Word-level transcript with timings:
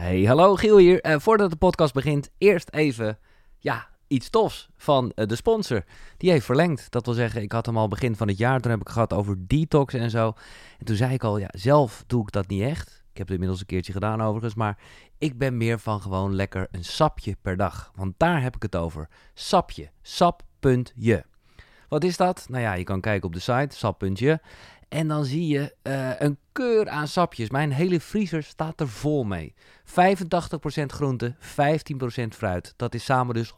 Hey, 0.00 0.24
hallo 0.24 0.54
Giel 0.54 0.76
hier. 0.76 1.00
Eh, 1.00 1.18
voordat 1.18 1.50
de 1.50 1.56
podcast 1.56 1.94
begint, 1.94 2.30
eerst 2.38 2.70
even 2.70 3.18
ja, 3.58 3.88
iets 4.06 4.30
tofs 4.30 4.68
van 4.76 5.12
eh, 5.14 5.26
de 5.26 5.34
sponsor. 5.36 5.84
Die 6.16 6.30
heeft 6.30 6.44
verlengd. 6.44 6.90
Dat 6.90 7.04
wil 7.04 7.14
zeggen, 7.14 7.42
ik 7.42 7.52
had 7.52 7.66
hem 7.66 7.76
al 7.76 7.88
begin 7.88 8.16
van 8.16 8.28
het 8.28 8.38
jaar. 8.38 8.60
Toen 8.60 8.70
heb 8.70 8.80
ik 8.80 8.88
gehad 8.88 9.12
over 9.12 9.46
detox 9.46 9.94
en 9.94 10.10
zo. 10.10 10.32
En 10.78 10.84
toen 10.84 10.96
zei 10.96 11.12
ik 11.12 11.24
al, 11.24 11.38
ja, 11.38 11.48
zelf 11.50 12.04
doe 12.06 12.22
ik 12.22 12.32
dat 12.32 12.48
niet 12.48 12.62
echt. 12.62 12.88
Ik 12.88 13.18
heb 13.18 13.26
het 13.26 13.30
inmiddels 13.30 13.60
een 13.60 13.66
keertje 13.66 13.92
gedaan 13.92 14.22
overigens. 14.22 14.54
Maar 14.54 14.78
ik 15.18 15.38
ben 15.38 15.56
meer 15.56 15.78
van 15.78 16.00
gewoon 16.00 16.34
lekker 16.34 16.68
een 16.70 16.84
sapje 16.84 17.36
per 17.42 17.56
dag. 17.56 17.92
Want 17.94 18.14
daar 18.16 18.42
heb 18.42 18.56
ik 18.56 18.62
het 18.62 18.76
over. 18.76 19.08
Sapje. 19.34 19.90
Sap.je. 20.02 21.24
Wat 21.88 22.04
is 22.04 22.16
dat? 22.16 22.46
Nou 22.48 22.62
ja, 22.62 22.72
je 22.72 22.84
kan 22.84 23.00
kijken 23.00 23.26
op 23.26 23.34
de 23.34 23.40
site, 23.40 23.76
sap.je. 23.76 24.40
En 24.90 25.08
dan 25.08 25.24
zie 25.24 25.46
je 25.46 25.74
eh, 25.82 26.10
een 26.18 26.38
keur 26.52 26.88
aan 26.88 27.08
sapjes. 27.08 27.50
Mijn 27.50 27.72
hele 27.72 28.00
vriezer 28.00 28.42
staat 28.42 28.80
er 28.80 28.88
vol 28.88 29.24
mee. 29.24 29.54
85% 29.84 29.92
groente, 30.86 31.34
15% 31.34 31.42
fruit. 32.28 32.74
Dat 32.76 32.94
is 32.94 33.04
samen 33.04 33.34
dus 33.34 33.52
100% 33.52 33.54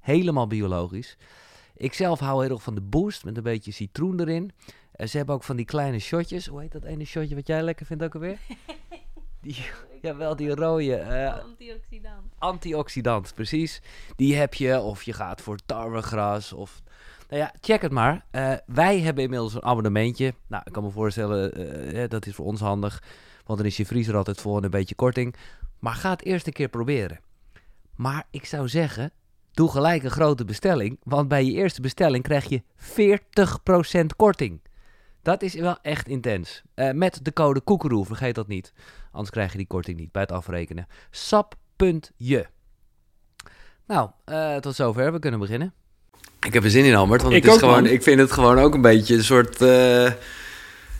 helemaal 0.00 0.46
biologisch. 0.46 1.16
Ik 1.76 1.92
zelf 1.92 2.20
hou 2.20 2.42
heel 2.42 2.52
erg 2.52 2.62
van 2.62 2.74
de 2.74 2.80
boost 2.80 3.24
met 3.24 3.36
een 3.36 3.42
beetje 3.42 3.72
citroen 3.72 4.20
erin. 4.20 4.52
Uh, 4.96 5.06
ze 5.06 5.16
hebben 5.16 5.34
ook 5.34 5.42
van 5.42 5.56
die 5.56 5.64
kleine 5.64 5.98
shotjes. 5.98 6.46
Hoe 6.46 6.60
heet 6.60 6.72
dat 6.72 6.84
ene 6.84 7.04
shotje 7.04 7.34
wat 7.34 7.46
jij 7.46 7.62
lekker 7.62 7.86
vindt 7.86 8.02
ook 8.02 8.14
alweer? 8.14 8.38
Die, 9.40 9.64
jawel, 10.02 10.36
die 10.36 10.54
rode. 10.54 11.00
Uh, 11.00 11.42
Antioxidant. 11.44 12.32
Antioxidant, 12.38 13.34
precies. 13.34 13.82
Die 14.16 14.36
heb 14.36 14.54
je, 14.54 14.80
of 14.80 15.02
je 15.02 15.12
gaat 15.12 15.40
voor 15.40 15.58
tarwegras 15.66 16.52
of 16.52 16.82
nou 17.28 17.40
ja, 17.42 17.54
check 17.60 17.82
het 17.82 17.92
maar. 17.92 18.24
Uh, 18.32 18.52
wij 18.66 19.00
hebben 19.00 19.24
inmiddels 19.24 19.54
een 19.54 19.62
abonnementje. 19.62 20.34
Nou, 20.46 20.62
ik 20.66 20.72
kan 20.72 20.82
me 20.82 20.90
voorstellen, 20.90 21.60
uh, 21.96 22.08
dat 22.08 22.26
is 22.26 22.34
voor 22.34 22.46
ons 22.46 22.60
handig. 22.60 23.02
Want 23.44 23.58
dan 23.58 23.68
is 23.68 23.76
je 23.76 23.86
vriezer 23.86 24.16
altijd 24.16 24.40
vol 24.40 24.56
en 24.56 24.64
een 24.64 24.70
beetje 24.70 24.94
korting. 24.94 25.34
Maar 25.78 25.94
ga 25.94 26.10
het 26.10 26.24
eerst 26.24 26.46
een 26.46 26.52
keer 26.52 26.68
proberen. 26.68 27.20
Maar 27.94 28.26
ik 28.30 28.46
zou 28.46 28.68
zeggen, 28.68 29.12
doe 29.52 29.70
gelijk 29.70 30.02
een 30.02 30.10
grote 30.10 30.44
bestelling. 30.44 30.98
Want 31.02 31.28
bij 31.28 31.44
je 31.44 31.52
eerste 31.52 31.80
bestelling 31.80 32.22
krijg 32.22 32.44
je 32.44 32.62
40% 34.02 34.06
korting. 34.16 34.60
Dat 35.22 35.42
is 35.42 35.54
wel 35.54 35.78
echt 35.82 36.08
intens. 36.08 36.62
Uh, 36.74 36.90
met 36.90 37.24
de 37.24 37.32
code 37.32 37.60
koekeroe, 37.60 38.04
vergeet 38.04 38.34
dat 38.34 38.48
niet. 38.48 38.72
Anders 39.10 39.30
krijg 39.30 39.52
je 39.52 39.58
die 39.58 39.66
korting 39.66 39.98
niet 39.98 40.12
bij 40.12 40.22
het 40.22 40.32
afrekenen. 40.32 40.86
Sap.je. 41.10 42.46
Nou, 43.86 44.10
tot 44.60 44.74
zover. 44.74 45.12
We 45.12 45.18
kunnen 45.18 45.40
beginnen. 45.40 45.74
Ik 46.46 46.54
heb 46.54 46.64
er 46.64 46.70
zin 46.70 46.84
in, 46.84 46.94
Albert. 46.94 47.22
Want 47.22 47.34
ik 47.34 47.42
het 47.42 47.52
is 47.52 47.58
gewoon, 47.58 47.82
man. 47.82 47.92
ik 47.92 48.02
vind 48.02 48.20
het 48.20 48.32
gewoon 48.32 48.58
ook 48.58 48.74
een 48.74 48.80
beetje 48.80 49.14
een 49.14 49.24
soort. 49.24 49.62
Uh, 49.62 50.10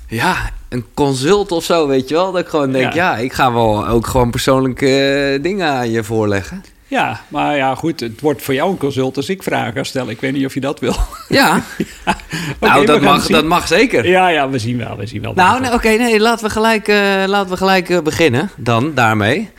ja, 0.08 0.50
een 0.68 0.84
consult 0.94 1.52
of 1.52 1.64
zo, 1.64 1.86
weet 1.86 2.08
je 2.08 2.14
wel. 2.14 2.32
Dat 2.32 2.40
ik 2.40 2.48
gewoon 2.48 2.72
denk, 2.72 2.92
ja, 2.92 3.14
ja 3.14 3.22
ik 3.22 3.32
ga 3.32 3.52
wel 3.52 3.88
ook 3.88 4.06
gewoon 4.06 4.30
persoonlijke 4.30 5.32
uh, 5.34 5.42
dingen 5.42 5.68
aan 5.68 5.90
je 5.90 6.04
voorleggen. 6.04 6.64
Ja, 6.88 7.20
maar 7.28 7.56
ja, 7.56 7.74
goed, 7.74 8.00
het 8.00 8.20
wordt 8.20 8.42
voor 8.42 8.54
jou 8.54 8.70
een 8.70 8.78
consult 8.78 9.16
als 9.16 9.28
ik 9.28 9.42
vragen 9.42 9.86
stel. 9.86 10.10
Ik 10.10 10.20
weet 10.20 10.32
niet 10.32 10.46
of 10.46 10.54
je 10.54 10.60
dat 10.60 10.80
wil. 10.80 10.96
Ja, 11.28 11.62
ja. 12.04 12.16
okay, 12.60 12.74
nou, 12.74 12.86
dat 12.86 13.00
mag, 13.00 13.26
dat 13.26 13.44
mag 13.44 13.66
zeker. 13.66 14.08
Ja, 14.08 14.28
ja, 14.28 14.48
we 14.48 14.58
zien 14.58 14.78
wel, 14.78 14.96
we 14.96 15.06
zien 15.06 15.22
wel. 15.22 15.32
Nou, 15.34 15.60
nee, 15.60 15.72
oké, 15.72 15.76
okay, 15.76 15.96
nee, 15.96 16.20
laten 16.20 16.46
we 16.46 16.52
gelijk, 16.52 16.88
uh, 16.88 17.24
laten 17.26 17.50
we 17.50 17.56
gelijk 17.56 18.02
beginnen 18.02 18.50
dan 18.56 18.94
daarmee. 18.94 19.50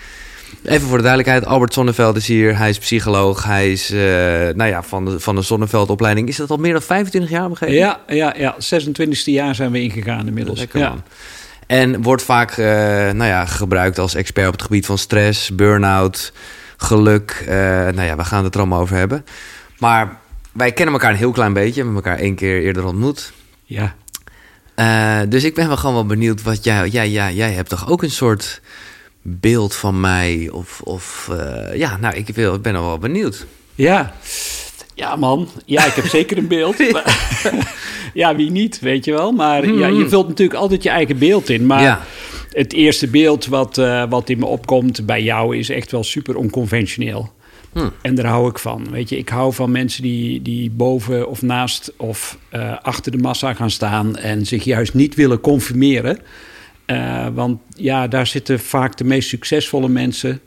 Even 0.67 0.87
voor 0.87 0.97
de 0.97 1.03
duidelijkheid, 1.03 1.45
Albert 1.45 1.73
Sonneveld 1.73 2.15
is 2.15 2.27
hier. 2.27 2.57
Hij 2.57 2.69
is 2.69 2.77
psycholoog. 2.77 3.43
Hij 3.43 3.71
is 3.71 3.91
uh, 3.91 3.99
nou 4.55 4.65
ja, 4.65 4.83
van, 4.83 5.05
de, 5.05 5.19
van 5.19 5.35
de 5.35 5.41
Sonneveld-opleiding. 5.41 6.27
Is 6.27 6.35
dat 6.35 6.49
al 6.49 6.57
meer 6.57 6.71
dan 6.71 6.81
25 6.81 7.31
jaar 7.31 7.49
begrepen? 7.49 7.75
Ja, 7.75 7.99
ja, 8.07 8.33
ja, 8.37 8.55
26e 8.55 9.23
jaar 9.23 9.55
zijn 9.55 9.71
we 9.71 9.81
ingegaan 9.81 10.27
inmiddels. 10.27 10.59
Lekker, 10.59 10.79
ja. 10.79 10.89
man. 10.89 11.03
En 11.67 12.01
wordt 12.01 12.23
vaak 12.23 12.57
uh, 12.57 12.65
nou 12.65 13.23
ja, 13.25 13.45
gebruikt 13.45 13.99
als 13.99 14.15
expert 14.15 14.47
op 14.47 14.53
het 14.53 14.61
gebied 14.61 14.85
van 14.85 14.97
stress, 14.97 15.55
burn-out, 15.55 16.33
geluk. 16.77 17.41
Uh, 17.41 17.47
nou 17.55 18.01
ja, 18.01 18.15
we 18.15 18.23
gaan 18.23 18.43
het 18.43 18.53
er 18.53 18.59
allemaal 18.59 18.81
over 18.81 18.95
hebben. 18.95 19.25
Maar 19.79 20.17
wij 20.51 20.71
kennen 20.71 20.93
elkaar 20.93 21.11
een 21.11 21.17
heel 21.17 21.31
klein 21.31 21.53
beetje. 21.53 21.83
We 21.83 21.87
hebben 21.87 21.95
elkaar 21.95 22.17
één 22.19 22.35
keer 22.35 22.61
eerder 22.61 22.85
ontmoet. 22.85 23.33
Ja. 23.63 23.95
Dus 25.29 25.43
ik 25.43 25.55
ben 25.55 25.67
wel 25.67 25.77
gewoon 25.77 25.95
wel 25.95 26.05
benieuwd 26.05 26.43
wat 26.43 26.63
jij... 26.63 26.89
Ja, 26.91 27.01
ja, 27.01 27.31
jij 27.31 27.51
hebt 27.51 27.69
toch 27.69 27.89
ook 27.89 28.03
een 28.03 28.11
soort 28.11 28.61
beeld 29.29 29.75
van 29.75 29.99
mij? 29.99 30.49
Of, 30.51 30.81
of 30.83 31.29
uh, 31.31 31.75
ja, 31.75 31.97
nou, 31.97 32.15
ik, 32.15 32.27
wil, 32.27 32.53
ik 32.53 32.61
ben 32.61 32.75
er 32.75 32.81
wel 32.81 32.97
benieuwd. 32.97 33.45
Ja. 33.75 34.13
Ja, 34.93 35.15
man. 35.15 35.47
Ja, 35.65 35.85
ik 35.85 35.93
heb 35.93 36.05
zeker 36.05 36.37
een 36.37 36.47
beeld. 36.47 36.75
ja, 38.13 38.35
wie 38.35 38.51
niet, 38.51 38.79
weet 38.79 39.05
je 39.05 39.11
wel. 39.11 39.31
Maar 39.31 39.67
mm. 39.67 39.79
ja, 39.79 39.87
je 39.87 40.09
vult 40.09 40.27
natuurlijk 40.27 40.59
altijd 40.59 40.83
je 40.83 40.89
eigen 40.89 41.17
beeld 41.17 41.49
in. 41.49 41.65
Maar 41.65 41.81
ja. 41.81 42.01
het 42.51 42.73
eerste 42.73 43.07
beeld 43.07 43.45
wat, 43.45 43.77
uh, 43.77 44.03
wat 44.09 44.29
in 44.29 44.39
me 44.39 44.45
opkomt 44.45 45.05
bij 45.05 45.23
jou 45.23 45.57
is 45.57 45.69
echt 45.69 45.91
wel 45.91 46.03
super 46.03 46.35
onconventioneel. 46.35 47.35
Hmm. 47.73 47.91
En 48.01 48.15
daar 48.15 48.25
hou 48.25 48.49
ik 48.49 48.59
van. 48.59 48.87
Weet 48.91 49.09
je, 49.09 49.17
ik 49.17 49.29
hou 49.29 49.53
van 49.53 49.71
mensen 49.71 50.01
die, 50.03 50.41
die 50.41 50.69
boven 50.69 51.29
of 51.29 51.41
naast 51.41 51.93
of 51.97 52.37
uh, 52.51 52.77
achter 52.81 53.11
de 53.11 53.17
massa 53.17 53.53
gaan 53.53 53.71
staan 53.71 54.17
en 54.17 54.45
zich 54.45 54.63
juist 54.63 54.93
niet 54.93 55.15
willen 55.15 55.39
conformeren. 55.39 56.19
Uh, 56.91 57.27
want 57.33 57.59
ja, 57.75 58.07
daar 58.07 58.27
zitten 58.27 58.59
vaak 58.59 58.97
de 58.97 59.03
meest 59.03 59.29
succesvolle 59.29 59.89
mensen. 59.89 60.39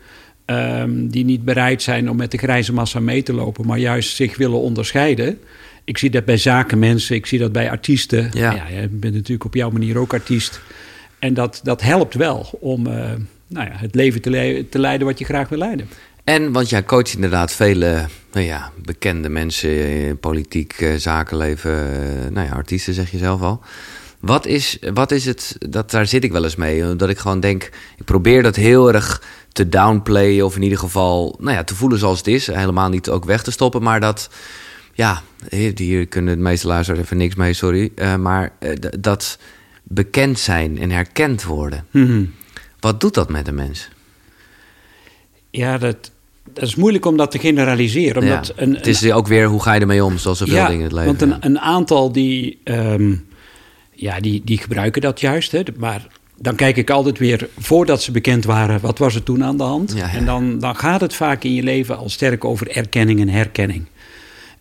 Um, 0.46 1.08
die 1.08 1.24
niet 1.24 1.44
bereid 1.44 1.82
zijn 1.82 2.10
om 2.10 2.16
met 2.16 2.30
de 2.30 2.38
grijze 2.38 2.72
massa 2.72 3.00
mee 3.00 3.22
te 3.22 3.32
lopen, 3.32 3.66
maar 3.66 3.78
juist 3.78 4.16
zich 4.16 4.36
willen 4.36 4.60
onderscheiden. 4.60 5.38
Ik 5.84 5.98
zie 5.98 6.10
dat 6.10 6.24
bij 6.24 6.36
zakenmensen, 6.36 7.16
ik 7.16 7.26
zie 7.26 7.38
dat 7.38 7.52
bij 7.52 7.70
artiesten. 7.70 8.30
Ja. 8.32 8.52
ja 8.52 8.80
je 8.80 8.88
bent 8.88 9.14
natuurlijk 9.14 9.44
op 9.44 9.54
jouw 9.54 9.70
manier 9.70 9.98
ook 9.98 10.12
artiest. 10.12 10.60
En 11.18 11.34
dat, 11.34 11.60
dat 11.62 11.82
helpt 11.82 12.14
wel 12.14 12.48
om 12.60 12.86
uh, 12.86 12.92
nou 13.46 13.66
ja, 13.66 13.72
het 13.72 13.94
leven 13.94 14.20
te, 14.20 14.30
le 14.30 14.66
te 14.70 14.78
leiden 14.78 15.06
wat 15.06 15.18
je 15.18 15.24
graag 15.24 15.48
wil 15.48 15.58
leiden. 15.58 15.88
En 16.24 16.52
want 16.52 16.68
jij 16.68 16.84
coacht 16.84 17.14
inderdaad 17.14 17.52
vele 17.52 18.06
nou 18.32 18.46
ja, 18.46 18.72
bekende 18.84 19.28
mensen 19.28 19.88
in 19.90 20.18
politiek, 20.18 20.80
uh, 20.80 20.94
zakenleven, 20.94 21.72
nou 22.32 22.46
ja, 22.46 22.52
artiesten 22.52 22.94
zeg 22.94 23.10
je 23.10 23.18
zelf 23.18 23.40
al. 23.40 23.60
Wat 24.20 24.46
is, 24.46 24.78
wat 24.94 25.10
is 25.10 25.24
het, 25.24 25.56
dat, 25.58 25.90
daar 25.90 26.06
zit 26.06 26.24
ik 26.24 26.32
wel 26.32 26.44
eens 26.44 26.56
mee, 26.56 26.96
dat 26.96 27.08
ik 27.08 27.18
gewoon 27.18 27.40
denk, 27.40 27.70
ik 27.96 28.04
probeer 28.04 28.42
dat 28.42 28.56
heel 28.56 28.92
erg 28.92 29.22
te 29.52 29.68
downplayen 29.68 30.44
of 30.44 30.56
in 30.56 30.62
ieder 30.62 30.78
geval 30.78 31.36
nou 31.38 31.56
ja, 31.56 31.64
te 31.64 31.74
voelen 31.74 31.98
zoals 31.98 32.18
het 32.18 32.26
is. 32.26 32.46
Helemaal 32.46 32.88
niet 32.88 33.08
ook 33.08 33.24
weg 33.24 33.42
te 33.42 33.50
stoppen, 33.50 33.82
maar 33.82 34.00
dat, 34.00 34.30
ja, 34.92 35.22
hier 35.74 36.06
kunnen 36.06 36.36
de 36.36 36.42
meeste 36.42 36.66
luisteraars 36.66 37.02
even 37.02 37.16
niks 37.16 37.34
mee, 37.34 37.52
sorry. 37.52 37.92
Uh, 37.96 38.16
maar 38.16 38.52
uh, 38.60 38.72
dat 39.00 39.38
bekend 39.82 40.38
zijn 40.38 40.78
en 40.78 40.90
herkend 40.90 41.44
worden. 41.44 41.84
Mm 41.90 42.06
-hmm. 42.06 42.34
Wat 42.80 43.00
doet 43.00 43.14
dat 43.14 43.28
met 43.28 43.48
een 43.48 43.54
mens? 43.54 43.88
Ja, 45.50 45.78
dat, 45.78 46.10
dat 46.52 46.64
is 46.64 46.74
moeilijk 46.74 47.06
om 47.06 47.16
dat 47.16 47.30
te 47.30 47.38
generaliseren. 47.38 48.22
Omdat 48.22 48.46
ja, 48.46 48.62
een, 48.62 48.74
het 48.74 48.86
is 48.86 49.12
ook 49.12 49.26
weer, 49.26 49.46
hoe 49.46 49.62
ga 49.62 49.74
je 49.74 49.80
ermee 49.80 50.04
om, 50.04 50.18
zoals 50.18 50.38
zoveel 50.38 50.54
ja, 50.54 50.66
dingen 50.66 50.78
in 50.78 50.84
het 50.84 50.92
leven. 50.92 51.18
Want 51.18 51.22
een, 51.22 51.50
een 51.50 51.60
aantal 51.60 52.12
die, 52.12 52.58
um, 52.64 53.28
ja, 54.00 54.20
die, 54.20 54.42
die 54.44 54.58
gebruiken 54.58 55.02
dat 55.02 55.20
juist. 55.20 55.52
Hè, 55.52 55.62
maar 55.76 56.06
dan 56.36 56.54
kijk 56.54 56.76
ik 56.76 56.90
altijd 56.90 57.18
weer, 57.18 57.48
voordat 57.58 58.02
ze 58.02 58.12
bekend 58.12 58.44
waren, 58.44 58.80
wat 58.80 58.98
was 58.98 59.14
er 59.14 59.22
toen 59.22 59.44
aan 59.44 59.56
de 59.56 59.62
hand? 59.62 59.92
Ja, 59.92 60.06
ja. 60.06 60.12
En 60.12 60.24
dan, 60.24 60.58
dan 60.58 60.76
gaat 60.76 61.00
het 61.00 61.14
vaak 61.14 61.44
in 61.44 61.54
je 61.54 61.62
leven 61.62 61.96
al 61.96 62.08
sterk 62.08 62.44
over 62.44 62.76
erkenning 62.76 63.20
en 63.20 63.28
herkenning. 63.28 63.86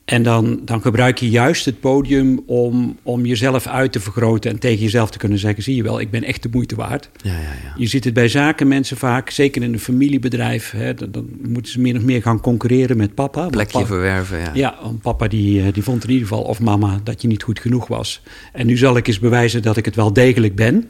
En 0.10 0.24
dan, 0.24 0.60
dan 0.66 0.82
gebruik 0.82 1.18
je 1.18 1.30
juist 1.30 1.66
het 1.66 1.80
podium 1.80 2.40
om, 2.46 2.98
om 3.04 3.26
jezelf 3.26 3.68
uit 3.68 3.92
te 3.92 4.00
vergroten 4.00 4.52
en 4.52 4.60
tegen 4.60 4.84
jezelf 4.84 5.10
te 5.10 5.18
kunnen 5.18 5.38
zeggen: 5.38 5.64
zie 5.64 5.76
je 5.76 5.84
wel, 5.84 6.00
ik 6.00 6.12
ben 6.12 6.24
echt 6.24 6.44
de 6.44 6.50
moeite 6.52 6.76
waard. 6.76 7.10
Ja, 7.22 7.32
ja, 7.32 7.40
ja. 7.40 7.74
Je 7.78 7.88
ziet 7.88 8.04
het 8.04 8.14
bij 8.14 8.28
zakenmensen 8.28 8.98
vaak, 8.98 9.30
zeker 9.30 9.64
in 9.64 9.74
een 9.74 9.80
familiebedrijf. 9.80 10.72
Hè, 10.72 10.94
dan, 10.94 11.12
dan, 11.12 11.30
moeten 11.48 11.72
ze 11.72 11.80
min 11.80 11.98
of 11.98 12.04
meer 12.04 12.22
gaan 12.22 12.42
concurreren 12.42 12.98
met 12.98 13.14
papa. 13.14 13.48
Plekje 13.48 13.72
papa, 13.72 13.86
verwerven, 13.86 14.40
ja. 14.40 14.52
Ja, 14.54 14.76
want 14.82 15.02
papa 15.02 15.28
die, 15.28 15.72
die 15.72 15.84
vond 15.84 16.04
in 16.04 16.10
ieder 16.10 16.28
geval, 16.28 16.44
of 16.44 16.60
mama, 16.60 17.00
dat 17.04 17.22
je 17.22 17.28
niet 17.28 17.44
goed 17.44 17.60
genoeg 17.60 17.88
was. 17.88 18.22
En 18.54 18.66
nu 18.66 18.78
zal 18.78 18.98
ik 18.98 19.08
eens 19.08 19.20
bewijzen 19.20 19.62
dat 19.62 19.78
ik 19.78 19.86
het 19.86 19.96
wel 19.96 20.14
degelijk 20.14 20.56
ben. 20.56 20.90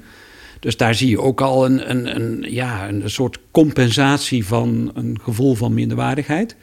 Dus 0.59 0.78
daar 0.78 0.96
zie 0.96 1.09
je 1.09 1.22
ook 1.22 1.41
al 1.41 1.66
een, 1.66 1.90
een, 1.90 2.16
een, 2.16 2.46
ja, 2.50 2.90
een 2.90 3.09
soort 3.09 3.40
compensatie 3.51 4.45
van 4.45 4.92
een 4.94 5.19
gevoel 5.21 5.56
van 5.56 5.74
minderwaardigheid. 5.74 6.56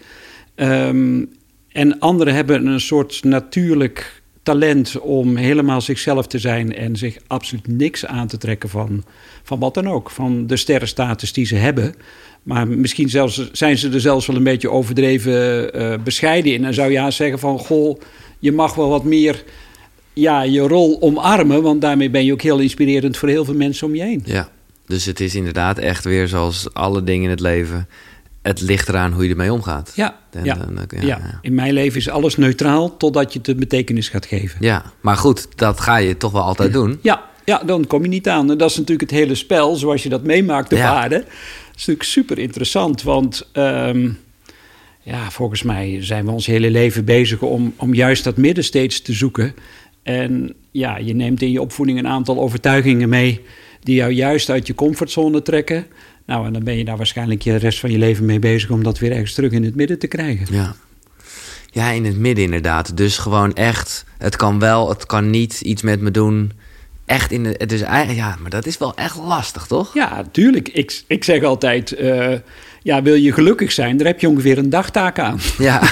Um, 0.57 1.29
en 1.77 1.99
anderen 1.99 2.35
hebben 2.35 2.67
een 2.67 2.81
soort 2.81 3.25
natuurlijk 3.25 4.23
talent 4.43 4.99
om 5.01 5.37
helemaal 5.37 5.81
zichzelf 5.81 6.27
te 6.27 6.39
zijn 6.39 6.75
en 6.75 6.97
zich 6.97 7.17
absoluut 7.27 7.67
niks 7.67 8.07
aan 8.07 8.27
te 8.27 8.39
trekken 8.39 8.69
van, 8.69 9.05
van 9.43 9.59
wat 9.59 9.75
dan 9.75 9.89
ook. 9.89 10.11
Van 10.11 10.47
de 10.47 10.57
sterrenstatus 10.57 11.33
die 11.33 11.47
ze 11.47 11.55
hebben. 11.55 11.95
Maar 12.43 12.69
misschien 12.69 13.09
zelfs, 13.09 13.51
zijn 13.53 13.79
ze 13.79 13.91
er 13.91 14.01
zelfs 14.01 14.27
wel 14.27 14.37
een 14.37 14.43
beetje 14.43 14.71
overdreven 14.71 15.71
uh, 15.81 15.95
bescheiden 16.05 16.53
in. 16.53 16.65
En 16.65 16.75
zou 16.75 16.91
je 16.91 16.99
haast 16.99 17.17
zeggen 17.17 17.39
van, 17.39 17.59
goh, 17.59 18.01
je 18.39 18.53
mag 18.53 18.75
wel 18.75 18.89
wat 18.89 19.05
meer 19.05 19.45
ja, 20.13 20.43
je 20.43 20.61
rol 20.61 21.03
omarmen. 21.03 21.63
Want 21.63 21.81
daarmee 21.81 22.11
ben 22.11 22.25
je 22.25 22.33
ook 22.33 22.43
heel 22.43 22.59
inspirerend 22.59 23.17
voor 23.17 23.29
heel 23.29 23.45
veel 23.45 23.55
mensen 23.55 23.87
om 23.87 23.95
je 23.95 24.03
heen. 24.03 24.23
Ja, 24.25 24.49
dus 24.87 25.05
het 25.05 25.21
is 25.21 25.35
inderdaad 25.35 25.79
echt 25.79 26.05
weer 26.05 26.29
zoals 26.29 26.75
alle 26.75 27.05
dingen 27.05 27.25
in 27.25 27.31
het 27.31 27.41
leven 27.41 27.89
het 28.47 28.61
ligt 28.61 28.89
eraan 28.89 29.13
hoe 29.13 29.25
je 29.25 29.31
ermee 29.31 29.53
omgaat. 29.53 29.93
Ja, 29.95 30.17
En 30.31 30.45
ja, 30.45 30.55
dan- 30.55 30.87
ja. 30.89 31.07
ja. 31.07 31.39
in 31.43 31.55
mijn 31.55 31.73
leven 31.73 31.99
is 31.99 32.09
alles 32.09 32.37
neutraal 32.37 32.97
totdat 32.97 33.33
je 33.33 33.39
het 33.39 33.49
een 33.49 33.59
betekenis 33.59 34.09
gaat 34.09 34.27
geven. 34.27 34.57
Ja, 34.61 34.83
maar 35.01 35.17
goed, 35.17 35.47
dat 35.59 35.81
ga 35.81 35.97
je 35.97 36.17
toch 36.17 36.33
wel 36.33 36.43
altijd 36.43 36.73
doen. 36.73 36.99
Ja, 37.03 37.25
Ja, 37.45 37.63
dan 37.67 37.87
kom 37.87 38.03
je 38.03 38.09
niet 38.09 38.29
aan. 38.29 38.51
En 38.51 38.59
dat 38.59 38.71
is 38.71 38.77
natuurlijk 38.77 39.11
het 39.11 39.19
hele 39.19 39.35
spel, 39.35 39.75
zoals 39.77 40.03
je 40.03 40.09
dat 40.09 40.23
meemaakt 40.23 40.73
op 40.73 40.79
aarde. 40.79 41.15
Dat 41.17 41.27
is 41.67 41.73
natuurlijk 41.87 42.03
super 42.09 42.39
interessant, 42.39 43.03
want 43.03 43.49
ehm, 43.53 44.09
ja, 45.03 45.31
volgens 45.31 45.63
mij 45.63 45.99
zijn 46.01 46.25
we 46.25 46.31
ons 46.31 46.47
hele 46.47 46.71
leven 46.71 47.05
bezig 47.05 47.41
om, 47.43 47.75
om 47.77 47.95
juist 47.95 48.25
dat 48.25 48.37
midden 48.37 48.65
steeds 48.65 49.03
te 49.03 49.13
zoeken. 49.13 49.55
En 50.03 50.55
ja, 50.71 50.97
je 50.99 51.15
neemt 51.15 51.43
in 51.43 51.51
je 51.51 51.61
opvoeding 51.61 51.99
een 51.99 52.09
aantal 52.09 52.41
overtuigingen 52.41 53.09
mee 53.09 53.41
die 53.83 53.95
jou 53.95 54.13
juist 54.13 54.51
uit 54.51 54.67
je 54.67 54.75
comfortzone 54.75 55.43
trekken. 55.43 55.87
Nou, 56.27 56.47
en 56.47 56.53
dan 56.53 56.65
ben 56.65 56.77
je 56.77 56.85
daar 56.85 56.97
waarschijnlijk 56.97 57.43
je 57.43 57.57
rest 57.57 57.81
van 57.81 57.91
je 57.91 57.99
leven 57.99 58.25
mee 58.25 58.39
bezig 58.39 58.71
om 58.71 58.83
dat 58.83 58.99
weer 58.99 59.13
ergens 59.13 59.35
terug 59.35 59.53
in 59.53 59.65
het 59.65 59.75
midden 59.75 59.99
te 59.99 60.07
krijgen. 60.07 60.47
Ja. 60.55 60.75
Ja, 61.71 61.91
in 61.91 62.05
het 62.05 62.19
midden 62.19 62.45
inderdaad. 62.45 62.97
Dus 62.97 63.19
gewoon 63.19 63.55
echt, 63.55 64.05
het 64.19 64.37
kan 64.37 64.59
wel, 64.59 64.89
het 64.89 65.07
kan 65.07 65.31
niet 65.31 65.61
iets 65.61 65.83
met 65.83 66.01
me 66.01 66.11
doen. 66.11 66.53
Echt 67.05 67.31
in 67.31 67.43
de, 67.43 67.55
het 67.59 67.73
is 67.73 67.81
ja, 67.81 68.37
maar 68.41 68.51
dat 68.51 68.67
is 68.67 68.79
wel 68.79 68.95
echt 68.95 69.17
lastig, 69.17 69.67
toch? 69.67 69.95
Ja, 69.95 70.25
tuurlijk. 70.31 70.69
Ik, 70.69 71.03
ik 71.07 71.25
zeg 71.25 71.43
altijd, 71.43 71.93
eh, 71.93 72.35
ja, 72.87 73.03
wil 73.03 73.15
je 73.15 73.33
gelukkig 73.33 73.73
zijn, 73.73 73.97
daar 73.97 74.07
heb 74.07 74.21
je 74.21 74.29
ongeveer 74.29 74.59
een 74.59 74.71
dagtaak 74.71 75.19
aan. 75.19 75.39
Ja, 75.59 75.83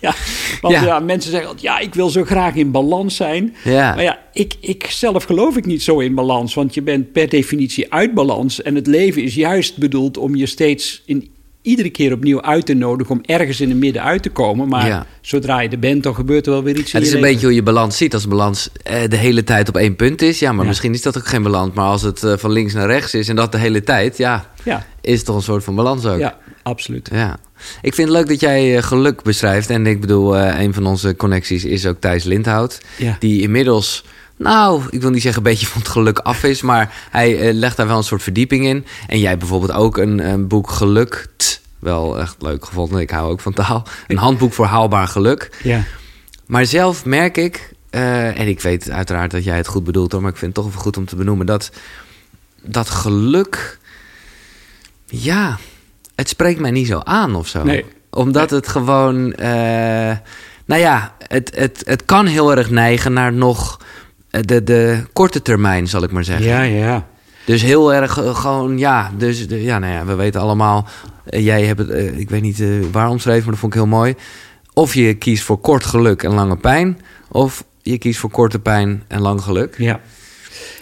Ja, 0.00 0.14
want 0.60 0.74
Ja. 0.74 0.82
ja. 0.84 0.98
mensen 1.00 1.30
zeggen 1.30 1.48
altijd, 1.48 1.66
ja, 1.66 1.78
ik 1.78 1.94
wil 1.94 2.08
zo 2.08 2.24
graag 2.24 2.54
in 2.54 2.70
balans 2.70 3.16
zijn. 3.16 3.54
ja. 3.64 3.94
Maar 3.94 4.02
ja, 4.04 4.18
ik, 4.32 4.54
ik 4.60 4.86
zelf 4.90 5.24
geloof 5.24 5.56
ik 5.56 5.66
niet 5.66 5.82
zo 5.82 5.98
in 5.98 6.14
balans. 6.14 6.54
Want 6.54 6.74
je 6.74 6.82
bent 6.82 7.12
per 7.12 7.28
definitie 7.28 7.92
uit 7.92 8.14
balans. 8.14 8.62
En 8.62 8.74
het 8.74 8.86
leven 8.86 9.22
is 9.22 9.34
juist 9.34 9.76
bedoeld 9.78 10.16
om 10.16 10.34
je 10.34 10.46
steeds 10.46 11.02
in, 11.06 11.28
iedere 11.64 11.90
keer 11.90 12.12
opnieuw 12.12 12.42
uit 12.42 12.66
te 12.66 12.74
nodigen... 12.74 13.14
om 13.14 13.20
ergens 13.22 13.60
in 13.60 13.68
het 13.68 13.78
midden 13.78 14.02
uit 14.02 14.22
te 14.22 14.30
komen. 14.30 14.68
Maar 14.68 14.86
Ja. 14.86 15.06
zodra 15.20 15.60
je 15.60 15.68
er 15.68 15.78
bent, 15.78 16.02
dan 16.02 16.14
gebeurt 16.14 16.46
er 16.46 16.52
wel 16.52 16.62
weer 16.62 16.76
iets 16.78 16.92
Het 16.92 17.02
is 17.02 17.08
een 17.08 17.14
leven. 17.14 17.30
beetje 17.32 17.46
hoe 17.46 17.54
je 17.54 17.62
balans 17.62 17.96
ziet. 17.96 18.14
Als 18.14 18.22
de 18.22 18.28
balans 18.28 18.68
eh, 18.82 19.08
de 19.08 19.16
hele 19.16 19.44
tijd 19.44 19.68
op 19.68 19.76
één 19.76 19.96
punt 19.96 20.22
is, 20.22 20.38
ja, 20.38 20.52
maar 20.52 20.62
Ja. 20.62 20.68
misschien 20.68 20.92
is 20.94 21.02
dat 21.02 21.16
ook 21.18 21.26
geen 21.26 21.42
balans. 21.42 21.74
Maar 21.74 21.84
als 21.86 22.02
het 22.02 22.22
eh, 22.22 22.32
van 22.36 22.52
links 22.52 22.72
naar 22.72 22.86
rechts 22.86 23.14
is 23.14 23.28
en 23.28 23.36
dat 23.36 23.52
de 23.52 23.58
hele 23.58 23.82
tijd, 23.82 24.16
ja, 24.16 24.50
Ja, 24.64 24.86
is 25.00 25.16
het 25.16 25.26
toch 25.26 25.36
een 25.36 25.42
soort 25.42 25.64
van 25.64 25.74
balans 25.74 26.06
ook. 26.06 26.18
ja, 26.18 26.38
absoluut. 26.62 27.08
Ja. 27.12 27.36
Ik 27.82 27.94
vind 27.94 28.08
het 28.08 28.16
leuk 28.16 28.28
dat 28.28 28.40
jij 28.40 28.76
eh, 28.76 28.82
geluk 28.82 29.22
beschrijft. 29.22 29.70
En 29.70 29.86
ik 29.86 30.00
bedoel, 30.00 30.38
een 30.38 30.74
van 30.74 30.86
onze 30.86 31.16
connecties 31.16 31.64
is 31.64 31.86
ook 31.86 31.96
Thijs 32.00 32.24
Lindhout. 32.24 32.80
Ja. 32.98 33.16
Die 33.18 33.40
inmiddels, 33.42 34.04
nou, 34.36 34.82
ik 34.90 35.00
wil 35.00 35.10
niet 35.10 35.22
zeggen 35.22 35.42
een 35.42 35.50
beetje 35.50 35.66
van 35.66 35.80
het 35.80 35.90
geluk 35.90 36.18
af 36.18 36.42
is. 36.42 36.62
Maar 36.62 36.94
hij 37.10 37.40
eh, 37.40 37.54
legt 37.54 37.76
daar 37.76 37.86
wel 37.86 37.96
een 37.96 38.02
soort 38.04 38.22
verdieping 38.22 38.64
in. 38.66 38.86
En 39.06 39.18
jij 39.18 39.38
bijvoorbeeld 39.38 39.72
ook 39.72 39.96
een, 39.96 40.18
een 40.28 40.48
boek 40.48 40.70
Gelukt. 40.70 41.62
Wel 41.78 42.20
echt 42.20 42.36
leuk 42.38 42.64
gevonden. 42.64 43.00
Ik 43.00 43.10
hou 43.10 43.30
ook 43.30 43.40
van 43.40 43.52
taal. 43.52 43.86
Een 44.06 44.16
handboek 44.16 44.52
voor 44.52 44.66
haalbaar 44.66 45.08
geluk. 45.08 45.58
Ja, 45.62 45.84
Maar 46.46 46.66
zelf 46.66 47.04
merk 47.04 47.36
ik, 47.36 47.72
eh, 47.90 48.40
en 48.40 48.48
ik 48.48 48.60
weet 48.60 48.90
uiteraard 48.90 49.30
dat 49.30 49.44
jij 49.44 49.56
het 49.56 49.66
goed 49.66 49.84
bedoelt 49.84 50.12
hoor, 50.12 50.20
maar 50.20 50.30
ik 50.30 50.36
vind 50.36 50.56
het 50.56 50.64
toch 50.64 50.72
even 50.72 50.84
goed 50.84 50.96
om 50.96 51.04
te 51.04 51.16
benoemen 51.16 51.46
dat 51.46 51.70
dat 52.62 52.90
geluk, 52.90 53.78
ja, 55.06 55.58
het 56.14 56.28
spreekt 56.28 56.60
mij 56.60 56.70
niet 56.70 56.86
zo 56.86 57.00
aan 57.04 57.34
of 57.34 57.48
zo. 57.48 57.62
Nee. 57.62 57.84
Omdat 58.10 58.50
het 58.50 58.68
gewoon, 58.68 59.32
eh, 59.32 60.16
nou 60.64 60.80
ja, 60.80 61.14
het, 61.18 61.52
het, 61.54 61.82
het 61.86 62.04
kan 62.04 62.26
heel 62.26 62.56
erg 62.56 62.70
neigen 62.70 63.12
naar 63.12 63.32
nog 63.32 63.80
de, 64.40 64.64
de 64.64 65.02
korte 65.12 65.42
termijn, 65.42 65.86
zal 65.88 66.02
ik 66.02 66.10
maar 66.10 66.24
zeggen. 66.24 66.46
ja, 66.46 66.62
ja. 66.62 67.06
Dus 67.46 67.62
heel 67.62 67.94
erg 67.94 68.18
eh, 68.22 68.34
gewoon, 68.36 68.78
ja, 68.78 69.10
dus 69.16 69.48
de- 69.48 69.62
ja, 69.62 69.78
nou 69.78 69.92
ja, 69.92 70.04
we 70.04 70.14
weten 70.14 70.40
allemaal, 70.40 70.86
eh, 71.24 71.44
jij 71.44 71.64
hebt 71.64 71.78
het, 71.78 71.90
eh, 71.90 72.18
ik 72.18 72.30
weet 72.30 72.42
niet 72.42 72.60
eh, 72.60 72.68
waar 72.92 73.08
omschreven, 73.08 73.42
maar 73.42 73.50
dat 73.50 73.58
vond 73.60 73.74
ik 73.74 73.78
heel 73.80 73.88
mooi. 73.88 74.14
Of 74.72 74.94
je 74.94 75.14
kiest 75.14 75.42
voor 75.42 75.58
kort 75.58 75.84
geluk 75.86 76.22
en 76.22 76.32
lange 76.32 76.56
pijn, 76.56 77.00
of 77.28 77.64
je 77.82 77.98
kiest 77.98 78.18
voor 78.20 78.30
korte 78.30 78.58
pijn 78.58 79.02
en 79.08 79.20
lang 79.20 79.42
geluk. 79.42 79.74
ja. 79.78 80.00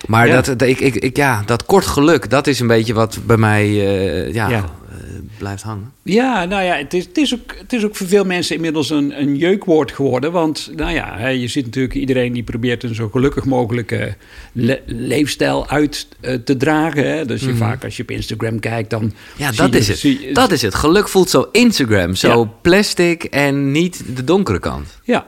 Maar 0.06 0.26
Ja. 0.26 0.40
dat, 0.40 0.62
ik, 0.62 0.81
ik, 0.81 0.94
ik, 0.94 1.16
ja, 1.16 1.43
dat 1.46 1.64
kort 1.64 1.87
geluk, 1.87 2.31
dat 2.31 2.46
is 2.46 2.60
een 2.60 2.66
beetje 2.66 2.94
wat 2.94 3.19
bij 3.26 3.37
mij 3.37 3.64
eh, 3.64 4.32
ja, 4.32 4.48
Ja. 4.48 4.64
Eh, 4.92 5.04
blijft 5.38 5.62
hangen. 5.62 5.92
Ja, 6.02 6.44
nou 6.44 6.62
ja, 6.62 6.74
het 6.76 6.94
is, 6.94 7.04
het, 7.04 7.18
is 7.18 7.34
ook, 7.34 7.54
het 7.58 7.72
is 7.72 7.84
ook 7.84 7.96
voor 7.96 8.06
veel 8.06 8.24
mensen 8.24 8.54
inmiddels 8.56 8.90
een, 8.90 9.20
een 9.20 9.36
jeukwoord 9.36 9.92
geworden. 9.92 10.32
Want 10.32 10.70
nou 10.76 10.92
ja, 10.92 11.26
je 11.28 11.48
ziet 11.48 11.64
natuurlijk 11.64 11.94
iedereen 11.94 12.32
die 12.32 12.42
probeert 12.42 12.82
een 12.82 12.94
zo 12.94 13.08
gelukkig 13.08 13.44
mogelijke 13.44 14.14
le- 14.52 14.80
leefstijl 14.86 15.68
uit 15.68 16.08
eh, 16.20 16.34
te 16.34 16.56
dragen. 16.56 17.10
Hè. 17.10 17.26
Dus 17.26 17.40
je 17.40 17.46
Mhm. 17.48 17.56
vaak 17.56 17.84
als 17.84 17.96
je 17.96 18.02
op 18.02 18.10
Instagram 18.10 18.60
kijkt, 18.60 18.90
dan... 18.90 19.12
Ja, 19.36 19.52
dat 19.52 19.74
is 19.74 19.88
het. 20.02 20.34
Dat 20.34 20.52
is 20.52 20.62
het. 20.62 20.74
Geluk 20.74 21.08
voelt 21.08 21.30
zo 21.30 21.48
Instagram, 21.52 22.14
zo 22.14 22.40
Ja. 22.40 22.50
plastic 22.62 23.24
en 23.24 23.72
niet 23.72 24.02
de 24.16 24.24
donkere 24.24 24.58
kant. 24.58 25.00
Ja. 25.04 25.26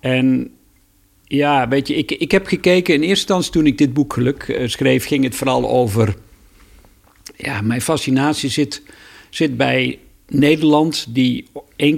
En 0.00 0.50
ja, 1.24 1.68
weet 1.68 1.88
je, 1.88 1.94
ik, 1.94 2.10
ik 2.10 2.30
heb 2.30 2.46
gekeken 2.46 2.94
in 2.94 3.00
eerste 3.00 3.16
instantie 3.16 3.52
toen 3.52 3.66
ik 3.66 3.78
dit 3.78 3.92
boek 3.92 4.12
Geluk 4.12 4.42
eh, 4.42 4.68
schreef, 4.68 5.06
ging 5.06 5.24
het 5.24 5.34
vooral 5.34 5.68
over. 5.70 6.14
Ja, 7.42 7.60
mijn 7.60 7.80
fascinatie 7.80 8.50
zit, 8.50 8.82
zit 9.30 9.56
bij 9.56 9.98
Nederland, 10.28 11.06
die 11.08 11.46
1,1 11.76 11.90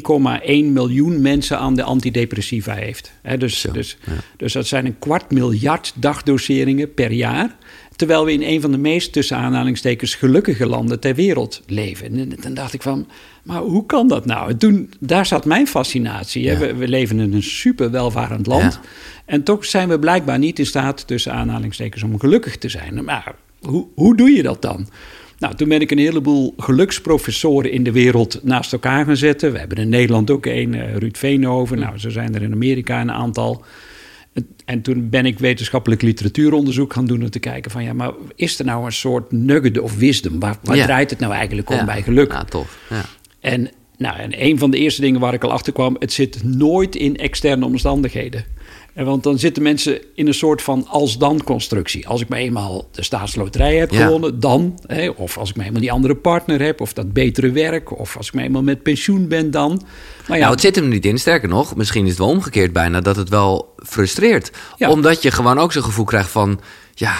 miljoen 0.72 1.20
mensen 1.20 1.58
aan 1.58 1.74
de 1.74 1.82
antidepressiva 1.82 2.74
heeft. 2.74 3.12
Dus, 3.38 3.60
Zo, 3.60 3.72
dus, 3.72 3.96
ja. 4.06 4.12
dus 4.36 4.52
dat 4.52 4.66
zijn 4.66 4.86
een 4.86 4.98
kwart 4.98 5.30
miljard 5.30 5.92
dagdoseringen 5.96 6.94
per 6.94 7.12
jaar. 7.12 7.56
Terwijl 7.96 8.24
we 8.24 8.32
in 8.32 8.42
een 8.42 8.60
van 8.60 8.70
de 8.70 8.78
meest 8.78 9.12
tussen 9.12 9.36
aanhalingstekens 9.36 10.14
gelukkige 10.14 10.66
landen 10.66 11.00
ter 11.00 11.14
wereld 11.14 11.62
leven. 11.66 12.18
En 12.18 12.32
dan 12.40 12.54
dacht 12.54 12.72
ik 12.72 12.82
van, 12.82 13.08
maar 13.42 13.60
hoe 13.60 13.86
kan 13.86 14.08
dat 14.08 14.26
nou? 14.26 14.50
En 14.50 14.58
toen, 14.58 14.90
daar 15.00 15.26
zat 15.26 15.44
mijn 15.44 15.66
fascinatie. 15.66 16.42
Ja. 16.42 16.58
We, 16.58 16.74
we 16.74 16.88
leven 16.88 17.20
in 17.20 17.32
een 17.32 17.42
super 17.42 17.90
welvarend 17.90 18.46
land. 18.46 18.72
Ja. 18.72 18.80
En 19.24 19.42
toch 19.42 19.64
zijn 19.64 19.88
we 19.88 19.98
blijkbaar 19.98 20.38
niet 20.38 20.58
in 20.58 20.66
staat, 20.66 21.06
tussen 21.06 21.32
aanhalingstekens, 21.32 22.02
om 22.02 22.18
gelukkig 22.18 22.58
te 22.58 22.68
zijn. 22.68 23.04
Maar 23.04 23.34
hoe, 23.60 23.86
hoe 23.94 24.16
doe 24.16 24.30
je 24.30 24.42
dat 24.42 24.62
dan? 24.62 24.88
Nou, 25.44 25.56
toen 25.56 25.68
ben 25.68 25.80
ik 25.80 25.90
een 25.90 25.98
heleboel 25.98 26.54
geluksprofessoren 26.56 27.70
in 27.70 27.84
de 27.84 27.92
wereld 27.92 28.40
naast 28.42 28.72
elkaar 28.72 29.04
gaan 29.04 29.16
zetten. 29.16 29.52
We 29.52 29.58
hebben 29.58 29.78
in 29.78 29.88
Nederland 29.88 30.30
ook 30.30 30.46
een, 30.46 30.74
eh, 30.74 30.96
Ruud 30.96 31.16
Veenhoven. 31.16 31.78
Nou, 31.78 31.98
zo 31.98 32.10
zijn 32.10 32.34
er 32.34 32.42
in 32.42 32.52
Amerika 32.52 33.00
een 33.00 33.10
aantal. 33.12 33.64
En- 34.32 34.46
En 34.64 34.82
toen 34.82 35.08
ben 35.08 35.26
ik 35.26 35.38
wetenschappelijk 35.38 36.02
literatuuronderzoek 36.02 36.92
gaan 36.92 37.06
doen 37.06 37.22
om 37.22 37.30
te 37.30 37.38
kijken 37.38 37.70
van 37.70 37.84
ja, 37.84 37.92
maar 37.92 38.10
is 38.34 38.58
er 38.58 38.64
nou 38.64 38.84
een 38.84 38.92
soort 38.92 39.32
nugget 39.32 39.78
of 39.78 39.96
wisdom? 39.96 40.40
Waar, 40.40 40.56
waar 40.62 40.76
Ja. 40.76 40.84
draait 40.84 41.10
het 41.10 41.18
nou 41.18 41.32
eigenlijk 41.32 41.70
om 41.70 41.76
Ja. 41.76 41.84
bij 41.84 42.02
geluk? 42.02 42.32
Ja, 42.32 42.44
tof. 42.44 42.78
Ja. 42.90 43.04
En, 43.40 43.68
nou, 43.98 44.18
en 44.18 44.42
een 44.44 44.58
van 44.58 44.70
de 44.70 44.78
eerste 44.78 45.00
dingen 45.00 45.20
waar 45.20 45.34
ik 45.34 45.44
al 45.44 45.52
achter 45.52 45.72
kwam, 45.72 45.96
het 45.98 46.12
zit 46.12 46.42
nooit 46.44 46.96
in 46.96 47.16
externe 47.16 47.64
omstandigheden. 47.64 48.44
En 48.94 49.04
want 49.04 49.22
dan 49.22 49.38
zitten 49.38 49.62
mensen 49.62 50.00
in 50.14 50.26
een 50.26 50.34
soort 50.34 50.62
van 50.62 50.86
als-dan-constructie. 50.88 52.08
Als 52.08 52.20
ik 52.20 52.28
maar 52.28 52.38
eenmaal 52.38 52.88
de 52.90 53.02
staatsloterij 53.02 53.76
heb 53.76 53.90
Ja. 53.90 54.04
gewonnen, 54.04 54.40
dan. 54.40 54.78
Hè, 54.86 55.08
of 55.08 55.38
als 55.38 55.50
ik 55.50 55.56
maar 55.56 55.66
eenmaal 55.66 55.80
die 55.80 55.92
andere 55.92 56.14
partner 56.16 56.60
heb, 56.62 56.80
of 56.80 56.92
dat 56.92 57.12
betere 57.12 57.50
werk. 57.50 57.98
Of 57.98 58.16
als 58.16 58.26
ik 58.26 58.34
maar 58.34 58.44
eenmaal 58.44 58.62
met 58.62 58.82
pensioen 58.82 59.28
ben, 59.28 59.50
dan. 59.50 59.82
Maar 60.28 60.36
ja, 60.36 60.42
Nou, 60.42 60.52
het 60.52 60.60
zit 60.60 60.76
hem 60.76 60.88
niet 60.88 61.06
in. 61.06 61.18
Sterker 61.18 61.48
nog, 61.48 61.76
misschien 61.76 62.02
is 62.04 62.08
het 62.10 62.18
wel 62.18 62.28
omgekeerd 62.28 62.72
bijna 62.72 63.00
dat 63.00 63.16
het 63.16 63.28
wel 63.28 63.74
frustreert. 63.86 64.50
Ja. 64.76 64.90
Omdat 64.90 65.22
je 65.22 65.30
gewoon 65.30 65.58
ook 65.58 65.72
zo'n 65.72 65.82
gevoel 65.82 66.04
krijgt 66.04 66.30
van... 66.30 66.60
ja, 66.94 67.14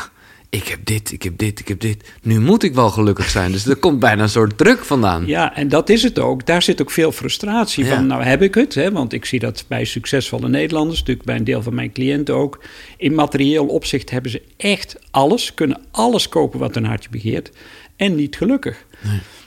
ik 0.54 0.68
heb 0.68 0.78
dit, 0.84 1.12
ik 1.12 1.22
heb 1.22 1.38
dit, 1.38 1.60
ik 1.60 1.68
heb 1.68 1.80
dit. 1.80 2.12
Nu 2.22 2.40
moet 2.40 2.62
ik 2.62 2.74
wel 2.74 2.90
gelukkig 2.90 3.30
zijn. 3.30 3.52
Dus 3.52 3.66
er 3.66 3.76
komt 3.76 3.98
bijna 3.98 4.22
een 4.22 4.28
soort 4.28 4.58
druk 4.58 4.84
vandaan. 4.84 5.26
Ja, 5.26 5.56
en 5.56 5.68
dat 5.68 5.88
is 5.88 6.02
het 6.02 6.18
ook. 6.18 6.46
Daar 6.46 6.62
zit 6.62 6.80
ook 6.82 6.90
veel 6.90 7.12
frustratie 7.12 7.84
Ja. 7.84 7.94
van. 7.94 8.06
Nou 8.06 8.22
heb 8.22 8.42
ik 8.42 8.54
het, 8.54 8.74
hè, 8.74 8.92
want 8.92 9.12
ik 9.12 9.24
zie 9.24 9.38
dat 9.38 9.64
bij 9.68 9.84
succesvolle 9.84 10.48
Nederlanders, 10.48 10.98
natuurlijk 10.98 11.26
bij 11.26 11.36
een 11.36 11.44
deel 11.44 11.62
van 11.62 11.74
mijn 11.74 11.92
cliënten 11.92 12.34
ook. 12.34 12.60
In 12.96 13.14
materieel 13.14 13.66
opzicht 13.66 14.10
hebben 14.10 14.30
ze 14.30 14.42
echt 14.56 14.96
alles, 15.10 15.54
kunnen 15.54 15.80
alles 15.90 16.28
kopen 16.28 16.58
wat 16.58 16.74
hun 16.74 16.84
hartje 16.84 17.10
begeert 17.10 17.50
en 17.96 18.14
niet 18.14 18.36
gelukkig. 18.36 18.84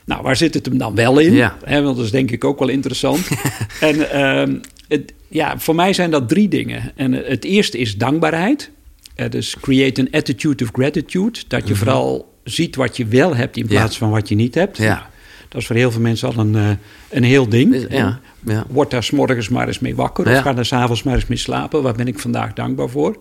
Nou, 0.06 0.22
waar 0.22 0.36
zit 0.36 0.54
het 0.54 0.66
hem 0.66 0.78
dan 0.78 0.96
wel 0.96 1.20
in? 1.20 1.34
Ja. 1.34 1.58
Hè, 1.64 1.82
want 1.82 1.96
dat 1.96 2.06
is 2.06 2.12
denk 2.12 2.32
ik 2.32 2.44
ook 2.44 2.60
wel 2.60 2.68
interessant. 2.70 3.28
en 3.80 4.12
ehm, 4.12 4.56
het, 4.88 5.14
ja, 5.28 5.60
voor 5.60 5.76
mij 5.76 5.94
zijn 5.94 6.12
dat 6.12 6.30
drie 6.30 6.48
dingen. 6.48 6.92
En 6.96 7.12
het 7.12 7.44
eerste 7.44 7.78
is 7.78 7.98
dankbaarheid. 7.98 8.72
Eh, 9.18 9.30
dus 9.30 9.56
create 9.62 10.02
an 10.02 10.08
attitude 10.12 10.64
of 10.64 10.70
gratitude. 10.74 11.40
Dat 11.48 11.68
je 11.68 11.76
vooral 11.76 12.34
ziet 12.44 12.76
wat 12.76 12.98
je 12.98 13.06
wel 13.06 13.36
hebt 13.36 13.58
in 13.58 13.64
Mhm. 13.64 13.74
Ja. 13.74 13.80
plaats 13.80 13.98
van 13.98 14.10
wat 14.10 14.30
je 14.30 14.36
niet 14.36 14.56
hebt. 14.56 14.78
Ja. 14.78 15.10
Dat 15.50 15.62
is 15.62 15.68
voor 15.68 15.76
heel 15.76 15.92
veel 15.92 16.02
mensen 16.02 16.28
al 16.28 16.38
een, 16.40 16.56
eh, 16.56 16.70
een 17.10 17.24
heel 17.24 17.50
ding. 17.50 17.72
Dus, 17.72 17.86
ja, 17.90 18.20
ja. 18.46 18.66
Word 18.70 18.92
daar 18.92 19.04
s'morgens 19.04 19.50
maar 19.50 19.68
eens 19.68 19.80
mee 19.80 19.96
wakker. 19.96 20.28
Of 20.32 20.42
ga 20.42 20.54
daar 20.54 20.66
s'avonds 20.66 21.04
maar 21.04 21.16
eens 21.16 21.26
mee 21.28 21.38
slapen. 21.38 21.82
Waar 21.84 21.94
ben 21.96 22.08
ik 22.08 22.20
vandaag 22.20 22.54
dankbaar 22.54 22.90
voor? 22.90 23.18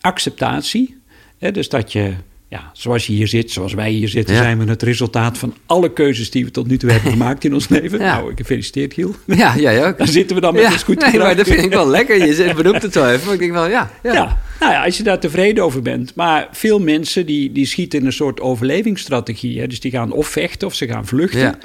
Acceptatie. 0.00 0.96
Hè, 1.38 1.50
dus 1.52 1.68
dat 1.68 1.92
je, 1.92 2.12
ja, 2.48 2.70
zoals 2.72 3.06
je 3.06 3.12
hier 3.12 3.28
zit, 3.28 3.50
zoals 3.50 3.74
wij 3.74 3.90
hier 3.90 4.08
zitten... 4.08 4.34
Ja. 4.34 4.42
zijn 4.42 4.58
we 4.58 4.70
het 4.70 4.82
resultaat 4.82 5.38
van 5.38 5.54
alle 5.66 5.92
keuzes 5.92 6.30
die 6.30 6.44
we 6.44 6.50
tot 6.50 6.66
nu 6.66 6.76
toe 6.76 6.90
hebben 6.90 7.12
gemaakt 7.18 7.44
in 7.44 7.54
ons 7.54 7.68
leven. 7.68 7.98
Ja. 7.98 8.16
Nou, 8.16 8.32
gefeliciteerd 8.34 8.94
Giel. 8.94 9.14
Ja, 9.26 9.56
jij 9.56 9.86
ook. 9.86 9.98
Daar 9.98 10.08
zitten 10.08 10.36
we 10.36 10.42
dan 10.42 10.54
met 10.54 10.62
ja, 10.62 10.72
ons 10.72 10.82
goed 10.82 11.00
nee, 11.00 11.18
maar 11.18 11.36
dat 11.36 11.46
vind 11.46 11.64
ik 11.64 11.72
wel 11.72 11.88
lekker. 11.88 12.26
Je 12.26 12.54
benoemt 12.54 12.82
het 12.82 12.92
zo 12.92 13.06
even. 13.06 13.24
Maar 13.24 13.34
ik 13.34 13.40
denk 13.40 13.52
wel, 13.52 13.68
ja. 13.68 13.90
ja. 14.02 14.12
Ja. 14.12 14.38
nou 14.60 14.72
ja, 14.72 14.84
als 14.84 14.96
je 14.96 15.02
daar 15.02 15.20
tevreden 15.20 15.64
over 15.64 15.82
bent. 15.82 16.14
Maar 16.14 16.48
veel 16.52 16.78
mensen 16.78 17.26
die, 17.26 17.52
die 17.52 17.66
schieten 17.66 17.98
in 17.98 18.06
een 18.06 18.12
soort 18.12 18.40
overlevingsstrategie. 18.40 19.60
Hè? 19.60 19.66
Dus 19.66 19.80
die 19.80 19.90
gaan 19.90 20.12
of 20.12 20.28
vechten 20.28 20.66
of 20.66 20.74
ze 20.74 20.86
gaan 20.86 21.06
vluchten. 21.06 21.40
Ja. 21.40 21.58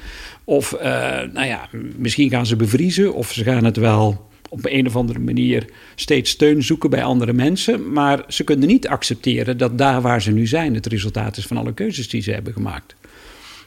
Of, 0.44 0.74
eh, 0.74 0.90
nou 1.34 1.48
ja, 1.48 1.70
misschien 1.96 2.30
gaan 2.30 2.46
ze 2.46 2.56
bevriezen 2.56 3.14
of 3.14 3.32
ze 3.32 3.44
gaan 3.44 3.64
het 3.64 3.78
wel 3.78 4.30
op 4.52 4.60
een 4.64 4.88
of 4.88 4.96
andere 4.96 5.20
manier 5.20 5.66
steeds 5.96 6.30
steun 6.30 6.64
zoeken 6.64 6.90
bij 6.90 7.04
andere 7.04 7.34
mensen. 7.34 7.92
Maar 7.94 8.24
ze 8.28 8.44
kunnen 8.44 8.68
niet 8.68 8.88
accepteren 8.88 9.58
dat 9.58 9.78
daar 9.78 10.02
waar 10.02 10.22
ze 10.22 10.32
nu 10.32 10.48
zijn 10.48 10.76
het 10.76 10.86
resultaat 10.86 11.38
is 11.38 11.46
van 11.46 11.58
alle 11.58 11.74
keuzes 11.74 12.10
die 12.10 12.22
ze 12.22 12.32
hebben 12.32 12.54
gemaakt. 12.54 12.96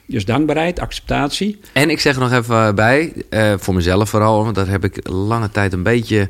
Dus 0.07 0.25
dankbaarheid, 0.25 0.81
acceptatie. 0.81 1.61
En 1.73 1.91
ik 1.91 2.00
zeg 2.00 2.14
er 2.14 2.21
nog 2.21 2.33
even 2.33 2.75
bij, 2.75 3.12
uh, 3.31 3.55
voor 3.59 3.75
mezelf 3.75 4.11
vooral, 4.11 4.43
want 4.43 4.55
dat 4.55 4.67
heb 4.67 4.85
ik 4.85 5.09
lange 5.09 5.50
tijd 5.50 5.73
een 5.73 5.83
beetje 5.83 6.29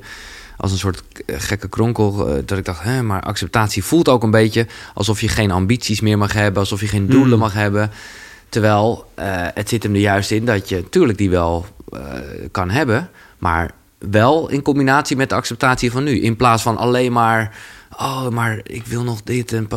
als 0.56 0.72
een 0.72 0.78
soort 0.78 1.02
gekke 1.26 1.68
kronkel. 1.68 2.28
Uh, 2.28 2.42
dat 2.44 2.58
ik 2.58 2.64
dacht, 2.64 2.82
hè, 2.82 3.02
maar 3.02 3.22
acceptatie 3.22 3.84
voelt 3.84 4.08
ook 4.08 4.22
een 4.22 4.30
beetje 4.30 4.66
alsof 4.94 5.20
je 5.20 5.28
geen 5.28 5.50
ambities 5.50 6.00
meer 6.00 6.18
mag 6.18 6.32
hebben, 6.32 6.60
alsof 6.60 6.80
je 6.80 6.86
geen 6.86 7.06
doelen 7.06 7.30
hmm. 7.30 7.38
mag 7.38 7.52
hebben. 7.52 7.90
Terwijl 8.48 9.06
uh, 9.18 9.24
het 9.54 9.68
zit 9.68 9.82
hem 9.82 9.94
er 9.94 10.00
juist 10.00 10.30
in 10.30 10.44
dat 10.44 10.68
je 10.68 10.76
natuurlijk 10.76 11.18
die 11.18 11.30
wel 11.30 11.66
kan 12.50 12.70
hebben, 12.70 13.10
maar 13.38 13.70
wel 14.10 14.48
in 14.48 14.62
combinatie 14.62 15.16
met 15.16 15.28
de 15.28 15.34
acceptatie 15.34 15.90
van 15.90 16.04
nu. 16.04 16.20
In 16.20 16.36
plaats 16.36 16.62
van 16.62 16.76
alleen 16.76 17.12
maar, 17.12 17.56
oh, 17.98 18.28
maar 18.28 18.60
ik 18.62 18.86
wil 18.86 19.02
nog 19.02 19.22
dit 19.22 19.52
en, 19.52 19.68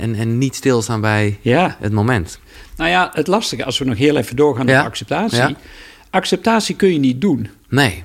en, 0.00 0.14
en 0.14 0.38
niet 0.38 0.54
stilstaan 0.54 1.00
bij 1.00 1.38
ja. 1.40 1.76
het 1.80 1.92
moment. 1.92 2.40
Nou 2.76 2.90
ja, 2.90 3.10
het 3.14 3.26
lastige, 3.26 3.64
als 3.64 3.78
we 3.78 3.84
nog 3.84 3.98
heel 3.98 4.16
even 4.16 4.36
doorgaan 4.36 4.66
naar 4.66 4.84
acceptatie. 4.84 5.56
Acceptatie 6.10 6.76
kun 6.76 6.92
je 6.92 6.98
niet 6.98 7.20
doen. 7.20 7.48
Nee. 7.68 8.02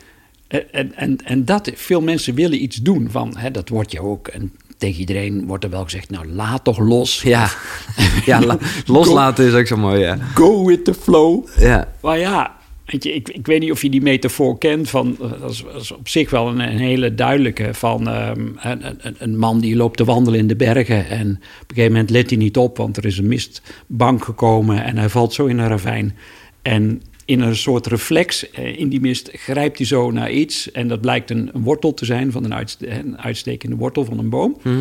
En, 0.47 0.95
en, 0.95 1.17
en 1.23 1.45
dat, 1.45 1.71
veel 1.75 2.01
mensen 2.01 2.35
willen 2.35 2.63
iets 2.63 2.75
doen 2.75 3.07
van, 3.11 3.37
hè, 3.37 3.51
dat 3.51 3.69
wordt 3.69 3.91
je 3.91 4.01
ook. 4.01 4.27
En 4.27 4.51
tegen 4.77 4.99
iedereen 4.99 5.45
wordt 5.45 5.63
er 5.63 5.69
wel 5.69 5.83
gezegd, 5.83 6.09
nou 6.09 6.27
laat 6.27 6.63
toch 6.63 6.77
los. 6.77 7.21
Ja, 7.21 7.49
ja 8.25 8.57
loslaten 8.85 9.45
is 9.45 9.53
ook 9.53 9.67
zo 9.67 9.77
mooi, 9.77 9.99
ja. 9.99 10.17
Go 10.33 10.65
with 10.65 10.85
the 10.85 10.93
flow. 10.93 11.47
Ja. 11.57 11.87
Maar 12.01 12.19
ja, 12.19 12.56
weet 12.87 13.03
je, 13.03 13.13
ik, 13.13 13.29
ik 13.29 13.45
weet 13.45 13.59
niet 13.59 13.71
of 13.71 13.81
je 13.81 13.89
die 13.89 14.01
metafoor 14.01 14.57
kent 14.57 14.89
van, 14.89 15.15
dat 15.39 15.51
is, 15.51 15.91
op 15.91 16.07
zich 16.07 16.29
wel 16.29 16.47
een, 16.47 16.59
een 16.59 16.77
hele 16.77 17.15
duidelijke, 17.15 17.73
van 17.73 18.07
um, 18.07 18.57
een, 18.59 18.85
een, 18.85 19.15
een, 19.17 19.37
man 19.37 19.59
die 19.59 19.75
loopt 19.75 19.97
te 19.97 20.05
wandelen 20.05 20.39
in 20.39 20.47
de 20.47 20.55
bergen 20.55 21.09
en 21.09 21.29
op 21.29 21.69
een 21.69 21.75
gegeven 21.75 21.91
moment 21.91 22.09
let 22.09 22.29
hij 22.29 22.39
niet 22.39 22.57
op, 22.57 22.77
want 22.77 22.97
er 22.97 23.05
is 23.05 23.17
een 23.17 23.27
mistbank 23.27 24.23
gekomen 24.23 24.83
en 24.83 24.97
hij 24.97 25.09
valt 25.09 25.33
zo 25.33 25.45
in 25.45 25.57
een 25.57 25.67
ravijn. 25.67 26.15
En 26.61 27.01
in 27.25 27.41
een 27.41 27.55
soort 27.55 27.87
reflex 27.87 28.49
eh, 28.51 28.79
in 28.79 28.89
die 28.89 29.01
mist 29.01 29.29
grijpt 29.33 29.77
hij 29.77 29.87
zo 29.87 30.11
naar 30.11 30.31
iets. 30.31 30.71
En 30.71 30.87
dat 30.87 31.01
blijkt 31.01 31.29
een, 31.29 31.49
een 31.53 31.63
wortel 31.63 31.93
te 31.93 32.05
zijn 32.05 32.31
van 32.31 32.43
een, 32.43 32.67
een, 32.79 33.17
uitstekende 33.19 33.75
wortel 33.75 34.05
van 34.05 34.19
een 34.19 34.29
boom. 34.29 34.57
Mhm. 34.63 34.75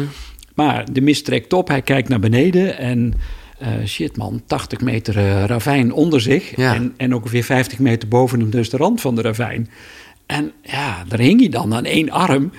Maar 0.54 0.92
de 0.92 1.00
mist 1.00 1.24
trekt 1.24 1.52
op, 1.52 1.68
hij 1.68 1.82
kijkt 1.82 2.08
naar 2.08 2.20
beneden 2.20 2.78
en 2.78 3.14
shit 3.86 4.16
man, 4.16 4.42
80 4.46 4.80
meter 4.80 5.16
uh, 5.16 5.44
ravijn 5.44 5.92
onder 5.92 6.20
zich. 6.20 6.52
En, 6.52 6.94
en 6.96 7.14
ongeveer 7.14 7.44
50 7.44 7.78
meter 7.78 8.08
boven 8.08 8.40
hem 8.40 8.50
dus 8.50 8.70
de 8.70 8.76
rand 8.76 9.00
van 9.00 9.14
de 9.14 9.22
ravijn. 9.22 9.70
En 10.26 10.52
ja, 10.62 11.04
daar 11.08 11.18
hing 11.18 11.40
hij 11.40 11.48
dan 11.48 11.74
aan 11.74 11.84
één 11.84 12.10
arm. 12.10 12.50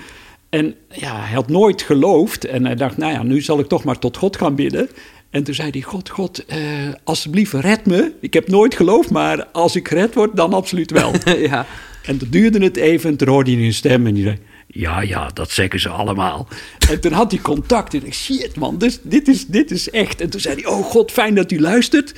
En 0.48 0.74
ja, 0.92 1.20
hij 1.20 1.34
had 1.34 1.48
nooit 1.48 1.82
geloofd. 1.82 2.44
En 2.44 2.64
hij 2.64 2.74
dacht, 2.74 2.96
nou 2.96 3.12
ja, 3.12 3.22
nu 3.22 3.40
zal 3.40 3.58
ik 3.58 3.66
toch 3.66 3.84
maar 3.84 3.98
tot 3.98 4.16
God 4.16 4.36
gaan 4.36 4.54
bidden. 4.54 4.88
En 5.30 5.44
toen 5.44 5.54
zei 5.54 5.70
hij: 5.70 5.80
God, 5.80 6.08
God, 6.08 6.44
uh, 6.48 6.56
alsjeblieft, 7.04 7.52
red 7.52 7.86
me. 7.86 8.12
Ik 8.20 8.34
heb 8.34 8.48
nooit 8.48 8.74
geloofd, 8.74 9.10
maar 9.10 9.46
als 9.46 9.76
ik 9.76 9.88
gered 9.88 10.14
word, 10.14 10.36
dan 10.36 10.52
absoluut 10.52 10.90
wel. 10.90 11.12
ja. 11.50 11.66
En 12.02 12.18
toen 12.18 12.28
duurde 12.30 12.64
het 12.64 12.76
even 12.76 13.10
en 13.10 13.16
toen 13.16 13.28
hoorde 13.28 13.52
hij 13.54 13.64
een 13.64 13.72
stem 13.72 14.06
en 14.06 14.14
die 14.14 14.22
zei... 14.22 14.38
Ja, 14.70 15.00
ja, 15.00 15.30
dat 15.34 15.50
zeggen 15.50 15.80
ze 15.80 15.88
allemaal. 15.88 16.48
En 16.90 17.00
toen 17.00 17.12
had 17.12 17.30
hij 17.30 17.40
contact 17.40 17.94
en 17.94 18.06
ik 18.06 18.14
shit 18.14 18.56
man, 18.56 18.78
dus, 18.78 18.98
dit, 19.02 19.28
is, 19.28 19.46
dit 19.46 19.70
is 19.70 19.90
echt. 19.90 20.20
En 20.20 20.30
toen 20.30 20.40
zei 20.40 20.54
hij, 20.54 20.66
oh 20.66 20.84
god, 20.84 21.12
fijn 21.12 21.34
dat 21.34 21.50
u 21.50 21.60
luistert. 21.60 22.14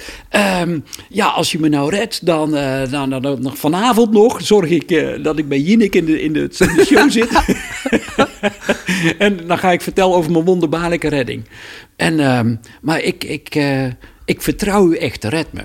Um, 0.60 0.84
ja, 1.08 1.26
als 1.26 1.52
je 1.52 1.58
me 1.58 1.68
nou 1.68 1.90
redt, 1.90 2.26
dan, 2.26 2.54
uh, 2.54 2.90
dan, 2.90 3.10
dan, 3.10 3.22
dan, 3.22 3.56
vanavond 3.56 4.10
nog 4.12 4.40
zorg 4.42 4.70
ik 4.70 4.90
uh, 4.90 5.24
dat 5.24 5.38
ik 5.38 5.48
bij 5.48 5.60
Jinek 5.60 5.94
in 5.94 6.04
de, 6.04 6.22
in 6.22 6.32
de, 6.32 6.48
show 6.86 7.10
zit. 7.10 7.42
en 9.18 9.46
dan 9.46 9.58
ga 9.58 9.72
ik 9.72 9.80
vertellen 9.80 10.14
over 10.14 10.30
mijn 10.30 10.44
wonderbaarlijke 10.44 11.08
redding. 11.08 11.44
En, 11.96 12.20
um, 12.36 12.60
maar 12.80 13.02
ik, 13.02 13.24
ik, 13.24 13.54
uh, 13.54 13.86
ik 14.24 14.42
vertrouw 14.42 14.90
u 14.90 14.96
echt, 14.96 15.24
red 15.24 15.52
me. 15.52 15.62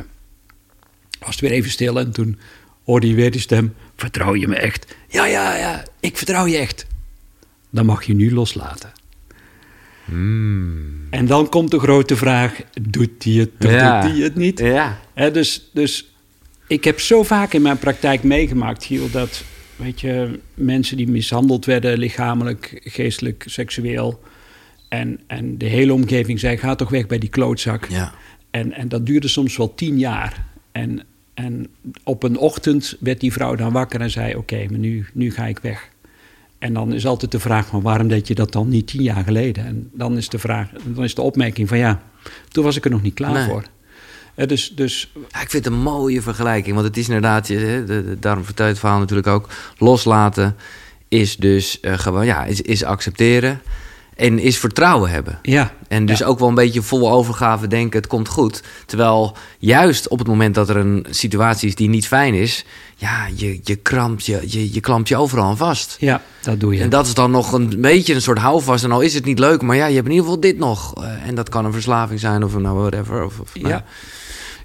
Was 1.20 1.30
het 1.30 1.40
weer 1.40 1.52
even 1.52 1.72
stil 1.72 2.00
en 2.00 2.12
toen 2.12 2.40
hoorde 2.84 3.08
je 3.08 3.16
weer 3.16 3.32
die 3.32 3.42
stem. 3.42 3.74
Vertrouw 3.96 4.36
je 4.36 4.48
me 4.48 4.56
echt? 4.56 4.96
Ja, 5.16 5.26
ja, 5.26 5.58
ja, 5.58 5.84
ik 6.00 6.18
vertrouw 6.18 6.46
je 6.46 6.58
echt. 6.58 6.86
Dan 7.70 7.86
mag 7.86 8.04
je 8.04 8.14
nu 8.14 8.34
loslaten. 8.34 8.92
Hmm. 10.06 11.08
En 11.10 11.26
dan 11.26 11.50
komt 11.50 11.72
de 11.72 11.80
grote 11.80 12.16
vraag: 12.16 12.62
doet 12.82 13.24
hij 13.24 13.34
het 13.34 13.52
doet 13.58 13.72
hij 13.72 14.18
het 14.18 14.36
niet? 14.36 14.60
Ja. 14.60 15.00
dus, 15.32 15.70
dus 15.74 16.14
ik 16.68 16.84
heb 16.84 17.00
zo 17.00 17.24
vaak 17.24 17.54
in 17.54 17.62
mijn 17.62 17.80
praktijk 17.80 18.24
meegemaakt, 18.24 18.84
Giel, 18.86 19.12
dat 19.12 19.44
weet 19.76 20.02
je, 20.02 20.40
mensen 20.54 20.98
die 20.98 21.08
mishandeld 21.08 21.66
werden, 21.66 21.98
lichamelijk, 21.98 22.82
geestelijk, 22.84 23.44
seksueel. 23.48 24.24
En, 24.90 25.20
en 25.28 25.58
de 25.58 25.66
hele 25.66 25.94
omgeving 25.94 26.40
zei: 26.40 26.58
ga 26.58 26.76
toch 26.76 26.90
weg 26.90 27.08
bij 27.08 27.20
die 27.20 27.30
klootzak. 27.30 27.86
Ja. 27.90 28.14
En, 28.52 28.72
en 28.72 28.88
dat 28.88 29.06
duurde 29.06 29.28
soms 29.28 29.58
wel 29.58 29.76
tien 29.76 30.00
jaar. 30.00 30.46
En 30.72 31.02
en 31.36 31.68
op 32.04 32.24
een 32.24 32.38
ochtend 32.38 32.98
werd 33.00 33.20
die 33.20 33.34
vrouw 33.34 33.56
dan 33.56 33.72
wakker 33.72 34.02
en 34.02 34.10
zei: 34.10 34.36
Oké, 34.36 34.66
maar 34.70 34.80
nu, 34.80 35.06
nu 35.14 35.32
ga 35.32 35.46
ik 35.46 35.60
weg. 35.60 35.90
En 36.60 36.74
dan 36.74 36.94
is 36.94 37.06
altijd 37.06 37.32
de 37.32 37.40
vraag: 37.40 37.68
van 37.68 37.82
waarom 37.82 38.08
deed 38.08 38.28
je 38.28 38.36
dat 38.36 38.52
dan 38.52 38.70
niet 38.70 38.88
tien 38.88 39.02
jaar 39.02 39.24
geleden? 39.24 39.66
En 39.66 39.90
dan 39.94 40.18
is 40.18 40.30
de, 40.30 40.40
vraag, 40.40 40.70
dan 40.84 41.04
is 41.04 41.16
de 41.16 41.22
opmerking 41.22 41.68
van 41.68 41.78
ja, 41.78 42.02
toen 42.50 42.64
was 42.64 42.76
ik 42.76 42.86
er 42.86 42.92
nog 42.92 43.02
niet 43.02 43.14
klaar 43.14 43.46
voor. 43.46 43.64
Dus, 44.36 44.70
dus... 44.76 45.12
Ja, 45.14 45.42
ik 45.42 45.50
vind 45.50 45.66
het 45.66 45.74
een 45.74 45.80
mooie 45.80 46.22
vergelijking, 46.22 46.76
want 46.76 46.88
het 46.88 46.98
is 46.98 47.08
inderdaad, 47.08 47.48
hè, 47.48 47.86
de, 47.86 48.18
daarom 48.20 48.44
vertel 48.44 48.66
je 48.66 48.72
het 48.72 48.80
verhaal 48.80 49.00
natuurlijk 49.00 49.28
ook. 49.28 49.50
Loslaten 49.78 50.56
is 51.08 51.38
dus 51.38 51.78
uh, 51.82 51.98
gewoon, 51.98 52.26
ja, 52.26 52.46
is, 52.46 52.62
is 52.62 52.84
accepteren. 52.84 53.62
En 54.16 54.40
is 54.40 54.58
vertrouwen 54.58 55.10
hebben. 55.10 55.40
Ja. 55.42 55.72
En 55.88 56.06
dus 56.06 56.24
ook 56.24 56.40
wel 56.40 56.48
een 56.48 56.56
beetje 56.56 56.82
vol 56.82 57.12
overgave 57.12 57.68
denken, 57.68 58.00
het 58.00 58.08
komt 58.08 58.28
goed. 58.28 58.64
Terwijl 58.86 59.38
juist 59.60 60.08
op 60.08 60.20
het 60.20 60.28
moment 60.28 60.56
dat 60.56 60.70
er 60.70 60.78
een 60.78 61.06
situatie 61.10 61.68
is 61.68 61.76
die 61.76 61.90
niet 61.90 62.08
fijn 62.08 62.34
is... 62.34 62.66
ja, 62.96 63.28
je, 63.36 63.60
je 63.64 63.76
krampt 63.76 64.26
je, 64.26 64.42
je, 64.46 64.74
je 64.74 64.80
klampt 64.80 65.08
je 65.08 65.18
overal 65.18 65.46
aan 65.46 65.58
vast. 65.58 65.98
Ja, 66.00 66.22
dat 66.42 66.60
doe 66.60 66.76
je. 66.76 66.82
En 66.82 66.90
dat 66.90 67.06
is 67.06 67.14
dan 67.14 67.32
nog 67.32 67.52
een 67.52 67.82
beetje 67.82 68.14
een 68.14 68.22
soort 68.22 68.40
houvast. 68.40 68.84
En 68.84 68.92
al 68.92 69.02
is 69.02 69.14
het 69.14 69.26
niet 69.26 69.40
leuk, 69.40 69.62
maar 69.62 69.76
ja, 69.76 69.86
je 69.86 69.96
hebt 69.96 70.06
in 70.06 70.12
ieder 70.12 70.26
geval 70.26 70.42
dit 70.42 70.58
nog. 70.58 70.94
Uh, 70.98 71.28
en 71.28 71.36
dat 71.36 71.50
kan 71.50 71.66
een 71.66 71.74
verslaving 71.74 72.20
zijn 72.20 72.44
of 72.44 72.58
nou 72.58 72.78
whatever. 72.78 73.24
Of, 73.24 73.40
of 73.40 73.56
nou, 73.56 73.68
ja. 73.68 73.86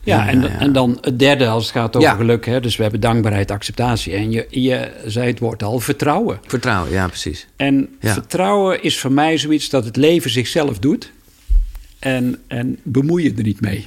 Ja, 0.03 0.29
en, 0.29 0.59
en 0.59 0.73
dan 0.73 0.99
het 1.01 1.19
derde 1.19 1.47
als 1.47 1.63
het 1.63 1.73
gaat 1.73 1.97
over 1.97 2.17
geluk. 2.17 2.47
Hè? 2.47 2.61
Dus 2.61 2.77
we 2.77 2.83
hebben 2.83 3.01
dankbaarheid, 3.01 3.51
acceptatie. 3.51 4.15
En 4.15 4.31
je, 4.31 4.47
je 4.51 4.91
zei 5.07 5.27
het 5.27 5.39
woord 5.39 5.63
al, 5.63 5.81
vertrouwen. 5.81 6.41
Vertrouwen, 6.47 6.93
ja, 6.93 7.07
precies. 7.07 7.47
En 7.57 7.89
vertrouwen 8.01 8.83
is 8.83 8.99
voor 8.99 9.13
mij 9.13 9.39
zoiets 9.39 9.69
dat 9.69 9.85
het 9.85 9.97
leven 9.97 10.31
zichzelf 10.31 10.79
doet. 10.79 11.13
En, 11.99 12.39
en 12.47 12.79
bemoei 12.83 13.25
je 13.25 13.35
er 13.37 13.43
niet 13.43 13.61
mee. 13.61 13.87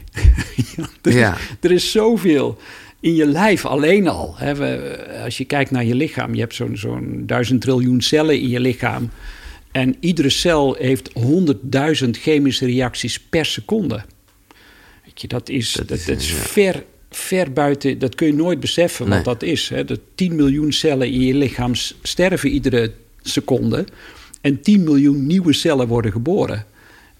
er, 1.02 1.14
ja. 1.14 1.38
er 1.62 1.72
is 1.72 1.92
zoveel 1.92 2.58
in 3.00 3.16
je 3.16 3.26
lijf 3.26 3.66
alleen 3.66 4.08
al. 4.08 4.36
Hè? 4.38 4.56
We, 4.56 5.22
als 5.24 5.38
je 5.38 5.46
kijkt 5.46 5.72
naar 5.72 5.86
je 5.86 5.96
lichaam, 5.96 6.34
je 6.34 6.40
hebt 6.40 6.56
zo'n 6.56 6.78
zo'n 6.78 7.24
duizend 7.26 7.62
triljoen 7.62 8.02
cellen 8.02 8.40
in 8.40 8.50
je 8.50 8.60
lichaam. 8.60 9.10
En 9.72 9.96
iedere 10.00 10.30
cel 10.30 10.76
heeft 10.80 11.10
honderdduizend 11.14 12.18
chemische 12.18 12.66
reacties 12.66 13.20
per 13.20 13.46
seconde 13.46 14.04
dat 15.14 15.50
is, 15.50 15.72
dat, 15.72 15.92
is, 15.92 16.08
is 16.08 16.32
ver, 16.34 16.84
ver 17.10 17.54
buiten, 17.54 18.00
dat 18.00 18.16
kun 18.16 18.28
je 18.28 18.34
nooit 18.34 18.60
beseffen 18.60 19.10
wat 19.10 19.24
dat 19.24 19.44
is. 19.44 19.70
Hè. 19.70 19.86
De 19.86 20.00
10 20.16 20.36
miljoen 20.36 20.72
cellen 20.72 21.12
in 21.12 21.22
je 21.22 21.34
lichaam 21.34 21.76
sterven 22.02 22.50
iedere 22.50 22.92
seconde. 23.22 23.86
En 24.42 24.62
10 24.62 24.84
miljoen 24.84 25.28
nieuwe 25.28 25.54
cellen 25.54 25.88
worden 25.88 26.12
geboren. 26.12 26.66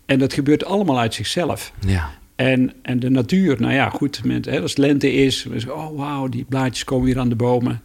En 0.06 0.20
dat 0.20 0.34
gebeurt 0.34 0.66
allemaal 0.66 1.00
uit 1.00 1.14
zichzelf. 1.14 1.74
Ja. 1.86 2.12
En, 2.36 2.74
en 2.82 3.00
de 3.00 3.10
natuur, 3.10 3.62
nou 3.62 3.74
ja, 3.74 3.90
goed, 3.90 4.24
met, 4.24 4.46
hè, 4.46 4.62
als 4.62 4.78
lente 4.78 5.12
is, 5.12 5.48
oh 5.68 5.98
wauw, 5.98 6.28
die 6.28 6.46
blaadjes 6.50 6.84
komen 6.84 7.06
weer 7.06 7.20
aan 7.20 7.30
de 7.30 7.36
bomen. 7.36 7.82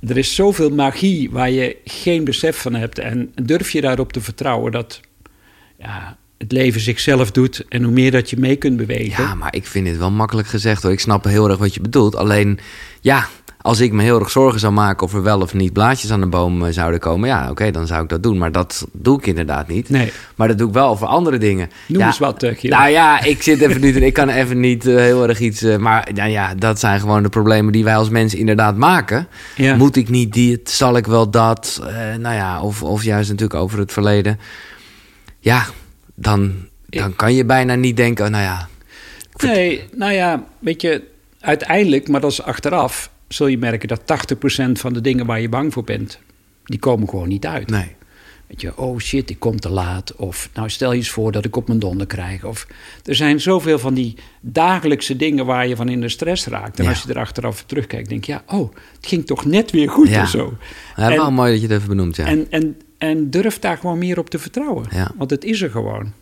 Er 0.00 0.16
is 0.16 0.34
zoveel 0.34 0.70
magie 0.70 1.30
waar 1.30 1.50
je 1.50 1.76
geen 1.84 2.24
besef 2.24 2.56
van 2.56 2.74
hebt. 2.74 2.98
En 2.98 3.32
durf 3.42 3.70
je 3.70 3.80
daarop 3.80 4.12
te 4.12 4.20
vertrouwen 4.20 4.72
dat, 4.72 5.00
ja, 5.78 6.18
het 6.38 6.52
leven 6.52 6.80
zichzelf 6.80 7.30
doet 7.30 7.64
en 7.68 7.82
hoe 7.82 7.92
meer 7.92 8.10
dat 8.10 8.30
je 8.30 8.36
mee 8.36 8.56
kunt 8.56 8.76
bewegen. 8.76 9.24
Ja, 9.24 9.34
maar 9.34 9.54
ik 9.54 9.66
vind 9.66 9.86
dit 9.86 9.98
wel 9.98 10.10
makkelijk 10.10 10.48
gezegd 10.48 10.82
hoor. 10.82 10.92
Ik 10.92 11.00
snap 11.00 11.24
heel 11.24 11.48
erg 11.48 11.58
wat 11.58 11.74
je 11.74 11.80
bedoelt. 11.80 12.16
Alleen, 12.16 12.58
ja, 13.00 13.28
als 13.66 13.80
ik 13.80 13.92
me 13.92 14.02
heel 14.02 14.18
erg 14.18 14.30
zorgen 14.30 14.60
zou 14.60 14.72
maken 14.72 15.06
of 15.06 15.14
er 15.14 15.22
wel 15.22 15.40
of 15.40 15.54
niet 15.54 15.72
blaadjes 15.72 16.10
aan 16.10 16.20
de 16.20 16.26
boom 16.26 16.64
eh, 16.64 16.72
zouden 16.72 17.00
komen, 17.00 17.28
ja, 17.28 17.50
oké, 17.50 17.70
dan 17.70 17.86
zou 17.86 18.02
ik 18.02 18.08
dat 18.08 18.22
doen. 18.22 18.38
Maar 18.38 18.52
dat 18.52 18.86
doe 18.92 19.18
ik 19.18 19.26
inderdaad 19.26 19.68
niet. 19.68 19.88
Nee. 19.88 20.12
Maar 20.34 20.48
dat 20.48 20.58
doe 20.58 20.68
ik 20.68 20.74
wel 20.74 20.88
over 20.88 21.06
andere 21.06 21.38
dingen. 21.38 21.70
Noem 21.86 22.00
ja, 22.00 22.06
eens 22.06 22.18
wat, 22.18 22.42
uh, 22.42 22.62
Nou 22.62 22.90
ja, 22.90 23.22
ik 23.22 23.42
zit 23.42 23.60
even 23.60 23.80
niet, 23.80 23.96
ik 23.96 24.12
kan 24.12 24.28
even 24.28 24.60
niet 24.60 24.86
uh, 24.86 24.96
heel 24.96 25.28
erg 25.28 25.40
iets. 25.40 25.62
Uh, 25.62 25.76
maar 25.76 26.08
nou 26.14 26.30
ja, 26.30 26.54
dat 26.54 26.80
zijn 26.80 27.00
gewoon 27.00 27.22
de 27.22 27.28
problemen 27.28 27.72
die 27.72 27.84
wij 27.84 27.96
als 27.96 28.08
mensen 28.08 28.38
inderdaad 28.38 28.76
maken. 28.76 29.28
Ja. 29.56 29.76
Moet 29.76 29.96
ik 29.96 30.08
niet 30.08 30.32
dit? 30.32 30.70
Zal 30.70 30.96
ik 30.96 31.06
wel 31.06 31.30
dat? 31.30 31.82
nou 32.18 32.34
ja, 32.34 32.62
of, 32.62 32.82
of 32.82 33.04
juist 33.04 33.28
natuurlijk 33.28 33.60
over 33.60 33.78
het 33.78 33.92
verleden. 33.92 34.38
Ja, 35.38 35.66
dan, 36.16 36.54
dan 36.86 37.16
kan 37.16 37.34
je 37.34 37.44
bijna 37.44 37.74
niet 37.74 37.96
denken, 37.96 38.24
oh, 38.24 38.30
nou 38.30 38.42
ja. 38.42 38.68
Nee, 39.42 39.82
nou 39.92 40.12
ja, 40.12 40.44
weet 40.58 40.82
je, 40.82 41.02
uiteindelijk, 41.40 42.08
maar 42.08 42.20
dat 42.20 42.30
is 42.30 42.42
achteraf, 42.42 43.10
zul 43.28 43.46
je 43.46 43.58
merken 43.58 43.88
dat 43.88 44.00
80% 44.00 44.72
van 44.72 44.92
de 44.92 45.00
dingen 45.00 45.26
waar 45.26 45.40
je 45.40 45.48
bang 45.48 45.72
voor 45.72 45.84
bent, 45.84 46.18
die 46.64 46.78
komen 46.78 47.08
gewoon 47.08 47.28
niet 47.28 47.46
uit. 47.46 47.70
Nee. 47.70 47.96
Weet 48.46 48.60
je, 48.60 48.78
oh 48.78 48.98
shit, 48.98 49.30
ik 49.30 49.38
kom 49.38 49.60
te 49.60 49.68
laat. 49.68 50.14
Of 50.16 50.50
nou 50.54 50.70
stel 50.70 50.90
je 50.92 50.96
eens 50.98 51.10
voor 51.10 51.32
dat 51.32 51.44
ik 51.44 51.56
op 51.56 51.66
mijn 51.66 51.78
donder 51.78 52.06
krijg. 52.06 52.44
Of 52.44 52.66
er 53.04 53.14
zijn 53.14 53.40
zoveel 53.40 53.78
van 53.78 53.94
die 53.94 54.14
dagelijkse 54.40 55.16
dingen 55.16 55.46
waar 55.46 55.68
je 55.68 55.76
van 55.76 55.88
in 55.88 56.00
de 56.00 56.08
stress 56.08 56.46
raakt. 56.46 56.78
En 56.78 56.84
Ja. 56.84 56.90
als 56.90 57.02
je 57.02 57.08
er 57.08 57.18
achteraf 57.18 57.62
terugkijkt, 57.66 58.08
denk 58.08 58.24
je, 58.24 58.32
ja, 58.32 58.42
oh, 58.46 58.74
het 58.96 59.06
ging 59.06 59.26
toch 59.26 59.44
net 59.44 59.70
weer 59.70 59.90
goed 59.90 60.08
Ja. 60.08 60.22
of 60.22 60.28
zo. 60.28 60.56
Ja, 60.96 61.10
En- 61.10 61.16
wel 61.16 61.30
mooi 61.32 61.50
dat 61.52 61.60
je 61.60 61.66
het 61.66 61.76
even 61.76 61.88
benoemt, 61.88 62.16
ja. 62.16 62.26
En, 62.26 62.46
en, 62.50 62.76
en 62.98 63.30
durf 63.30 63.58
daar 63.58 63.76
gewoon 63.78 63.98
meer 63.98 64.18
op 64.18 64.30
te 64.30 64.38
vertrouwen. 64.38 64.86
Ja. 64.90 65.10
Want 65.16 65.30
het 65.30 65.44
is 65.44 65.62
er 65.62 65.70
gewoon. 65.70 66.12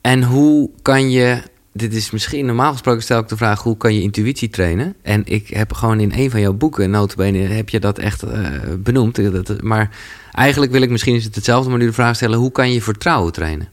En 0.00 0.22
hoe 0.22 0.70
kan 0.82 1.10
je, 1.10 1.42
dit 1.72 1.94
is 1.94 2.10
misschien 2.10 2.46
normaal 2.46 2.72
gesproken 2.72 3.02
stel 3.02 3.20
ik 3.20 3.28
de 3.28 3.36
vraag, 3.36 3.62
hoe 3.62 3.76
kan 3.76 3.94
je 3.94 4.00
intuïtie 4.00 4.48
trainen? 4.48 4.94
En 5.02 5.22
ik 5.24 5.48
heb 5.48 5.72
gewoon 5.72 6.00
in 6.00 6.12
een 6.14 6.30
van 6.30 6.40
jouw 6.40 6.52
boeken, 6.52 6.90
notabene, 6.90 7.38
heb 7.38 7.68
je 7.68 7.80
dat 7.80 7.98
echt 7.98 8.22
eh, 8.22 8.50
benoemd. 8.78 9.32
Dat, 9.46 9.62
maar 9.62 9.96
eigenlijk 10.38 10.72
wil 10.72 10.82
ik 10.82 10.90
misschien 10.90 11.14
is 11.14 11.24
het 11.24 11.34
hetzelfde, 11.34 11.70
maar 11.70 11.78
nu 11.78 11.86
de 11.86 11.92
vraag 11.92 12.16
stellen, 12.16 12.38
hoe 12.38 12.52
kan 12.52 12.72
je 12.72 12.82
vertrouwen 12.82 13.32
trainen? 13.32 13.68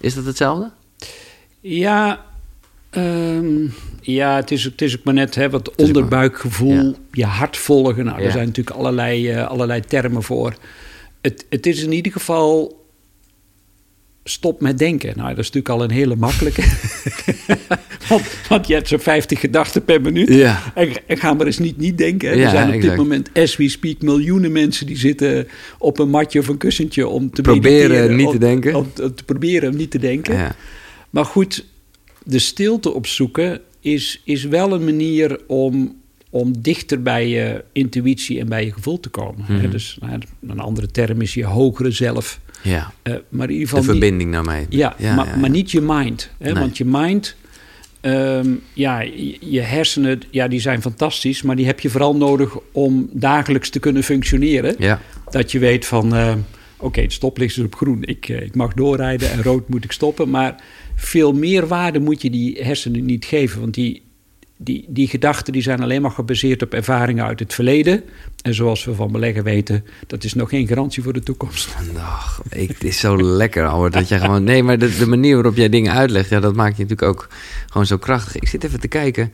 Is 0.00 0.14
dat 0.14 0.24
hetzelfde? 0.24 0.70
Ja, 1.60 2.24
ehm, 2.90 3.66
ja 4.00 4.36
het, 4.36 4.50
is, 4.50 4.64
het 4.64 4.82
is 4.82 4.98
ook 4.98 5.04
maar 5.04 5.14
net 5.14 5.34
hè, 5.34 5.50
wat 5.50 5.74
onderbuikgevoel, 5.74 6.82
Ja. 6.84 6.92
je 7.12 7.24
hart 7.24 7.56
volgen. 7.56 8.04
Nou, 8.04 8.18
Ja. 8.18 8.24
Er 8.24 8.32
zijn 8.32 8.46
natuurlijk 8.46 8.76
allerlei, 8.76 9.30
eh, 9.30 9.46
allerlei 9.46 9.80
termen 9.80 10.22
voor. 10.22 10.54
Het, 11.20 11.46
het 11.48 11.66
is 11.66 11.82
in 11.82 11.92
ieder 11.92 12.12
geval 12.12 12.83
stop 14.24 14.60
met 14.60 14.78
denken. 14.78 15.12
Nou, 15.16 15.28
dat 15.28 15.38
is 15.38 15.50
natuurlijk 15.50 15.68
al 15.68 15.82
een 15.82 15.90
hele 15.90 16.16
makkelijke. 16.16 16.62
want, 18.08 18.22
want 18.48 18.66
je 18.66 18.74
hebt 18.74 18.88
zo'n 18.88 18.98
50 18.98 19.40
gedachten 19.40 19.84
per 19.84 20.00
minuut. 20.00 20.28
Ja. 20.28 20.72
En, 20.74 20.88
en 21.06 21.16
ga 21.16 21.34
maar 21.34 21.46
eens 21.46 21.58
niet 21.58 21.76
niet 21.78 21.98
denken. 21.98 22.36
Ja, 22.36 22.44
er 22.44 22.50
zijn 22.50 22.74
op 22.74 22.80
dit 22.80 22.96
moment, 22.96 23.30
as 23.34 23.56
we 23.56 23.68
speak, 23.68 24.02
miljoenen 24.02 24.52
mensen 24.52 24.86
die 24.86 24.96
zitten 24.96 25.48
op 25.78 25.98
een 25.98 26.08
matje 26.10 26.38
of 26.38 26.48
een 26.48 26.56
kussentje 26.56 27.08
om 27.08 27.30
te 27.30 27.42
Proberen 27.42 28.16
niet 28.16 28.26
te 28.26 28.32
om- 28.32 28.38
denken. 28.38 28.74
Om, 28.74 28.86
om 29.02 29.14
te 29.14 29.24
proberen 29.24 29.70
om 29.70 29.76
niet 29.76 29.90
te 29.90 29.98
denken. 29.98 30.34
Ja. 30.36 30.56
Maar 31.10 31.24
goed, 31.24 31.64
de 32.24 32.38
stilte 32.38 32.92
opzoeken 32.92 33.60
is, 33.80 34.20
is 34.24 34.44
wel 34.44 34.72
een 34.72 34.84
manier 34.84 35.40
om, 35.46 35.96
om 36.30 36.62
dichter 36.62 37.02
bij 37.02 37.28
je 37.28 37.64
intuïtie 37.72 38.40
en 38.40 38.48
bij 38.48 38.64
je 38.64 38.72
gevoel 38.72 39.00
te 39.00 39.08
komen. 39.08 39.44
Mhm. 39.48 39.70
Dus 39.70 39.98
nou, 40.00 40.18
een 40.48 40.60
andere 40.60 40.86
term 40.86 41.20
is 41.20 41.34
je 41.34 41.44
hogere 41.44 41.90
zelf. 41.90 42.40
Ja. 42.64 42.92
Eh, 43.02 43.14
maar 43.28 43.50
in 43.50 43.52
ieder 43.54 43.68
De 43.68 43.76
geval 43.76 43.80
niet, 43.80 43.90
verbinding 43.90 44.32
daarmee. 44.32 44.66
ja, 44.68 44.94
Ja, 44.98 45.14
maar, 45.14 45.26
ja, 45.26 45.36
maar 45.36 45.50
niet 45.50 45.70
je 45.70 45.80
mind. 45.80 46.30
Hè? 46.38 46.52
Nee. 46.52 46.62
Want 46.62 46.76
je 46.76 46.84
mind, 46.84 47.36
ehm, 48.00 48.48
ja, 48.72 49.00
je, 49.00 49.36
je 49.40 49.60
hersenen, 49.60 50.20
ja, 50.30 50.48
die 50.48 50.60
zijn 50.60 50.82
fantastisch, 50.82 51.42
maar 51.42 51.56
die 51.56 51.66
heb 51.66 51.80
je 51.80 51.90
vooral 51.90 52.16
nodig 52.16 52.56
om 52.72 53.08
dagelijks 53.12 53.70
te 53.70 53.78
kunnen 53.78 54.02
functioneren. 54.02 54.74
Ja, 54.78 55.00
Dat 55.30 55.52
je 55.52 55.58
weet 55.58 55.86
van, 55.86 56.14
eh, 56.14 56.34
oké, 56.76 57.00
het 57.00 57.12
stoplicht 57.12 57.56
is 57.56 57.64
op 57.64 57.74
groen, 57.74 58.02
ik, 58.02 58.28
eh, 58.28 58.42
ik 58.42 58.54
mag 58.54 58.74
doorrijden 58.74 59.30
en 59.30 59.42
rood 59.42 59.68
moet 59.68 59.84
ik 59.84 59.92
stoppen. 59.92 60.30
Maar 60.30 60.62
veel 60.94 61.32
meer 61.32 61.66
waarde 61.66 61.98
moet 62.00 62.22
je 62.22 62.30
die 62.30 62.58
hersenen 62.62 63.04
niet 63.04 63.24
geven, 63.24 63.60
want 63.60 63.74
die, 63.74 64.02
die, 64.56 64.84
die 64.88 65.08
gedachten 65.08 65.52
die 65.52 65.62
zijn 65.62 65.82
alleen 65.82 66.02
maar 66.02 66.10
gebaseerd 66.10 66.62
op 66.62 66.74
ervaringen 66.74 67.24
uit 67.24 67.38
het 67.38 67.54
verleden. 67.54 68.02
En 68.42 68.54
zoals 68.54 68.84
we 68.84 68.94
van 68.94 69.12
beleggen 69.12 69.44
weten, 69.44 69.84
dat 70.06 70.24
is 70.24 70.34
nog 70.34 70.48
geen 70.48 70.66
garantie 70.66 71.02
voor 71.02 71.12
de 71.12 71.22
toekomst. 71.22 71.74
Ach, 71.98 72.42
ik, 72.50 72.68
het 72.68 72.84
is 72.84 72.98
zo 72.98 73.22
lekker, 73.22 73.66
Albert, 73.66 73.92
dat 73.92 74.08
jij 74.08 74.20
gewoon... 74.20 74.44
Nee, 74.44 74.62
maar 74.62 74.78
de, 74.78 74.96
de 74.96 75.06
manier 75.06 75.34
waarop 75.34 75.56
jij 75.56 75.68
dingen 75.68 75.92
uitlegt, 75.92 76.28
ja, 76.28 76.40
dat 76.40 76.54
maakt 76.54 76.76
je 76.76 76.82
natuurlijk 76.82 77.08
ook 77.08 77.28
gewoon 77.68 77.86
zo 77.86 77.98
krachtig. 77.98 78.36
Ik 78.36 78.48
zit 78.48 78.64
even 78.64 78.80
te 78.80 78.88
kijken. 78.88 79.32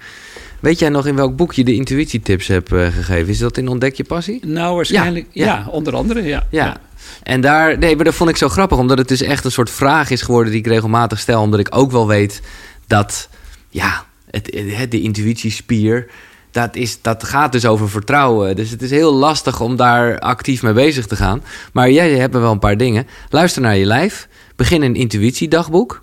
Weet 0.60 0.78
jij 0.78 0.88
nog 0.88 1.06
in 1.06 1.16
welk 1.16 1.36
boek 1.36 1.52
je 1.52 1.64
de 1.64 1.74
intuïtietips 1.74 2.46
hebt 2.46 2.72
eh, 2.72 2.86
gegeven? 2.86 3.28
Is 3.28 3.38
dat 3.38 3.56
in 3.56 3.68
Ontdek 3.68 3.94
je 3.94 4.04
passie? 4.04 4.46
Nou, 4.46 4.74
waarschijnlijk, 4.74 5.26
Ja, 5.32 5.44
ja, 5.44 5.56
ja. 5.56 5.68
onder 5.70 5.94
andere, 5.94 6.22
ja. 6.22 6.46
Ja. 6.50 6.80
En 7.22 7.40
daar, 7.40 7.78
nee, 7.78 7.96
maar 7.96 8.04
dat 8.04 8.14
vond 8.14 8.30
ik 8.30 8.36
zo 8.36 8.48
grappig, 8.48 8.78
omdat 8.78 8.98
het 8.98 9.08
dus 9.08 9.22
echt 9.22 9.44
een 9.44 9.50
soort 9.50 9.70
vraag 9.70 10.10
is 10.10 10.22
geworden 10.22 10.52
die 10.52 10.60
ik 10.60 10.66
regelmatig 10.66 11.18
stel, 11.18 11.42
omdat 11.42 11.60
ik 11.60 11.68
ook 11.70 11.90
wel 11.90 12.06
weet 12.06 12.42
dat, 12.86 13.28
ja, 13.68 14.04
het, 14.30 14.50
het, 14.54 14.90
de 14.90 15.00
intuïtiespier, 15.00 16.06
dat, 16.50 16.76
is, 16.76 17.02
dat 17.02 17.24
gaat 17.24 17.52
dus 17.52 17.66
over 17.66 17.90
vertrouwen. 17.90 18.56
Dus 18.56 18.70
het 18.70 18.82
is 18.82 18.90
heel 18.90 19.14
lastig 19.14 19.60
om 19.60 19.76
daar 19.76 20.18
actief 20.18 20.62
mee 20.62 20.72
bezig 20.72 21.06
te 21.06 21.16
gaan. 21.16 21.42
Maar 21.72 21.90
jij 21.90 22.10
hebt 22.10 22.34
wel 22.34 22.52
een 22.52 22.58
paar 22.58 22.76
dingen. 22.76 23.06
Luister 23.28 23.62
naar 23.62 23.76
je 23.76 23.86
lijf. 23.86 24.28
Begin 24.56 24.82
een 24.82 24.94
intuïtiedagboek. 24.94 26.02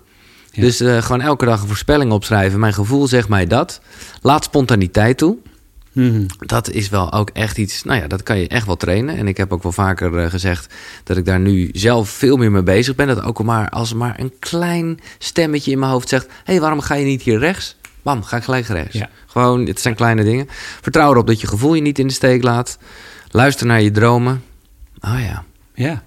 Ja. 0.50 0.62
Dus 0.62 0.80
eh, 0.80 1.02
gewoon 1.02 1.20
elke 1.20 1.44
dag 1.44 1.60
een 1.60 1.68
voorspelling 1.68 2.12
opschrijven. 2.12 2.60
Mijn 2.60 2.74
gevoel 2.74 3.06
zegt 3.06 3.28
mij 3.28 3.46
dat. 3.46 3.80
Laat 4.22 4.44
spontaniteit 4.44 5.18
toe. 5.18 5.36
Mhm. 5.92 6.26
Dat 6.38 6.70
is 6.70 6.88
wel 6.88 7.12
ook 7.12 7.30
echt 7.30 7.58
iets, 7.58 7.84
nou 7.84 8.00
ja, 8.00 8.06
dat 8.06 8.22
kan 8.22 8.38
je 8.38 8.48
echt 8.48 8.66
wel 8.66 8.76
trainen. 8.76 9.16
En 9.16 9.28
ik 9.28 9.36
heb 9.36 9.52
ook 9.52 9.62
wel 9.62 9.72
vaker 9.72 10.18
eh, 10.18 10.30
gezegd 10.30 10.74
dat 11.04 11.16
ik 11.16 11.24
daar 11.24 11.40
nu 11.40 11.68
zelf 11.72 12.08
veel 12.08 12.36
meer 12.36 12.50
mee 12.50 12.62
bezig 12.62 12.94
ben. 12.94 13.06
Dat 13.06 13.22
ook 13.22 13.38
al 13.38 13.44
maar 13.44 13.68
als 13.68 13.94
maar 13.94 14.20
een 14.20 14.32
klein 14.38 15.00
stemmetje 15.18 15.70
in 15.70 15.78
mijn 15.78 15.90
hoofd 15.90 16.08
zegt: 16.08 16.26
hé, 16.26 16.32
hey, 16.44 16.60
waarom 16.60 16.80
ga 16.80 16.94
je 16.94 17.04
niet 17.04 17.22
hier 17.22 17.38
rechts? 17.38 17.76
Bam, 18.08 18.22
ga 18.22 18.36
ik 18.36 18.42
gelijk 18.42 18.66
rechts. 18.66 18.98
Ja. 18.98 19.08
Gewoon, 19.26 19.66
het 19.66 19.80
zijn 19.80 19.94
kleine 19.94 20.24
dingen. 20.24 20.46
Vertrouw 20.80 21.10
erop 21.10 21.26
dat 21.26 21.40
je 21.40 21.46
gevoel 21.46 21.74
je 21.74 21.80
niet 21.80 21.98
in 21.98 22.06
de 22.06 22.12
steek 22.12 22.42
laat. 22.42 22.78
Luister 23.30 23.66
naar 23.66 23.82
je 23.82 23.90
dromen. 23.90 24.42
Oh 25.00 25.20
ja. 25.20 25.44
Ja. 25.74 26.02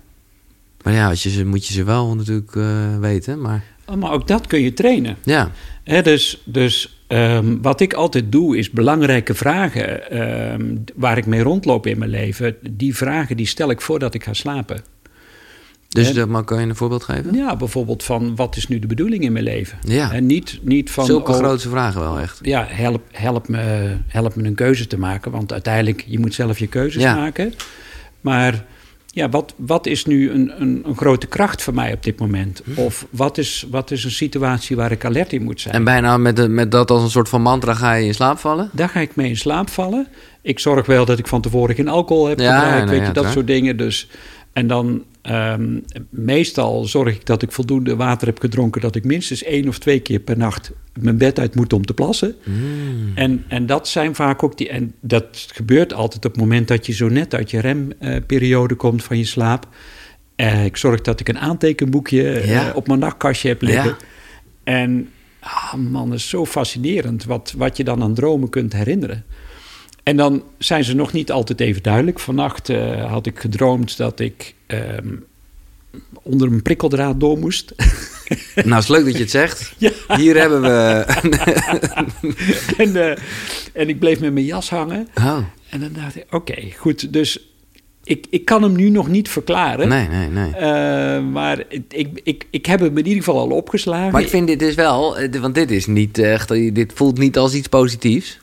Maar 0.84 0.94
ja, 0.94 1.10
als 1.10 1.24
je 1.24 1.30
ze, 1.30 1.46
moet 1.46 1.68
je 1.68 1.74
ze 1.74 1.84
wel 1.84 2.16
natuurlijk 2.16 2.56
eh, 2.56 2.98
weten. 3.00 3.42
Maar 3.42 3.64
Oh, 3.86 3.96
Maar 3.96 4.12
ook 4.12 4.28
dat 4.28 4.48
kun 4.48 4.62
je 4.62 4.74
trainen. 4.74 5.18
ja, 5.24 5.52
Hè, 5.84 6.02
dus 6.02 6.42
dus 6.46 7.04
ehm, 7.08 7.58
wat 7.62 7.82
ik 7.82 7.94
altijd 7.94 8.32
doe, 8.32 8.58
is 8.58 8.70
belangrijke 8.70 9.34
vragen 9.34 10.12
ehm, 10.12 10.76
waar 10.96 11.18
ik 11.18 11.26
mee 11.26 11.42
rondloop 11.42 11.88
in 11.88 11.98
mijn 11.98 12.12
leven. 12.12 12.56
Die 12.72 12.96
vragen 12.96 13.38
die 13.38 13.46
stel 13.48 13.70
ik 13.70 13.82
voordat 13.82 14.14
ik 14.14 14.24
ga 14.24 14.34
slapen. 14.34 14.82
Dus 15.92 16.08
Ja. 16.08 16.14
dat, 16.14 16.28
maar 16.28 16.44
kan 16.44 16.60
je 16.62 16.68
een 16.68 16.76
voorbeeld 16.76 17.04
geven? 17.04 17.34
Ja, 17.36 17.56
bijvoorbeeld 17.56 18.04
van 18.04 18.36
wat 18.36 18.56
is 18.56 18.68
nu 18.68 18.80
de 18.80 18.88
bedoeling 18.88 19.24
in 19.24 19.32
mijn 19.32 19.44
leven? 19.44 19.78
Ja. 19.82 20.12
En 20.12 20.26
niet, 20.26 20.60
niet 20.62 20.92
van... 20.92 21.06
Zulke 21.06 21.32
oh, 21.32 21.38
grote 21.38 21.70
vragen 21.70 22.02
wel 22.02 22.20
echt. 22.20 22.40
Ja, 22.42 22.66
help, 22.70 23.02
help, 23.12 23.48
me, 23.48 23.96
help 24.08 24.36
me 24.36 24.44
een 24.44 24.56
keuze 24.56 24.88
te 24.88 25.00
maken. 25.00 25.32
Want 25.32 25.52
uiteindelijk, 25.52 26.04
je 26.08 26.20
moet 26.20 26.34
zelf 26.34 26.60
je 26.60 26.68
keuzes 26.68 27.02
Ja. 27.04 27.16
maken. 27.16 27.54
Maar 28.22 28.66
ja, 29.14 29.30
wat, 29.30 29.54
wat 29.58 29.86
is 29.86 30.06
nu 30.06 30.32
een, 30.32 30.54
een, 30.62 30.82
een 30.86 30.96
grote 30.98 31.28
kracht 31.28 31.62
voor 31.62 31.74
mij 31.74 31.94
op 31.94 32.04
dit 32.04 32.20
moment? 32.20 32.62
Of 32.76 33.06
wat 33.10 33.38
is, 33.38 33.66
wat 33.72 33.92
is 33.92 34.04
een 34.04 34.12
situatie 34.12 34.76
waar 34.76 34.92
ik 34.92 35.06
alert 35.06 35.34
in 35.34 35.44
moet 35.44 35.62
zijn? 35.62 35.74
En 35.74 35.84
bijna 35.84 36.18
met, 36.18 36.36
de, 36.36 36.48
met 36.48 36.72
dat 36.72 36.92
als 36.92 37.04
een 37.04 37.10
soort 37.10 37.30
van 37.30 37.42
mantra 37.42 37.74
ga 37.74 37.94
je 37.94 38.06
in 38.06 38.14
slaap 38.14 38.38
vallen? 38.38 38.70
Daar 38.74 38.90
ga 38.90 39.00
ik 39.00 39.16
mee 39.16 39.30
in 39.30 39.38
slaap 39.38 39.70
vallen. 39.70 40.08
Ik 40.42 40.60
zorg 40.60 40.86
wel 40.86 41.06
dat 41.06 41.20
ik 41.20 41.28
van 41.28 41.42
tevoren 41.42 41.76
geen 41.76 41.88
alcohol 41.88 42.28
heb 42.28 42.40
Ja, 42.40 42.60
gebruikt, 42.60 42.80
nee, 42.86 42.90
weet 43.00 43.00
ja, 43.00 43.08
je, 43.08 43.24
dat 43.24 43.32
soort 43.32 43.48
dingen. 43.48 43.78
Dus, 43.78 44.08
en 44.54 44.68
dan 44.68 45.04
ehm, 45.22 45.80
meestal 46.10 46.86
zorg 46.86 47.16
ik 47.16 47.26
dat 47.26 47.42
ik 47.42 47.52
voldoende 47.52 47.96
water 47.96 48.28
heb 48.28 48.40
gedronken... 48.40 48.82
dat 48.82 48.96
ik 48.96 49.04
minstens 49.04 49.44
één 49.44 49.68
of 49.68 49.80
twee 49.80 50.00
keer 50.00 50.20
per 50.20 50.38
nacht 50.38 50.72
mijn 51.00 51.18
bed 51.18 51.40
uit 51.40 51.56
moet 51.56 51.74
om 51.74 51.86
te 51.86 51.94
plassen. 51.94 52.36
Mm. 52.44 53.12
En, 53.16 53.44
en 53.48 53.66
dat 53.66 53.88
zijn 53.88 54.16
vaak 54.16 54.44
ook 54.44 54.58
die... 54.58 54.70
En 54.70 54.94
dat 55.00 55.48
gebeurt 55.54 55.94
altijd 55.94 56.26
op 56.26 56.32
het 56.32 56.42
moment 56.42 56.68
dat 56.68 56.86
je 56.86 56.94
zo 56.94 57.10
net 57.10 57.36
uit 57.36 57.52
je 57.52 57.60
remperiode 57.60 58.76
komt 58.76 59.04
van 59.04 59.18
je 59.18 59.26
slaap. 59.26 59.68
Eh, 60.36 60.66
ik 60.66 60.78
zorg 60.78 61.02
dat 61.02 61.20
ik 61.20 61.30
een 61.30 61.40
aantekenboekje 61.40 62.40
eh, 62.40 62.76
op 62.76 62.88
mijn 62.88 63.00
nachtkastje 63.00 63.48
heb 63.48 63.62
liggen. 63.62 63.90
Ja. 63.90 63.98
En 64.64 65.10
ah, 65.40 65.74
man, 65.74 66.10
dat 66.10 66.18
is 66.18 66.30
zo 66.30 66.46
fascinerend 66.46 67.24
wat, 67.24 67.54
wat 67.58 67.78
je 67.78 67.84
dan 67.84 68.04
aan 68.04 68.14
dromen 68.14 68.50
kunt 68.50 68.74
herinneren. 68.74 69.24
En 70.04 70.18
dan 70.18 70.44
zijn 70.58 70.84
ze 70.84 70.96
nog 70.96 71.14
niet 71.14 71.32
altijd 71.32 71.60
even 71.60 71.84
duidelijk. 71.84 72.20
Vannacht 72.20 72.70
eh, 72.70 73.12
had 73.12 73.26
ik 73.26 73.40
gedroomd 73.40 73.98
dat 73.98 74.20
ik 74.20 74.54
ehm, 74.68 75.16
onder 76.22 76.52
een 76.52 76.62
prikkeldraad 76.62 77.20
door 77.20 77.38
moest. 77.38 77.74
Nou, 78.56 78.70
het 78.74 78.84
is 78.84 78.88
leuk 78.88 79.06
dat 79.06 79.14
je 79.14 79.20
het 79.20 79.32
zegt. 79.32 79.74
Ja. 79.78 79.92
Hier 80.18 80.38
hebben 80.38 80.62
we... 80.62 81.06
en, 82.84 83.10
eh, 83.10 83.18
en 83.74 83.90
ik 83.90 84.00
bleef 84.00 84.20
met 84.20 84.34
mijn 84.34 84.46
jas 84.46 84.70
hangen. 84.70 85.08
Oh, 85.16 85.38
En 85.70 85.80
dan 85.80 85.90
dacht 85.94 86.16
ik, 86.16 86.26
oké, 86.30 86.56
goed. 86.78 87.14
Dus 87.14 87.40
ik, 88.04 88.26
ik 88.30 88.46
kan 88.46 88.64
hem 88.64 88.76
nu 88.76 88.90
nog 88.90 89.08
niet 89.08 89.30
verklaren. 89.30 89.88
nee, 89.88 90.08
nee, 90.08 90.28
nee. 90.28 90.52
Eh, 90.56 91.24
maar 91.24 91.64
ik, 91.70 92.20
ik, 92.24 92.46
ik 92.50 92.66
heb 92.66 92.80
hem 92.80 92.98
in 92.98 93.06
ieder 93.06 93.24
geval 93.24 93.40
al 93.40 93.50
opgeslagen. 93.50 94.12
Maar 94.12 94.22
ik 94.22 94.30
vind 94.30 94.48
dit 94.48 94.60
dus 94.60 94.76
wel... 94.76 95.18
Want 95.42 95.56
dit 95.56 95.72
is 95.72 95.86
niet 95.86 96.18
echt... 96.18 96.50
Dit 96.50 96.92
voelt 96.96 97.18
niet 97.18 97.38
als 97.38 97.54
iets 97.54 97.68
positiefs. 97.68 98.40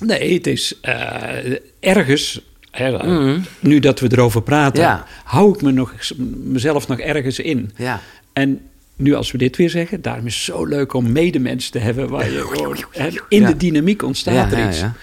Nee, 0.00 0.34
het 0.34 0.46
is 0.46 0.78
eh, 0.80 1.54
ergens... 1.80 2.40
Hè. 2.70 2.98
Nu 3.60 3.78
dat 3.78 4.00
we 4.00 4.08
erover 4.12 4.42
praten, 4.42 4.82
Ja. 4.82 5.06
hou 5.24 5.54
ik 5.54 5.62
me 5.62 5.70
nog, 5.70 5.94
mezelf 6.44 6.88
nog 6.88 6.98
ergens 6.98 7.38
in. 7.38 7.70
Ja. 7.76 8.00
En 8.32 8.60
nu 8.96 9.14
als 9.14 9.30
we 9.32 9.38
dit 9.38 9.56
weer 9.56 9.70
zeggen, 9.70 10.02
daarom 10.02 10.26
is 10.26 10.34
het 10.34 10.44
zo 10.44 10.64
leuk 10.64 10.92
om 10.92 11.12
medemensen 11.12 11.72
te 11.72 11.78
hebben... 11.78 12.08
waar 12.08 12.30
je 12.30 12.38
gewoon... 12.40 12.76
hè, 12.90 13.08
in 13.28 13.40
Ja. 13.40 13.46
de 13.46 13.56
dynamiek 13.56 14.02
ontstaat 14.02 14.52
er 14.52 14.68
iets. 14.68 14.80
ja. 14.80 14.94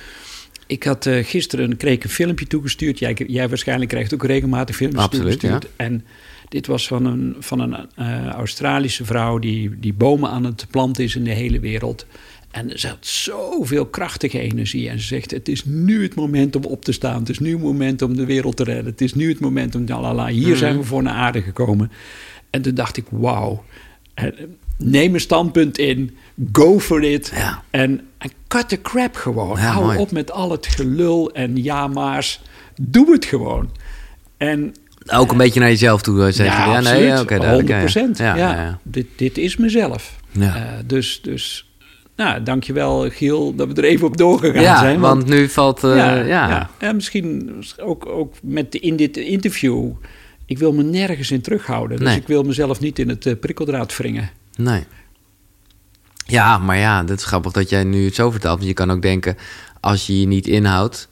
ik 0.68 0.84
had 0.84 1.06
uh, 1.06 1.24
gisteren 1.26 1.78
kreeg 1.78 2.04
een 2.04 2.10
filmpje 2.10 2.48
toegestuurd. 2.48 3.00
Jij, 3.00 3.14
jij 3.28 3.50
waarschijnlijk 3.50 3.90
krijgt 3.90 4.14
ook 4.14 4.26
regelmatig 4.26 4.76
filmpjes 4.76 5.04
Absoluut, 5.04 5.40
toegestuurd. 5.40 5.74
En 5.76 6.06
dit 6.50 6.68
was 6.68 6.88
van 6.88 7.06
een, 7.06 7.36
van 7.40 7.60
een 7.60 7.76
uh, 8.00 8.28
Australische 8.28 9.06
vrouw 9.06 9.40
die, 9.40 9.80
die 9.80 9.94
bomen 9.94 10.30
aan 10.30 10.44
het 10.44 10.66
planten 10.72 11.04
is 11.04 11.16
in 11.16 11.24
de 11.24 11.32
hele 11.34 11.60
wereld. 11.60 12.06
En 12.52 12.80
ze 12.80 12.88
had 12.88 12.98
zoveel 13.06 13.86
krachtige 13.86 14.40
energie. 14.40 14.90
En 14.90 15.00
ze 15.00 15.06
zegt: 15.06 15.32
Het 15.32 15.48
is 15.50 15.66
nu 15.66 16.04
het 16.04 16.16
moment 16.16 16.56
om 16.56 16.64
op 16.64 16.84
te 16.84 16.92
staan. 16.92 17.20
Het 17.20 17.30
is 17.30 17.40
nu 17.40 17.52
het 17.52 17.62
moment 17.62 18.02
om 18.02 18.16
de 18.16 18.26
wereld 18.26 18.56
te 18.56 18.64
redden. 18.64 18.86
Het 18.86 19.02
is 19.02 19.14
nu 19.14 19.30
het 19.30 19.40
moment 19.40 19.76
om. 19.76 19.84
Lalala, 19.88 20.28
hier 20.28 20.48
Mhm. 20.48 20.58
zijn 20.58 20.78
we 20.78 20.84
voor 20.84 21.04
naar 21.04 21.14
aarde 21.14 21.42
gekomen. 21.42 21.92
En 22.50 22.62
toen 22.62 22.76
dacht 22.76 22.98
ik: 22.98 23.06
Wauw. 23.10 23.64
Neem 24.78 25.14
een 25.14 25.20
standpunt 25.20 25.78
in. 25.78 26.18
Go 26.52 26.80
for 26.80 27.04
it. 27.04 27.32
Ja. 27.36 27.64
En, 27.70 28.02
en 28.18 28.32
cut 28.48 28.70
the 28.70 28.82
crap 28.82 29.16
gewoon. 29.16 29.58
Ja, 29.58 29.72
Hou 29.72 29.86
mooi. 29.86 29.98
op 29.98 30.12
met 30.12 30.32
al 30.32 30.52
het 30.52 30.68
gelul 30.68 31.32
en 31.32 31.64
ja 31.64 31.88
maar's. 31.88 32.42
Doe 32.82 33.12
het 33.12 33.26
gewoon. 33.26 33.72
En 34.38 34.74
Ook 35.14 35.32
een 35.32 35.38
beetje 35.38 35.60
naar 35.60 35.70
jezelf 35.70 36.02
toe 36.02 36.26
eh, 36.26 36.32
zeggen. 36.34 36.72
Ja, 36.72 36.80
nee, 36.80 37.04
ja. 37.06 37.24
100%. 37.26 38.18
Ja, 38.18 38.36
Ja, 38.36 38.36
ja, 38.36 38.54
ja. 38.64 38.80
Dit, 38.84 39.08
dit 39.16 39.38
is 39.38 39.58
mezelf. 39.58 40.16
Ja. 40.32 40.56
Eh, 40.56 40.72
dus, 40.86 41.20
dus 41.22 41.67
nou, 42.18 42.44
dankjewel 42.44 43.10
Giel 43.10 43.56
dat 43.56 43.68
we 43.68 43.74
er 43.74 43.84
even 43.84 44.08
op 44.08 44.18
doorgegaan 44.18 44.62
Ja, 44.62 44.80
zijn. 44.80 45.00
want 45.00 45.26
nu 45.26 45.50
valt... 45.50 45.84
eh, 45.84 45.96
ja, 45.96 46.16
ja. 46.26 46.70
En 46.78 46.96
misschien 46.96 47.54
ook, 47.82 48.06
ook 48.06 48.34
met 48.42 48.72
de, 48.72 48.80
in 48.80 48.96
dit 48.96 49.18
interview... 49.18 49.92
Ik 50.46 50.58
wil 50.58 50.74
me 50.74 50.84
nergens 50.84 51.32
in 51.32 51.42
terughouden. 51.42 51.98
Dus 52.00 52.16
ik 52.16 52.28
wil 52.28 52.44
mezelf 52.44 52.80
niet 52.80 53.00
in 53.00 53.10
het 53.10 53.26
eh, 53.26 53.34
prikkeldraad 53.40 53.98
wringen. 53.98 54.30
Nee. 54.56 54.84
Ja, 56.26 56.58
maar 56.58 56.78
ja, 56.78 57.04
dat 57.04 57.18
is 57.18 57.26
grappig 57.26 57.52
dat 57.52 57.70
jij 57.70 57.84
nu 57.84 58.06
het 58.06 58.16
zo 58.16 58.32
vertelt. 58.32 58.56
Want 58.58 58.68
je 58.68 58.74
kan 58.74 58.92
ook 58.92 59.02
denken, 59.02 59.38
als 59.80 60.08
je 60.08 60.20
je 60.20 60.28
niet 60.28 60.48
inhoudt, 60.48 61.08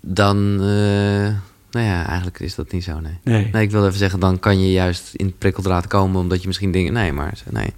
dan... 0.00 0.52
eh, 0.60 1.34
nou 1.70 1.86
ja, 1.86 2.06
eigenlijk 2.06 2.40
is 2.40 2.54
dat 2.54 2.72
niet 2.72 2.84
zo, 2.84 3.00
nee. 3.00 3.18
Nee. 3.24 3.48
Nee, 3.52 3.62
ik 3.62 3.70
wil 3.70 3.86
even 3.86 3.98
zeggen, 3.98 4.20
dan 4.20 4.38
kan 4.38 4.60
je 4.60 4.72
juist 4.72 5.14
in 5.14 5.26
het 5.26 5.38
prikkeldraad 5.38 5.86
komen... 5.86 6.20
omdat 6.20 6.40
je 6.40 6.46
misschien 6.46 6.72
dingen... 6.72 6.92
Nee, 6.92 7.12
maar 7.12 7.42
nee. 7.50 7.72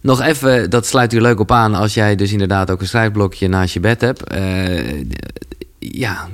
Nog 0.00 0.20
even, 0.20 0.70
dat 0.70 0.86
sluit 0.86 1.12
hier 1.12 1.20
leuk 1.20 1.40
op 1.40 1.50
aan... 1.52 1.74
als 1.74 1.94
jij 1.94 2.16
dus 2.16 2.32
inderdaad 2.32 2.70
ook 2.70 2.80
een 2.80 2.86
schrijfblokje 2.86 3.48
naast 3.48 3.74
je 3.74 3.80
bed 3.80 4.00
hebt. 4.00 4.24
Eh, 4.24 5.04
ja, 5.78 6.28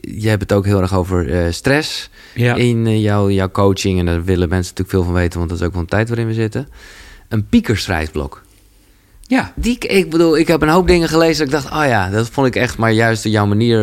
je 0.00 0.28
hebt 0.28 0.42
het 0.42 0.52
ook 0.52 0.64
heel 0.64 0.80
erg 0.80 0.94
over 0.94 1.32
eh, 1.32 1.52
stress 1.52 2.10
Ja. 2.34 2.54
in 2.54 2.86
eh, 2.86 3.02
jouw, 3.02 3.30
jouw 3.30 3.50
coaching. 3.50 3.98
En 3.98 4.06
daar 4.06 4.24
willen 4.24 4.48
mensen 4.48 4.74
natuurlijk 4.74 4.90
veel 4.90 5.02
van 5.04 5.12
weten... 5.12 5.38
want 5.38 5.50
dat 5.50 5.60
is 5.60 5.66
ook 5.66 5.72
wel 5.72 5.80
een 5.80 5.86
tijd 5.88 6.08
waarin 6.08 6.26
we 6.26 6.34
zitten. 6.34 6.68
Een 7.28 7.46
piekerschrijfblok. 7.48 8.42
ja. 9.26 9.52
Die, 9.56 9.78
ik 9.78 10.10
bedoel, 10.10 10.38
ik 10.38 10.48
heb 10.48 10.62
een 10.62 10.68
hoop 10.68 10.86
dingen 10.86 11.08
gelezen. 11.08 11.50
Dat 11.50 11.62
ik 11.62 11.70
dacht, 11.70 11.82
oh 11.82 11.88
ja, 11.88 12.10
dat 12.10 12.28
vond 12.30 12.46
ik 12.46 12.56
echt. 12.56 12.76
Maar 12.78 12.92
juist 12.92 13.24
jouw 13.24 13.46
manier 13.46 13.78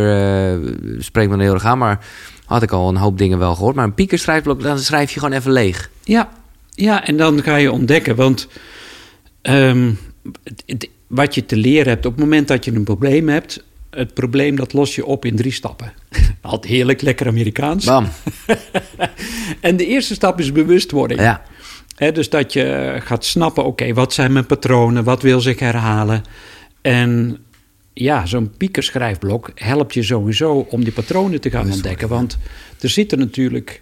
spreekt 0.99 1.29
me 1.31 1.43
heel 1.43 1.53
erg 1.53 1.65
aan. 1.65 1.77
Maar 1.77 2.05
had 2.45 2.63
ik 2.63 2.71
al 2.71 2.89
een 2.89 2.95
hoop 2.97 3.17
dingen 3.17 3.39
wel 3.39 3.55
gehoord. 3.55 3.75
Maar 3.75 3.85
een 3.85 3.93
piekerschrijfblok, 3.93 4.61
dan 4.61 4.79
schrijf 4.79 5.11
je 5.11 5.19
gewoon 5.19 5.35
even 5.37 5.51
leeg. 5.51 5.89
Ja, 6.03 6.29
ja, 6.69 7.05
en 7.05 7.17
dan 7.17 7.43
ga 7.43 7.55
je 7.55 7.71
ontdekken. 7.71 8.15
Want 8.15 8.47
ehm, 9.41 9.91
wat 11.07 11.35
je 11.35 11.45
te 11.45 11.55
leren 11.55 11.87
hebt 11.87 12.05
op 12.05 12.11
het 12.11 12.21
moment 12.21 12.47
dat 12.47 12.65
je 12.65 12.71
een 12.71 12.83
probleem 12.83 13.29
hebt... 13.29 13.63
het 13.89 14.13
probleem 14.13 14.55
dat 14.55 14.73
los 14.73 14.95
je 14.95 15.05
op 15.05 15.25
in 15.25 15.35
drie 15.35 15.51
stappen. 15.51 15.93
Altijd 16.41 16.73
heerlijk, 16.73 17.01
lekker 17.01 17.27
Amerikaans. 17.27 17.85
Bam. 17.85 18.07
En 19.59 19.77
de 19.77 19.85
eerste 19.85 20.13
stap 20.13 20.39
is 20.39 20.51
bewustwording. 20.51 21.19
Ja, 21.19 21.41
dus 22.11 22.29
dat 22.29 22.53
je 22.53 22.97
gaat 23.03 23.25
snappen, 23.25 23.65
oké, 23.65 23.93
wat 23.93 24.13
zijn 24.13 24.31
mijn 24.31 24.45
patronen? 24.45 25.03
Wat 25.03 25.21
wil 25.21 25.41
zich 25.41 25.59
herhalen? 25.59 26.23
En 26.81 27.37
ja, 27.93 28.25
zo'n 28.25 28.51
piekerschrijfblok 28.57 29.51
helpt 29.55 29.93
je 29.93 30.03
sowieso 30.03 30.67
om 30.69 30.83
die 30.83 30.93
patronen 30.93 31.41
te 31.41 31.49
gaan 31.49 31.71
ontdekken. 31.71 32.07
Want 32.07 32.37
er 32.79 32.89
zitten 32.89 33.19
natuurlijk, 33.19 33.81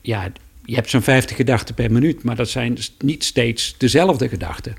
ja, 0.00 0.32
je 0.64 0.74
hebt 0.74 0.90
zo'n 0.90 1.02
50 1.02 1.36
gedachten 1.36 1.74
per 1.74 1.92
minuut, 1.92 2.22
maar 2.22 2.36
dat 2.36 2.48
zijn 2.48 2.78
niet 2.98 3.24
steeds 3.24 3.74
dezelfde 3.78 4.28
gedachten. 4.28 4.76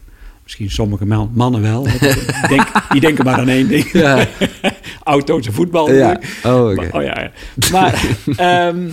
Misschien 0.47 0.71
sommige 0.71 1.05
man- 1.05 1.31
mannen 1.33 1.61
wel. 1.61 1.83
Die 1.99 2.47
denk- 2.47 2.71
die 2.91 3.01
denken 3.01 3.25
maar 3.25 3.37
aan 3.39 3.47
één 3.47 3.67
ding. 3.67 3.91
Ja. 3.91 4.27
Auto's 5.03 5.47
en 5.47 5.53
voetbal. 5.53 5.93
ja. 5.93 6.19
Oh. 6.43 6.75
Maar- 6.75 6.89
Oh 6.93 7.01
ja, 7.03 7.19
ja. 7.21 7.31
Maar, 7.71 8.05
ehm, 8.67 8.89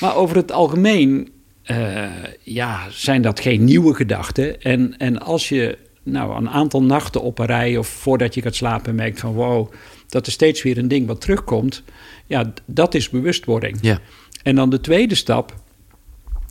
maar 0.00 0.16
over 0.16 0.36
het 0.36 0.52
algemeen 0.52 1.28
eh, 1.62 2.04
ja, 2.42 2.80
zijn 2.90 3.22
dat 3.22 3.40
geen 3.40 3.64
nieuwe 3.64 3.94
gedachten. 3.94 4.60
En, 4.62 4.94
en 4.98 5.20
als 5.20 5.48
je 5.48 5.78
nou 6.02 6.36
een 6.36 6.50
aantal 6.50 6.82
nachten 6.82 7.22
op 7.22 7.38
een 7.38 7.46
rij 7.46 7.76
of 7.76 7.86
voordat 7.88 8.34
je 8.34 8.42
gaat 8.42 8.54
slapen 8.54 8.94
merkt 8.94 9.20
van 9.20 9.32
wow, 9.32 9.72
dat 10.08 10.26
er 10.26 10.32
steeds 10.32 10.62
weer 10.62 10.78
een 10.78 10.88
ding 10.88 11.06
wat 11.06 11.20
terugkomt. 11.20 11.82
Ja, 12.26 12.52
dat 12.66 12.94
is 12.94 13.08
bewustwording. 13.10 13.78
Ja. 13.80 13.98
En 14.42 14.54
dan 14.54 14.70
de 14.70 14.80
tweede 14.80 15.14
stap 15.14 15.54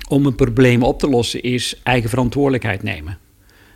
om 0.10 0.26
een 0.26 0.36
probleem 0.36 0.84
op 0.84 1.00
te 1.00 1.10
lossen 1.10 1.42
is 1.42 1.80
eigen 1.84 2.10
verantwoordelijkheid 2.10 2.84
nemen. 2.84 3.18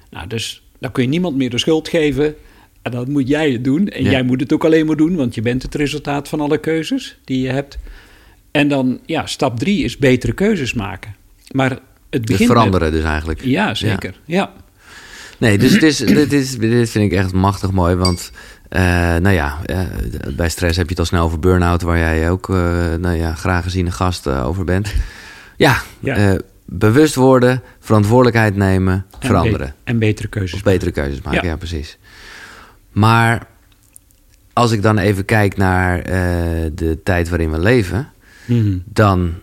Nou, 0.09 0.27
dus 0.27 0.63
dan 0.79 0.91
kun 0.91 1.03
je 1.03 1.09
niemand 1.09 1.35
meer 1.35 1.49
de 1.49 1.57
schuld 1.57 1.87
geven. 1.89 2.35
En 2.81 2.91
dan 2.91 3.11
moet 3.11 3.27
jij 3.27 3.51
het 3.51 3.63
doen. 3.63 3.87
En 3.87 4.03
Ja. 4.03 4.11
jij 4.11 4.23
moet 4.23 4.39
het 4.39 4.53
ook 4.53 4.65
alleen 4.65 4.85
maar 4.85 4.95
doen, 4.95 5.15
want 5.15 5.35
je 5.35 5.41
bent 5.41 5.63
het 5.63 5.75
resultaat 5.75 6.27
van 6.27 6.39
alle 6.41 6.57
keuzes 6.59 7.17
die 7.23 7.41
je 7.41 7.49
hebt. 7.49 7.77
En 8.51 8.67
dan, 8.67 8.99
ja, 9.05 9.25
stap 9.25 9.59
drie 9.59 9.83
is 9.83 9.97
betere 9.97 10.33
keuzes 10.33 10.73
maken. 10.73 11.15
Maar 11.51 11.69
het 11.69 11.79
Dus 12.09 12.19
begint 12.21 12.39
met- 12.49 12.57
veranderen 12.57 12.91
dus 12.91 13.03
eigenlijk. 13.03 13.41
Ja, 13.43 13.75
zeker. 13.75 14.19
Ja. 14.25 14.51
Nee, 15.37 15.57
dus 15.57 15.73
het 15.73 15.83
is, 15.83 15.97
dit, 15.97 16.33
is, 16.33 16.57
dit 16.57 16.89
vind 16.89 17.11
ik 17.11 17.17
echt 17.17 17.33
machtig 17.33 17.71
mooi. 17.71 17.95
Want, 17.95 18.31
eh, 18.69 18.81
nou 19.15 19.29
ja, 19.29 19.57
eh, 19.65 19.79
bij 20.35 20.49
stress 20.49 20.77
heb 20.77 20.85
je 20.85 20.91
het 20.91 20.99
al 20.99 21.05
snel 21.05 21.23
over 21.23 21.39
burn-out... 21.39 21.81
waar 21.81 21.97
jij 21.97 22.29
ook, 22.29 22.49
eh, 22.49 22.55
nou 22.99 23.15
ja, 23.15 23.33
graag 23.33 23.63
gezien 23.63 23.85
een 23.85 23.91
gast 23.91 24.27
over 24.27 24.63
bent. 24.65 24.93
Ja, 25.57 25.81
Ja. 25.99 26.37
Bewust 26.69 27.15
worden, 27.15 27.61
verantwoordelijkheid 27.79 28.55
nemen, 28.55 29.05
En 29.19 29.27
veranderen. 29.27 29.67
be- 29.67 29.73
en 29.91 29.99
betere 29.99 30.27
keuzes 30.27 30.53
Of 30.53 30.63
betere 30.63 30.91
keuzes 30.91 31.21
maken, 31.21 31.43
ja, 31.43 31.49
Ja. 31.49 31.55
precies. 31.57 31.97
Maar 32.91 33.47
als 34.53 34.71
ik 34.71 34.81
dan 34.81 34.97
even 34.97 35.25
kijk 35.25 35.57
naar 35.57 35.99
eh, 35.99 36.11
de 36.73 36.99
tijd 37.03 37.29
waarin 37.29 37.51
we 37.51 37.59
leven... 37.59 38.09
Mhm. 38.45 38.77
dan 38.85 39.33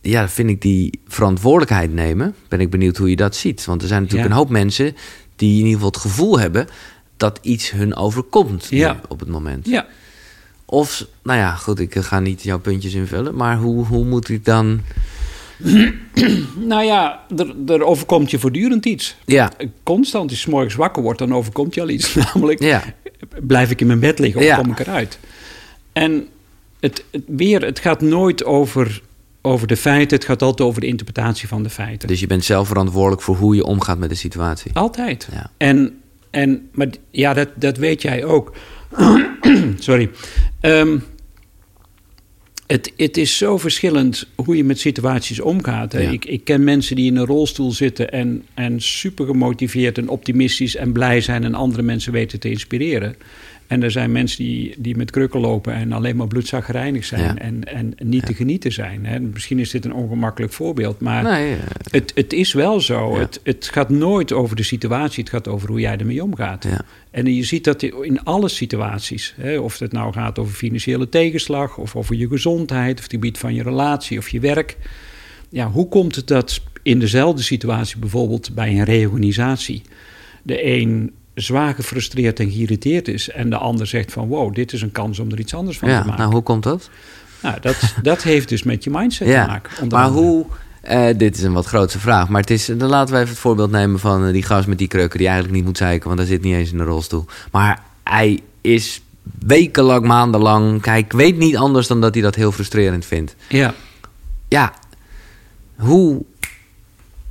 ja, 0.00 0.28
vind 0.28 0.50
ik 0.50 0.60
die 0.62 1.00
verantwoordelijkheid 1.08 1.92
nemen... 1.92 2.34
ben 2.48 2.60
ik 2.60 2.70
benieuwd 2.70 2.96
hoe 2.96 3.10
je 3.10 3.16
dat 3.16 3.36
ziet. 3.36 3.64
Want 3.64 3.82
er 3.82 3.88
zijn 3.88 4.02
natuurlijk 4.02 4.28
Ja. 4.28 4.34
een 4.34 4.40
hoop 4.42 4.50
mensen... 4.50 4.96
die 5.36 5.50
in 5.50 5.56
ieder 5.56 5.72
geval 5.72 5.86
het 5.88 5.96
gevoel 6.00 6.38
hebben... 6.38 6.66
dat 7.16 7.38
iets 7.42 7.70
hun 7.70 7.96
overkomt 7.96 8.66
Ja. 8.70 9.00
op 9.08 9.20
het 9.20 9.28
moment. 9.28 9.66
Ja. 9.68 9.86
Of, 10.64 11.06
nou 11.22 11.38
ja, 11.38 11.54
goed, 11.54 11.78
ik 11.78 11.94
ga 11.98 12.20
niet 12.20 12.42
jouw 12.42 12.58
puntjes 12.58 12.94
invullen... 12.94 13.34
maar 13.34 13.56
hoe, 13.58 13.86
hoe 13.86 14.04
moet 14.04 14.28
ik 14.28 14.44
dan... 14.44 14.80
Nou 16.54 16.84
ja, 16.84 17.20
er, 17.36 17.54
er 17.66 17.82
overkomt 17.84 18.30
je 18.30 18.38
voortdurend 18.38 18.86
iets. 18.86 19.16
Ja, 19.24 19.50
Constant, 19.82 20.30
als 20.30 20.42
je 20.42 20.50
morgens 20.50 20.74
wakker 20.74 21.02
wordt, 21.02 21.18
dan 21.18 21.34
overkomt 21.34 21.74
je 21.74 21.80
al 21.80 21.88
iets. 21.88 22.14
Namelijk, 22.34 22.60
ja, 22.62 22.82
blijf 23.42 23.70
ik 23.70 23.80
in 23.80 23.86
mijn 23.86 24.00
bed 24.00 24.18
liggen 24.18 24.40
of 24.40 24.46
Ja. 24.46 24.56
kom 24.56 24.70
ik 24.70 24.78
eruit? 24.78 25.18
En 25.92 26.26
het, 26.80 27.04
het, 27.10 27.22
weer, 27.26 27.64
het 27.64 27.78
gaat 27.78 28.00
nooit 28.00 28.44
over, 28.44 29.00
over 29.42 29.66
de 29.66 29.76
feiten, 29.76 30.16
het 30.16 30.26
gaat 30.26 30.42
altijd 30.42 30.68
over 30.68 30.80
de 30.80 30.86
interpretatie 30.86 31.48
van 31.48 31.62
de 31.62 31.70
feiten. 31.70 32.08
dus 32.08 32.20
je 32.20 32.26
bent 32.26 32.44
zelf 32.44 32.68
verantwoordelijk... 32.68 33.22
voor 33.22 33.36
hoe 33.36 33.54
je 33.54 33.64
omgaat 33.64 33.98
met 33.98 34.08
de 34.08 34.14
situatie. 34.14 34.70
Altijd. 34.74 35.28
Ja. 35.32 35.50
En, 35.56 36.00
en, 36.30 36.68
maar 36.72 36.88
ja, 37.10 37.34
dat, 37.34 37.48
dat 37.54 37.76
weet 37.76 38.02
jij 38.02 38.24
ook. 38.24 38.52
Sorry. 39.78 40.10
Ehm, 40.60 40.98
het, 42.72 42.92
het 42.96 43.16
is 43.16 43.36
zo 43.36 43.58
verschillend 43.58 44.26
hoe 44.34 44.56
je 44.56 44.64
met 44.64 44.78
situaties 44.78 45.40
omgaat. 45.40 45.92
Hè. 45.92 46.00
Ja. 46.00 46.10
Ik, 46.10 46.24
ik 46.24 46.44
ken 46.44 46.64
mensen 46.64 46.96
die 46.96 47.06
in 47.06 47.16
een 47.16 47.26
rolstoel 47.26 47.72
zitten 47.72 48.10
en, 48.10 48.44
en 48.54 48.80
super 48.80 49.26
gemotiveerd 49.26 49.98
en 49.98 50.08
optimistisch 50.08 50.76
en 50.76 50.92
blij 50.92 51.20
zijn 51.20 51.44
en 51.44 51.54
andere 51.54 51.82
mensen 51.82 52.12
weten 52.12 52.40
te 52.40 52.50
inspireren. 52.50 53.16
En 53.72 53.82
er 53.82 53.90
zijn 53.90 54.12
mensen 54.12 54.44
die, 54.44 54.74
die 54.78 54.96
met 54.96 55.10
krukken 55.10 55.40
lopen 55.40 55.74
en 55.74 55.92
alleen 55.92 56.16
maar 56.16 56.26
bloedzaggerijnig 56.26 57.04
zijn 57.04 57.22
Ja. 57.22 57.36
en, 57.36 57.64
en 57.64 57.94
niet 58.02 58.26
te 58.26 58.34
genieten 58.34 58.72
zijn. 58.72 59.06
Hè. 59.06 59.20
Misschien 59.20 59.58
is 59.58 59.70
dit 59.70 59.84
een 59.84 59.94
ongemakkelijk 59.94 60.52
voorbeeld, 60.52 61.00
maar 61.00 61.22
Nee, 61.22 61.52
eh, 61.52 61.58
het, 61.90 62.12
het 62.14 62.32
is 62.32 62.52
wel 62.52 62.80
zo. 62.80 63.18
Het, 63.18 63.40
het 63.42 63.68
gaat 63.72 63.88
nooit 63.88 64.32
over 64.32 64.56
de 64.56 64.62
situatie, 64.62 65.22
het 65.22 65.32
gaat 65.32 65.48
over 65.48 65.68
hoe 65.68 65.80
jij 65.80 65.96
ermee 65.96 66.22
omgaat. 66.22 66.66
En 67.10 67.34
je 67.34 67.42
ziet 67.42 67.64
dat 67.64 67.82
in 67.82 68.24
alle 68.24 68.48
situaties, 68.48 69.34
hè, 69.36 69.58
of 69.58 69.78
het 69.78 69.92
nou 69.92 70.12
gaat 70.12 70.38
over 70.38 70.54
financiële 70.54 71.08
tegenslag, 71.08 71.78
of 71.78 71.96
over 71.96 72.16
je 72.16 72.28
gezondheid, 72.28 72.96
of 72.96 73.02
het 73.02 73.12
gebied 73.12 73.38
van 73.38 73.54
je 73.54 73.62
relatie 73.62 74.18
of 74.18 74.28
je 74.28 74.40
werk. 74.40 74.76
Ja, 75.48 75.70
hoe 75.70 75.88
komt 75.88 76.14
het 76.14 76.26
dat 76.26 76.60
in 76.82 76.98
dezelfde 76.98 77.42
situatie, 77.42 77.98
bijvoorbeeld 77.98 78.54
bij 78.54 78.68
een 78.68 78.84
reorganisatie, 78.84 79.82
de 80.42 80.66
een 80.66 81.12
zwaar 81.34 81.74
gefrustreerd 81.74 82.40
en 82.40 82.50
geïrriteerd 82.50 83.08
is 83.08 83.30
en 83.30 83.50
de 83.50 83.56
ander 83.56 83.86
zegt 83.86 84.12
van 84.12 84.28
wow, 84.28 84.54
dit 84.54 84.72
is 84.72 84.82
een 84.82 84.92
kans 84.92 85.18
om 85.18 85.30
er 85.30 85.40
iets 85.40 85.54
anders 85.54 85.78
van 85.78 85.88
ja. 85.88 86.00
te 86.00 86.06
maken. 86.06 86.20
Nou, 86.20 86.32
hoe 86.32 86.42
komt 86.42 86.62
dat? 86.62 86.90
Nou, 87.42 87.60
dat, 87.60 87.94
dat 88.02 88.22
heeft 88.22 88.48
dus 88.48 88.62
met 88.62 88.84
je 88.84 88.90
mindset 88.90 89.26
te 89.28 89.34
maken. 89.46 89.88
Maar 89.88 90.04
andere. 90.04 90.24
hoe, 90.24 90.46
eh, 90.80 91.08
dit 91.16 91.36
is 91.36 91.42
een 91.42 91.52
wat 91.52 91.66
grootste 91.66 91.98
vraag, 91.98 92.28
maar 92.28 92.40
het 92.40 92.50
is, 92.50 92.66
dan 92.66 92.88
laten 92.88 93.14
we 93.14 93.20
even 93.20 93.32
het 93.32 93.42
voorbeeld 93.42 93.70
nemen 93.70 93.98
van 93.98 94.26
eh, 94.26 94.32
die 94.32 94.42
gast 94.42 94.66
met 94.66 94.78
die 94.78 94.88
kreuken 94.88 95.18
die 95.18 95.26
eigenlijk 95.26 95.56
niet 95.56 95.66
moet 95.66 95.76
zeiken, 95.76 96.06
want 96.06 96.20
hij 96.20 96.28
zit 96.28 96.42
niet 96.42 96.54
eens 96.54 96.72
in 96.72 96.78
de 96.78 96.84
rolstoel. 96.84 97.24
Maar 97.50 97.82
hij 98.02 98.40
is 98.60 99.02
wekenlang, 99.38 100.06
maandenlang. 100.06 100.80
Kijk, 100.80 101.04
ik 101.04 101.12
weet 101.12 101.36
niet 101.36 101.56
anders 101.56 101.86
dan 101.86 102.00
dat 102.00 102.14
hij 102.14 102.22
dat 102.22 102.34
heel 102.34 102.52
frustrerend 102.52 103.06
vindt. 103.06 103.36
Ja. 103.48 103.74
Ja, 104.48 104.72
hoe, 105.76 106.22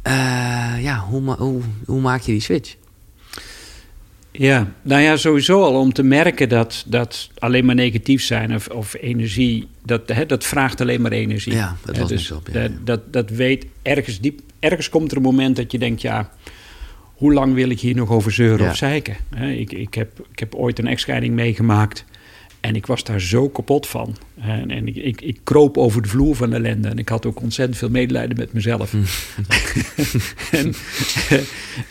eh, 0.01 0.83
ja, 0.83 1.05
hoe, 1.09 1.35
hoe, 1.35 1.61
hoe 1.85 2.01
maak 2.01 2.21
je 2.21 2.31
die 2.31 2.41
switch? 2.41 2.75
Ja, 4.31 4.71
nou 4.81 5.01
ja, 5.01 5.15
sowieso 5.17 5.63
al 5.63 5.79
om 5.79 5.93
te 5.93 6.03
merken 6.03 6.49
dat, 6.49 6.83
dat 6.87 7.29
alleen 7.39 7.65
maar 7.65 7.75
negatief 7.75 8.23
zijn 8.23 8.55
of, 8.55 8.67
of 8.67 8.95
energie, 9.01 9.67
dat, 9.85 10.01
hè, 10.05 10.25
dat 10.25 10.43
vraagt 10.43 10.81
alleen 10.81 11.01
maar 11.01 11.11
energie. 11.11 11.53
Ja, 11.53 11.77
dat 11.85 11.97
was 11.97 12.09
dus 12.09 12.31
op, 12.31 12.47
ja, 12.47 12.53
dat, 12.53 12.71
ja. 12.71 12.77
dat, 12.83 13.13
dat 13.13 13.29
weet 13.29 13.65
ergens 13.81 14.19
diep. 14.19 14.39
Ergens 14.59 14.89
komt 14.89 15.11
er 15.11 15.17
een 15.17 15.23
moment 15.23 15.55
dat 15.55 15.71
je 15.71 15.77
denkt, 15.79 16.01
ja, 16.01 16.31
hoe 17.13 17.33
lang 17.33 17.53
wil 17.53 17.69
ik 17.69 17.79
hier 17.79 17.95
nog 17.95 18.09
over 18.09 18.31
zeuren 18.31 18.65
Ja. 18.65 18.71
of 18.71 18.77
zeiken? 18.77 19.15
Hè, 19.35 19.51
ik, 19.51 19.71
ik, 19.71 19.93
heb, 19.93 20.19
ik 20.31 20.39
heb 20.39 20.55
ooit 20.55 20.79
een 20.79 20.87
echtscheiding 20.87 21.33
meegemaakt 21.33 22.05
en 22.59 22.75
ik 22.75 22.85
was 22.85 23.03
daar 23.03 23.21
zo 23.21 23.49
kapot 23.49 23.87
van. 23.87 24.15
En, 24.41 24.71
en 24.71 24.87
ik, 24.87 24.95
ik, 24.95 25.21
ik 25.21 25.39
kroop 25.43 25.77
over 25.77 26.01
de 26.01 26.07
vloer 26.07 26.35
van 26.35 26.53
ellende 26.53 26.87
en 26.87 26.97
ik 26.97 27.09
had 27.09 27.25
ook 27.25 27.41
ontzettend 27.41 27.77
veel 27.77 27.89
medelijden 27.89 28.37
met 28.37 28.53
mezelf. 28.53 28.93
en, 30.51 30.73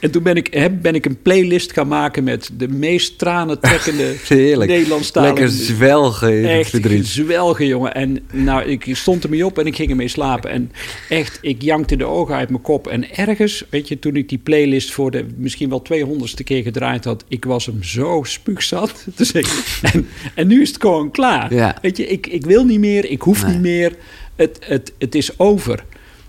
en 0.00 0.10
toen 0.10 0.22
ben 0.22 0.36
ik, 0.36 0.46
hè, 0.54 0.70
ben 0.70 0.94
ik 0.94 1.06
een 1.06 1.22
playlist 1.22 1.72
gaan 1.72 1.88
maken 1.88 2.24
met 2.24 2.50
de 2.56 2.68
meest 2.68 3.18
tranentrekkende. 3.18 4.14
Nederlandstalige... 4.28 5.32
Lekker 5.32 5.48
zwelgen 5.48 6.48
Echt 6.48 6.78
zwelgen, 7.02 7.66
jongen. 7.66 7.94
En 7.94 8.18
nou, 8.32 8.64
ik 8.64 8.96
stond 8.96 9.24
ermee 9.24 9.46
op 9.46 9.58
en 9.58 9.66
ik 9.66 9.76
ging 9.76 9.90
ermee 9.90 10.08
slapen. 10.08 10.50
En 10.50 10.72
echt, 11.08 11.38
ik 11.40 11.62
jankte 11.62 11.96
de 11.96 12.04
ogen 12.04 12.34
uit 12.34 12.50
mijn 12.50 12.62
kop. 12.62 12.86
En 12.86 13.16
ergens, 13.16 13.64
weet 13.68 13.88
je, 13.88 13.98
toen 13.98 14.16
ik 14.16 14.28
die 14.28 14.38
playlist 14.38 14.92
voor 14.92 15.10
de 15.10 15.26
misschien 15.36 15.68
wel 15.68 15.82
200ste 15.92 16.44
keer 16.44 16.62
gedraaid 16.62 17.04
had... 17.04 17.24
ik 17.28 17.44
was 17.44 17.66
hem 17.66 17.82
zo 17.82 18.22
spuugzat. 18.24 19.06
Dus 19.20 19.32
ik, 19.32 19.78
en, 19.82 20.08
en 20.34 20.46
nu 20.46 20.60
is 20.62 20.68
het 20.68 20.80
gewoon 20.80 21.10
klaar. 21.10 21.54
Ja. 21.54 21.78
Weet 21.82 21.96
je, 21.96 22.06
ik, 22.06 22.26
ik 22.26 22.39
wil 22.44 22.64
niet 22.64 22.78
meer, 22.78 23.04
ik 23.10 23.22
hoef 23.22 23.42
Nee. 23.42 23.52
niet 23.52 23.60
meer. 23.60 23.96
Het, 24.36 24.58
het, 24.66 24.92
het 24.98 25.14
is 25.14 25.38
over. 25.38 25.84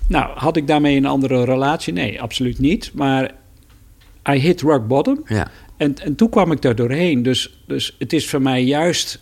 Nou, 0.08 0.38
had 0.38 0.58
ik 0.58 0.68
daarmee 0.68 0.96
een 0.98 1.06
andere 1.06 1.44
relatie? 1.44 1.94
Nee, 1.94 2.22
absoluut 2.22 2.60
niet. 2.60 2.92
Maar 2.94 3.32
I 4.30 4.34
hit 4.40 4.62
rock 4.62 4.88
bottom. 4.88 5.22
Ja, 5.26 5.48
En, 5.78 5.96
en 6.04 6.16
toen 6.16 6.30
kwam 6.30 6.52
ik 6.52 6.62
daar 6.62 6.76
doorheen. 6.76 7.24
Dus, 7.24 7.62
dus 7.68 7.96
het 8.00 8.14
is 8.14 8.30
voor 8.30 8.42
mij 8.42 8.64
juist... 8.64 9.20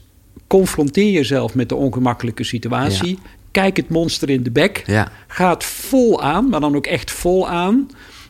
confronteer 0.47 1.11
jezelf 1.11 1.55
met 1.55 1.69
de 1.69 1.75
ongemakkelijke 1.75 2.43
situatie. 2.43 3.19
Kijk 3.51 3.77
het 3.77 3.89
monster 3.89 4.29
in 4.29 4.43
de 4.43 4.51
bek. 4.51 4.83
ja. 4.85 5.11
Ga 5.27 5.49
het 5.49 5.63
vol 5.63 6.21
aan, 6.21 6.49
maar 6.49 6.59
dan 6.59 6.75
ook 6.75 6.85
echt 6.87 7.11
vol 7.11 7.49
aan. 7.49 7.89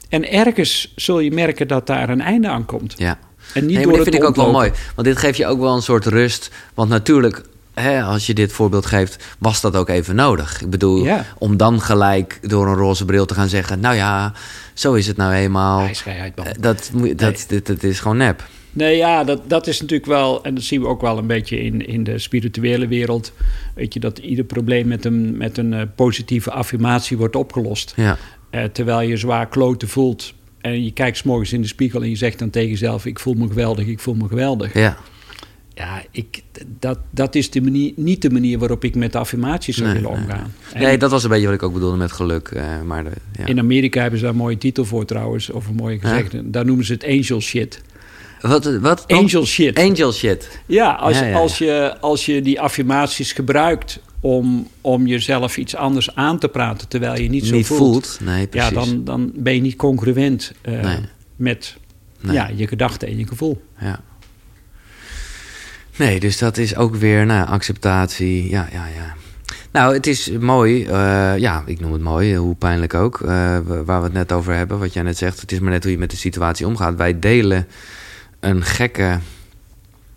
En 0.10 0.32
ergens 0.32 0.94
zul 0.96 1.20
je 1.20 1.32
merken 1.32 1.68
dat 1.68 1.88
daar 1.88 2.10
een 2.10 2.22
einde 2.22 2.48
aan 2.48 2.66
komt. 2.66 2.94
ja. 2.98 3.20
En 3.54 3.66
niet 3.66 3.74
Nee, 3.74 3.84
door 3.84 3.92
maar 3.92 4.02
het 4.02 4.10
vind 4.10 4.24
ik 4.24 4.30
ook 4.30 4.36
wel 4.36 4.52
mooi. 4.52 4.72
Want 4.96 5.08
dit 5.08 5.18
geeft 5.18 5.38
je 5.38 5.46
ook 5.46 5.60
wel 5.60 5.76
een 5.76 5.82
soort 5.82 6.06
rust. 6.06 6.52
Want 6.74 6.90
natuurlijk, 6.90 7.44
hè, 7.82 8.02
als 8.04 8.26
je 8.26 8.34
dit 8.34 8.52
voorbeeld 8.52 8.86
geeft, 8.86 9.36
was 9.40 9.62
dat 9.62 9.76
ook 9.76 9.90
even 9.90 10.16
nodig. 10.16 10.62
Ik 10.62 10.70
bedoel, 10.70 11.04
Ja. 11.04 11.26
om 11.38 11.58
dan 11.58 11.82
gelijk 11.82 12.40
door 12.42 12.68
een 12.68 12.76
roze 12.76 13.06
bril 13.06 13.26
te 13.26 13.34
gaan 13.34 13.48
zeggen... 13.50 13.80
nou 13.80 13.96
ja, 13.96 14.34
zo 14.74 14.94
is 14.94 15.08
het 15.08 15.18
nou 15.18 15.34
eenmaal. 15.34 15.80
Hij 15.80 15.90
is 15.90 16.02
geen 16.02 16.20
uitbal. 16.20 16.46
Eh, 16.46 16.52
Dat, 16.60 16.92
dat, 17.16 17.46
dit, 17.48 17.68
dat 17.68 17.84
is 17.84 18.00
gewoon 18.00 18.18
nep. 18.18 18.48
Nee, 18.72 18.98
ja, 18.98 19.24
dat, 19.24 19.42
dat 19.50 19.68
is 19.68 19.82
natuurlijk 19.82 20.10
wel, 20.10 20.44
en 20.44 20.56
dat 20.56 20.64
zien 20.64 20.82
we 20.82 20.88
ook 20.88 21.02
wel 21.02 21.18
een 21.18 21.28
beetje 21.28 21.62
in, 21.62 21.88
in 21.88 22.04
de 22.04 22.20
spirituele 22.20 22.88
wereld. 22.88 23.32
Weet 23.76 23.94
je, 23.94 24.00
dat 24.00 24.18
ieder 24.18 24.46
probleem 24.46 24.88
met 24.88 25.06
een, 25.06 25.38
met 25.38 25.58
een 25.58 25.74
eh, 25.74 25.82
positieve 25.96 26.52
affirmatie 26.52 27.18
wordt 27.18 27.36
opgelost. 27.36 27.94
Ja, 27.96 28.18
Eh, 28.50 28.64
terwijl 28.64 29.02
je 29.10 29.18
zwaar 29.18 29.48
kloten 29.48 29.88
voelt. 29.88 30.34
En 30.62 30.84
je 30.84 30.92
kijkt 30.92 31.18
's 31.18 31.24
morgens 31.24 31.54
in 31.54 31.62
de 31.62 31.68
spiegel 31.68 32.02
en 32.02 32.10
je 32.10 32.16
zegt 32.16 32.40
dan 32.40 32.50
tegen 32.50 32.70
jezelf: 32.70 33.06
Ik 33.06 33.20
voel 33.20 33.34
me 33.34 33.48
geweldig, 33.48 33.86
ik 33.86 34.00
voel 34.00 34.14
me 34.16 34.28
geweldig. 34.28 34.74
ja. 34.74 34.98
Ja, 35.80 36.04
ik, 36.12 36.42
dat, 36.80 37.00
dat 37.10 37.36
is 37.36 37.50
de 37.50 37.62
manier, 37.62 37.92
niet 37.96 38.22
de 38.22 38.30
manier 38.30 38.60
waarop 38.60 38.84
ik 38.84 38.96
met 38.96 39.16
affirmaties 39.16 39.76
zou 39.78 39.88
Nee, 39.90 39.96
willen 40.02 40.18
omgaan. 40.18 40.54
Nee, 40.76 40.98
dat 40.98 41.12
was 41.12 41.24
een 41.24 41.30
beetje 41.30 41.46
wat 41.46 41.56
ik 41.56 41.64
ook 41.64 41.74
bedoelde 41.74 41.98
met 41.98 42.12
geluk. 42.12 42.48
eh, 42.48 42.82
maar 42.82 43.04
de, 43.04 43.10
ja. 43.38 43.46
In 43.46 43.60
Amerika 43.60 44.02
hebben 44.02 44.20
ze 44.20 44.26
daar 44.26 44.34
een 44.34 44.40
mooie 44.40 44.58
titel 44.58 44.86
voor 44.86 45.06
trouwens, 45.06 45.50
of 45.50 45.68
een 45.68 45.76
mooie 45.76 46.00
gezegde. 46.00 46.50
Daar 46.50 46.66
noemen 46.66 46.86
ze 46.86 46.94
het 46.94 47.04
angel 47.06 47.42
shit. 47.42 47.82
Wat? 48.42 48.80
wat 48.80 49.08
Angel 49.08 49.46
shit. 49.46 49.78
Angel 49.80 50.14
shit. 50.14 50.60
Ja, 50.66 50.92
als, 50.92 51.18
Ja, 51.20 51.24
ja, 51.24 51.30
ja. 51.30 51.38
Als, 51.38 51.58
je, 51.58 51.98
als 52.00 52.26
je 52.26 52.42
die 52.42 52.62
affirmaties 52.62 53.32
gebruikt 53.34 54.00
om, 54.20 54.68
om 54.82 55.08
jezelf 55.08 55.58
iets 55.58 55.76
anders 55.76 56.16
aan 56.16 56.40
te 56.40 56.48
praten 56.48 56.88
terwijl 56.88 57.22
je 57.22 57.30
niet 57.30 57.46
zo 57.46 57.56
Niet 57.56 57.66
voelt, 57.68 57.80
voelt. 57.80 58.20
Nee, 58.24 58.40
ja, 58.52 58.70
precies. 58.70 58.74
dan, 58.90 59.04
dan 59.04 59.32
ben 59.36 59.56
je 59.56 59.62
niet 59.62 59.76
congruent 59.76 60.54
eh, 60.62 60.82
Nee. 60.82 60.98
met 61.36 61.78
ja, 62.32 62.50
je 62.56 62.68
gedachten 62.68 63.08
en 63.08 63.18
je 63.18 63.28
gevoel. 63.28 63.62
Ja. 63.80 64.00
Nee, 66.00 66.20
dus 66.20 66.38
dat 66.38 66.58
is 66.58 66.76
ook 66.76 66.96
weer 66.96 67.26
nou, 67.26 67.48
acceptatie. 67.48 68.50
Ja, 68.50 68.68
ja, 68.72 68.86
ja. 68.96 69.14
Nou, 69.72 69.94
het 69.94 70.08
is 70.08 70.30
mooi. 70.40 70.86
eh, 70.86 71.38
ja, 71.38 71.64
ik 71.66 71.80
noem 71.80 71.94
het 71.94 72.02
mooi, 72.02 72.36
hoe 72.36 72.56
pijnlijk 72.56 72.94
ook. 72.94 73.22
eh, 73.22 73.28
waar 73.86 74.00
we 74.00 74.04
het 74.04 74.14
net 74.14 74.32
over 74.32 74.54
hebben, 74.54 74.80
wat 74.80 74.94
jij 74.94 75.04
net 75.04 75.18
zegt. 75.18 75.42
Het 75.42 75.52
is 75.52 75.60
maar 75.60 75.72
net 75.72 75.84
hoe 75.84 75.92
je 75.92 75.98
met 75.98 76.10
de 76.12 76.18
situatie 76.18 76.68
omgaat. 76.68 76.96
Wij 76.96 77.20
delen 77.20 77.68
een 78.40 78.64
gekke, 78.64 79.20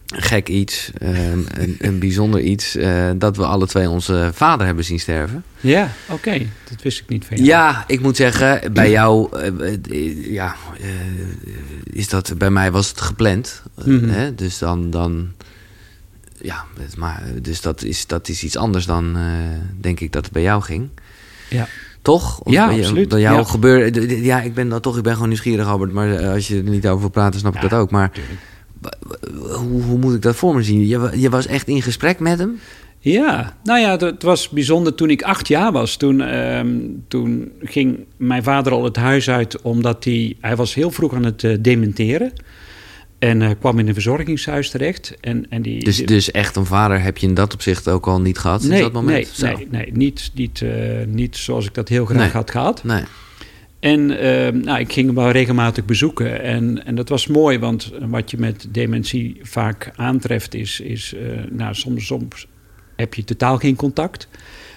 gek 0.07 0.49
iets, 0.49 0.91
eh, 0.99 1.31
een, 1.31 1.77
een 1.79 1.99
bijzonder 1.99 2.41
iets... 2.41 2.77
eh, 2.77 3.11
dat 3.17 3.37
we 3.37 3.45
alle 3.47 3.67
twee 3.67 3.89
onze 3.91 4.31
vader 4.35 4.67
hebben 4.67 4.85
zien 4.85 5.01
sterven. 5.01 5.45
Ja, 5.61 5.93
oké. 6.09 6.39
Dat 6.71 6.83
wist 6.83 7.01
ik 7.01 7.09
niet 7.09 7.25
van 7.25 7.37
jou. 7.37 7.49
Ja, 7.49 7.85
ik 7.87 8.01
moet 8.01 8.17
zeggen, 8.17 8.73
bij 8.73 8.91
jou, 8.91 9.29
ja, 10.31 10.55
is 11.85 12.09
dat, 12.09 12.35
bij 12.39 12.51
mij 12.51 12.71
was 12.71 12.89
het 12.89 13.01
gepland. 13.01 13.63
Mhm. 13.85 14.09
hè? 14.09 14.35
Dus 14.35 14.59
dan, 14.59 14.91
dan, 14.91 15.33
ja, 16.43 16.65
maar, 16.97 17.23
dus 17.43 17.61
dat 17.61 17.83
is, 17.83 18.07
dat 18.07 18.29
is 18.29 18.43
iets 18.45 18.57
anders 18.57 18.87
dan, 18.87 19.17
eh, 19.17 19.23
denk 19.81 20.01
ik, 20.01 20.13
dat 20.13 20.25
het 20.25 20.33
bij 20.33 20.43
jou 20.43 20.63
ging. 20.63 20.89
Ja. 21.51 21.69
Toch? 22.03 22.41
Of 22.41 22.53
Ja, 22.53 22.67
bij 22.69 22.79
absoluut. 22.79 23.09
Bij 23.09 23.21
jou 23.21 23.37
Ja. 23.37 23.45
gebeurde, 23.45 24.23
ja, 24.23 24.41
ik 24.41 24.55
ben 24.55 24.69
dan 24.69 24.81
toch, 24.81 24.97
ik 24.97 25.03
ben 25.03 25.13
gewoon 25.13 25.29
nieuwsgierig, 25.29 25.67
Albert. 25.67 25.93
Maar 25.93 26.15
eh, 26.15 26.33
als 26.33 26.49
je 26.49 26.57
er 26.57 26.63
niet 26.63 26.89
over 26.89 27.11
praten, 27.11 27.41
snap 27.41 27.55
ik 27.55 27.61
dat 27.61 27.73
ook. 27.73 27.91
Maar 27.91 28.11
hoe, 29.39 29.83
hoe 29.83 29.99
moet 29.99 30.15
ik 30.15 30.23
dat 30.23 30.37
voor 30.37 30.55
me 30.55 30.63
zien? 30.63 30.87
Je, 30.87 31.11
je 31.15 31.31
was 31.31 31.47
echt 31.47 31.69
in 31.69 31.83
gesprek 31.83 32.19
met 32.19 32.39
hem? 32.39 32.61
Ja, 32.99 33.57
nou 33.63 33.81
ja, 33.81 33.97
het 33.97 34.23
was 34.23 34.49
bijzonder 34.49 34.95
toen 34.95 35.11
ik 35.11 35.23
acht 35.23 35.49
jaar 35.49 35.73
was. 35.73 35.97
Toen, 35.97 36.21
ehm, 36.21 36.77
toen 37.09 37.53
ging 37.61 37.99
mijn 38.17 38.43
vader 38.43 38.73
al 38.73 38.85
het 38.85 38.97
huis 38.97 39.31
uit 39.31 39.61
omdat 39.63 40.05
hij... 40.05 40.37
Hij 40.41 40.57
was 40.57 40.75
heel 40.75 40.91
vroeg 40.91 41.15
aan 41.15 41.25
het 41.25 41.45
eh, 41.45 41.57
dementeren. 41.61 42.33
En 43.23 43.43
eh, 43.43 43.51
kwam 43.59 43.79
in 43.79 43.89
een 43.89 43.95
verzorgingshuis 43.95 44.71
terecht. 44.71 45.17
En, 45.21 45.47
en 45.49 45.63
die, 45.63 45.85
Dus, 45.85 45.97
dus 45.97 46.31
echt 46.31 46.57
een 46.57 46.67
vader 46.67 47.03
heb 47.03 47.19
je 47.19 47.27
in 47.27 47.35
dat 47.35 47.55
opzicht 47.55 47.89
ook 47.89 48.07
al 48.07 48.21
niet 48.21 48.39
gehad 48.39 48.61
sinds 48.61 48.75
nee, 48.75 48.83
dat 48.85 48.93
moment? 48.93 49.17
nee, 49.17 49.51
Zo. 49.51 49.57
nee, 49.57 49.69
nee, 49.71 49.91
niet, 49.93 50.31
niet, 50.35 50.63
eh, 50.63 50.71
niet 51.07 51.37
zoals 51.37 51.67
ik 51.67 51.75
dat 51.75 51.89
heel 51.89 52.05
graag 52.05 52.19
Nee. 52.19 52.31
had 52.31 52.51
gehad. 52.51 52.85
Nee. 52.85 53.03
En 53.81 54.19
ehm, 54.19 54.61
nou, 54.61 54.81
ik 54.81 54.93
ging 54.93 55.07
hem 55.07 55.15
wel 55.15 55.31
regelmatig 55.31 55.85
bezoeken. 55.85 56.43
En, 56.43 56.87
en 56.87 56.95
dat 56.95 57.09
was 57.09 57.27
mooi, 57.27 57.59
want 57.59 57.93
wat 58.01 58.31
je 58.31 58.39
met 58.39 58.67
dementie 58.71 59.41
vaak 59.43 59.91
aantreft 59.97 60.55
is... 60.55 60.81
is 60.81 61.15
eh, 61.15 61.23
nou, 61.51 61.75
soms, 61.75 62.07
soms 62.07 62.47
heb 62.97 63.15
je 63.15 63.25
totaal 63.25 63.59
geen 63.59 63.77
contact. 63.77 64.29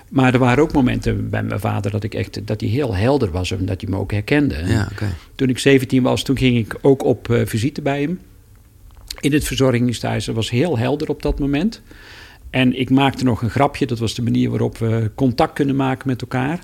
Maar 0.09 0.33
er 0.33 0.39
waren 0.39 0.63
ook 0.63 0.73
momenten 0.73 1.29
bij 1.29 1.43
mijn 1.43 1.59
vader 1.59 1.91
dat, 1.91 2.03
ik 2.03 2.13
echt, 2.13 2.47
dat 2.47 2.61
hij 2.61 2.69
heel 2.69 2.95
helder 2.95 3.31
was... 3.31 3.51
en 3.51 3.65
dat 3.65 3.81
hij 3.81 3.89
me 3.89 3.97
ook 3.97 4.11
herkende. 4.11 4.55
En 4.55 4.69
Ja. 4.69 4.87
Toen 5.35 5.49
ik 5.49 5.59
17 5.59 6.03
was, 6.03 6.23
toen 6.23 6.37
ging 6.37 6.57
ik 6.57 6.75
ook 6.81 7.03
op 7.03 7.27
visite 7.45 7.81
bij 7.81 8.01
hem. 8.01 8.19
In 9.19 9.33
het 9.33 9.43
verzorgingshuis. 9.43 10.25
Dat 10.25 10.35
was 10.35 10.49
heel 10.49 10.77
helder 10.77 11.09
op 11.09 11.21
dat 11.21 11.39
moment. 11.39 11.81
En 12.49 12.79
ik 12.79 12.89
maakte 12.89 13.23
nog 13.23 13.41
een 13.41 13.49
grapje. 13.49 13.85
Dat 13.85 13.99
was 13.99 14.13
de 14.13 14.21
manier 14.21 14.49
waarop 14.49 14.77
we 14.77 15.11
contact 15.15 15.53
kunnen 15.53 15.75
maken 15.75 16.07
met 16.07 16.21
elkaar. 16.21 16.59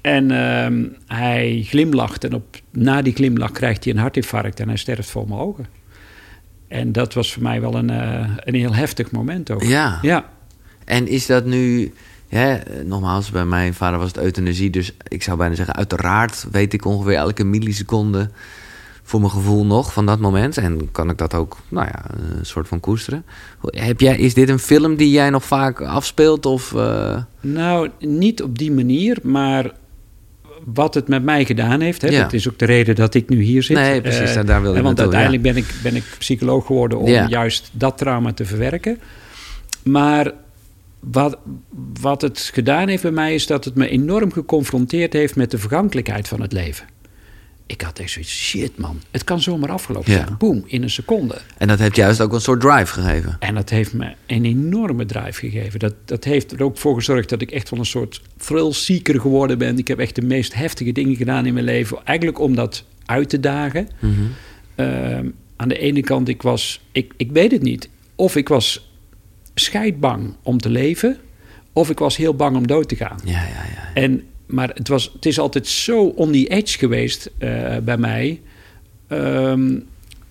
En 0.00 0.30
ehm, 0.30 0.84
hij 1.06 1.62
glimlacht. 1.66 2.24
En 2.24 2.34
op, 2.34 2.56
na 2.70 3.02
die 3.02 3.14
glimlach 3.14 3.52
krijgt 3.52 3.84
hij 3.84 3.92
een 3.92 3.98
hartinfarct. 3.98 4.60
En 4.60 4.68
hij 4.68 4.76
sterft 4.76 5.10
voor 5.10 5.28
mijn 5.28 5.40
ogen. 5.40 5.66
En 6.68 6.92
dat 6.92 7.14
was 7.14 7.32
voor 7.32 7.42
mij 7.42 7.60
wel 7.60 7.74
een, 7.74 7.90
eh, 7.90 8.30
een 8.36 8.54
heel 8.54 8.74
heftig 8.74 9.10
moment 9.10 9.50
ook. 9.50 9.62
Ja. 9.62 9.98
Ja. 10.02 10.30
En 10.84 11.08
is 11.08 11.26
dat 11.26 11.44
nu... 11.44 11.92
Hè, 12.28 12.58
nogmaals, 12.84 13.30
bij 13.30 13.44
mijn 13.44 13.74
vader 13.74 13.98
was 13.98 14.08
het 14.08 14.18
euthanasie. 14.18 14.70
Dus 14.70 14.92
ik 15.08 15.22
zou 15.22 15.38
bijna 15.38 15.54
zeggen, 15.54 15.74
uiteraard 15.74 16.46
weet 16.50 16.72
ik 16.72 16.84
ongeveer 16.84 17.14
elke 17.14 17.44
milliseconde... 17.44 18.30
voor 19.02 19.20
mijn 19.20 19.32
gevoel 19.32 19.66
nog 19.66 19.92
van 19.92 20.06
dat 20.06 20.18
moment. 20.20 20.56
En 20.56 20.88
kan 20.92 21.10
ik 21.10 21.18
dat 21.18 21.34
ook, 21.34 21.56
nou 21.68 21.86
ja, 21.86 22.04
een 22.38 22.46
soort 22.46 22.68
van 22.68 22.80
koesteren. 22.80 23.24
Heb 23.66 24.00
jij, 24.00 24.16
is 24.18 24.34
dit 24.34 24.48
een 24.48 24.58
film 24.58 24.96
die 24.96 25.10
jij 25.10 25.30
nog 25.30 25.44
vaak 25.44 25.80
afspeelt? 25.80 26.46
Of, 26.46 26.74
eh, 26.74 27.22
Nou, 27.40 27.88
niet 27.98 28.42
op 28.42 28.58
die 28.58 28.72
manier, 28.72 29.18
maar 29.22 29.70
wat 30.64 30.94
het 30.94 31.08
met 31.08 31.22
mij 31.22 31.44
gedaan 31.44 31.80
heeft. 31.80 32.02
Hè, 32.02 32.08
Ja. 32.08 32.22
Dat 32.22 32.32
is 32.32 32.48
ook 32.48 32.58
de 32.58 32.64
reden 32.64 32.94
dat 32.94 33.14
ik 33.14 33.28
nu 33.28 33.42
hier 33.42 33.62
zit. 33.62 33.76
Nee, 33.76 34.00
precies, 34.00 34.34
Eh, 34.34 34.44
daar- 34.44 34.62
wilde 34.62 34.76
ik 34.78 34.82
Want 34.84 34.96
naartoe, 34.96 35.14
uiteindelijk 35.16 35.42
ben, 35.42 35.56
ik, 35.56 35.74
ben 35.82 35.96
ik 35.96 36.04
psycholoog 36.18 36.66
geworden 36.66 36.98
om 36.98 37.08
Ja. 37.08 37.26
juist 37.28 37.70
dat 37.72 37.98
trauma 37.98 38.32
te 38.32 38.44
verwerken. 38.44 38.98
Maar 39.82 40.32
wat, 41.00 41.38
wat 42.00 42.22
het 42.22 42.50
gedaan 42.52 42.88
heeft 42.88 43.02
bij 43.02 43.10
mij 43.10 43.34
is 43.34 43.46
dat 43.46 43.64
het 43.64 43.74
me 43.74 43.88
enorm 43.88 44.32
geconfronteerd 44.32 45.12
heeft 45.12 45.36
met 45.36 45.50
de 45.50 45.58
vergankelijkheid 45.58 46.28
van 46.28 46.40
het 46.40 46.52
leven. 46.52 46.86
Ik 47.72 47.80
had 47.80 47.98
echt 47.98 48.10
zoiets, 48.10 48.30
shit 48.48 48.78
man, 48.78 49.00
het 49.10 49.24
kan 49.24 49.40
zomaar 49.40 49.70
afgelopen 49.70 50.12
Ja. 50.12 50.18
zijn. 50.24 50.36
Boom, 50.38 50.62
in 50.66 50.82
een 50.82 50.90
seconde. 50.90 51.40
En 51.58 51.68
dat 51.68 51.78
heeft 51.78 51.96
juist 51.96 52.20
ook 52.20 52.32
een 52.32 52.40
soort 52.40 52.60
drive 52.60 52.92
gegeven. 52.92 53.36
En 53.38 53.54
dat 53.54 53.70
heeft 53.70 53.92
me 53.92 54.12
een 54.26 54.44
enorme 54.44 55.06
drive 55.06 55.50
gegeven. 55.50 55.78
Dat, 55.78 55.94
dat 56.04 56.24
heeft 56.24 56.52
er 56.52 56.62
ook 56.62 56.78
voor 56.78 56.94
gezorgd 56.94 57.28
dat 57.28 57.40
ik 57.42 57.50
echt 57.50 57.70
wel 57.70 57.78
een 57.78 57.84
soort 57.86 58.22
thrill-seeker 58.36 59.20
geworden 59.20 59.58
ben. 59.58 59.78
Ik 59.78 59.88
heb 59.88 59.98
echt 59.98 60.14
de 60.14 60.22
meest 60.22 60.54
heftige 60.54 60.92
dingen 60.92 61.16
gedaan 61.16 61.46
in 61.46 61.52
mijn 61.54 61.64
leven. 61.64 61.98
Eigenlijk 62.04 62.40
om 62.40 62.54
dat 62.54 62.84
uit 63.06 63.28
te 63.28 63.40
dagen. 63.40 63.88
Mhm. 64.00 64.12
Ehm, 64.74 65.26
aan 65.56 65.68
de 65.68 65.78
ene 65.78 66.00
kant, 66.00 66.28
ik 66.28 66.42
was, 66.42 66.80
ik, 66.92 67.12
ik 67.16 67.32
weet 67.32 67.50
het 67.52 67.62
niet. 67.62 67.88
Of 68.14 68.36
ik 68.36 68.48
was 68.48 68.90
scheidbang 69.54 70.34
om 70.42 70.58
te 70.58 70.68
leven, 70.70 71.16
of 71.72 71.90
ik 71.90 71.98
was 71.98 72.16
heel 72.16 72.34
bang 72.34 72.56
om 72.56 72.66
dood 72.66 72.88
te 72.88 72.96
gaan. 72.96 73.18
Ja, 73.24 73.32
ja, 73.32 73.64
ja. 73.74 73.90
En, 73.94 74.22
maar 74.52 74.70
het, 74.74 74.88
was, 74.88 75.10
het 75.14 75.26
is 75.26 75.38
altijd 75.38 75.66
zo 75.66 76.04
on 76.04 76.32
the 76.32 76.46
edge 76.48 76.78
geweest 76.78 77.30
eh, 77.38 77.76
bij 77.82 77.96
mij. 77.96 78.40
Ehm, 79.08 79.78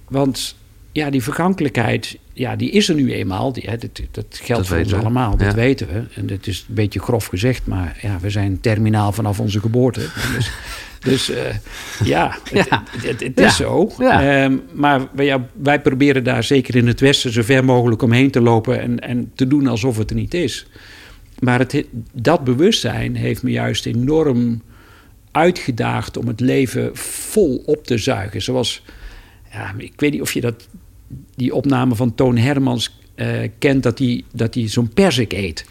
want 0.10 0.55
ja, 0.91 1.10
die 1.10 1.23
vergankelijkheid, 1.23 2.17
ja, 2.34 2.55
die 2.55 2.69
is 2.71 2.89
er 2.89 2.95
nu 2.95 3.13
eenmaal. 3.13 3.53
Die, 3.53 3.63
hè, 3.69 3.77
dat, 3.77 4.01
dat 4.12 4.25
geldt 4.29 4.47
Dat 4.47 4.67
voor 4.67 4.77
ons 4.77 4.91
we. 4.91 4.97
allemaal, 4.97 5.38
dat 5.38 5.47
Ja. 5.47 5.53
weten 5.53 5.88
we. 5.88 6.03
En 6.15 6.27
dat 6.27 6.47
is 6.47 6.65
een 6.69 6.75
beetje 6.75 6.99
grof 6.99 7.25
gezegd, 7.25 7.65
maar 7.65 7.97
ja, 8.01 8.19
we 8.21 8.29
zijn 8.29 8.60
terminaal 8.62 9.12
vanaf 9.12 9.39
onze 9.39 9.60
geboorte. 9.60 10.01
Dus, 10.36 10.51
dus 11.12 11.29
eh, 11.29 11.55
ja, 12.03 12.38
het, 12.51 12.67
Ja. 12.69 12.84
het, 12.91 13.03
het- 13.03 13.19
het 13.19 13.39
Ja. 13.39 13.45
is 13.45 13.55
zo. 13.55 13.91
Ehm, 13.99 14.57
maar 14.73 15.01
wij, 15.13 15.39
wij 15.53 15.81
proberen 15.81 16.23
daar 16.23 16.43
zeker 16.43 16.75
in 16.75 16.88
het 16.88 16.99
Westen 16.99 17.31
zo 17.34 17.41
ver 17.41 17.65
mogelijk 17.65 18.01
omheen 18.01 18.31
te 18.31 18.41
lopen 18.41 18.81
en, 18.81 18.99
en 18.99 19.31
te 19.36 19.47
doen 19.47 19.67
alsof 19.67 19.97
het 19.97 20.10
er 20.10 20.15
niet 20.15 20.34
is. 20.34 20.65
Maar 21.41 21.60
het, 21.60 21.86
dat 22.13 22.43
bewustzijn 22.43 23.15
heeft 23.15 23.43
me 23.43 23.51
juist 23.51 23.86
enorm 23.86 24.62
uitgedaagd 25.32 26.17
om 26.17 26.27
het 26.27 26.39
leven 26.39 26.89
vol 26.97 27.63
op 27.65 27.86
te 27.86 27.97
zuigen. 27.97 28.41
Zoals, 28.41 28.84
ja, 29.51 29.73
ik 29.77 29.93
weet 29.99 30.12
niet 30.12 30.21
of 30.21 30.32
je 30.34 30.41
dat, 30.41 30.67
die 31.36 31.56
opname 31.56 31.95
van 31.95 32.15
Toon 32.15 32.38
Hermans 32.38 32.99
eh, 33.15 33.27
kent, 33.60 33.84
dat 33.84 33.99
hij 33.99 34.23
dat 34.34 34.58
zo'n 34.65 34.89
perzik 34.93 35.34
eet. 35.34 35.65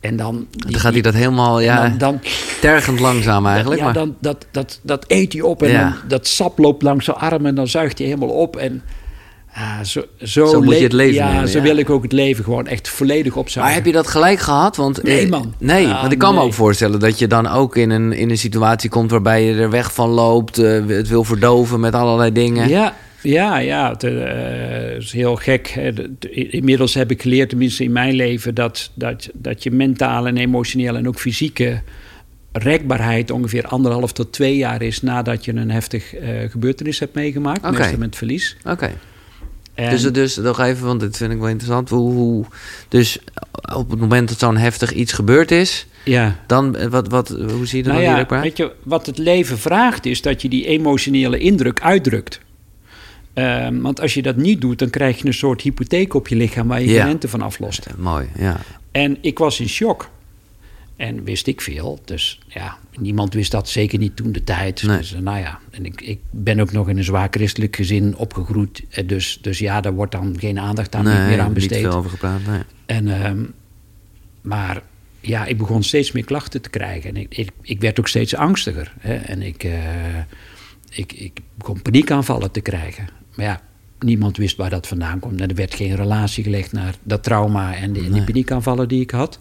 En 0.00 0.16
dan, 0.16 0.46
die- 0.50 0.70
Dan 0.70 0.80
gaat 0.80 0.92
hij 0.92 1.02
dat 1.02 1.14
helemaal, 1.14 1.60
ja, 1.60 1.88
dan, 1.88 1.98
dan, 1.98 2.20
tergend 2.60 3.00
langzaam 3.00 3.46
eigenlijk. 3.56 3.78
ja, 3.80 3.84
maar, 3.84 3.94
dan, 3.94 4.16
dat, 4.20 4.46
dat, 4.50 4.80
dat 4.82 5.04
eet 5.08 5.32
hij 5.32 5.42
op 5.42 5.62
en 5.62 5.70
Ja. 5.70 5.82
dan, 5.82 6.08
dat 6.08 6.26
sap 6.26 6.58
loopt 6.58 6.82
langs 6.82 7.04
zijn 7.04 7.16
arm 7.16 7.46
en 7.46 7.54
dan 7.54 7.68
zuigt 7.68 7.98
hij 7.98 8.06
helemaal 8.06 8.28
op. 8.28 8.56
En 8.56 8.82
ah, 9.56 9.80
zo, 9.84 10.02
zo, 10.22 10.46
Zo 10.46 10.62
moet 10.62 10.76
je 10.76 10.82
het 10.82 10.92
leven 10.92 11.14
Ja, 11.14 11.32
nemen, 11.32 11.48
zo 11.48 11.58
ja. 11.58 11.64
wil 11.64 11.76
ik 11.76 11.90
ook 11.90 12.02
het 12.02 12.12
leven 12.12 12.44
gewoon 12.44 12.66
echt 12.66 12.88
volledig 12.88 13.36
opzuigen. 13.36 13.62
maar 13.62 13.74
heb 13.74 13.92
je 13.92 13.98
dat 14.02 14.06
gelijk 14.06 14.38
gehad? 14.38 14.76
Want, 14.76 15.02
Nee, 15.02 15.24
eh, 15.24 15.30
man. 15.30 15.54
Nee, 15.58 15.86
Ah, 15.86 16.00
want 16.00 16.12
ik 16.12 16.18
kan 16.18 16.34
me 16.34 16.40
ook 16.40 16.54
voorstellen 16.54 17.00
dat 17.00 17.18
je 17.18 17.26
dan 17.26 17.46
ook 17.46 17.76
in 17.76 17.90
een, 17.90 18.12
in 18.12 18.30
een 18.30 18.38
situatie 18.38 18.90
komt 18.90 19.10
waarbij 19.10 19.44
je 19.44 19.54
er 19.54 19.70
weg 19.70 19.94
van 19.94 20.08
loopt, 20.08 20.58
eh, 20.58 20.86
het 20.86 21.08
wil 21.08 21.24
verdoven 21.24 21.80
met 21.80 21.94
allerlei 21.94 22.32
dingen. 22.32 22.68
Ja, 22.68 22.94
ja, 23.22 23.58
ja. 23.58 23.90
Het 23.90 24.04
eh, 24.04 24.96
is 24.96 25.12
heel 25.12 25.36
gek. 25.36 25.92
Inmiddels 26.30 26.94
heb 26.94 27.10
ik 27.10 27.22
geleerd, 27.22 27.48
tenminste 27.48 27.84
in 27.84 27.92
mijn 27.92 28.14
leven, 28.14 28.54
dat, 28.54 28.90
dat, 28.94 29.28
dat 29.34 29.62
je 29.62 29.70
mentale 29.70 30.28
en 30.28 30.36
emotionele 30.36 30.98
en 30.98 31.08
ook 31.08 31.18
fysieke 31.18 31.80
rekbaarheid 32.52 33.30
ongeveer 33.30 33.66
anderhalf 33.66 34.12
tot 34.12 34.32
twee 34.32 34.56
jaar 34.56 34.82
is 34.82 35.02
nadat 35.02 35.44
je 35.44 35.54
een 35.54 35.70
heftig 35.70 36.14
gebeurtenis 36.48 36.98
hebt 36.98 37.14
meegemaakt. 37.14 37.70
Meestal 37.70 37.98
met 37.98 38.16
verlies. 38.16 38.56
Oké. 38.64 38.90
En, 39.76 39.90
Dus, 39.90 40.02
dus 40.02 40.36
nog 40.36 40.60
even, 40.60 40.86
want 40.86 41.00
dit 41.00 41.16
vind 41.16 41.32
ik 41.32 41.38
wel 41.38 41.48
interessant. 41.48 41.88
Hoe, 41.88 42.12
hoe, 42.12 42.44
dus 42.88 43.18
op 43.74 43.90
het 43.90 44.00
moment 44.00 44.28
dat 44.28 44.38
zo'n 44.38 44.56
heftig 44.56 44.92
iets 44.92 45.12
gebeurd 45.12 45.50
is, 45.50 45.86
ja. 46.04 46.36
dan, 46.46 46.76
eh, 46.76 46.86
wat, 46.86 47.08
wat, 47.08 47.28
hoe 47.28 47.66
zie 47.66 47.78
je 47.78 47.82
dat 47.84 47.92
Nou 47.92 48.04
dan 48.04 48.26
ja, 48.28 48.40
weet 48.40 48.56
je, 48.56 48.72
wat 48.82 49.06
het 49.06 49.18
leven 49.18 49.58
vraagt 49.58 50.06
is 50.06 50.22
dat 50.22 50.42
je 50.42 50.48
die 50.48 50.66
emotionele 50.66 51.38
indruk 51.38 51.80
uitdrukt. 51.80 52.40
Ehm, 53.34 53.80
want 53.80 54.00
als 54.00 54.14
je 54.14 54.22
dat 54.22 54.36
niet 54.36 54.60
doet, 54.60 54.78
dan 54.78 54.90
krijg 54.90 55.18
je 55.18 55.26
een 55.26 55.34
soort 55.34 55.60
hypotheek 55.60 56.14
op 56.14 56.28
je 56.28 56.36
lichaam 56.36 56.68
waar 56.68 56.80
je 56.80 56.90
Ja. 56.90 57.04
rente 57.04 57.28
van 57.28 57.42
aflost. 57.42 57.86
Eh, 57.86 57.92
Mooi, 57.96 58.28
ja. 58.38 58.56
En 58.92 59.18
ik 59.20 59.38
was 59.38 59.60
in 59.60 59.68
shock. 59.68 60.08
En 60.96 61.24
wist 61.24 61.46
ik 61.46 61.60
veel. 61.60 61.98
Dus 62.04 62.38
ja, 62.48 62.76
niemand 62.98 63.34
wist 63.34 63.50
dat, 63.50 63.68
zeker 63.68 63.98
niet 63.98 64.16
toen 64.16 64.32
de 64.32 64.44
tijd. 64.44 64.82
Nee. 64.82 64.96
Dus 64.98 65.14
eh, 65.14 65.20
nou 65.20 65.38
ja, 65.38 65.58
en 65.70 65.84
ik, 65.84 66.00
ik 66.00 66.18
ben 66.30 66.60
ook 66.60 66.72
nog 66.72 66.88
in 66.88 66.96
een 66.98 67.04
zwaar 67.04 67.28
christelijk 67.30 67.76
gezin 67.76 68.16
opgegroeid. 68.16 68.82
Eh, 68.90 69.08
Dus, 69.08 69.38
dus 69.42 69.58
ja, 69.58 69.80
daar 69.80 69.92
wordt 69.94 70.12
dan 70.12 70.36
geen 70.38 70.58
aandacht 70.58 70.94
aan 70.94 71.04
nee, 71.04 71.28
meer 71.28 71.40
aan 71.40 71.44
niet 71.44 71.54
besteed. 71.54 71.80
veel 71.80 71.92
over 71.92 72.10
gepraat, 72.10 72.40
nee. 72.46 72.60
En, 72.86 73.22
ehm, 73.22 73.44
maar 74.40 74.82
ja, 75.20 75.44
ik 75.46 75.58
begon 75.58 75.82
steeds 75.82 76.12
meer 76.12 76.24
klachten 76.24 76.62
te 76.62 76.70
krijgen. 76.70 77.10
En 77.10 77.16
ik, 77.16 77.36
ik, 77.36 77.50
ik 77.62 77.80
werd 77.80 77.98
ook 77.98 78.08
steeds 78.08 78.34
angstiger. 78.34 78.92
Hè? 78.98 79.14
En 79.14 79.42
ik, 79.42 79.64
eh, 79.64 79.72
ik, 80.90 81.12
ik 81.12 81.40
begon 81.54 81.82
paniekaanvallen 81.82 82.50
te 82.50 82.60
krijgen. 82.60 83.06
Maar 83.34 83.46
ja, 83.46 83.60
niemand 84.00 84.36
wist 84.36 84.56
waar 84.56 84.70
dat 84.70 84.86
vandaan. 84.86 85.20
En 85.22 85.48
er 85.48 85.54
werd 85.54 85.74
geen 85.74 85.96
relatie 85.96 86.44
gelegd 86.44 86.72
naar 86.72 86.94
dat 87.02 87.22
trauma 87.22 87.74
en 87.74 87.92
die, 87.92 88.02
die 88.02 88.10
Nee. 88.10 88.24
paniekaanvallen 88.24 88.88
die 88.88 89.00
ik 89.00 89.10
had. 89.10 89.40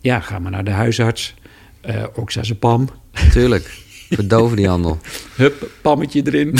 Ja, 0.00 0.20
ga 0.20 0.38
maar 0.38 0.50
naar 0.50 0.64
de 0.64 0.70
huisarts. 0.70 1.34
Eh 1.80 2.04
oxazepam. 2.14 2.88
Tuurlijk. 3.32 3.78
Verdoven 4.10 4.56
die 4.56 4.68
handel. 4.68 4.98
Hup, 5.36 5.70
pammetje 5.82 6.22
erin. 6.26 6.54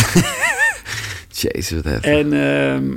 Jezus, 1.33 1.70
wat 1.70 1.85
heftig. 1.85 2.11
En 2.12 2.33
ehm, 2.33 2.96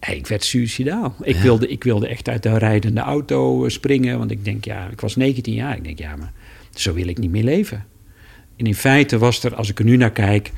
hey, 0.00 0.16
ik 0.16 0.26
werd 0.26 0.44
suicidaal. 0.44 1.14
Ik, 1.22 1.34
Ja. 1.36 1.42
wilde, 1.42 1.68
ik 1.68 1.84
wilde 1.84 2.08
echt 2.08 2.28
uit 2.28 2.42
de 2.42 2.58
rijdende 2.58 3.00
auto 3.00 3.64
eh, 3.64 3.70
springen. 3.70 4.18
Want 4.18 4.30
ik 4.30 4.44
denk, 4.44 4.64
ja, 4.64 4.88
ik 4.90 5.00
was 5.00 5.16
19 5.16 5.54
jaar. 5.54 5.76
Ik 5.76 5.84
denk, 5.84 5.98
ja, 5.98 6.16
maar 6.16 6.32
zo 6.74 6.92
wil 6.92 7.08
ik 7.08 7.18
niet 7.18 7.30
meer 7.30 7.44
leven. 7.44 7.84
En 8.56 8.66
in 8.66 8.74
feite 8.74 9.18
was 9.18 9.44
er, 9.44 9.54
als 9.54 9.68
ik 9.70 9.78
er 9.78 9.84
nu 9.84 9.96
naar 9.96 10.12
kijk... 10.12 10.52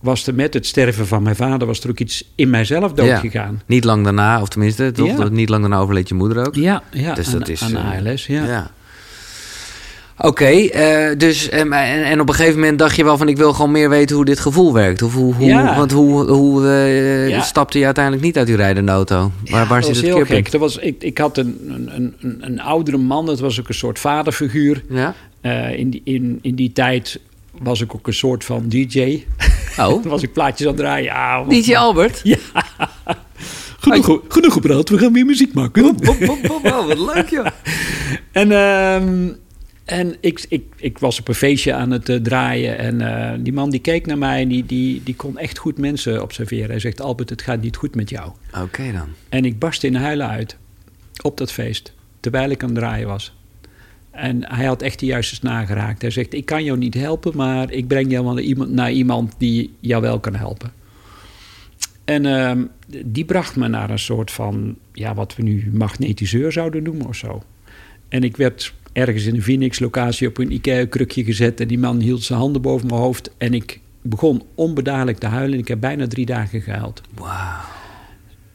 was 0.00 0.26
er 0.26 0.34
met 0.34 0.54
het 0.54 0.66
sterven 0.66 1.06
van 1.06 1.22
mijn 1.22 1.36
vader... 1.36 1.66
was 1.66 1.80
er 1.80 1.90
ook 1.90 1.98
iets 1.98 2.24
in 2.34 2.50
mijzelf 2.50 2.92
doodgegaan. 2.92 3.62
Niet 3.66 3.84
lang 3.84 4.04
daarna, 4.04 4.40
of 4.40 4.48
tenminste, 4.48 4.92
toch? 4.92 5.18
Ja. 5.18 5.28
Niet 5.28 5.48
lang 5.48 5.60
daarna 5.60 5.78
overleed 5.78 6.08
je 6.08 6.14
moeder 6.14 6.46
ook. 6.46 6.54
Ja, 6.54 6.82
ja, 6.90 7.14
Dus 7.14 7.26
aan, 7.32 7.38
dat 7.38 7.48
is, 7.48 7.62
aan 7.62 7.76
eh, 7.76 8.06
ALS, 8.06 8.26
ja. 8.26 8.70
Oké, 10.20 10.44
eh, 10.44 11.16
dus 11.18 11.48
ehm, 11.48 11.72
en, 11.72 12.04
en 12.04 12.20
op 12.20 12.28
een 12.28 12.34
gegeven 12.34 12.60
moment 12.60 12.78
dacht 12.78 12.96
je 12.96 13.04
wel 13.04 13.16
van 13.16 13.28
ik 13.28 13.36
wil 13.36 13.52
gewoon 13.52 13.70
meer 13.70 13.88
weten 13.88 14.16
hoe 14.16 14.24
dit 14.24 14.40
gevoel 14.40 14.72
werkt. 14.72 15.02
Of 15.02 15.14
hoe, 15.14 15.34
hoe, 15.34 15.46
Ja. 15.46 15.76
Want 15.76 15.92
hoe, 15.92 16.30
hoe 16.30 16.66
eh, 16.66 17.28
Ja. 17.28 17.40
stapte 17.40 17.78
je 17.78 17.84
uiteindelijk 17.84 18.24
niet 18.24 18.36
uit 18.36 18.46
die 18.46 18.56
rijdende 18.56 18.92
auto? 18.92 19.32
Waar, 19.50 19.66
waar 19.66 19.82
zit 19.82 19.88
was 19.88 19.96
het 19.96 20.06
heel 20.06 20.16
keerpunt? 20.16 20.38
gek. 20.42 20.50
Dat 20.50 20.60
was, 20.60 20.76
ik, 20.76 21.02
ik 21.02 21.18
had 21.18 21.36
een, 21.38 21.58
een, 21.68 22.14
een, 22.20 22.38
een 22.40 22.60
oudere 22.60 22.96
man, 22.96 23.26
dat 23.26 23.40
was 23.40 23.60
ook 23.60 23.68
een 23.68 23.74
soort 23.74 23.98
vaderfiguur. 23.98 24.82
Ja? 24.88 25.14
In, 25.76 25.90
die, 25.90 26.00
in, 26.04 26.38
in 26.42 26.54
die 26.54 26.72
tijd 26.72 27.20
was 27.62 27.80
ik 27.80 27.94
ook 27.94 28.06
een 28.06 28.14
soort 28.14 28.44
van 28.44 28.68
DJ. 28.68 29.24
Oh, 29.78 30.04
was 30.14 30.22
ik 30.22 30.32
plaatjes 30.32 30.66
aan 30.66 30.72
het 30.72 30.82
draaien. 30.82 31.06
Ja, 31.12 31.44
DJ 31.44 31.74
Albert? 31.74 32.22
genoeg, 33.80 34.20
genoeg 34.28 34.52
gepraat, 34.52 34.88
we 34.88 34.98
gaan 34.98 35.12
weer 35.12 35.24
muziek 35.24 35.54
maken. 35.54 35.84
Oh, 35.84 36.86
wat 36.86 36.98
leuk 37.14 37.28
joh. 37.28 37.46
En, 38.32 38.52
ehm, 38.52 39.28
en 39.84 40.16
ik, 40.20 40.44
ik, 40.48 40.64
ik 40.76 40.98
was 40.98 41.20
op 41.20 41.28
een 41.28 41.34
feestje 41.34 41.74
aan 41.74 41.90
het 41.90 42.08
eh, 42.08 42.16
draaien. 42.16 42.78
En 42.78 43.00
eh, 43.00 43.38
die 43.40 43.52
man 43.52 43.70
die 43.70 43.80
keek 43.80 44.06
naar 44.06 44.18
mij 44.18 44.42
en 44.42 44.48
die, 44.48 44.66
die, 44.66 45.02
die 45.04 45.16
kon 45.16 45.38
echt 45.38 45.58
goed 45.58 45.78
mensen 45.78 46.22
observeren. 46.22 46.70
Hij 46.70 46.78
zegt, 46.78 47.00
Albert, 47.00 47.30
het 47.30 47.42
gaat 47.42 47.60
niet 47.60 47.76
goed 47.76 47.94
met 47.94 48.10
jou. 48.10 48.30
Oké 48.62 48.92
dan. 48.92 49.08
En 49.28 49.44
ik 49.44 49.58
barstte 49.58 49.86
in 49.86 49.94
huilen 49.94 50.28
uit 50.28 50.56
op 51.22 51.36
dat 51.36 51.52
feest, 51.52 51.92
terwijl 52.20 52.50
ik 52.50 52.62
aan 52.62 52.68
het 52.68 52.78
draaien 52.78 53.06
was. 53.06 53.37
En 54.18 54.54
hij 54.54 54.66
had 54.66 54.82
echt 54.82 54.98
de 54.98 55.06
juiste 55.06 55.34
snaar 55.34 55.66
geraakt. 55.66 56.02
Hij 56.02 56.10
zegt, 56.10 56.34
ik 56.34 56.44
kan 56.44 56.64
jou 56.64 56.78
niet 56.78 56.94
helpen, 56.94 57.36
maar 57.36 57.72
ik 57.72 57.86
breng 57.86 58.10
jou 58.10 58.24
wel 58.24 58.34
naar 58.34 58.42
iemand, 58.42 58.70
naar 58.70 58.92
iemand 58.92 59.34
die 59.38 59.74
jou 59.80 60.02
wel 60.02 60.20
kan 60.20 60.34
helpen. 60.34 60.72
En 62.04 62.26
ehm, 62.26 62.64
die 63.04 63.24
bracht 63.24 63.56
me 63.56 63.68
naar 63.68 63.90
een 63.90 63.98
soort 63.98 64.30
van, 64.30 64.76
ja, 64.92 65.14
wat 65.14 65.36
we 65.36 65.42
nu 65.42 65.70
magnetiseur 65.72 66.52
zouden 66.52 66.82
noemen 66.82 67.06
of 67.06 67.16
zo. 67.16 67.42
En 68.08 68.22
ik 68.24 68.36
werd 68.36 68.74
ergens 68.92 69.24
in 69.24 69.34
een 69.34 69.42
Phoenix-locatie 69.42 70.28
op 70.28 70.38
een 70.38 70.52
IKEA-krukje 70.52 71.24
gezet... 71.24 71.60
en 71.60 71.68
die 71.68 71.78
man 71.78 72.00
hield 72.00 72.22
zijn 72.22 72.38
handen 72.38 72.62
boven 72.62 72.86
mijn 72.86 73.00
hoofd... 73.00 73.30
en 73.36 73.54
ik 73.54 73.80
begon 74.02 74.42
onbedaarlijk 74.54 75.18
te 75.18 75.26
huilen. 75.26 75.58
Ik 75.58 75.68
heb 75.68 75.80
bijna 75.80 76.06
drie 76.06 76.26
dagen 76.26 76.60
gehuild. 76.60 77.00
Wauw. 77.14 77.60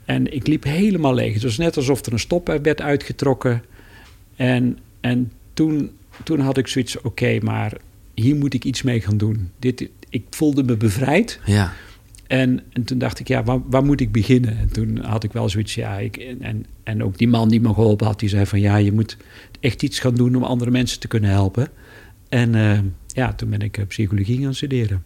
En 0.06 0.34
ik 0.34 0.47
liep 0.47 0.63
helemaal 0.63 1.13
leeg. 1.13 1.34
Het 1.34 1.43
was 1.43 1.58
net 1.58 1.78
alsof 1.78 2.06
er 2.06 2.13
een 2.13 2.19
stop 2.19 2.60
werd 2.62 2.82
uitgetrokken. 2.82 3.63
En, 4.36 4.78
en 5.02 5.32
toen, 5.54 5.92
toen 6.24 6.39
had 6.39 6.58
ik 6.58 6.68
zoiets, 6.68 7.02
oké, 7.02 7.39
maar 7.42 7.74
hier 8.13 8.36
moet 8.36 8.54
ik 8.54 8.63
iets 8.63 8.82
mee 8.82 9.02
gaan 9.02 9.18
doen. 9.18 9.52
Dit, 9.60 9.89
ik 10.10 10.26
voelde 10.30 10.63
me 10.63 10.78
bevrijd. 10.78 11.39
Ja. 11.46 11.74
En, 12.28 12.63
en 12.70 12.84
toen 12.84 12.98
dacht 12.98 13.20
ik, 13.20 13.28
ja, 13.28 13.44
waar, 13.44 13.60
waar 13.70 13.84
moet 13.84 14.02
ik 14.02 14.12
beginnen? 14.12 14.58
En 14.58 14.72
toen 14.72 14.98
had 14.98 15.24
ik 15.24 15.34
wel 15.34 15.50
zoiets, 15.50 15.76
ja, 15.76 15.98
ik, 15.98 16.18
en, 16.18 16.66
en 16.84 17.04
ook 17.04 17.18
die 17.18 17.28
man 17.28 17.50
die 17.50 17.62
me 17.62 17.74
geholpen 17.74 18.08
had, 18.08 18.20
die 18.20 18.30
zei 18.30 18.46
van, 18.46 18.60
ja, 18.60 18.76
je 18.76 18.92
moet 18.92 19.18
echt 19.60 19.84
iets 19.84 20.00
gaan 20.00 20.16
doen 20.16 20.36
om 20.36 20.44
andere 20.44 20.72
mensen 20.72 21.00
te 21.00 21.08
kunnen 21.08 21.30
helpen. 21.30 21.68
En 22.30 22.56
eh, 22.56 22.80
ja, 23.08 23.34
toen 23.34 23.49
ben 23.49 23.62
ik 23.62 23.78
eh, 23.78 23.86
psychologie 23.88 24.43
gaan 24.43 24.54
studeren. 24.54 25.04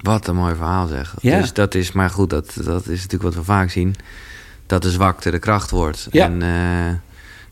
Wat 0.00 0.28
een 0.28 0.36
mooi 0.36 0.54
verhaal 0.54 0.86
zeg. 0.86 1.14
Ja. 1.20 1.40
Dus 1.40 1.52
dat 1.52 1.74
is, 1.74 1.92
maar 1.92 2.10
goed, 2.10 2.30
dat, 2.30 2.54
dat 2.64 2.88
is 2.88 3.02
natuurlijk 3.02 3.22
wat 3.22 3.34
we 3.34 3.42
vaak 3.42 3.70
zien. 3.70 3.94
Dat 4.66 4.82
de 4.82 4.90
zwakte 4.90 5.30
de 5.30 5.38
kracht 5.38 5.70
wordt. 5.70 6.08
Ja. 6.10 6.24
En 6.24 6.42
eh, 6.42 6.94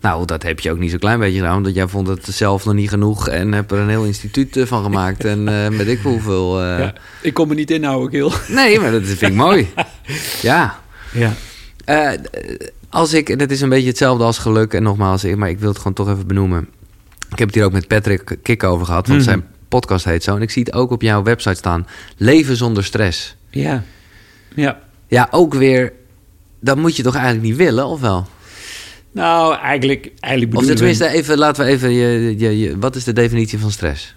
Nou, 0.05 0.25
dat 0.27 0.43
heb 0.43 0.61
je 0.61 0.71
ook 0.71 0.79
niet 0.79 0.91
zo 0.91 0.99
klein 0.99 1.19
beetje 1.19 1.39
gedaan, 1.39 1.57
omdat 1.57 1.75
jij 1.75 1.89
vond 1.89 2.09
het 2.09 2.27
zelf 2.27 2.65
nog 2.65 2.75
niet 2.75 2.89
genoeg 2.89 3.29
en 3.29 3.53
heb 3.53 3.71
er 3.71 3.79
een 3.79 3.89
heel 3.89 4.05
instituut 4.05 4.57
eh, 4.57 4.67
van 4.67 4.83
gemaakt. 4.83 5.25
En 5.25 5.49
uh, 5.49 5.67
weet 5.79 5.89
ik 5.89 6.01
hoeveel. 6.03 6.63
Uh... 6.63 6.79
Ja, 6.79 6.95
ik 7.23 7.35
kom 7.35 7.51
er 7.51 7.57
niet 7.57 7.71
inhouden, 7.71 8.11
Gil. 8.11 8.33
Nee, 8.49 8.81
maar 8.81 8.91
dat 8.91 9.03
vind 9.03 9.23
ik 9.23 9.33
mooi. 9.33 9.69
Ja. 10.43 10.81
Ja. 11.13 12.17
als 12.89 13.13
ik, 13.13 13.39
dat 13.39 13.51
is 13.51 13.61
een 13.61 13.69
beetje 13.69 13.89
hetzelfde 13.89 14.25
als 14.25 14.39
geluk, 14.39 14.75
en 14.75 14.83
nogmaals, 14.83 15.23
maar 15.23 15.49
ik 15.49 15.59
wil 15.59 15.69
het 15.69 15.79
gewoon 15.79 15.93
toch 15.93 16.09
even 16.09 16.27
benoemen. 16.27 16.69
Ik 17.31 17.39
heb 17.39 17.49
het 17.49 17.57
hier 17.57 17.65
ook 17.65 17.73
met 17.73 17.89
Patrick 17.89 18.37
Kik 18.43 18.63
over 18.63 18.87
gehad, 18.87 19.07
want 19.07 19.19
mm. 19.19 19.25
zijn 19.25 19.45
podcast 19.69 20.05
heet 20.05 20.23
zo. 20.23 20.37
En 20.37 20.43
ik 20.43 20.51
zie 20.51 20.63
het 20.63 20.75
ook 20.75 20.91
op 20.91 21.03
jouw 21.03 21.23
website 21.23 21.55
staan: 21.55 21.87
Leven 22.17 22.57
zonder 22.57 22.85
stress. 22.85 23.37
Ja. 23.51 23.85
Ja. 24.55 24.79
Ja, 25.09 25.29
ook 25.31 25.55
weer. 25.55 25.93
Dat 26.61 26.77
moet 26.77 26.97
je 26.97 27.03
toch 27.03 27.15
eigenlijk 27.15 27.45
niet 27.45 27.57
willen, 27.57 27.87
of 27.87 28.01
wel? 28.01 28.27
Nou, 29.15 29.57
eigenlijk, 29.57 30.11
eigenlijk 30.21 30.57
Of 30.57 30.67
tenminste, 30.67 31.09
even, 31.09 31.39
laten 31.39 31.65
we 31.65 31.71
even... 31.71 31.93
Je, 31.93 32.35
je, 32.39 32.59
je, 32.59 32.79
wat 32.79 32.97
is 32.97 33.05
de 33.05 33.13
definitie 33.13 33.59
van 33.59 33.71
stress? 33.71 34.15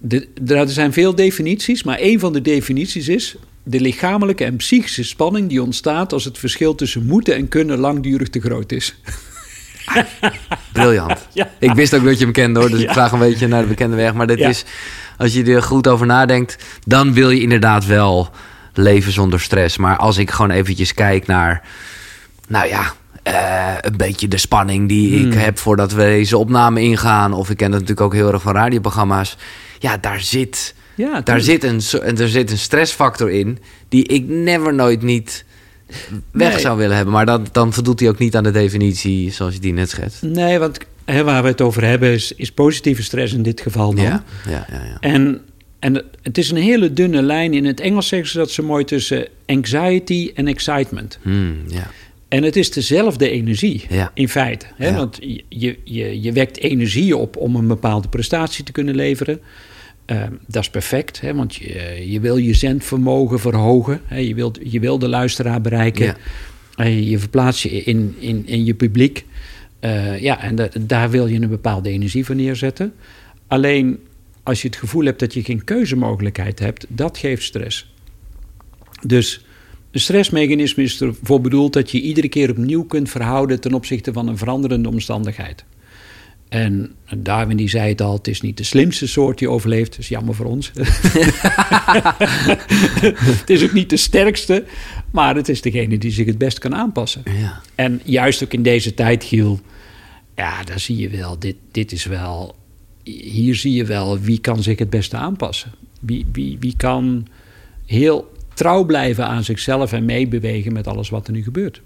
De, 0.00 0.28
er 0.46 0.68
zijn 0.68 0.92
veel 0.92 1.14
definities, 1.14 1.82
maar 1.82 1.96
een 2.00 2.20
van 2.20 2.32
de 2.32 2.42
definities 2.42 3.08
is... 3.08 3.36
de 3.62 3.80
lichamelijke 3.80 4.44
en 4.44 4.56
psychische 4.56 5.04
spanning 5.04 5.48
die 5.48 5.62
ontstaat... 5.62 6.12
als 6.12 6.24
het 6.24 6.38
verschil 6.38 6.74
tussen 6.74 7.06
moeten 7.06 7.34
en 7.34 7.48
kunnen 7.48 7.78
langdurig 7.78 8.28
te 8.28 8.40
groot 8.40 8.72
is. 8.72 8.94
Briljant. 10.72 11.28
Ja. 11.32 11.50
Ik 11.58 11.72
wist 11.72 11.94
ook 11.94 12.04
dat 12.04 12.18
je 12.18 12.24
hem 12.24 12.32
kende 12.32 12.60
hoor, 12.60 12.70
dus 12.70 12.82
ik 12.82 12.90
vraag 12.90 13.12
een 13.12 13.18
beetje 13.18 13.46
naar 13.46 13.62
de 13.62 13.68
bekende 13.68 13.96
weg. 13.96 14.14
Maar 14.14 14.26
dit 14.26 14.40
is, 14.40 14.64
als 15.16 15.34
je 15.34 15.44
er 15.44 15.62
goed 15.62 15.88
over 15.88 16.06
nadenkt, 16.06 16.56
dan 16.86 17.12
wil 17.12 17.30
je 17.30 17.40
inderdaad 17.40 17.86
wel 17.86 18.30
leven 18.74 19.12
zonder 19.12 19.40
stress. 19.40 19.76
Maar 19.76 19.96
als 19.96 20.18
ik 20.18 20.30
gewoon 20.30 20.50
eventjes 20.50 20.94
kijk 20.94 21.26
naar, 21.26 21.62
nou 22.48 22.68
ja, 22.68 22.94
uh, 23.24 23.74
een 23.80 23.96
beetje 23.96 24.28
de 24.28 24.38
spanning 24.38 24.88
die 24.88 25.14
ik 25.14 25.32
hmm. 25.32 25.42
heb 25.42 25.58
voordat 25.58 25.92
we 25.92 26.02
deze 26.02 26.38
opname 26.38 26.80
ingaan. 26.80 27.32
Of 27.32 27.50
ik 27.50 27.56
ken 27.56 27.70
dat 27.70 27.80
natuurlijk 27.80 28.06
ook 28.06 28.14
heel 28.14 28.32
erg 28.32 28.42
van 28.42 28.54
radioprogramma's. 28.54 29.36
Ja, 29.78 29.96
daar 29.96 30.20
zit, 30.20 30.74
ja, 30.94 31.20
daar 31.20 31.40
zit, 31.40 31.64
een, 31.64 31.80
er 32.18 32.28
zit 32.28 32.50
een 32.50 32.58
stressfactor 32.58 33.30
in 33.30 33.58
die 33.88 34.06
ik 34.06 34.28
never 34.28 34.74
nooit 34.74 35.02
niet 35.02 35.44
weg 36.30 36.60
zou 36.60 36.78
willen 36.78 36.96
hebben. 36.96 37.14
Maar 37.14 37.26
dat, 37.26 37.54
dan 37.54 37.72
voldoet 37.72 38.00
hij 38.00 38.08
ook 38.08 38.18
niet 38.18 38.36
aan 38.36 38.42
de 38.42 38.50
definitie 38.50 39.32
zoals 39.32 39.54
je 39.54 39.60
die 39.60 39.72
net 39.72 39.90
schetst. 39.90 40.22
Nee, 40.22 40.58
want 40.58 40.78
hè, 41.04 41.24
waar 41.24 41.42
we 41.42 41.48
het 41.48 41.60
over 41.60 41.84
hebben 41.84 42.12
is, 42.12 42.32
is 42.32 42.52
positieve 42.52 43.02
stress 43.02 43.32
in 43.32 43.42
dit 43.42 43.60
geval 43.60 43.94
dan. 43.94 44.04
Ja, 44.04 44.24
ja, 44.46 44.66
ja, 44.70 44.84
ja. 44.84 44.96
En, 45.00 45.40
en 45.78 46.04
het 46.22 46.38
is 46.38 46.50
een 46.50 46.56
hele 46.56 46.92
dunne 46.92 47.22
lijn. 47.22 47.54
In 47.54 47.64
het 47.64 47.80
Engels 47.80 48.08
zeggen 48.08 48.28
ze 48.28 48.38
dat 48.38 48.50
zo 48.50 48.62
mooi 48.62 48.84
tussen 48.84 49.26
anxiety 49.46 50.30
en 50.34 50.46
excitement. 50.48 51.18
Hmm, 51.22 51.56
ja. 51.66 51.90
En 52.28 52.42
het 52.42 52.56
is 52.56 52.70
dezelfde 52.70 53.30
energie 53.30 53.86
in 54.14 54.28
feite. 54.28 54.66
Hè? 54.74 54.94
Want 54.94 55.18
je, 55.48 55.78
je, 55.84 56.22
je 56.22 56.32
wekt 56.32 56.58
energie 56.58 57.16
op 57.16 57.36
om 57.36 57.56
een 57.56 57.66
bepaalde 57.66 58.08
prestatie 58.08 58.64
te 58.64 58.72
kunnen 58.72 58.94
leveren. 58.94 59.40
Ehm, 60.04 60.32
dat 60.46 60.62
is 60.62 60.70
perfect, 60.70 61.20
hè? 61.20 61.34
want 61.34 61.54
je, 61.54 62.04
je 62.10 62.20
wil 62.20 62.36
je 62.36 62.54
zendvermogen 62.54 63.40
verhogen. 63.40 64.00
Hè? 64.04 64.18
Je, 64.18 64.34
wilt, 64.34 64.58
je 64.62 64.80
wil 64.80 64.98
de 64.98 65.08
luisteraar 65.08 65.60
bereiken. 65.60 66.16
Ja. 66.76 66.84
je 66.84 67.18
verplaatst 67.18 67.62
je 67.62 67.70
in, 67.70 68.14
in, 68.18 68.46
in 68.46 68.64
je 68.64 68.74
publiek. 68.74 69.24
Uh, 69.80 70.20
ja, 70.20 70.42
en 70.42 70.70
daar 70.80 71.10
wil 71.10 71.26
je 71.26 71.40
een 71.40 71.48
bepaalde 71.48 71.90
energie 71.90 72.24
voor 72.24 72.34
neerzetten. 72.34 72.92
Alleen 73.46 73.98
als 74.42 74.62
je 74.62 74.68
het 74.68 74.76
gevoel 74.76 75.04
hebt 75.04 75.20
dat 75.20 75.34
je 75.34 75.42
geen 75.42 75.64
keuzemogelijkheid 75.64 76.58
hebt, 76.58 76.86
dat 76.88 77.18
geeft 77.18 77.42
stress. 77.42 77.92
Dus 79.02 79.44
een 79.98 80.04
stressmechanisme 80.04 80.82
is 80.82 81.00
ervoor 81.00 81.40
bedoeld 81.40 81.72
dat 81.72 81.90
je 81.90 82.00
iedere 82.00 82.28
keer 82.28 82.50
opnieuw 82.50 82.84
kunt 82.84 83.10
verhouden 83.10 83.60
ten 83.60 83.74
opzichte 83.74 84.12
van 84.12 84.28
een 84.28 84.38
veranderende 84.38 84.88
omstandigheid. 84.88 85.64
En 86.48 86.94
Darwin 87.16 87.56
die 87.56 87.68
zei 87.68 87.88
het 87.88 88.00
al, 88.00 88.12
het 88.12 88.28
is 88.28 88.40
niet 88.40 88.56
de 88.56 88.64
slimste 88.64 89.06
soort 89.06 89.38
die 89.38 89.50
overleeft. 89.50 89.90
Dat 89.90 89.98
is 89.98 90.08
jammer 90.08 90.34
voor 90.34 90.46
ons. 90.46 90.70
het 93.40 93.50
is 93.50 93.62
ook 93.62 93.72
niet 93.72 93.90
de 93.90 93.96
sterkste, 93.96 94.64
maar 95.10 95.36
het 95.36 95.48
is 95.48 95.60
degene 95.60 95.98
die 95.98 96.10
zich 96.10 96.26
het 96.26 96.38
best 96.38 96.58
kan 96.58 96.74
aanpassen. 96.74 97.22
Ja. 97.24 97.60
En 97.74 98.00
juist 98.04 98.44
ook 98.44 98.52
in 98.52 98.62
deze 98.62 98.94
tijd, 98.94 99.24
Giel, 99.24 99.60
ja, 100.36 100.64
daar 100.64 100.80
zie 100.80 100.96
je 100.96 101.08
wel, 101.08 101.38
dit, 101.38 101.56
dit 101.70 101.92
is 101.92 102.04
wel, 102.04 102.56
hier 103.02 103.54
zie 103.54 103.72
je 103.72 103.84
wel 103.84 104.18
wie 104.18 104.40
kan 104.40 104.62
zich 104.62 104.78
het 104.78 104.90
beste 104.90 105.16
aanpassen. 105.16 105.72
Wie, 106.00 106.26
wie, 106.32 106.56
wie 106.60 106.74
kan 106.76 107.26
heel 107.86 108.36
trouw 108.58 108.84
blijven 108.84 109.26
aan 109.26 109.44
zichzelf 109.44 109.92
en 109.92 110.04
meebewegen 110.04 110.72
met 110.72 110.86
alles 110.86 111.10
wat 111.10 111.26
er 111.26 111.32
nu 111.32 111.42
gebeurt. 111.42 111.82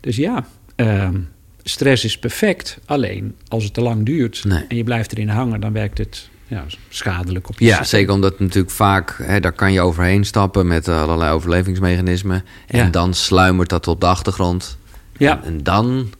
Dus 0.00 0.16
ja, 0.16 0.46
ehm, 0.76 1.20
stress 1.62 2.04
is 2.04 2.18
perfect. 2.18 2.78
Alleen 2.84 3.34
als 3.48 3.64
het 3.64 3.74
te 3.74 3.80
lang 3.80 4.04
duurt 4.04 4.44
en 4.68 4.76
je 4.76 4.84
blijft 4.84 5.12
erin 5.12 5.28
hangen, 5.28 5.60
dan 5.60 5.72
werkt 5.72 5.98
het 5.98 6.28
ja, 6.46 6.64
schadelijk 6.88 7.48
op 7.48 7.58
je 7.58 7.64
Ja, 7.64 7.84
zeker 7.84 8.12
omdat 8.12 8.38
natuurlijk 8.38 8.74
vaak, 8.74 9.18
hè, 9.22 9.40
daar 9.40 9.52
kan 9.52 9.72
je 9.72 9.80
overheen 9.80 10.24
stappen 10.24 10.66
met 10.66 10.88
allerlei 10.88 11.32
overlevingsmechanismen. 11.32 12.44
En 12.66 12.90
dan 12.90 13.14
sluimert 13.14 13.68
dat 13.68 13.88
op 13.88 14.00
de 14.00 14.06
achtergrond. 14.06 14.78
Ja. 15.16 15.44
En, 15.44 15.62
dan, 15.62 16.10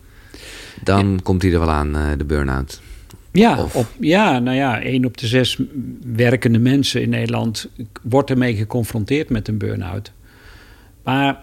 dan 0.82 1.20
komt 1.22 1.42
hij 1.42 1.52
er 1.52 1.58
wel 1.58 1.70
aan, 1.70 1.96
uh, 1.96 2.02
de 2.16 2.24
burn-out. 2.24 2.80
Ja, 3.40 3.66
op, 3.72 3.86
ja, 4.00 4.38
nou 4.38 4.56
ja, 4.56 4.82
één 4.82 5.04
op 5.04 5.16
de 5.16 5.26
zes 5.26 5.58
werkende 6.16 6.58
mensen 6.58 7.02
in 7.02 7.08
Nederland 7.08 7.68
wordt 8.02 8.30
ermee 8.30 8.56
geconfronteerd 8.56 9.28
met 9.28 9.48
een 9.48 9.58
burn-out. 9.58 10.12
Maar 11.02 11.40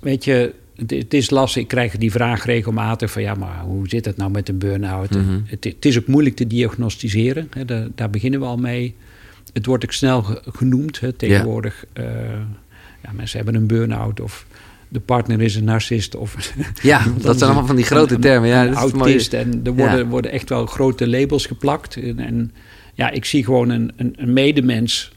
weet 0.00 0.24
je, 0.24 0.54
het, 0.86 1.14
is 1.14 1.30
lastig. 1.30 1.62
Ik 1.62 1.68
krijg 1.68 1.96
die 1.96 2.10
vraag 2.10 2.44
regelmatig 2.44 3.10
van 3.10 3.22
ja, 3.22 3.34
maar 3.34 3.60
hoe 3.60 3.88
zit 3.88 4.04
het 4.04 4.16
nou 4.16 4.30
met 4.30 4.48
een 4.48 4.58
burn-out? 4.58 5.10
Mhm. 5.10 5.40
het, 5.46 5.64
het, 5.64 5.84
is 5.84 5.98
ook 5.98 6.06
moeilijk 6.06 6.36
te 6.36 6.46
diagnosticeren. 6.46 7.48
Hè, 7.50 7.64
daar, 7.64 7.88
daar, 7.94 8.10
beginnen 8.10 8.40
we 8.40 8.46
al 8.46 8.56
mee. 8.56 8.94
Het 9.52 9.66
wordt 9.66 9.84
ook 9.84 9.92
snel 9.92 10.22
genoemd 10.52 11.00
hè, 11.00 11.12
tegenwoordig. 11.12 11.84
Uh, 11.94 12.04
ja, 13.02 13.12
mensen 13.12 13.36
hebben 13.36 13.54
een 13.54 13.66
burn-out 13.66 14.20
of 14.20 14.46
de 14.96 15.02
partner 15.02 15.40
is 15.40 15.54
een 15.54 15.64
narcist. 15.64 16.14
Of, 16.14 16.54
ja, 16.82 17.04
dat 17.22 17.38
zijn 17.38 17.50
allemaal 17.50 17.66
van 17.66 17.76
die 17.76 17.84
grote 17.84 18.18
termen. 18.18 18.48
Ja, 18.48 18.72
autist. 18.72 19.32
En 19.32 19.60
er 19.64 19.74
worden, 19.74 20.08
worden 20.08 20.30
echt 20.30 20.48
wel 20.48 20.66
grote 20.66 21.08
labels 21.08 21.46
geplakt. 21.46 21.96
En, 21.96 22.18
en 22.18 22.52
ja, 22.94 23.10
ik 23.10 23.24
zie 23.24 23.44
gewoon 23.44 23.68
een, 23.68 23.92
een, 23.96 24.14
een 24.16 24.32
medemens 24.32 25.12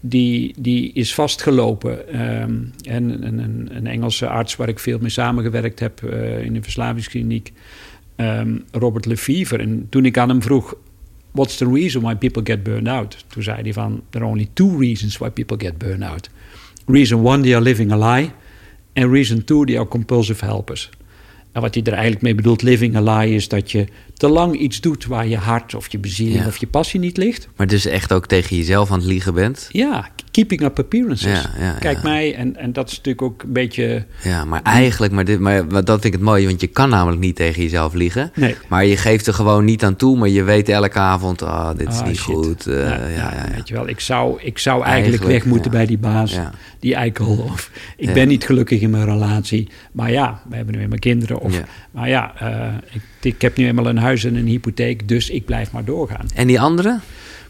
die, 0.00 0.54
die 0.58 0.92
is 0.92 1.14
vastgelopen. 1.14 2.22
Um, 2.42 2.72
en 2.82 3.26
een, 3.26 3.68
een, 3.76 3.86
Engelse 3.86 4.28
arts 4.28 4.56
waar 4.56 4.68
ik 4.68 4.78
veel 4.78 4.98
mee 4.98 5.10
samengewerkt 5.10 5.80
heb 5.80 6.00
uh, 6.02 6.44
in 6.44 6.54
een 6.54 6.62
verslavingskliniek, 6.62 7.52
um, 8.16 8.64
Robert 8.70 9.06
Lefevre. 9.06 9.58
En 9.58 9.86
toen 9.90 10.04
ik 10.04 10.18
aan 10.18 10.28
hem 10.28 10.42
vroeg, 10.42 10.74
what's 11.30 11.56
the 11.56 11.70
reason 11.70 12.02
why 12.02 12.14
people 12.14 12.42
get 12.44 12.62
burned 12.62 12.88
out? 12.88 13.24
Toen 13.28 13.42
zei 13.42 13.62
hij 13.62 13.72
van, 13.72 14.02
there 14.10 14.24
are 14.24 14.32
only 14.32 14.48
two 14.52 14.78
reasons 14.78 15.18
why 15.18 15.30
people 15.30 15.56
get 15.58 15.78
burned 15.78 16.02
out. 16.02 16.30
Reason 16.86 17.20
one, 17.20 17.42
they 17.42 17.54
are 17.54 17.62
living 17.62 17.92
a 17.92 18.14
lie. 18.14 18.30
En 18.94 19.10
reason 19.10 19.44
two, 19.44 19.64
they 19.64 19.78
are 19.78 19.88
compulsive 19.88 20.44
helpers. 20.44 20.90
En 21.52 21.60
wat 21.60 21.74
hij 21.74 21.82
er 21.82 21.92
eigenlijk 21.92 22.22
mee 22.22 22.34
bedoelt, 22.34 22.62
living 22.62 22.96
a 22.96 23.18
lie, 23.18 23.34
is 23.34 23.48
dat 23.48 23.70
je 23.70 23.86
te 24.16 24.28
lang 24.28 24.58
iets 24.58 24.80
doet 24.80 25.06
waar 25.06 25.26
je 25.26 25.36
hart 25.36 25.74
of 25.74 25.92
je 25.92 25.98
bezieling 25.98 26.46
of 26.46 26.56
je 26.56 26.66
passie 26.66 27.00
niet 27.00 27.16
ligt. 27.16 27.48
Maar 27.56 27.66
dus 27.66 27.86
echt 27.86 28.12
ook 28.12 28.26
tegen 28.26 28.56
jezelf 28.56 28.90
aan 28.90 28.98
het 28.98 29.06
liegen 29.06 29.34
bent? 29.34 29.68
Ja, 29.70 30.08
keeping 30.30 30.62
up 30.62 30.78
appearances. 30.78 31.48
Kijk 31.80 32.02
mij, 32.02 32.34
en, 32.34 32.56
en 32.56 32.72
dat 32.72 32.90
is 32.90 32.96
natuurlijk 32.96 33.22
ook 33.22 33.42
een 33.42 33.52
beetje... 33.52 34.06
Ja, 34.22 34.44
maar 34.44 34.62
eigenlijk, 34.62 35.12
maar, 35.12 35.24
dit, 35.24 35.40
maar 35.40 35.68
dat 35.68 35.86
vind 35.86 36.04
ik 36.04 36.12
het 36.12 36.20
mooi, 36.20 36.46
want 36.46 36.60
je 36.60 36.66
kan 36.66 36.88
namelijk 36.88 37.20
niet 37.20 37.36
tegen 37.36 37.62
jezelf 37.62 37.92
liegen. 37.92 38.30
Nee. 38.34 38.56
Maar 38.68 38.84
je 38.84 38.96
geeft 38.96 39.26
er 39.26 39.34
gewoon 39.34 39.64
niet 39.64 39.84
aan 39.84 39.96
toe, 39.96 40.16
maar 40.16 40.28
je 40.28 40.42
weet 40.42 40.68
elke 40.68 40.98
avond, 40.98 41.42
oh, 41.42 41.70
dit 41.76 41.88
is 41.88 41.98
ah, 41.98 42.06
niet 42.06 42.20
goed. 42.20 42.66
Uh, 42.66 42.88
ja, 42.88 43.08
ja, 43.08 43.48
Weet 43.54 43.68
je 43.68 43.74
wel, 43.74 43.88
ik 43.88 44.00
zou, 44.00 44.42
ik 44.42 44.58
zou 44.58 44.84
eigenlijk, 44.84 45.22
weg 45.22 45.44
moeten 45.44 45.70
bij 45.70 45.86
die 45.86 45.98
baas, 45.98 46.38
die 46.78 46.94
eikel. 46.94 47.48
Of 47.52 47.70
ik 47.96 48.12
ben 48.12 48.28
niet 48.28 48.44
gelukkig 48.44 48.80
in 48.80 48.90
mijn 48.90 49.04
relatie. 49.04 49.68
Maar 49.92 50.10
ja, 50.10 50.42
we 50.48 50.56
hebben 50.56 50.72
nu 50.72 50.80
weer 50.80 50.88
mijn 50.88 51.00
kinderen. 51.00 51.38
Of, 51.38 51.60
Maar 51.90 52.08
ja, 52.08 52.34
uh, 52.42 52.74
ik, 52.92 53.00
ik 53.24 53.42
heb 53.42 53.56
nu 53.56 53.66
eenmaal 53.66 53.88
een 53.88 53.98
huis 53.98 54.24
en 54.24 54.34
een 54.34 54.46
hypotheek, 54.46 55.08
dus 55.08 55.30
ik 55.30 55.44
blijf 55.44 55.72
maar 55.72 55.84
doorgaan. 55.84 56.26
En 56.34 56.46
die 56.46 56.60
andere? 56.60 56.98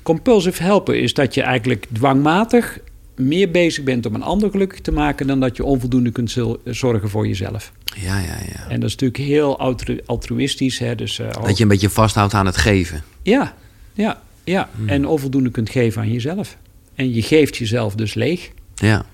Compulsive 0.03 0.63
helpen 0.63 1.01
is 1.01 1.15
dat 1.15 1.35
je 1.35 1.43
eigenlijk 1.43 1.87
dwangmatig 1.93 2.79
meer 3.17 3.51
bezig 3.51 3.85
bent 3.85 4.07
om 4.07 4.15
een 4.15 4.23
ander 4.23 4.51
gelukkig 4.51 4.81
te 4.81 4.93
maken 4.93 5.27
dan 5.27 5.41
dat 5.41 5.57
je 5.57 5.65
onvoldoende 5.65 6.11
kunt 6.11 6.37
zorgen 6.65 7.11
voor 7.11 7.27
jezelf. 7.27 7.73
Ja, 7.97 8.19
ja, 8.19 8.39
ja. 8.47 8.69
En 8.69 8.81
dat 8.81 8.89
is 8.89 8.97
natuurlijk 8.97 9.17
heel 9.17 9.77
altruïstisch. 10.07 10.79
Hè? 10.79 10.95
Dus, 10.95 11.19
uh, 11.19 11.31
dat 11.31 11.57
je 11.57 11.63
een 11.63 11.69
beetje 11.69 11.91
vasthoudt 11.91 12.35
aan 12.35 12.47
het 12.47 12.57
geven. 12.57 13.03
Ja, 13.23 13.55
ja, 13.93 14.21
ja. 14.45 14.69
Hmm. 14.77 14.89
En 14.89 15.07
onvoldoende 15.07 15.51
kunt 15.51 15.71
geven 15.71 16.03
aan 16.03 16.13
jezelf. 16.13 16.57
En 16.95 17.15
je 17.15 17.23
geeft 17.23 17.57
jezelf 17.57 17.95
dus 17.95 18.15
leeg. 18.15 18.51
Ja. 18.75 19.07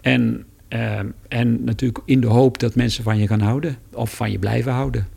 En, 0.00 0.44
uh, 0.68 0.98
en 1.28 1.64
natuurlijk 1.64 1.98
in 2.04 2.20
de 2.20 2.26
hoop 2.26 2.58
dat 2.58 2.74
mensen 2.74 3.04
van 3.04 3.18
je 3.18 3.26
gaan 3.26 3.40
houden 3.40 3.76
of 3.92 4.14
van 4.14 4.30
je 4.30 4.38
blijven 4.38 4.72
houden. 4.72 5.08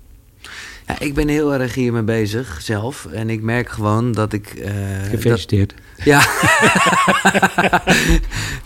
Ja, 0.88 1.00
ik 1.00 1.14
ben 1.14 1.28
heel 1.28 1.54
erg 1.54 1.74
hiermee 1.74 2.02
bezig 2.04 2.58
zelf. 2.62 3.06
En 3.12 3.30
ik 3.30 3.42
merk 3.42 3.70
gewoon 3.70 4.12
dat 4.12 4.34
ik. 4.34 4.54
Uh, 4.58 4.66
Gefeliciteerd. 5.10 5.74
ja. 6.04 6.22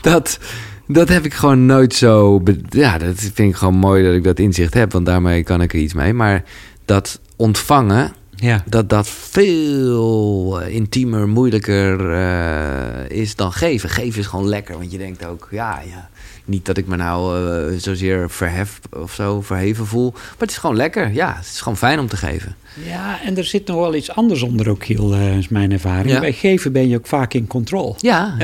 dat, 0.02 0.40
Dat 0.88 1.10
heb 1.10 1.26
ik 1.26 1.34
gewoon 1.34 1.66
nooit 1.66 1.94
zo... 1.94 2.42
Ja, 2.70 2.98
dat 2.98 3.16
vind 3.16 3.50
ik 3.50 3.56
gewoon 3.56 3.76
mooi 3.76 4.04
dat 4.04 4.14
ik 4.14 4.24
dat 4.24 4.40
inzicht 4.40 4.74
heb. 4.74 4.92
Want 4.92 5.06
daarmee 5.06 5.44
kan 5.44 5.62
ik 5.62 5.74
er 5.74 5.80
iets 5.80 5.94
mee. 5.94 6.14
Maar 6.14 6.44
dat 6.86 7.20
ontvangen, 7.36 8.12
Ja. 8.36 8.64
dat 8.66 8.90
dat 8.90 9.08
veel 9.08 10.62
eh, 10.62 10.76
intiemer, 10.76 11.28
moeilijker 11.28 12.12
eh, 12.14 13.18
is 13.18 13.36
dan 13.36 13.52
geven. 13.52 13.90
Geven 13.90 14.20
is 14.20 14.28
gewoon 14.28 14.48
lekker, 14.50 14.78
want 14.78 14.92
je 14.92 14.98
denkt 14.98 15.26
ook, 15.26 15.48
ja, 15.52 15.82
ja. 15.90 16.10
Niet 16.50 16.66
dat 16.66 16.78
ik 16.78 16.88
me 16.88 16.96
nou 16.96 17.38
eh, 17.38 17.78
zozeer 17.78 18.30
verhef 18.30 18.80
of 18.90 19.14
zo, 19.14 19.42
verheven 19.42 19.86
voel. 19.86 20.12
Maar 20.12 20.36
het 20.38 20.50
is 20.50 20.58
gewoon 20.58 20.76
lekker, 20.76 21.14
ja. 21.14 21.36
Het 21.36 21.46
is 21.46 21.62
gewoon 21.62 21.78
fijn 21.78 22.00
om 22.00 22.08
te 22.08 22.18
geven. 22.18 22.56
ja, 22.86 23.22
en 23.22 23.38
er 23.38 23.44
zit 23.44 23.68
nog 23.68 23.78
wel 23.78 23.96
iets 23.96 24.12
anders 24.12 24.42
onder 24.42 24.70
ook, 24.70 24.86
Giel, 24.86 25.14
eh, 25.14 25.38
is 25.38 25.48
mijn 25.48 25.72
ervaring. 25.72 26.12
Ja. 26.12 26.20
Bij 26.20 26.34
geven 26.34 26.72
ben 26.72 26.90
je 26.90 26.98
ook 26.98 27.08
vaak 27.08 27.34
in 27.34 27.48
controle. 27.48 27.94
Ja, 27.98 28.36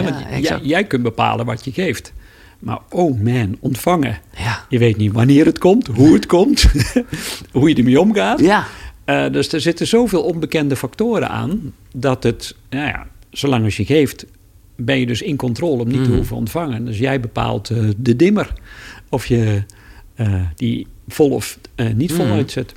jij 0.62 0.84
kunt 0.84 1.03
bepalen 1.03 1.45
wat 1.45 1.66
je 1.66 1.72
geeft. 1.72 2.14
Maar 2.60 2.80
oh 2.89 3.22
man, 3.22 3.58
ontvangen. 3.60 4.20
Ja. 4.38 4.66
Je 4.70 4.78
weet 4.78 4.97
niet 4.97 5.12
wanneer 5.12 5.45
het 5.45 5.60
komt, 5.60 5.88
hoe 5.88 6.14
het 6.14 6.26
komt, 6.26 6.66
hoe 7.51 7.70
je 7.70 7.76
ermee 7.76 7.99
omgaat. 7.99 8.39
Ja. 8.39 8.66
Eh, 9.06 9.32
dus 9.32 9.53
er 9.53 9.62
zitten 9.62 9.88
zoveel 9.88 10.24
onbekende 10.24 10.76
factoren 10.76 11.30
aan 11.30 11.74
dat 11.93 12.24
het, 12.24 12.56
nou 12.70 12.88
ja, 12.88 13.08
zolang 13.30 13.64
als 13.64 13.78
je 13.78 13.86
geeft, 13.86 14.26
ben 14.76 14.99
je 14.99 15.05
dus 15.05 15.21
in 15.21 15.36
controle 15.36 15.82
om 15.82 15.88
niet 15.88 16.03
te 16.03 16.07
Mhm. 16.09 16.15
hoeven 16.15 16.36
ontvangen. 16.36 16.86
Dus 16.86 16.97
jij 16.97 17.19
bepaalt 17.19 17.69
eh, 17.69 17.78
de 17.97 18.15
dimmer 18.15 18.53
of 19.09 19.26
je 19.26 19.63
eh, 20.15 20.34
die 20.55 20.88
vol 21.07 21.30
of 21.30 21.57
eh, 21.76 21.93
niet 21.93 22.13
vol 22.13 22.26
Mhm. 22.26 22.34
uitzet. 22.34 22.73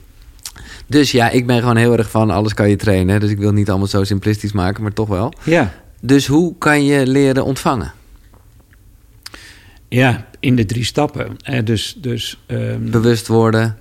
Dus 0.86 1.10
ja, 1.12 1.30
ik 1.30 1.46
ben 1.46 1.58
gewoon 1.60 1.76
heel 1.76 1.96
erg 1.98 2.10
van 2.10 2.30
alles 2.30 2.54
kan 2.54 2.68
je 2.70 2.76
trainen. 2.76 3.20
Dus 3.20 3.30
ik 3.30 3.36
wil 3.38 3.46
het 3.46 3.56
niet 3.56 3.68
allemaal 3.68 3.86
zo 3.86 4.04
simplistisch 4.04 4.52
maken, 4.52 4.82
maar 4.82 4.92
toch 4.92 5.08
wel. 5.08 5.32
Ja. 5.44 5.74
Dus 6.00 6.26
hoe 6.26 6.54
kan 6.58 6.84
je 6.84 7.06
leren 7.06 7.44
ontvangen? 7.44 7.92
ja, 9.88 10.26
in 10.40 10.56
de 10.56 10.64
drie 10.66 10.84
stappen. 10.84 11.36
Dus 11.64 11.96
dus 11.98 12.38
ehm, 12.46 12.90
Bewust 12.90 13.26
worden, 13.26 13.78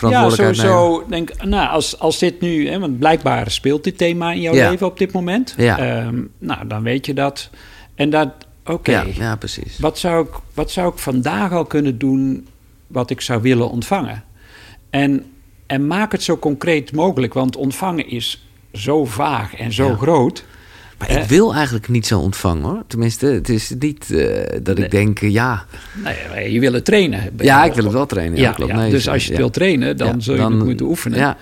ja, 0.00 0.20
nemen. 0.20 0.32
sowieso. 0.36 1.04
Denk, 1.08 1.42
nou, 1.44 1.68
als, 1.68 1.98
als 1.98 2.18
dit 2.18 2.40
nu, 2.40 2.68
hè, 2.68 2.78
want 2.78 2.98
blijkbaar 2.98 3.50
speelt 3.50 3.84
dit 3.84 3.98
thema 3.98 4.32
in 4.32 4.40
jouw 4.40 4.54
Ja. 4.54 4.70
leven 4.70 4.86
op 4.86 4.98
dit 4.98 5.12
moment. 5.12 5.54
Ja. 5.56 5.78
Ehm, 5.78 6.22
nou, 6.38 6.66
dan 6.66 6.82
weet 6.82 7.06
je 7.06 7.14
dat. 7.14 7.50
En 7.94 8.10
dat, 8.10 8.28
oké. 8.66 8.90
Ja, 8.90 9.04
ja, 9.14 9.36
precies. 9.36 9.78
Wat 9.78 9.98
zou, 9.98 10.26
ik, 10.26 10.34
wat 10.54 10.70
zou 10.70 10.92
ik 10.92 10.98
vandaag 10.98 11.52
al 11.52 11.64
kunnen 11.64 11.98
doen 11.98 12.46
wat 12.86 13.10
ik 13.10 13.20
zou 13.20 13.42
willen 13.42 13.70
ontvangen? 13.70 14.24
En, 14.90 15.24
en 15.66 15.86
maak 15.86 16.12
het 16.12 16.22
zo 16.22 16.36
concreet 16.38 16.92
mogelijk, 16.92 17.34
want 17.34 17.56
ontvangen 17.56 18.08
is 18.08 18.46
zo 18.72 19.04
vaag 19.04 19.54
en 19.54 19.72
zo 19.72 19.94
groot. 19.96 20.44
Maar 20.98 21.10
ik 21.10 21.28
wil 21.28 21.54
eigenlijk 21.54 21.88
niet 21.88 22.06
zo 22.06 22.18
ontvangen 22.18 22.62
hoor. 22.62 22.82
Tenminste, 22.86 23.26
het 23.26 23.48
is 23.48 23.74
niet 23.78 24.10
eh, 24.10 24.60
dat 24.62 24.76
Nee. 24.76 24.84
ik 24.84 24.90
denk, 24.90 25.20
eh, 25.20 25.30
ja. 25.30 25.66
Nee, 26.34 26.52
je 26.52 26.60
wil 26.60 26.72
het 26.72 26.84
trainen. 26.84 27.32
Ja, 27.38 27.64
ik 27.64 27.72
wil 27.72 27.84
het 27.84 27.92
wel 27.92 28.06
trainen. 28.06 28.38
Ja, 28.38 28.52
klopt. 28.52 28.72
Nee, 28.72 28.90
dus 28.90 29.08
als 29.08 29.22
je 29.22 29.28
het 29.28 29.36
ja. 29.36 29.38
wilt 29.38 29.52
trainen, 29.52 29.96
dan 29.96 30.22
zul 30.22 30.34
je 30.34 30.40
het 30.40 30.64
moeten 30.64 30.86
oefenen. 30.86 31.18
Ja, 31.18 31.36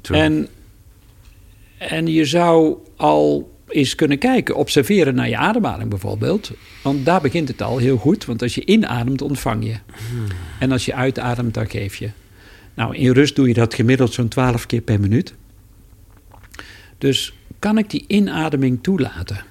true. 0.00 0.18
En, 0.20 0.48
en 1.78 2.06
je 2.06 2.24
zou 2.24 2.76
al 2.96 3.58
eens 3.68 3.94
kunnen 3.94 4.18
kijken, 4.18 4.56
observeren 4.56 5.14
naar 5.14 5.28
je 5.28 5.36
ademhaling 5.36 5.90
bijvoorbeeld. 5.90 6.50
Want 6.82 7.04
daar 7.04 7.20
begint 7.20 7.48
het 7.48 7.62
al 7.62 7.78
heel 7.78 7.96
goed. 7.96 8.24
Want 8.24 8.42
als 8.42 8.54
je 8.54 8.64
inademt, 8.64 9.22
ontvang 9.22 9.64
je. 9.64 9.74
En 10.58 10.72
als 10.72 10.84
je 10.84 10.94
uitademt, 10.94 11.54
dan 11.54 11.70
geef 11.70 11.96
je. 11.96 12.10
Nou, 12.74 12.96
in 12.96 13.12
rust 13.12 13.36
doe 13.36 13.48
je 13.48 13.54
dat 13.54 13.74
gemiddeld 13.74 14.12
zo'n 14.12 14.28
12 14.28 14.66
keer 14.66 14.80
per 14.80 15.00
minuut. 15.00 15.34
Dus 16.98 17.32
kan 17.60 17.78
ik 17.78 17.90
die 17.90 18.04
inademing 18.06 18.82
toelaten? 18.82 19.44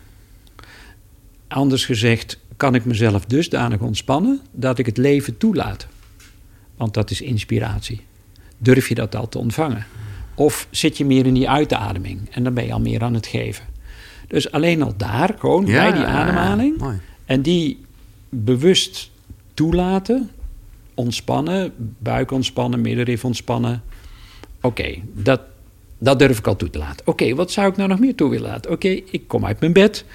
Anders 1.47 1.85
gezegd, 1.85 2.39
kan 2.57 2.75
ik 2.75 2.85
mezelf 2.85 3.25
dusdanig 3.25 3.79
ontspannen 3.79 4.39
dat 4.51 4.79
ik 4.79 4.85
het 4.85 4.97
leven 4.97 5.37
toelaat? 5.37 5.87
Want 6.77 6.93
dat 6.93 7.11
is 7.11 7.21
inspiratie. 7.21 8.01
Durf 8.57 8.87
je 8.89 8.95
dat 8.95 9.15
al 9.15 9.29
te 9.29 9.37
ontvangen? 9.37 9.85
Of 10.35 10.67
zit 10.71 10.97
je 10.97 11.05
meer 11.05 11.25
in 11.25 11.33
die 11.33 11.49
uitademing 11.49 12.29
en 12.31 12.43
dan 12.43 12.53
ben 12.53 12.65
je 12.65 12.73
al 12.73 12.79
meer 12.79 13.03
aan 13.03 13.13
het 13.13 13.27
geven? 13.27 13.65
Dus 14.27 14.51
alleen 14.51 14.81
al 14.81 14.93
daar, 14.97 15.35
gewoon 15.39 15.65
Ja, 15.65 15.89
bij 15.89 15.99
die 15.99 16.07
ademhaling. 16.07 16.81
En 17.25 17.41
die 17.41 17.85
bewust 18.29 19.11
toelaten, 19.53 20.29
ontspannen, 20.93 21.73
buik 21.97 22.31
ontspannen, 22.31 22.81
middenrif 22.81 23.25
ontspannen. 23.25 23.83
Oké, 24.61 24.95
dat, 25.13 25.41
dat 25.99 26.19
durf 26.19 26.37
ik 26.37 26.47
al 26.47 26.55
toe 26.55 26.69
te 26.69 26.77
laten. 26.77 27.07
Oké, 27.07 27.35
wat 27.35 27.51
zou 27.51 27.69
ik 27.69 27.77
nou 27.77 27.89
nog 27.89 27.99
meer 27.99 28.15
toe 28.15 28.29
willen 28.29 28.49
laten? 28.49 28.71
Oké, 28.71 28.87
ik 28.87 29.23
kom 29.27 29.45
uit 29.45 29.59
mijn 29.59 29.73
bed. 29.73 30.05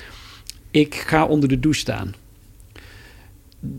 Ik 0.70 0.94
ga 0.94 1.26
onder 1.26 1.48
de 1.48 1.60
douche 1.60 1.80
staan. 1.80 2.14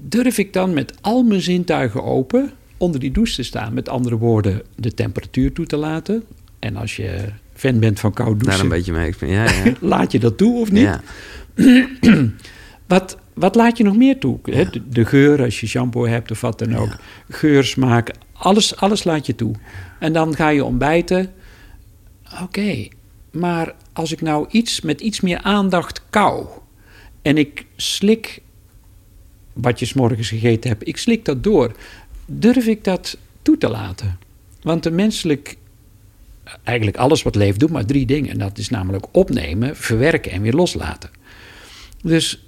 Durf 0.08 0.38
ik 0.38 0.54
dan 0.54 0.74
met 0.74 0.94
al 1.02 1.24
mijn 1.24 1.42
zintuigen 1.42 2.04
open 2.04 2.52
onder 2.78 3.00
die 3.00 3.12
douche 3.12 3.36
te 3.36 3.44
staan? 3.44 3.74
Met 3.74 3.90
andere 3.90 4.18
woorden, 4.18 4.62
de 4.76 4.94
temperatuur 4.94 5.54
toe 5.54 5.66
te 5.66 5.78
laten. 5.78 6.24
En 6.60 6.76
als 6.76 6.96
je 6.96 7.30
fan 7.54 7.80
bent 7.80 8.00
van 8.00 8.14
koud 8.14 8.28
Daar 8.28 8.38
douchen, 8.38 8.64
een 8.64 8.70
beetje 8.70 8.92
mee. 8.92 9.14
Ja, 9.20 9.44
ja. 9.44 9.74
laat 9.96 10.12
je 10.12 10.20
dat 10.20 10.38
toe 10.38 10.60
of 10.60 10.72
niet? 10.72 10.84
ja. 10.84 11.02
Wat, 12.88 13.18
wat 13.34 13.56
laat 13.56 13.78
je 13.78 13.84
nog 13.84 13.98
meer 13.98 14.20
toe? 14.20 14.40
De, 14.44 14.82
de 14.90 15.06
geur, 15.06 15.44
als 15.44 15.60
je 15.60 15.68
shampoo 15.68 16.08
hebt 16.08 16.32
of 16.32 16.42
wat 16.42 16.60
dan 16.60 16.76
ook. 16.76 16.96
Geur, 17.30 17.64
smaak, 17.64 18.12
alles, 18.34 18.76
alles 18.76 19.04
laat 19.04 19.26
je 19.26 19.36
toe. 19.36 19.56
En 20.00 20.14
dan 20.14 20.36
ga 20.36 20.50
je 20.50 20.64
ontbijten. 20.64 21.34
Oké, 22.42 22.88
maar 23.32 23.76
als 23.94 24.12
ik 24.12 24.22
nou 24.22 24.48
iets 24.50 24.82
met 24.82 25.02
iets 25.02 25.22
meer 25.22 25.42
aandacht 25.42 26.02
kou... 26.10 26.46
en 27.22 27.38
ik 27.38 27.66
slik 27.76 28.42
wat 29.54 29.80
je 29.80 29.86
's 29.86 29.94
morgens 29.94 30.30
gegeten 30.30 30.70
hebt, 30.70 30.88
ik 30.88 30.98
slik 30.98 31.26
dat 31.26 31.44
door... 31.44 31.76
durf 32.26 32.66
ik 32.68 32.84
dat 32.84 33.18
toe 33.42 33.58
te 33.58 33.70
laten? 33.70 34.20
Want 34.62 34.86
een 34.86 34.96
menselijk... 34.96 35.58
Eigenlijk 36.64 36.98
alles 36.98 37.24
wat 37.24 37.36
leeft 37.36 37.60
doet 37.60 37.72
maar 37.72 37.86
drie 37.86 38.06
dingen. 38.06 38.32
En 38.32 38.38
dat 38.38 38.58
is 38.58 38.70
namelijk 38.70 39.06
opnemen, 39.12 39.76
verwerken 39.76 40.32
en 40.32 40.42
weer 40.42 40.54
loslaten. 40.54 41.10
Dus 42.02 42.44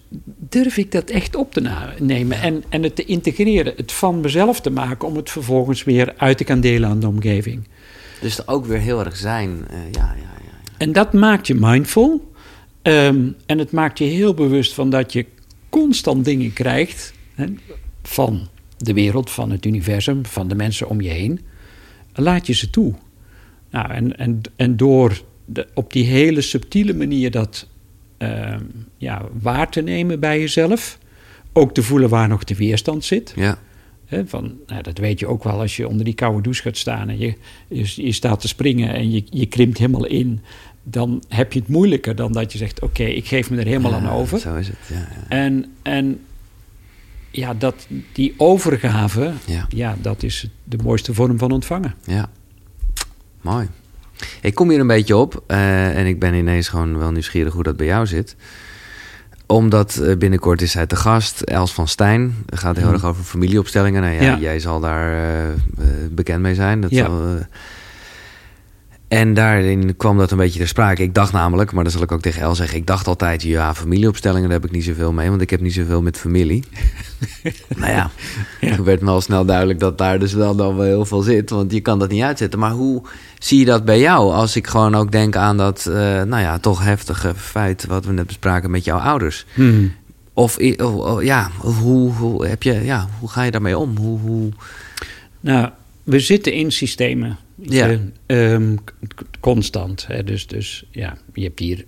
durf 0.50 0.78
ik 0.78 0.92
dat 0.92 1.10
echt 1.10 1.36
op 1.36 1.54
te 1.54 1.94
nemen 2.00 2.42
en, 2.42 2.64
en 2.70 2.84
het 2.84 2.96
te 2.96 3.06
integreren, 3.06 3.74
het 3.76 3.92
van 3.92 4.20
mezelf 4.20 4.62
te 4.62 4.70
maken 4.70 5.08
om 5.08 5.16
het 5.16 5.30
vervolgens 5.30 5.84
weer 5.84 6.14
uit 6.18 6.38
te 6.38 6.46
gaan 6.46 6.62
delen 6.62 6.90
aan 6.90 7.00
de 7.00 7.08
omgeving. 7.08 7.68
Dus 8.22 8.47
ook 8.47 8.65
weer 8.65 8.80
heel 8.80 9.05
erg 9.05 9.15
zijn. 9.15 9.68
eh, 9.70 9.78
ja, 9.78 9.89
ja, 9.91 10.13
ja. 10.15 10.32
ja. 10.43 10.76
En 10.78 10.91
dat 10.91 11.13
maakt 11.13 11.47
je 11.47 11.55
mindful 11.55 12.32
ehm, 12.82 13.30
en 13.45 13.57
het 13.57 13.72
maakt 13.72 13.97
je 13.97 14.05
heel 14.05 14.34
bewust 14.34 14.74
van 14.74 14.89
dat 14.89 15.13
je 15.13 15.26
constant 15.70 16.26
dingen 16.26 16.53
krijgt 16.53 17.13
hè, 17.34 17.45
van 18.03 18.47
de 18.78 18.93
wereld, 18.93 19.30
van 19.32 19.51
het 19.51 19.65
universum, 19.65 20.26
van 20.26 20.47
de 20.47 20.55
mensen 20.55 20.89
om 20.89 21.01
je 21.01 21.09
heen. 21.09 21.39
Laat 22.13 22.47
je 22.47 22.53
ze 22.53 22.70
toe. 22.70 22.93
Nou, 23.70 23.91
en, 23.91 24.18
en, 24.18 24.41
en 24.55 24.78
door 24.78 25.22
de, 25.45 25.68
op 25.74 25.93
die 25.93 26.05
hele 26.05 26.41
subtiele 26.41 26.93
manier 26.93 27.32
dat 27.32 27.68
ehm, 28.18 28.63
ja, 28.97 29.22
waar 29.41 29.70
te 29.72 29.82
nemen 29.82 30.20
bij 30.20 30.39
jezelf. 30.39 30.97
Ook 31.53 31.74
te 31.74 31.84
voelen 31.84 32.09
waar 32.09 32.28
nog 32.28 32.43
de 32.43 32.55
weerstand 32.55 33.05
zit. 33.05 33.34
ja. 33.36 33.59
Van, 34.26 34.55
nou, 34.68 34.82
dat 34.82 34.97
weet 34.97 35.20
je 35.20 35.28
ook 35.28 35.43
wel 35.43 35.60
als 35.60 35.76
je 35.76 35.88
onder 35.88 36.05
die 36.05 36.14
koude 36.14 36.41
douche 36.41 36.62
gaat 36.62 36.78
staan 36.78 37.10
en 37.10 37.18
je, 37.18 37.34
je, 37.68 38.05
je 38.05 38.12
staat 38.12 38.39
te 38.39 38.47
springen 38.47 38.93
en 38.93 39.12
je, 39.12 39.24
je 39.30 39.45
krimpt 39.45 39.78
helemaal 39.78 40.05
in. 40.05 40.41
Dan 40.84 41.24
heb 41.28 41.53
je 41.53 41.60
het 41.60 41.68
moeilijker 41.68 42.16
dan 42.16 42.32
dat 42.32 42.51
je 42.51 42.58
zegt: 42.58 42.82
Oké, 42.82 43.03
ik 43.03 43.28
geef 43.28 43.49
me 43.49 43.58
er 43.58 43.66
helemaal 43.66 43.93
aan 43.93 44.10
over. 44.10 44.39
Zo 44.39 44.55
is 44.55 44.68
het, 44.68 44.78
ja. 44.89 44.95
ja. 44.95 45.30
En, 45.30 45.66
en 45.82 46.20
ja, 47.32 47.53
dat, 47.53 47.88
die 48.14 48.34
overgave, 48.38 49.34
Ja. 49.45 49.66
ja, 49.70 49.95
dat 50.01 50.24
is 50.24 50.49
de 50.64 50.78
mooiste 50.84 51.14
vorm 51.14 51.38
van 51.38 51.51
ontvangen. 51.51 51.95
Ja, 52.03 52.30
mooi. 53.41 53.68
Ik 54.41 54.55
kom 54.55 54.70
hier 54.70 54.80
een 54.80 54.88
beetje 54.88 55.18
op 55.18 55.43
eh, 55.47 55.97
en 55.97 56.05
ik 56.05 56.20
ben 56.20 56.34
ineens 56.34 56.68
gewoon 56.68 56.97
wel 56.97 57.12
nieuwsgierig 57.12 57.53
hoe 57.53 57.64
dat 57.64 57.78
bij 57.78 57.86
jou 57.86 58.08
zit. 58.08 58.36
Omdat 59.48 59.95
eh, 59.98 60.18
binnenkort 60.18 60.62
is 60.62 60.72
zij 60.72 60.86
te 60.86 60.95
gast, 60.95 61.41
Els 61.41 61.74
van 61.74 61.88
Stijn. 61.88 62.36
Het 62.50 62.60
gaat 62.60 62.76
heel 62.76 62.86
Mhm. 62.86 62.93
erg 62.93 63.06
over 63.06 63.24
familieopstellingen. 63.24 64.02
Nou 64.02 64.14
ja, 64.14 64.22
Ja. 64.22 64.38
jij 64.38 64.60
zal 64.60 64.80
daar 64.80 65.12
eh, 65.14 65.50
eh, 65.50 65.56
bekend 66.12 66.41
mee 66.41 66.56
zijn. 66.56 66.82
Dat 66.82 66.89
Ja. 66.91 67.06
zal, 67.06 67.22
en 69.08 69.34
daarin 69.34 69.95
kwam 69.97 70.18
dat 70.18 70.32
een 70.32 70.38
beetje 70.38 70.60
ter 70.60 70.68
sprake. 70.68 71.01
Ik 71.01 71.14
dacht 71.14 71.32
namelijk, 71.32 71.72
maar 71.72 71.84
dat 71.84 71.93
zal 71.93 72.01
ik 72.01 72.12
ook 72.12 72.22
tegen 72.22 72.41
El 72.41 72.55
zeggen... 72.55 72.78
ik 72.78 72.88
dacht 72.88 73.08
altijd, 73.08 73.41
ja, 73.41 73.74
familieopstellingen, 73.76 74.49
daar 74.49 74.60
heb 74.60 74.66
ik 74.70 74.76
niet 74.76 74.84
zoveel 74.84 75.12
mee... 75.12 75.30
want 75.30 75.41
ik 75.41 75.49
heb 75.49 75.62
niet 75.62 75.74
zoveel 75.74 76.01
met 76.01 76.18
familie. 76.18 76.64
nou 77.78 77.91
ja, 77.91 78.10
Ja. 78.62 78.76
toen 78.76 78.86
werd 78.86 79.01
me 79.01 79.10
al 79.12 79.22
snel 79.22 79.45
duidelijk 79.45 79.80
dat 79.80 79.97
daar 79.97 80.20
dus 80.20 80.34
wel 80.34 80.55
dan 80.55 80.76
wel 80.76 80.86
heel 80.86 81.05
veel 81.05 81.22
zit... 81.22 81.49
want 81.49 81.72
je 81.72 81.80
kan 81.82 81.99
dat 81.99 82.10
niet 82.10 82.24
uitzetten. 82.24 82.60
Maar 82.60 82.72
hoe 82.72 83.01
zie 83.39 83.60
je 83.60 83.66
dat 83.66 83.86
bij 83.86 83.99
jou? 83.99 84.34
Als 84.34 84.55
ik 84.55 84.68
gewoon 84.68 84.95
ook 84.95 85.12
denk 85.12 85.36
aan 85.36 85.58
dat, 85.58 85.86
eh, 85.86 85.93
nou 86.24 86.39
ja, 86.41 86.60
toch 86.60 86.84
heftige 86.84 87.34
feit... 87.36 87.86
wat 87.86 88.05
we 88.05 88.14
net 88.14 88.28
bespraken 88.28 88.72
met 88.72 88.84
jouw 88.86 88.99
ouders. 88.99 89.45
Of, 90.34 90.60
i- 90.60 90.82
oh, 90.82 90.97
oh, 90.97 91.24
ja, 91.24 91.49
hoe, 91.58 92.12
hoe, 92.14 92.45
heb 92.47 92.64
je, 92.64 92.74
ja, 92.84 93.08
hoe 93.20 93.30
ga 93.30 93.43
je 93.43 93.51
daarmee 93.51 93.78
om? 93.78 93.97
Hoe, 93.97 94.20
hoe... 94.20 94.49
Nou, 95.39 95.70
we 96.03 96.20
zitten 96.20 96.53
in 96.53 96.72
systemen. 96.72 97.38
Ja. 97.62 97.97
ehm, 98.26 98.76
k- 99.16 99.24
constant. 99.39 100.08
Hè? 100.08 100.24
Dus, 100.24 100.47
dus 100.47 100.86
ja, 100.91 101.18
je 101.34 101.43
hebt 101.43 101.60
hier 101.60 101.86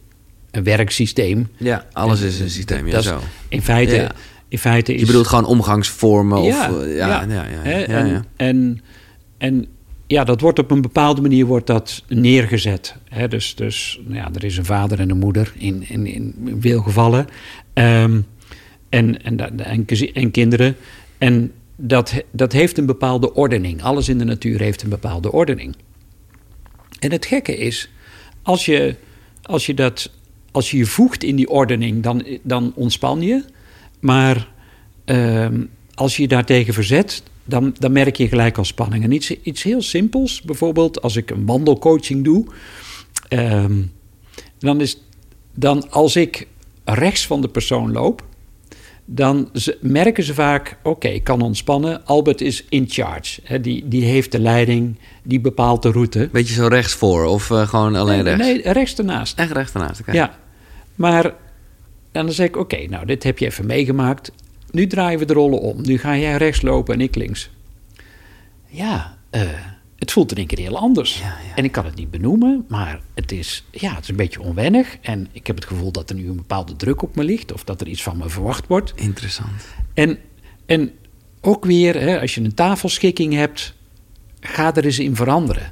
een 0.51 0.63
werksysteem. 0.63 1.47
Ja, 1.57 1.85
alles 1.91 2.21
is 2.21 2.39
een 2.39 2.49
systeem, 2.49 2.87
ja, 2.87 3.01
zo. 3.01 3.19
In 3.49 3.61
feite 3.61 3.95
Ja. 3.95 4.11
in 4.47 4.57
feite 4.59 4.93
is... 4.93 4.99
Je 4.99 5.05
bedoelt 5.05 5.27
gewoon 5.27 5.45
omgangsvormen? 5.45 6.43
Ja, 6.43 6.71
of, 6.73 6.81
eh, 6.83 6.95
ja, 6.95 7.07
ja, 7.29 7.45
ja, 7.45 7.61
en, 7.63 8.07
ja. 8.07 8.23
En, 8.35 8.81
en 9.37 9.67
ja, 10.07 10.23
dat 10.23 10.41
wordt 10.41 10.59
op 10.59 10.71
een 10.71 10.81
bepaalde 10.81 11.21
manier 11.21 11.45
wordt 11.45 11.67
dat 11.67 12.03
neergezet. 12.07 12.95
Hè, 13.09 13.27
dus 13.27 13.55
dus 13.55 13.99
nou 14.03 14.15
ja, 14.15 14.29
er 14.33 14.43
is 14.43 14.57
een 14.57 14.65
vader 14.65 14.99
en 14.99 15.09
een 15.09 15.17
moeder 15.17 15.53
in, 15.57 15.89
in, 15.89 16.05
in 16.05 16.57
veel 16.59 16.81
gevallen. 16.81 17.27
Ehm, 17.73 18.21
en, 18.89 19.23
en, 19.23 19.59
en, 19.65 19.85
en 20.13 20.31
kinderen. 20.31 20.75
En 21.17 21.51
dat, 21.81 22.23
dat 22.31 22.51
heeft 22.51 22.77
een 22.77 22.85
bepaalde 22.85 23.33
ordening. 23.33 23.83
Alles 23.83 24.09
in 24.09 24.17
de 24.17 24.23
natuur 24.23 24.59
heeft 24.59 24.81
een 24.81 24.89
bepaalde 24.89 25.31
ordening. 25.31 25.75
En 26.99 27.11
het 27.11 27.25
gekke 27.25 27.57
is, 27.57 27.89
als 28.41 28.65
je, 28.65 28.95
als 29.41 29.65
je, 29.65 29.73
dat, 29.73 30.11
als 30.51 30.71
je 30.71 30.77
je 30.77 30.85
voegt 30.85 31.23
in 31.23 31.35
die 31.35 31.49
ordening, 31.49 32.03
dan, 32.03 32.25
dan 32.41 32.71
ontspan 32.75 33.21
je. 33.21 33.43
Maar 33.99 34.47
ehm, 35.05 35.63
als 35.93 36.15
je 36.15 36.21
je 36.21 36.27
daartegen 36.27 36.73
verzet, 36.73 37.23
dan, 37.43 37.75
dan 37.79 37.91
merk 37.91 38.15
je 38.15 38.27
gelijk 38.27 38.57
al 38.57 38.65
spanning. 38.65 39.03
En 39.03 39.11
iets, 39.11 39.41
iets 39.41 39.63
heel 39.63 39.81
simpels, 39.81 40.41
bijvoorbeeld 40.41 41.01
als 41.01 41.15
ik 41.15 41.29
een 41.31 41.45
wandelcoaching 41.45 42.23
doe, 42.23 42.45
ehm, 43.27 43.81
dan 44.57 44.81
is 44.81 45.01
dan 45.53 45.91
als 45.91 46.15
ik 46.15 46.47
rechts 46.83 47.27
van 47.27 47.41
de 47.41 47.49
persoon 47.49 47.91
loop, 47.91 48.23
dan 49.11 49.51
merken 49.81 50.23
ze 50.23 50.33
vaak: 50.33 50.77
oké, 50.83 51.07
ik 51.07 51.23
kan 51.23 51.41
ontspannen. 51.41 52.05
Albert 52.05 52.41
is 52.41 52.65
in 52.69 52.85
charge. 52.87 53.59
Die, 53.61 53.87
die 53.87 54.03
heeft 54.03 54.31
de 54.31 54.39
leiding, 54.39 54.95
die 55.23 55.39
bepaalt 55.39 55.81
de 55.81 55.91
route. 55.91 56.29
Beetje 56.31 56.53
zo 56.53 56.67
rechts 56.67 56.93
voor 56.93 57.25
of 57.25 57.51
eh, 57.51 57.67
gewoon 57.67 57.95
alleen 57.95 58.23
nee, 58.23 58.35
rechts? 58.35 58.45
Nee, 58.45 58.73
rechts 58.73 58.97
ernaast. 58.97 59.39
Echt 59.39 59.51
rechts 59.51 59.73
ernaast. 59.73 60.01
Ja, 60.11 60.37
maar 60.95 61.33
dan 62.11 62.31
zeg 62.31 62.47
ik: 62.47 62.57
oké, 62.57 62.85
nou, 62.87 63.05
dit 63.05 63.23
heb 63.23 63.37
je 63.37 63.45
even 63.45 63.65
meegemaakt. 63.65 64.31
Nu 64.71 64.87
draaien 64.87 65.19
we 65.19 65.25
de 65.25 65.33
rollen 65.33 65.59
om. 65.59 65.81
Nu 65.81 65.97
ga 65.97 66.17
jij 66.17 66.37
rechts 66.37 66.61
lopen 66.61 66.93
en 66.93 67.01
ik 67.01 67.15
links. 67.15 67.49
Ja, 68.67 69.17
eh, 69.29 69.41
het 69.99 70.11
voelt 70.11 70.31
in 70.31 70.37
één 70.37 70.47
keer 70.47 70.57
heel 70.57 70.77
anders. 70.77 71.19
Ja, 71.19 71.25
ja. 71.25 71.55
En 71.55 71.63
ik 71.63 71.71
kan 71.71 71.85
het 71.85 71.95
niet 71.95 72.11
benoemen, 72.11 72.65
maar 72.67 73.01
het 73.13 73.31
is, 73.31 73.65
ja, 73.71 73.93
het 73.93 74.03
is 74.03 74.09
een 74.09 74.15
beetje 74.15 74.41
onwennig. 74.41 74.97
En 75.01 75.27
ik 75.31 75.47
heb 75.47 75.55
het 75.55 75.65
gevoel 75.65 75.91
dat 75.91 76.09
er 76.09 76.15
nu 76.15 76.29
een 76.29 76.35
bepaalde 76.35 76.75
druk 76.75 77.01
op 77.01 77.15
me 77.15 77.23
ligt. 77.23 77.53
Of 77.53 77.63
dat 77.63 77.81
er 77.81 77.87
iets 77.87 78.03
van 78.03 78.17
me 78.17 78.29
verwacht 78.29 78.67
wordt. 78.67 78.93
Interessant. 78.95 79.67
En, 79.93 80.17
en 80.65 80.91
ook 81.41 81.65
weer, 81.65 81.99
hè, 81.99 82.19
als 82.21 82.35
je 82.35 82.41
een 82.41 82.53
tafelschikking 82.53 83.33
hebt, 83.33 83.73
ga 84.39 84.75
er 84.75 84.85
eens 84.85 84.99
in 84.99 85.15
veranderen. 85.15 85.71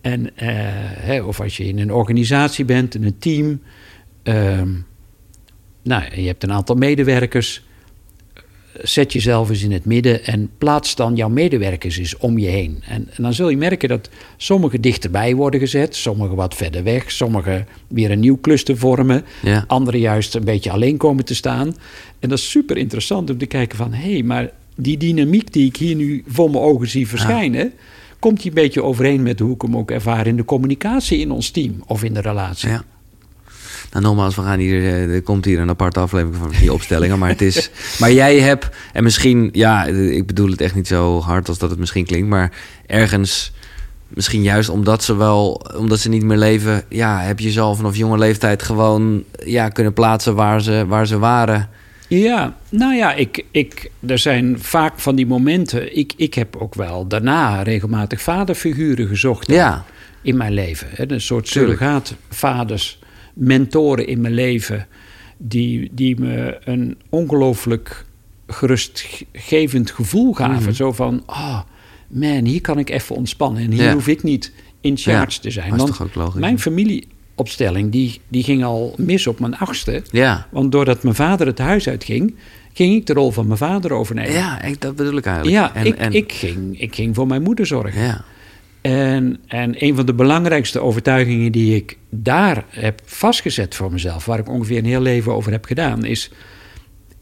En, 0.00 0.36
eh, 0.36 0.48
hè, 0.98 1.22
of 1.22 1.40
als 1.40 1.56
je 1.56 1.64
in 1.64 1.78
een 1.78 1.92
organisatie 1.92 2.64
bent, 2.64 2.94
in 2.94 3.04
een 3.04 3.18
team. 3.18 3.62
ehm, 4.22 4.70
nou, 5.82 6.20
je 6.20 6.26
hebt 6.26 6.42
een 6.42 6.52
aantal 6.52 6.76
medewerkers. 6.76 7.66
Zet 8.82 9.12
jezelf 9.12 9.48
eens 9.50 9.62
in 9.62 9.72
het 9.72 9.84
midden 9.84 10.24
en 10.24 10.50
plaats 10.58 10.94
dan 10.94 11.16
jouw 11.16 11.28
medewerkers 11.28 11.96
eens 11.96 12.16
om 12.16 12.38
je 12.38 12.46
heen. 12.46 12.82
En, 12.86 13.08
en 13.16 13.22
dan 13.22 13.34
zul 13.34 13.48
je 13.48 13.56
merken 13.56 13.88
dat 13.88 14.08
sommigen 14.36 14.80
dichterbij 14.80 15.34
worden 15.34 15.60
gezet, 15.60 15.96
sommigen 15.96 16.36
wat 16.36 16.54
verder 16.54 16.82
weg, 16.82 17.10
sommigen 17.10 17.66
weer 17.88 18.10
een 18.10 18.20
nieuw 18.20 18.38
cluster 18.40 18.76
vormen, 18.78 19.24
Ja. 19.42 19.64
anderen 19.66 20.00
juist 20.00 20.34
een 20.34 20.44
beetje 20.44 20.70
alleen 20.70 20.96
komen 20.96 21.24
te 21.24 21.34
staan. 21.34 21.76
En 22.18 22.28
dat 22.28 22.38
is 22.38 22.50
super 22.50 22.76
interessant 22.76 23.30
om 23.30 23.38
te 23.38 23.46
kijken 23.46 23.76
van, 23.76 23.92
hé, 23.92 24.12
hey, 24.12 24.22
maar 24.22 24.50
die 24.76 24.96
dynamiek 24.96 25.52
die 25.52 25.66
ik 25.66 25.76
hier 25.76 25.94
nu 25.94 26.24
voor 26.26 26.50
mijn 26.50 26.62
ogen 26.62 26.88
zie 26.88 27.08
verschijnen, 27.08 27.72
komt 28.18 28.36
die 28.42 28.48
een 28.48 28.54
beetje 28.54 28.82
overeen 28.82 29.22
met 29.22 29.38
hoe 29.38 29.54
ik 29.54 29.62
hem 29.62 29.76
ook 29.76 29.90
ervaar 29.90 30.26
in 30.26 30.36
de 30.36 30.44
communicatie 30.44 31.18
in 31.18 31.30
ons 31.30 31.50
team 31.50 31.82
of 31.86 32.04
in 32.04 32.14
de 32.14 32.20
relatie. 32.20 32.68
Ja. 32.68 32.84
Nou, 33.90 34.04
nogmaals, 34.04 34.36
we 34.36 34.42
gaan 34.42 34.58
hier, 34.58 34.82
eh, 34.82 35.14
er 35.14 35.22
komt 35.22 35.44
hier 35.44 35.60
een 35.60 35.68
aparte 35.68 36.00
aflevering 36.00 36.36
van 36.36 36.52
die 36.60 36.72
opstellingen. 36.72 37.18
Maar, 37.18 37.28
het 37.28 37.42
is, 37.42 37.70
maar 38.00 38.12
jij 38.12 38.40
hebt, 38.40 38.68
en 38.92 39.02
misschien, 39.02 39.48
ja, 39.52 39.84
ik 39.86 40.26
bedoel 40.26 40.50
het 40.50 40.60
echt 40.60 40.74
niet 40.74 40.86
zo 40.86 41.20
hard 41.20 41.48
als 41.48 41.58
dat 41.58 41.70
het 41.70 41.78
misschien 41.78 42.06
klinkt, 42.06 42.28
maar 42.28 42.52
ergens, 42.86 43.52
misschien 44.08 44.42
juist 44.42 44.68
omdat 44.68 45.04
ze 45.04 45.16
wel, 45.16 45.66
omdat 45.76 45.98
ze 45.98 46.08
niet 46.08 46.22
meer 46.22 46.36
leven, 46.36 46.82
ja, 46.88 47.20
heb 47.20 47.38
je 47.40 47.50
ze 47.50 47.60
al 47.60 47.74
vanaf 47.74 47.96
jonge 47.96 48.18
leeftijd 48.18 48.62
gewoon 48.62 49.24
ja, 49.44 49.68
kunnen 49.68 49.92
plaatsen 49.92 50.34
waar 50.34 50.62
ze, 50.62 50.84
waar 50.86 51.06
ze 51.06 51.18
waren. 51.18 51.68
Ja, 52.08 52.56
nou 52.68 52.94
ja, 52.94 53.14
ik, 53.14 53.44
ik, 53.50 53.90
er 54.06 54.18
zijn 54.18 54.56
vaak 54.60 54.98
van 54.98 55.14
die 55.14 55.26
momenten. 55.26 55.96
Ik, 55.96 56.12
ik 56.16 56.34
heb 56.34 56.56
ook 56.56 56.74
wel 56.74 57.06
daarna 57.06 57.62
regelmatig 57.62 58.20
vaderfiguren 58.20 59.08
gezocht 59.08 59.46
Ja, 59.46 59.84
in 60.22 60.36
mijn 60.36 60.52
leven. 60.52 60.88
Hè, 60.90 61.10
een 61.10 61.20
soort 61.20 61.48
surrogaatvaders, 61.48 62.98
mentoren 63.38 64.06
in 64.06 64.20
mijn 64.20 64.34
leven. 64.34 64.86
Die, 65.38 65.88
die 65.92 66.20
me 66.20 66.58
een 66.64 66.98
ongelooflijk 67.08 68.04
gerustgevend 68.46 69.90
gevoel 69.90 70.32
gaven. 70.34 70.62
Mhm. 70.62 70.72
Zo 70.72 70.92
van, 70.92 71.22
oh 71.26 71.60
man, 72.08 72.44
hier 72.44 72.60
kan 72.60 72.78
ik 72.78 72.90
even 72.90 73.16
ontspannen. 73.16 73.62
En 73.62 73.70
hier 73.72 73.82
Ja. 73.84 73.92
hoef 73.92 74.08
ik 74.08 74.22
niet 74.22 74.52
in 74.80 74.96
charge 74.96 75.30
Ja, 75.36 75.40
te 75.42 75.50
zijn. 75.50 75.70
dat 75.70 75.74
is 75.78 75.82
Want 75.84 75.96
toch 75.96 76.06
ook 76.06 76.14
logisch, 76.14 76.40
mijn 76.40 76.58
familieopstelling, 76.58 77.92
die, 77.92 78.20
die 78.28 78.42
ging 78.42 78.64
al 78.64 78.94
mis 78.96 79.26
op 79.26 79.40
mijn 79.40 79.56
achtste. 79.56 80.02
ja. 80.10 80.46
Want 80.50 80.72
doordat 80.72 81.02
mijn 81.02 81.14
vader 81.14 81.46
het 81.46 81.58
huis 81.58 81.88
uitging, 81.88 82.34
ging 82.72 82.94
ik 82.94 83.06
de 83.06 83.12
rol 83.12 83.30
van 83.30 83.46
mijn 83.46 83.58
vader 83.58 83.92
overnemen. 83.92 84.32
Ja, 84.32 84.62
ik, 84.62 84.80
dat 84.80 84.96
bedoel 84.96 85.16
ik 85.16 85.26
eigenlijk. 85.26 85.56
Ja, 85.56 85.74
En- 85.74 85.86
ik, 85.86 85.94
en- 85.96 86.12
ik, 86.12 86.32
ging, 86.32 86.80
ik 86.80 86.94
ging 86.94 87.14
voor 87.14 87.26
mijn 87.26 87.42
moeder 87.42 87.66
zorgen. 87.66 88.02
ja. 88.02 88.24
En, 88.80 89.40
en 89.46 89.84
een 89.84 89.96
van 89.96 90.06
de 90.06 90.14
belangrijkste 90.14 90.80
overtuigingen 90.80 91.52
die 91.52 91.76
ik 91.76 91.98
daar 92.10 92.64
heb 92.68 93.00
vastgezet 93.04 93.74
voor 93.74 93.92
mezelf, 93.92 94.24
waar 94.24 94.38
ik 94.38 94.48
ongeveer 94.48 94.78
een 94.78 94.84
heel 94.84 95.00
leven 95.00 95.34
over 95.34 95.52
heb 95.52 95.64
gedaan, 95.64 96.04
is: 96.04 96.30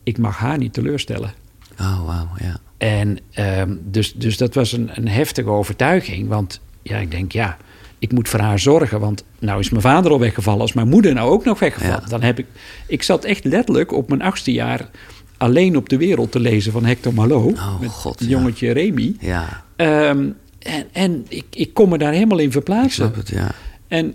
ik 0.03 0.19
mag 0.19 0.39
haar 0.39 0.59
niet 0.59 0.73
teleurstellen. 0.73 1.33
Oh, 1.81 2.07
wauw, 2.07 2.29
ja. 2.39 2.61
En 2.79 3.19
ehm, 3.33 3.75
dus, 3.83 4.13
dus 4.15 4.37
dat 4.37 4.55
was 4.55 4.73
een, 4.73 4.91
een 4.95 5.09
heftige 5.09 5.51
overtuiging. 5.51 6.29
Want 6.29 6.61
ja, 6.83 6.99
ik 6.99 7.11
denk, 7.11 7.33
ja, 7.33 7.57
ik 7.99 8.13
moet 8.13 8.29
voor 8.29 8.41
haar 8.41 8.59
zorgen. 8.59 9.01
Want 9.01 9.25
nou 9.39 9.61
is 9.61 9.71
mijn 9.71 9.83
vader 9.83 10.11
al 10.11 10.21
weggevallen. 10.21 10.61
Als 10.61 10.73
mijn 10.73 10.89
moeder 10.89 11.15
nou 11.15 11.31
ook 11.31 11.45
nog 11.45 11.59
weggevallen. 11.59 12.01
Ja. 12.03 12.09
Dan 12.09 12.23
heb 12.23 12.39
ik... 12.39 12.47
Ik 12.87 13.03
zat 13.03 13.25
echt 13.25 13.45
letterlijk 13.45 13.93
op 13.93 14.09
mijn 14.09 14.23
achtste 14.23 14.53
jaar... 14.53 14.91
alleen 15.37 15.77
op 15.77 15.89
de 15.89 15.97
wereld 15.97 16.33
te 16.33 16.41
lezen 16.41 16.73
van 16.73 16.85
Hector 16.85 17.15
Malot. 17.15 17.59
Oh, 17.59 17.81
met 17.81 17.91
God, 17.91 18.19
het 18.19 18.29
ja. 18.29 18.39
jongetje 18.39 18.73
Remy. 18.73 19.17
Ja, 19.21 19.65
Ehm, 19.77 20.29
en 20.67 20.87
en 20.93 21.25
ik, 21.29 21.45
ik 21.51 21.75
kon 21.75 21.89
me 21.89 21.99
daar 21.99 22.13
helemaal 22.13 22.39
in 22.39 22.47
ik 22.47 22.53
verplaatsen. 22.53 22.91
snap 22.93 23.15
het, 23.15 23.29
ja. 23.29 23.51
En 23.89 24.15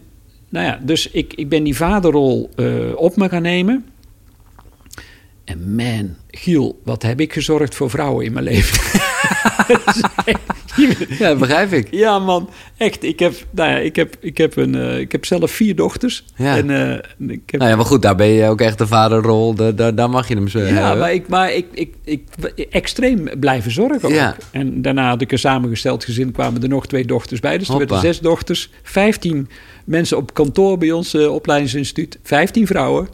nou 0.50 0.66
ja, 0.66 0.80
dus 0.84 1.10
ik, 1.10 1.34
ik 1.34 1.50
ben 1.50 1.64
die 1.64 1.76
vaderrol 1.76 2.50
eh, 2.56 2.96
op 2.96 3.16
me 3.16 3.30
gaan 3.30 3.42
nemen. 3.42 3.86
En 5.44 5.76
man, 5.76 6.16
Giel, 6.30 6.82
wat 6.84 7.02
heb 7.04 7.20
ik 7.20 7.34
gezorgd 7.34 7.76
voor 7.76 7.90
vrouwen 7.90 8.26
in 8.26 8.34
mijn 8.34 8.46
leven. 8.46 9.00
Ja, 11.20 11.36
begrijp 11.36 11.72
ik. 11.72 11.88
ja, 11.92 12.20
man, 12.20 12.50
echt. 12.78 13.04
Ik 13.04 13.20
heb, 13.20 13.34
nou 13.52 13.70
ja, 13.70 13.78
ik 13.78 13.96
heb, 13.96 14.16
ik 14.20 14.38
heb, 14.38 14.56
een, 14.56 14.76
eh, 14.76 15.00
ik 15.00 15.12
heb 15.12 15.26
zelf 15.26 15.52
vier 15.52 15.76
dochters. 15.76 16.26
Ja. 16.36 16.58
En, 16.58 16.70
eh, 16.70 16.94
ik 17.30 17.42
heb, 17.46 17.60
Nou 17.60 17.72
ja, 17.72 17.78
maar 17.78 17.86
goed, 17.86 18.02
daar 18.02 18.16
ben 18.16 18.28
je 18.28 18.48
ook 18.48 18.62
echt 18.62 18.78
de 18.78 18.88
vaderrol. 18.88 19.54
Daar, 19.54 19.76
daar, 19.76 19.96
daar 19.96 20.10
mag 20.10 20.28
je 20.28 20.36
hem 20.36 20.48
zo 20.48 20.60
ja, 20.60 20.66
hebben. 20.66 20.98
maar, 20.98 21.14
ik, 21.14 21.28
maar 21.28 21.54
ik, 21.54 21.66
ik, 21.74 21.94
ik, 22.04 22.24
extreem 22.70 23.30
blijven 23.40 23.72
zorgen 23.72 24.04
ook. 24.04 24.12
Ja. 24.12 24.36
En 24.52 24.82
daarna 24.82 25.10
had 25.10 25.22
ik 25.22 25.32
een 25.32 25.40
samengesteld 25.40 26.04
gezin, 26.04 26.32
kwamen 26.32 26.62
er 26.62 26.70
nog 26.70 26.88
twee 26.88 27.06
dochters 27.06 27.40
bij. 27.40 27.58
Dus 27.58 27.70
er 27.70 27.78
werden 27.78 28.00
zes 28.00 28.20
dochters, 28.20 28.70
vijftien 28.84 29.50
mensen 29.86 30.18
op 30.18 30.34
kantoor 30.34 30.78
bij 30.78 30.92
ons 30.92 31.14
eh, 31.14 31.34
opleidingsinstituut, 31.34 32.20
vijftien 32.24 32.68
vrouwen. 32.68 33.08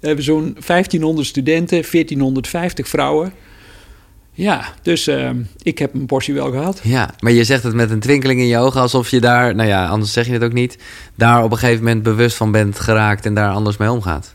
We 0.00 0.06
hebben 0.06 0.24
zo'n 0.24 0.56
1500 0.66 1.26
studenten, 1.26 1.84
1450 1.90 2.88
vrouwen. 2.88 3.32
Ja, 4.38 4.64
dus 4.82 5.06
eh, 5.06 5.30
ik 5.62 5.78
heb 5.78 5.94
een 5.94 6.06
portie 6.06 6.34
wel 6.34 6.50
gehad. 6.50 6.80
Ja, 6.82 7.10
maar 7.18 7.32
je 7.32 7.44
zegt 7.44 7.62
het 7.62 7.74
met 7.74 7.90
een 7.90 8.00
twinkeling 8.00 8.40
in 8.40 8.46
je 8.46 8.58
ogen, 8.58 8.80
alsof 8.80 9.10
je 9.10 9.20
daar, 9.20 9.54
nou 9.54 9.68
ja, 9.68 9.86
anders 9.86 10.12
zeg 10.12 10.26
je 10.26 10.32
het 10.32 10.42
ook 10.42 10.52
niet, 10.52 10.78
daar 11.14 11.44
op 11.44 11.50
een 11.50 11.58
gegeven 11.58 11.84
moment 11.84 12.02
bewust 12.02 12.36
van 12.36 12.50
bent 12.50 12.80
geraakt 12.80 13.26
en 13.26 13.34
daar 13.34 13.50
anders 13.50 13.76
mee 13.76 13.90
omgaat. 13.90 14.32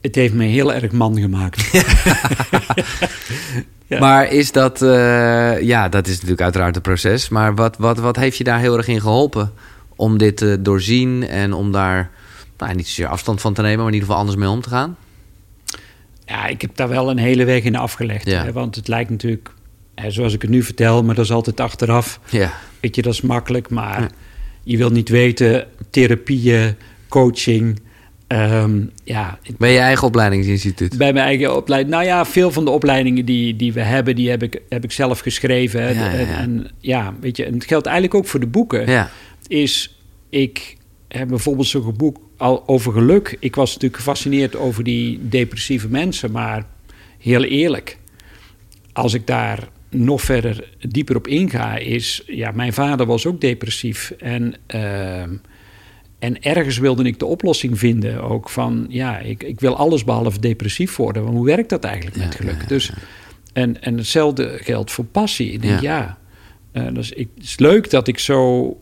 Het 0.00 0.14
heeft 0.14 0.34
me 0.34 0.44
heel 0.44 0.72
erg 0.72 0.92
man 0.92 1.20
gemaakt. 1.20 1.70
Ja. 3.86 3.98
Maar 3.98 4.32
is 4.32 4.52
dat, 4.52 4.82
eh, 4.82 5.60
ja, 5.60 5.88
dat 5.88 6.06
is 6.06 6.14
natuurlijk 6.14 6.40
uiteraard 6.40 6.76
een 6.76 6.82
proces, 6.82 7.28
maar 7.28 7.54
wat, 7.54 7.76
wat, 7.76 7.98
wat 7.98 8.16
heeft 8.16 8.36
je 8.36 8.44
daar 8.44 8.58
heel 8.58 8.76
erg 8.76 8.88
in 8.88 9.00
geholpen 9.00 9.52
om 9.96 10.18
dit 10.18 10.36
te 10.36 10.58
doorzien 10.62 11.28
en 11.28 11.52
om 11.52 11.72
daar, 11.72 12.10
nou, 12.58 12.74
niet 12.74 12.86
zozeer 12.86 13.06
afstand 13.06 13.40
van 13.40 13.54
te 13.54 13.62
nemen, 13.62 13.78
maar 13.78 13.86
in 13.86 13.92
ieder 13.92 14.08
geval 14.08 14.20
anders 14.20 14.40
mee 14.40 14.48
om 14.48 14.60
te 14.60 14.68
gaan? 14.68 14.96
Ja, 16.32 16.46
ik 16.46 16.60
heb 16.60 16.76
daar 16.76 16.88
wel 16.88 17.10
een 17.10 17.18
hele 17.18 17.44
weg 17.44 17.62
in 17.62 17.76
afgelegd. 17.76 18.26
Ja. 18.26 18.44
Hè, 18.44 18.52
want 18.52 18.74
het 18.76 18.88
lijkt 18.88 19.10
natuurlijk, 19.10 19.50
hè, 19.94 20.10
zoals 20.10 20.34
ik 20.34 20.42
het 20.42 20.50
nu 20.50 20.62
vertel, 20.62 21.02
maar 21.04 21.14
dat 21.14 21.24
is 21.24 21.32
altijd 21.32 21.60
achteraf. 21.60 22.20
Ja, 22.30 22.52
Weet 22.80 22.96
je, 22.96 23.02
dat 23.02 23.12
is 23.12 23.20
makkelijk, 23.20 23.70
maar 23.70 24.00
Ja. 24.00 24.08
je 24.62 24.76
wil 24.76 24.90
niet 24.90 25.08
weten, 25.08 25.66
therapieën, 25.90 26.74
coaching. 27.08 27.80
ehm, 28.26 28.80
ja, 29.04 29.38
bij 29.58 29.72
je 29.72 29.78
eigen 29.78 30.06
opleidingsinstituut. 30.06 30.98
bij 30.98 31.12
mijn 31.12 31.24
eigen 31.26 31.56
opleiding. 31.56 31.94
Nou 31.94 32.04
ja, 32.06 32.24
veel 32.24 32.50
van 32.50 32.64
de 32.64 32.70
opleidingen 32.70 33.24
die, 33.24 33.56
die 33.56 33.72
we 33.72 33.80
hebben, 33.80 34.16
die 34.16 34.30
heb 34.30 34.42
ik, 34.42 34.60
heb 34.68 34.84
ik 34.84 34.92
zelf 34.92 35.20
geschreven. 35.20 35.94
Ja, 35.94 36.10
en 36.12 36.66
ja, 36.78 37.14
weet 37.20 37.36
je, 37.36 37.44
en 37.44 37.54
het 37.54 37.64
geldt 37.64 37.86
eigenlijk 37.86 38.16
ook 38.16 38.26
voor 38.26 38.40
de 38.40 38.46
boeken. 38.46 38.90
Ja, 38.90 39.10
Is 39.46 39.98
ik 40.30 40.76
heb 41.08 41.28
bijvoorbeeld 41.28 41.66
zo'n 41.66 41.94
boek 41.96 42.20
al 42.42 42.62
over 42.66 42.92
geluk. 42.92 43.36
Ik 43.40 43.54
was 43.54 43.72
natuurlijk 43.72 43.96
gefascineerd 43.96 44.56
over 44.56 44.84
die 44.84 45.28
depressieve 45.28 45.88
mensen, 45.88 46.30
maar 46.30 46.64
heel 47.18 47.44
eerlijk, 47.44 47.98
als 48.92 49.14
ik 49.14 49.26
daar 49.26 49.68
nog 49.90 50.22
verder 50.22 50.68
dieper 50.88 51.16
op 51.16 51.26
inga, 51.26 51.76
is... 51.76 52.22
Ja, 52.26 52.50
mijn 52.50 52.72
vader 52.72 53.06
was 53.06 53.26
ook 53.26 53.40
depressief. 53.40 54.10
En, 54.10 54.54
ehm, 54.66 55.30
en 56.18 56.42
ergens 56.42 56.78
wilde 56.78 57.04
ik 57.04 57.18
de 57.18 57.26
oplossing 57.26 57.78
vinden 57.78 58.22
ook 58.22 58.48
van... 58.48 58.86
Ja, 58.88 59.18
ik, 59.18 59.42
ik 59.42 59.60
wil 59.60 59.76
alles 59.76 60.04
behalve 60.04 60.40
depressief 60.40 60.96
worden. 60.96 61.24
Maar 61.24 61.32
hoe 61.32 61.46
werkt 61.46 61.68
dat 61.68 61.84
eigenlijk 61.84 62.16
met 62.16 62.34
geluk? 62.34 62.68
Dus, 62.68 62.92
en, 63.52 63.82
en 63.82 63.96
hetzelfde 63.96 64.58
geldt 64.62 64.90
voor 64.90 65.04
passie. 65.04 65.52
Ik 65.52 65.62
denk, 65.62 65.80
ja, 65.80 66.18
uh, 66.72 66.86
dus 66.92 67.10
ik, 67.10 67.28
het 67.34 67.44
is 67.44 67.58
leuk 67.58 67.90
dat 67.90 68.08
ik 68.08 68.18
zo 68.18 68.76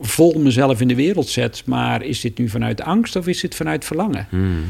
vol 0.00 0.38
mezelf 0.38 0.80
in 0.80 0.88
de 0.88 0.94
wereld 0.94 1.28
zet... 1.28 1.62
maar 1.66 2.02
is 2.04 2.20
dit 2.20 2.38
nu 2.38 2.48
vanuit 2.48 2.82
angst 2.82 3.16
of 3.16 3.26
is 3.26 3.40
dit 3.40 3.54
vanuit 3.54 3.84
verlangen? 3.84 4.26
Hmm. 4.30 4.64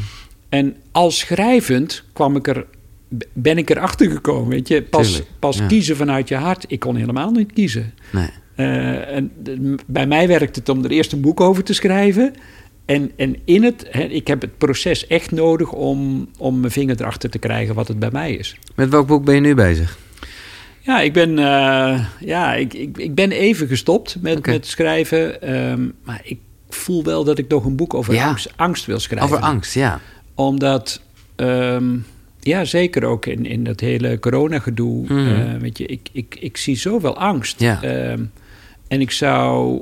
En 0.49 0.77
als 0.93 1.19
schrijvend 1.19 2.05
kwam 2.13 2.37
ik 2.37 2.49
er 2.49 2.67
ben 3.33 3.59
ik 3.59 3.71
erachter 3.71 4.11
gekomen. 4.11 4.49
Weet 4.49 4.69
je, 4.69 4.83
pas, 4.83 5.23
pas 5.39 5.67
kiezen 5.67 5.97
vanuit 5.97 6.29
je 6.29 6.35
hart. 6.35 6.65
Ik 6.69 6.81
kon 6.81 6.97
helemaal 6.97 7.31
niet 7.31 7.53
kiezen. 7.53 7.95
Nee. 8.13 8.29
Uh, 8.57 9.17
en 9.17 9.31
bij 9.87 10.07
mij 10.07 10.29
werkt 10.29 10.57
het 10.57 10.69
om 10.69 10.85
er 10.85 10.91
eerst 10.91 11.13
een 11.13 11.21
boek 11.21 11.41
over 11.41 11.65
te 11.65 11.75
schrijven. 11.75 12.35
En, 12.85 13.11
en 13.17 13.37
in 13.45 13.63
het, 13.63 13.87
hè, 13.91 14.03
ik 14.03 14.27
heb 14.27 14.41
het 14.41 14.59
proces 14.59 15.07
echt 15.07 15.31
nodig 15.31 15.73
om, 15.73 16.29
om 16.39 16.61
mijn 16.61 16.73
vinger 16.73 17.01
erachter 17.01 17.31
te 17.31 17.39
krijgen 17.39 17.75
wat 17.75 17.89
het 17.89 17.99
bij 17.99 18.11
mij 18.13 18.35
is. 18.35 18.57
Met 18.75 18.89
welk 18.89 19.07
boek 19.07 19.25
ben 19.25 19.35
je 19.35 19.41
nu 19.41 19.55
bezig? 19.55 19.99
Ja, 20.85 21.01
ik 21.01 21.13
ben, 21.13 21.31
uh, 21.31 22.07
ja, 22.21 22.55
ik, 22.55 22.75
ik, 22.75 22.99
ik 22.99 23.15
ben 23.15 23.31
even 23.31 23.69
gestopt 23.69 24.17
met, 24.21 24.47
met 24.47 24.67
schrijven. 24.67 25.53
Um, 25.55 25.95
maar 26.05 26.21
ik 26.25 26.39
voel 26.69 27.05
wel 27.05 27.25
dat 27.25 27.39
ik 27.39 27.49
nog 27.49 27.65
een 27.65 27.77
boek 27.77 27.95
over 27.95 28.19
angst, 28.21 28.53
angst, 28.57 28.87
wil 28.87 28.99
schrijven. 28.99 29.29
Over 29.29 29.47
angst, 29.47 29.75
ja. 29.75 30.01
Omdat 30.35 31.01
um, 31.37 32.07
ja, 32.41 32.65
zeker 32.65 33.05
ook 33.05 33.27
in, 33.27 33.47
in 33.47 33.65
dat 33.65 33.81
hele 33.81 34.19
coronagedoe. 34.19 35.07
Mm. 35.09 35.29
Uh, 35.29 35.55
weet 35.61 35.79
je, 35.79 35.87
ik, 35.87 36.09
ik, 36.13 36.37
ik 36.41 36.57
zie 36.57 36.77
zoveel 36.77 37.19
angst. 37.19 37.61
Ja. 37.61 37.85
Uh, 37.85 38.11
en 38.89 39.01
ik 39.01 39.11
zou... 39.11 39.81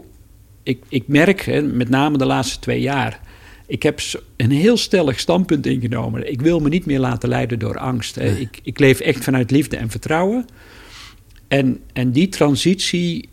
Ik, 0.63 0.83
ik 0.89 1.05
merk, 1.07 1.41
hè, 1.41 1.63
met 1.63 1.89
name 1.89 2.19
de 2.19 2.27
laatste 2.27 2.59
twee 2.59 2.81
jaar... 2.81 3.21
Ik 3.67 3.83
heb 3.83 4.01
een 4.37 4.51
heel 4.51 4.77
stellig 4.77 5.21
standpunt 5.21 5.67
ingenomen. 5.67 6.31
Ik 6.31 6.41
wil 6.41 6.61
me 6.61 6.69
niet 6.69 6.87
meer 6.87 6.99
laten 6.99 7.29
leiden 7.29 7.59
door 7.59 7.79
angst. 7.79 8.17
Nee. 8.17 8.41
Ik, 8.41 8.61
ik 8.63 8.79
leef 8.79 9.01
echt 9.01 9.25
vanuit 9.25 9.51
liefde 9.51 9.77
en 9.77 9.91
vertrouwen. 9.91 10.47
En, 11.51 11.81
en 11.93 12.13
die 12.13 12.29
transitie 12.29 13.29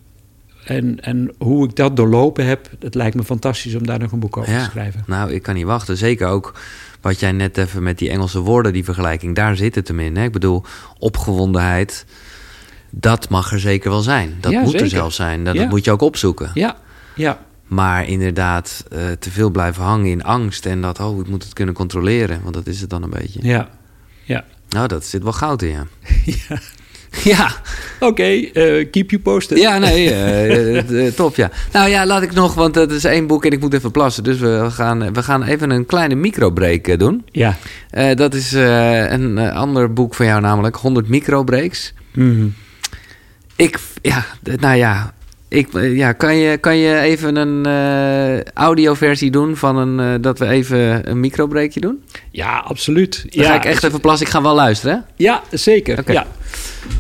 en, 0.65 0.99
en 1.01 1.34
hoe 1.38 1.65
ik 1.65 1.76
dat 1.76 1.95
doorlopen 1.95 2.45
heb... 2.45 2.70
het 2.80 2.95
lijkt 2.95 3.15
me 3.15 3.24
fantastisch 3.24 3.76
om 3.76 3.86
daar 3.86 3.99
nog 3.99 4.11
een 4.11 4.20
boek 4.20 4.38
over 4.38 4.53
ja. 4.53 4.63
te 4.63 4.70
schrijven. 4.70 5.03
Nou, 5.07 5.32
ik 5.32 5.43
kan 5.43 5.55
niet 5.55 5.65
wachten. 5.65 5.97
Zeker 5.97 6.28
ook 6.28 6.59
wat 7.01 7.20
jij 7.20 7.32
net 7.32 7.57
even 7.57 7.84
met 7.84 7.97
die 7.97 8.09
Engelse 8.09 8.39
woorden, 8.39 8.74
die 8.74 8.84
vergelijking, 8.84 9.36
daar 9.36 9.55
zit 9.55 9.76
het 9.76 9.88
hem 9.88 9.99
in. 9.99 10.15
Hè? 10.15 10.24
Ik 10.24 10.32
bedoel, 10.32 10.63
opgewondenheid, 10.99 12.05
dat 12.89 13.30
mag 13.30 13.51
er 13.51 13.59
zeker 13.59 13.89
wel 13.89 14.01
zijn. 14.01 14.38
Dat 14.39 14.51
ja, 14.51 14.59
moet 14.59 14.70
zeker. 14.70 14.86
er 14.86 14.91
zelfs 14.91 15.15
zijn. 15.15 15.43
Dat, 15.43 15.53
Ja. 15.53 15.61
dat 15.61 15.70
moet 15.70 15.86
je 15.86 15.91
ook 15.91 16.01
opzoeken. 16.01 16.51
Ja, 16.53 16.78
ja. 17.15 17.45
Maar 17.65 18.07
inderdaad, 18.07 18.86
eh, 18.89 19.11
te 19.20 19.32
veel 19.32 19.49
blijven 19.49 19.84
hangen 19.84 20.09
in 20.09 20.24
angst 20.24 20.65
en 20.65 20.82
dat, 20.82 20.99
oh, 20.99 21.20
ik 21.20 21.28
moet 21.28 21.43
het 21.43 21.53
kunnen 21.53 21.74
controleren. 21.74 22.41
Want 22.43 22.53
dat 22.53 22.68
is 22.68 22.82
het 22.82 22.89
dan 22.89 23.03
een 23.03 23.09
beetje. 23.09 23.39
ja. 23.43 23.70
ja. 24.24 24.45
Nou, 24.70 24.88
dat 24.88 25.05
zit 25.05 25.24
wel 25.24 25.34
goud 25.34 25.61
in, 25.61 25.70
ja. 25.70 25.88
ja. 26.49 26.59
Ja, 27.24 27.51
Oké, 27.99 28.24
eh, 28.24 28.88
keep 28.91 29.10
you 29.10 29.22
posted. 29.22 29.58
ja 29.58 29.78
nee, 29.78 30.14
eh, 30.14 31.08
top, 31.12 31.36
ja. 31.36 31.51
Nou 31.72 31.89
ja, 31.89 32.05
laat 32.05 32.22
ik 32.22 32.34
nog, 32.34 32.53
want 32.53 32.76
het 32.76 32.91
is 32.91 33.03
één 33.03 33.28
boek 33.28 33.45
en 33.45 33.51
ik 33.51 33.60
moet 33.60 33.74
even 33.74 33.91
plassen. 33.91 34.24
Dus 34.24 34.39
we 34.39 34.68
gaan, 34.70 35.14
we 35.14 35.24
gaan 35.24 35.43
even 35.43 35.70
een 35.70 35.86
kleine 35.86 36.16
microbreak 36.16 36.99
doen. 36.99 37.26
Ja. 37.32 37.55
Dat 38.16 38.34
is 38.34 38.51
een 38.51 39.38
ander 39.38 39.93
boek 39.93 40.14
van 40.14 40.26
jou, 40.26 40.41
namelijk 40.41 40.76
100 40.76 41.08
microbreaks. 41.08 41.93
Mhm. 42.14 42.47
Ik, 43.55 43.80
ja, 44.01 44.26
nou 44.60 44.78
ja, 44.78 45.14
ik, 45.50 45.74
eh, 45.74 45.95
ja 45.95 46.12
kan, 46.14 46.36
je, 46.36 46.58
kan 46.58 46.78
je 46.78 47.00
even 47.00 47.36
een 47.36 47.66
eh, 47.66 48.43
audioversie 48.54 49.32
doen 49.32 49.56
van 49.56 49.78
een, 49.78 50.00
eh, 50.00 50.22
dat 50.22 50.39
we 50.39 50.48
even 50.48 51.10
een 51.10 51.20
microbreakje 51.20 51.80
doen? 51.80 52.04
Ja, 52.32 52.58
absoluut. 52.58 53.26
Dan 53.30 53.43
ja, 53.43 53.50
ga 53.50 53.56
ik 53.56 53.66
echt 53.66 53.84
even 53.84 54.02
plassen. 54.02 54.26
Ik 54.28 54.32
ga 54.34 54.41
wel 54.41 54.56
luisteren, 54.56 54.95
hè? 54.95 55.02
Ja, 55.24 55.41
zeker. 55.52 56.12
Ja. 56.12 56.26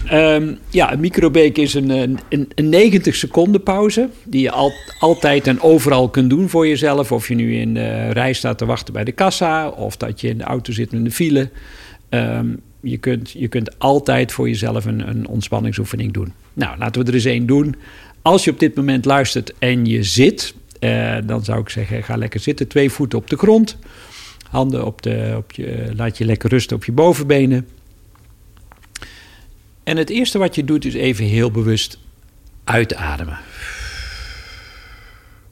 Ehm, 0.05 0.53
ja, 0.69 0.93
een 0.93 0.99
microbeek 0.99 1.57
is 1.57 1.73
een, 1.73 1.89
een, 1.89 2.19
een- 2.29 2.51
een 2.55 2.69
90 2.69 3.15
seconden 3.15 3.63
pauze... 3.63 4.09
die 4.23 4.41
je 4.41 4.51
al, 4.51 4.71
altijd 4.99 5.47
en 5.47 5.61
overal 5.61 6.09
kunt 6.09 6.29
doen 6.29 6.49
voor 6.49 6.67
jezelf. 6.67 7.11
Of 7.11 7.27
je 7.27 7.35
nu 7.35 7.55
in 7.55 7.73
de 7.73 8.09
rij 8.11 8.33
staat 8.33 8.57
te 8.57 8.65
wachten 8.65 8.93
bij 8.93 9.03
de 9.03 9.11
kassa... 9.11 9.67
of 9.69 9.97
dat 9.97 10.21
je 10.21 10.27
in 10.29 10.37
de 10.37 10.43
auto 10.43 10.71
zit 10.73 10.93
in 10.93 11.03
de 11.03 11.11
file. 11.11 11.49
Ehm, 12.09 12.47
je, 12.81 12.97
kunt, 12.97 13.31
je 13.31 13.47
kunt 13.47 13.79
altijd 13.79 14.31
voor 14.31 14.47
jezelf 14.47 14.85
een, 14.85 15.07
een 15.09 15.27
ontspanningsoefening 15.27 16.13
doen. 16.13 16.33
Nou, 16.53 16.77
laten 16.77 17.01
we 17.01 17.07
er 17.07 17.13
eens 17.13 17.25
één 17.25 17.45
doen. 17.45 17.75
Als 18.27 18.43
je 18.43 18.51
op 18.51 18.59
dit 18.59 18.75
moment 18.75 19.05
luistert 19.05 19.53
en 19.59 19.85
je 19.85 20.03
zit... 20.03 20.53
eh, 20.79 21.17
dan 21.23 21.43
zou 21.43 21.59
ik 21.59 21.69
zeggen, 21.69 22.03
ga 22.03 22.17
lekker 22.17 22.39
zitten. 22.39 22.67
Twee 22.67 22.89
voeten 22.89 23.19
op 23.19 23.29
de 23.29 23.37
grond. 23.37 23.77
Handen 24.49 24.85
op 24.85 25.01
de, 25.01 25.33
op 25.37 25.51
je, 25.51 25.91
laat 25.95 26.17
je 26.17 26.25
lekker 26.25 26.49
rusten 26.49 26.75
op 26.75 26.85
je 26.85 26.91
bovenbenen. 26.91 27.67
En 29.83 29.97
het 29.97 30.09
eerste 30.09 30.37
wat 30.37 30.55
je 30.55 30.63
doet 30.63 30.85
is 30.85 30.93
even 30.93 31.25
heel 31.25 31.51
bewust 31.51 31.99
uitademen. 32.63 33.39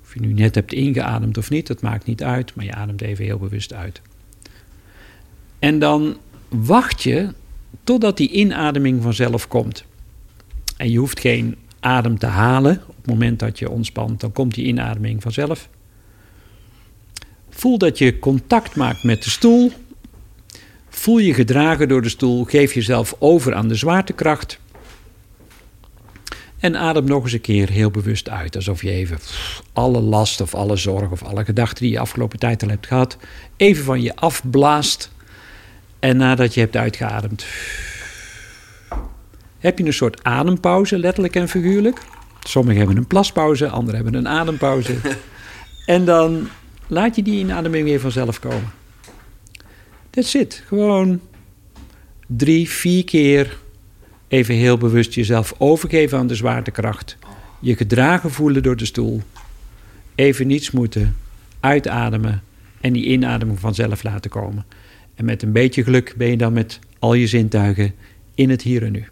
Of 0.03 0.13
je 0.13 0.19
nu 0.19 0.33
net 0.33 0.55
hebt 0.55 0.73
ingeademd 0.73 1.37
of 1.37 1.49
niet, 1.49 1.67
dat 1.67 1.81
maakt 1.81 2.05
niet 2.05 2.23
uit, 2.23 2.55
maar 2.55 2.65
je 2.65 2.73
ademt 2.73 3.01
even 3.01 3.25
heel 3.25 3.39
bewust 3.39 3.73
uit. 3.73 4.01
En 5.59 5.79
dan 5.79 6.17
wacht 6.49 7.03
je 7.03 7.33
totdat 7.83 8.17
die 8.17 8.31
inademing 8.31 9.01
vanzelf 9.01 9.47
komt. 9.47 9.85
En 10.77 10.91
je 10.91 10.97
hoeft 10.97 11.19
geen 11.19 11.55
adem 11.85 12.17
te 12.17 12.25
halen. 12.25 12.81
Op 12.87 12.95
het 12.95 13.05
moment 13.05 13.39
dat 13.39 13.59
je 13.59 13.69
ontspant, 13.69 14.19
dan 14.19 14.31
komt 14.31 14.53
die 14.53 14.65
inademing 14.65 15.21
vanzelf. 15.21 15.69
Voel 17.49 17.77
dat 17.77 17.97
je 17.97 18.19
contact 18.19 18.75
maakt 18.75 19.03
met 19.03 19.23
de 19.23 19.29
stoel. 19.29 19.71
Voel 20.89 21.17
je 21.17 21.33
gedragen 21.33 21.87
door 21.87 22.01
de 22.01 22.09
stoel. 22.09 22.43
Geef 22.43 22.73
jezelf 22.73 23.15
over 23.19 23.55
aan 23.55 23.67
de 23.67 23.75
zwaartekracht. 23.75 24.59
En 26.59 26.77
adem 26.77 27.05
nog 27.05 27.23
eens 27.23 27.33
een 27.33 27.41
keer 27.41 27.69
heel 27.69 27.91
bewust 27.91 28.29
uit. 28.29 28.55
Alsof 28.55 28.81
je 28.81 28.91
even 28.91 29.17
alle 29.73 29.99
last 30.01 30.41
of 30.41 30.55
alle 30.55 30.75
zorg 30.75 31.11
of 31.11 31.23
alle 31.23 31.45
gedachten 31.45 31.83
die 31.83 31.91
je 31.91 31.99
afgelopen 31.99 32.39
tijd 32.39 32.63
al 32.63 32.69
hebt 32.69 32.87
gehad. 32.87 33.17
even 33.57 33.83
van 33.83 34.01
je 34.01 34.15
afblaast. 34.15 35.11
En 35.99 36.17
nadat 36.17 36.53
je 36.53 36.59
hebt 36.59 36.75
uitgeademd. 36.75 37.45
Heb 39.65 39.77
je 39.77 39.85
een 39.85 39.93
soort 39.93 40.23
adempauze, 40.23 40.97
letterlijk 40.97 41.35
en 41.35 41.49
figuurlijk. 41.49 42.01
Sommigen 42.43 42.77
hebben 42.77 42.97
een 42.97 43.07
plaspauze, 43.07 43.69
anderen 43.69 43.95
hebben 43.95 44.13
een 44.13 44.27
adempauze. 44.27 44.95
en 45.85 46.05
dan 46.05 46.47
laat 46.87 47.15
je 47.15 47.23
die 47.23 47.39
inademing 47.39 47.83
weer 47.83 47.99
vanzelf 47.99 48.39
komen. 48.39 48.71
That's 50.09 50.33
it. 50.33 50.63
Gewoon 50.67 51.19
drie, 52.27 52.69
vier 52.69 53.03
keer 53.03 53.57
even 54.27 54.55
heel 54.55 54.77
bewust 54.77 55.13
jezelf 55.13 55.53
overgeven 55.57 56.17
aan 56.17 56.27
de 56.27 56.35
zwaartekracht. 56.35 57.17
Je 57.59 57.75
gedragen 57.75 58.31
voelen 58.31 58.63
door 58.63 58.75
de 58.75 58.85
stoel. 58.85 59.21
Even 60.15 60.47
niets 60.47 60.71
moeten. 60.71 61.15
Uitademen. 61.59 62.43
En 62.81 62.93
die 62.93 63.05
inademing 63.05 63.59
vanzelf 63.59 64.03
laten 64.03 64.31
komen. 64.31 64.65
En 65.15 65.25
met 65.25 65.43
een 65.43 65.51
beetje 65.51 65.83
geluk 65.83 66.13
ben 66.17 66.29
je 66.29 66.37
dan 66.37 66.53
met 66.53 66.79
al 66.99 67.13
je 67.13 67.27
zintuigen 67.27 67.93
in 68.35 68.49
het 68.49 68.61
hier 68.61 68.83
en 68.83 68.91
nu. 68.91 69.05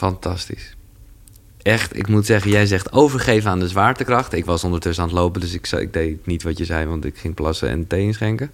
Fantastisch. 0.00 0.74
Echt, 1.62 1.96
ik 1.96 2.08
moet 2.08 2.26
zeggen, 2.26 2.50
jij 2.50 2.66
zegt 2.66 2.92
overgeven 2.92 3.50
aan 3.50 3.58
de 3.60 3.68
zwaartekracht. 3.68 4.32
Ik 4.32 4.44
was 4.44 4.64
ondertussen 4.64 5.02
aan 5.02 5.08
het 5.10 5.18
lopen, 5.18 5.40
dus 5.40 5.52
ik, 5.54 5.66
zei- 5.66 5.82
ik 5.82 5.92
deed 5.92 6.26
niet 6.26 6.42
wat 6.42 6.58
je 6.58 6.64
zei, 6.64 6.86
want 6.86 7.04
ik 7.04 7.16
ging 7.18 7.34
plassen 7.34 7.68
en 7.68 7.86
thee 7.86 8.02
inschenken. 8.02 8.50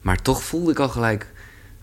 Maar 0.00 0.22
toch 0.22 0.42
voelde 0.42 0.70
ik 0.70 0.78
al 0.78 0.88
gelijk, 0.88 1.26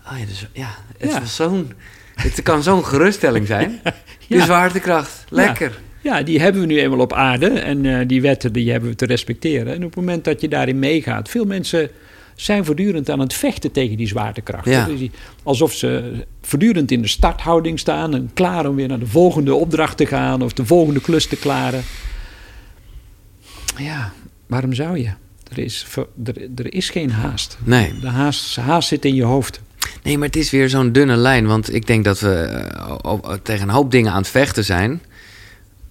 oh 0.06 0.18
ja, 0.18 0.24
dus, 0.26 0.46
ja 0.52 0.68
het, 0.98 1.10
Ja. 1.10 1.20
was 1.20 1.36
zo'n, 1.36 1.72
het 2.14 2.42
kan 2.42 2.62
zo'n 2.62 2.84
geruststelling 2.84 3.46
zijn. 3.46 3.80
De 4.28 4.40
zwaartekracht, 4.40 5.24
lekker. 5.28 5.80
Ja, 6.00 6.22
die 6.22 6.40
hebben 6.40 6.60
we 6.60 6.66
nu 6.66 6.80
eenmaal 6.80 6.98
op 7.00 7.12
aarde 7.12 7.48
en 7.48 7.86
eh, 7.86 8.08
die 8.08 8.22
wetten 8.22 8.52
die 8.52 8.70
hebben 8.70 8.90
we 8.90 8.96
te 8.96 9.06
respecteren. 9.06 9.72
En 9.74 9.76
op 9.84 9.94
het 9.94 9.94
moment 9.94 10.24
dat 10.24 10.40
je 10.40 10.48
daarin 10.48 10.78
meegaat, 10.78 11.28
veel 11.28 11.44
mensen 11.44 11.90
zijn 12.44 12.64
voortdurend 12.64 13.10
aan 13.10 13.20
het 13.20 13.34
vechten 13.34 13.72
tegen 13.72 13.96
die 13.96 14.06
zwaartekracht. 14.06 14.64
Ja. 14.66 14.84
Dus 14.86 14.98
die- 14.98 15.10
alsof 15.42 15.72
ze 15.72 16.12
voortdurend 16.42 16.90
in 16.90 17.02
de 17.02 17.08
starthouding 17.08 17.78
staan 17.78 18.14
en 18.14 18.30
klaar 18.34 18.66
om 18.68 18.76
weer 18.76 18.88
naar 18.88 18.98
de 18.98 19.06
volgende 19.06 19.54
opdracht 19.54 19.96
te 19.96 20.06
gaan 20.06 20.42
of 20.42 20.52
de 20.52 20.66
volgende 20.66 21.00
klus 21.00 21.26
te 21.26 21.36
klaren. 21.36 21.82
Ja, 23.76 24.12
waarom 24.46 24.72
zou 24.72 24.98
je? 24.98 25.10
Er 25.50 25.58
is, 25.58 25.86
er, 26.24 26.34
er 26.56 26.74
is 26.74 26.90
geen 26.90 27.10
haast. 27.10 27.58
Nee. 27.64 27.98
De 28.00 28.08
haast, 28.08 28.56
haast 28.56 28.88
zit 28.88 29.04
in 29.04 29.14
je 29.14 29.22
hoofd. 29.24 29.60
Nee, 30.02 30.18
maar 30.18 30.26
het 30.26 30.36
is 30.36 30.50
weer 30.50 30.68
zo'n 30.68 30.92
dunne 30.92 31.16
lijn. 31.16 31.46
Want 31.46 31.74
ik 31.74 31.86
denk 31.86 32.04
dat 32.04 32.20
we 32.20 32.34
eh, 33.04 33.32
tegen 33.42 33.68
een 33.68 33.74
hoop 33.74 33.90
dingen 33.90 34.12
aan 34.12 34.18
het 34.18 34.28
vechten 34.28 34.64
zijn. 34.64 35.02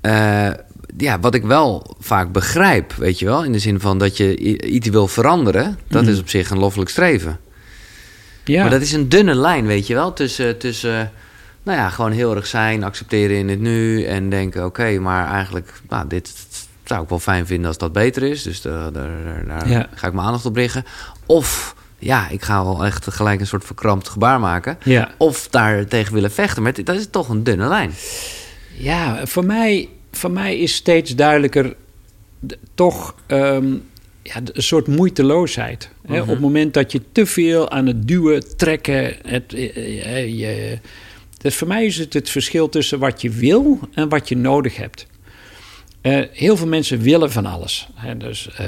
Eh, 0.02 0.50
ja, 0.98 1.20
wat 1.20 1.34
ik 1.36 1.44
wel 1.44 1.96
vaak 2.00 2.32
begrijp, 2.32 2.94
weet 2.94 3.20
je 3.20 3.26
wel. 3.26 3.44
In 3.44 3.52
de 3.52 3.60
zin 3.60 3.80
van 3.80 3.98
dat 3.98 4.18
je 4.18 4.38
iets 4.62 4.90
wil 4.90 5.08
veranderen. 5.08 5.80
Dat 5.88 6.02
Mhm. 6.04 6.12
is 6.12 6.20
op 6.20 6.30
zich 6.30 6.50
een 6.50 6.60
loffelijk 6.60 6.90
streven. 6.90 7.40
Ja. 8.46 8.62
Maar 8.62 8.72
dat 8.72 8.82
is 8.82 8.92
een 8.94 9.10
dunne 9.10 9.36
lijn, 9.36 9.66
weet 9.66 9.88
je 9.88 9.94
wel, 9.94 10.14
tussen, 10.14 10.58
tussen 10.58 11.12
nou 11.64 11.78
ja, 11.78 11.90
gewoon 11.90 12.12
heel 12.12 12.36
erg 12.36 12.48
zijn, 12.48 12.84
accepteren 12.84 13.36
in 13.38 13.50
het 13.50 13.60
nu 13.60 14.04
en 14.04 14.30
denken, 14.30 14.66
oké, 14.66 15.00
maar 15.00 15.28
eigenlijk, 15.34 15.74
nou, 15.90 16.08
dit 16.08 16.34
zou 16.84 17.04
ik 17.04 17.10
wel 17.10 17.20
fijn 17.20 17.46
vinden 17.48 17.68
als 17.68 17.78
dat 17.78 17.94
beter 17.94 18.24
is. 18.24 18.44
Dus 18.44 18.62
daar, 18.62 18.92
daar, 18.92 19.10
daar 19.48 19.70
Ja. 19.70 19.88
ga 19.96 20.08
ik 20.08 20.14
mijn 20.14 20.26
aandacht 20.26 20.46
op 20.46 20.56
richten. 20.56 20.86
Of, 21.26 21.76
ja, 22.00 22.30
ik 22.30 22.42
ga 22.42 22.64
wel 22.64 22.86
echt 22.86 23.08
gelijk 23.14 23.40
een 23.40 23.48
soort 23.48 23.66
verkrampt 23.66 24.10
gebaar 24.10 24.40
maken. 24.40 24.78
ja. 24.84 25.12
Of 25.18 25.48
daar 25.50 25.86
tegen 25.88 26.14
willen 26.14 26.32
vechten. 26.32 26.64
Maar 26.64 26.84
dat 26.84 26.96
is 26.96 27.08
toch 27.12 27.30
een 27.30 27.44
dunne 27.44 27.68
lijn. 27.68 27.92
Ja, 28.78 29.26
voor 29.26 29.46
mij, 29.46 29.90
voor 30.12 30.32
mij 30.32 30.58
is 30.58 30.74
steeds 30.76 31.16
duidelijker 31.16 31.76
toch 32.76 33.16
ehm, 33.28 33.74
ja, 34.24 34.36
een 34.54 34.64
soort 34.64 34.88
moeiteloosheid. 34.88 35.90
Hè? 36.08 36.14
Mhm. 36.14 36.22
Op 36.22 36.28
het 36.28 36.40
moment 36.40 36.74
dat 36.74 36.92
je 36.92 37.02
te 37.12 37.26
veel 37.26 37.70
aan 37.70 37.86
het 37.88 38.08
duwen, 38.08 38.58
trekken. 38.58 39.16
Het, 39.28 39.54
eh, 39.54 40.18
eh, 40.18 40.40
je, 40.40 40.80
dus 41.42 41.56
voor 41.56 41.68
mij 41.68 41.86
is 41.86 41.98
het 41.98 42.14
het 42.14 42.30
verschil 42.30 42.70
tussen 42.70 43.00
wat 43.00 43.22
je 43.22 43.30
wil 43.30 43.80
en 43.94 44.10
wat 44.10 44.30
je 44.30 44.38
nodig 44.38 44.76
hebt. 44.76 45.08
Eh, 46.02 46.22
heel 46.32 46.58
veel 46.58 46.68
mensen 46.68 47.00
willen 47.00 47.32
van 47.32 47.46
alles. 47.46 47.88
Hè? 47.96 48.18
Dus, 48.18 48.50
eh, 48.58 48.66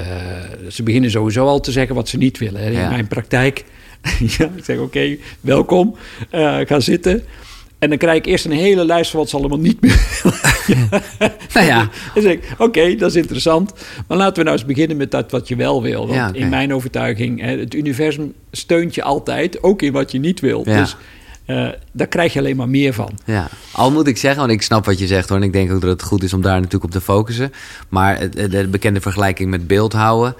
ze 0.70 0.82
beginnen 0.82 1.10
sowieso 1.10 1.46
al 1.46 1.60
te 1.60 1.72
zeggen 1.72 1.94
wat 1.94 2.08
ze 2.08 2.16
niet 2.16 2.38
willen. 2.38 2.60
Hè? 2.60 2.66
In 2.66 2.72
Ja. 2.72 2.90
mijn 2.90 3.08
praktijk. 3.08 3.64
ja, 4.38 4.50
ik 4.56 4.64
zeg 4.64 4.78
oké, 4.78 5.16
welkom, 5.40 5.96
eh, 6.30 6.58
ga 6.64 6.80
zitten. 6.80 7.24
En 7.84 7.90
dan 7.90 7.98
krijg 7.98 8.18
ik 8.18 8.26
eerst 8.26 8.44
een 8.44 8.50
hele 8.50 8.84
lijst 8.84 9.10
van 9.10 9.20
wat 9.20 9.28
ze 9.28 9.36
allemaal 9.36 9.58
niet 9.58 9.80
meer 9.80 10.00
Nou 11.54 11.66
ja, 11.66 11.88
zeg 12.14 12.32
ik, 12.32 12.54
oké, 12.58 12.94
dat 12.94 13.10
is 13.10 13.16
interessant. 13.16 13.72
Maar 14.08 14.18
laten 14.18 14.36
we 14.36 14.42
nou 14.42 14.56
eens 14.56 14.64
beginnen 14.66 14.96
met 14.96 15.10
dat 15.10 15.30
wat 15.30 15.48
je 15.48 15.56
wel 15.56 15.82
wil. 15.82 16.00
Want 16.00 16.14
Ja, 16.14 16.32
in 16.32 16.48
mijn 16.48 16.74
overtuiging, 16.74 17.40
het 17.40 17.74
universum 17.74 18.34
steunt 18.50 18.94
je 18.94 19.02
altijd, 19.02 19.62
ook 19.62 19.82
in 19.82 19.92
wat 19.92 20.12
je 20.12 20.18
niet 20.18 20.40
wil. 20.40 20.62
Ja. 20.64 20.80
Dus 20.80 20.96
eh, 21.44 21.68
daar 21.92 22.06
krijg 22.06 22.32
je 22.32 22.38
alleen 22.38 22.56
maar 22.56 22.68
meer 22.68 22.94
van. 22.94 23.18
Ja, 23.24 23.48
al 23.72 23.90
moet 23.90 24.06
ik 24.06 24.16
zeggen, 24.16 24.40
want 24.40 24.52
ik 24.52 24.62
snap 24.62 24.84
wat 24.84 24.98
je 24.98 25.06
zegt 25.06 25.28
hoor. 25.28 25.38
En 25.38 25.44
ik 25.44 25.52
denk 25.52 25.72
ook 25.72 25.80
dat 25.80 25.90
het 25.90 26.02
goed 26.02 26.22
is 26.22 26.32
om 26.32 26.42
daar 26.42 26.56
natuurlijk 26.56 26.84
op 26.84 26.90
te 26.90 27.00
focussen. 27.00 27.52
Maar 27.88 28.30
de 28.30 28.68
bekende 28.70 29.00
vergelijking 29.00 29.50
met 29.50 29.66
beeldhouden. 29.66 30.34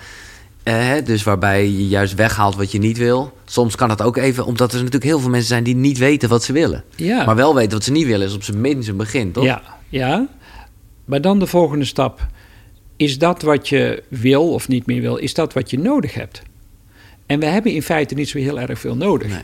Eh, 0.64 0.92
dus 1.04 1.22
waarbij 1.22 1.64
je 1.64 1.88
juist 1.88 2.14
weghaalt 2.14 2.56
wat 2.56 2.72
je 2.72 2.78
niet 2.78 2.98
wil. 2.98 3.32
Soms 3.44 3.76
kan 3.76 3.88
dat 3.88 4.02
ook 4.02 4.16
even, 4.16 4.46
omdat 4.46 4.70
er 4.70 4.76
natuurlijk 4.76 5.04
heel 5.04 5.20
veel 5.20 5.30
mensen 5.30 5.48
zijn 5.48 5.64
die 5.64 5.74
niet 5.74 5.98
weten 5.98 6.28
wat 6.28 6.44
ze 6.44 6.52
willen. 6.52 6.84
Ja. 6.96 7.24
Maar 7.24 7.36
wel 7.36 7.54
weten 7.54 7.72
wat 7.72 7.84
ze 7.84 7.92
niet 7.92 8.06
willen, 8.06 8.26
is 8.26 8.34
op 8.34 8.42
zijn 8.42 8.60
minst 8.60 8.88
een 8.88 8.96
begin, 8.96 9.32
toch? 9.32 9.44
Ja, 9.44 9.62
ja. 9.88 10.28
Maar 11.04 11.20
dan 11.20 11.38
de 11.38 11.46
volgende 11.46 11.84
stap. 11.84 12.26
Is 12.96 13.18
dat 13.18 13.42
wat 13.42 13.68
je 13.68 14.02
wil 14.08 14.52
of 14.52 14.68
niet 14.68 14.86
meer 14.86 15.00
wil, 15.00 15.16
is 15.16 15.34
dat 15.34 15.52
wat 15.52 15.70
je 15.70 15.78
nodig 15.78 16.14
hebt? 16.14 16.42
En 17.26 17.40
we 17.40 17.46
hebben 17.46 17.72
in 17.72 17.82
feite 17.82 18.14
niet 18.14 18.28
zo 18.28 18.38
heel 18.38 18.60
erg 18.60 18.78
veel 18.78 18.96
nodig. 18.96 19.28
Nee. 19.28 19.38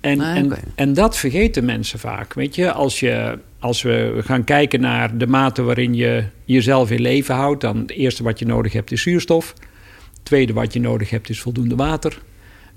En, 0.00 0.18
Nee, 0.18 0.34
en, 0.34 0.52
en 0.74 0.94
dat 0.94 1.16
vergeten 1.16 1.64
mensen 1.64 1.98
vaak. 1.98 2.34
Weet 2.34 2.54
je, 2.54 2.72
als, 2.72 3.00
je, 3.00 3.38
als 3.58 3.82
we 3.82 4.20
gaan 4.24 4.44
kijken 4.44 4.80
naar 4.80 5.18
de 5.18 5.26
mate 5.26 5.62
waarin 5.62 5.94
je 5.94 6.24
jezelf 6.44 6.90
in 6.90 7.00
leven 7.00 7.34
houdt, 7.34 7.60
dan 7.60 7.76
het 7.76 7.90
eerste 7.90 8.22
wat 8.22 8.38
je 8.38 8.46
nodig 8.46 8.72
hebt 8.72 8.92
is 8.92 9.02
zuurstof. 9.02 9.54
Tweede 10.22 10.52
wat 10.52 10.72
je 10.72 10.80
nodig 10.80 11.10
hebt 11.10 11.28
is 11.28 11.40
voldoende 11.40 11.76
water. 11.76 12.22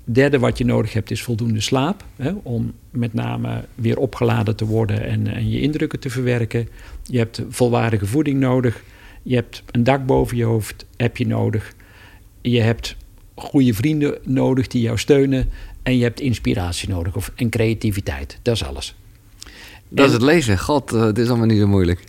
Derde 0.04 0.38
wat 0.38 0.58
je 0.58 0.64
nodig 0.64 0.92
hebt 0.92 1.10
is 1.10 1.22
voldoende 1.22 1.60
slaap. 1.60 2.04
Hè, 2.16 2.32
om 2.42 2.72
met 2.90 3.14
name 3.14 3.64
weer 3.74 3.98
opgeladen 3.98 4.56
te 4.56 4.64
worden 4.66 5.04
en, 5.04 5.26
en 5.26 5.50
je 5.50 5.60
indrukken 5.60 5.98
te 6.00 6.10
verwerken. 6.10 6.68
Je 7.02 7.18
hebt 7.18 7.42
volwaardige 7.48 8.06
voeding 8.06 8.40
nodig. 8.40 8.82
Je 9.22 9.34
hebt 9.34 9.62
een 9.70 9.84
dak 9.84 10.06
boven 10.06 10.36
je 10.36 10.44
hoofd 10.44 10.84
heb 10.96 11.16
je 11.16 11.26
nodig. 11.26 11.74
Je 12.40 12.60
hebt 12.60 12.96
goede 13.34 13.74
vrienden 13.74 14.18
nodig 14.24 14.66
die 14.66 14.82
jou 14.82 14.98
steunen. 14.98 15.50
En 15.82 15.96
je 15.96 16.02
hebt 16.02 16.20
inspiratie 16.20 16.88
nodig 16.88 17.16
of, 17.16 17.32
en 17.36 17.48
creativiteit. 17.50 18.38
Dat 18.42 18.54
is 18.54 18.64
alles. 18.64 18.94
Dat 19.88 20.06
is 20.06 20.12
het 20.12 20.22
lezen. 20.22 20.58
God, 20.58 20.92
eh, 20.92 21.02
het 21.02 21.18
is 21.18 21.28
allemaal 21.28 21.46
niet 21.46 21.58
zo 21.60 21.66
moeilijk. 21.66 22.00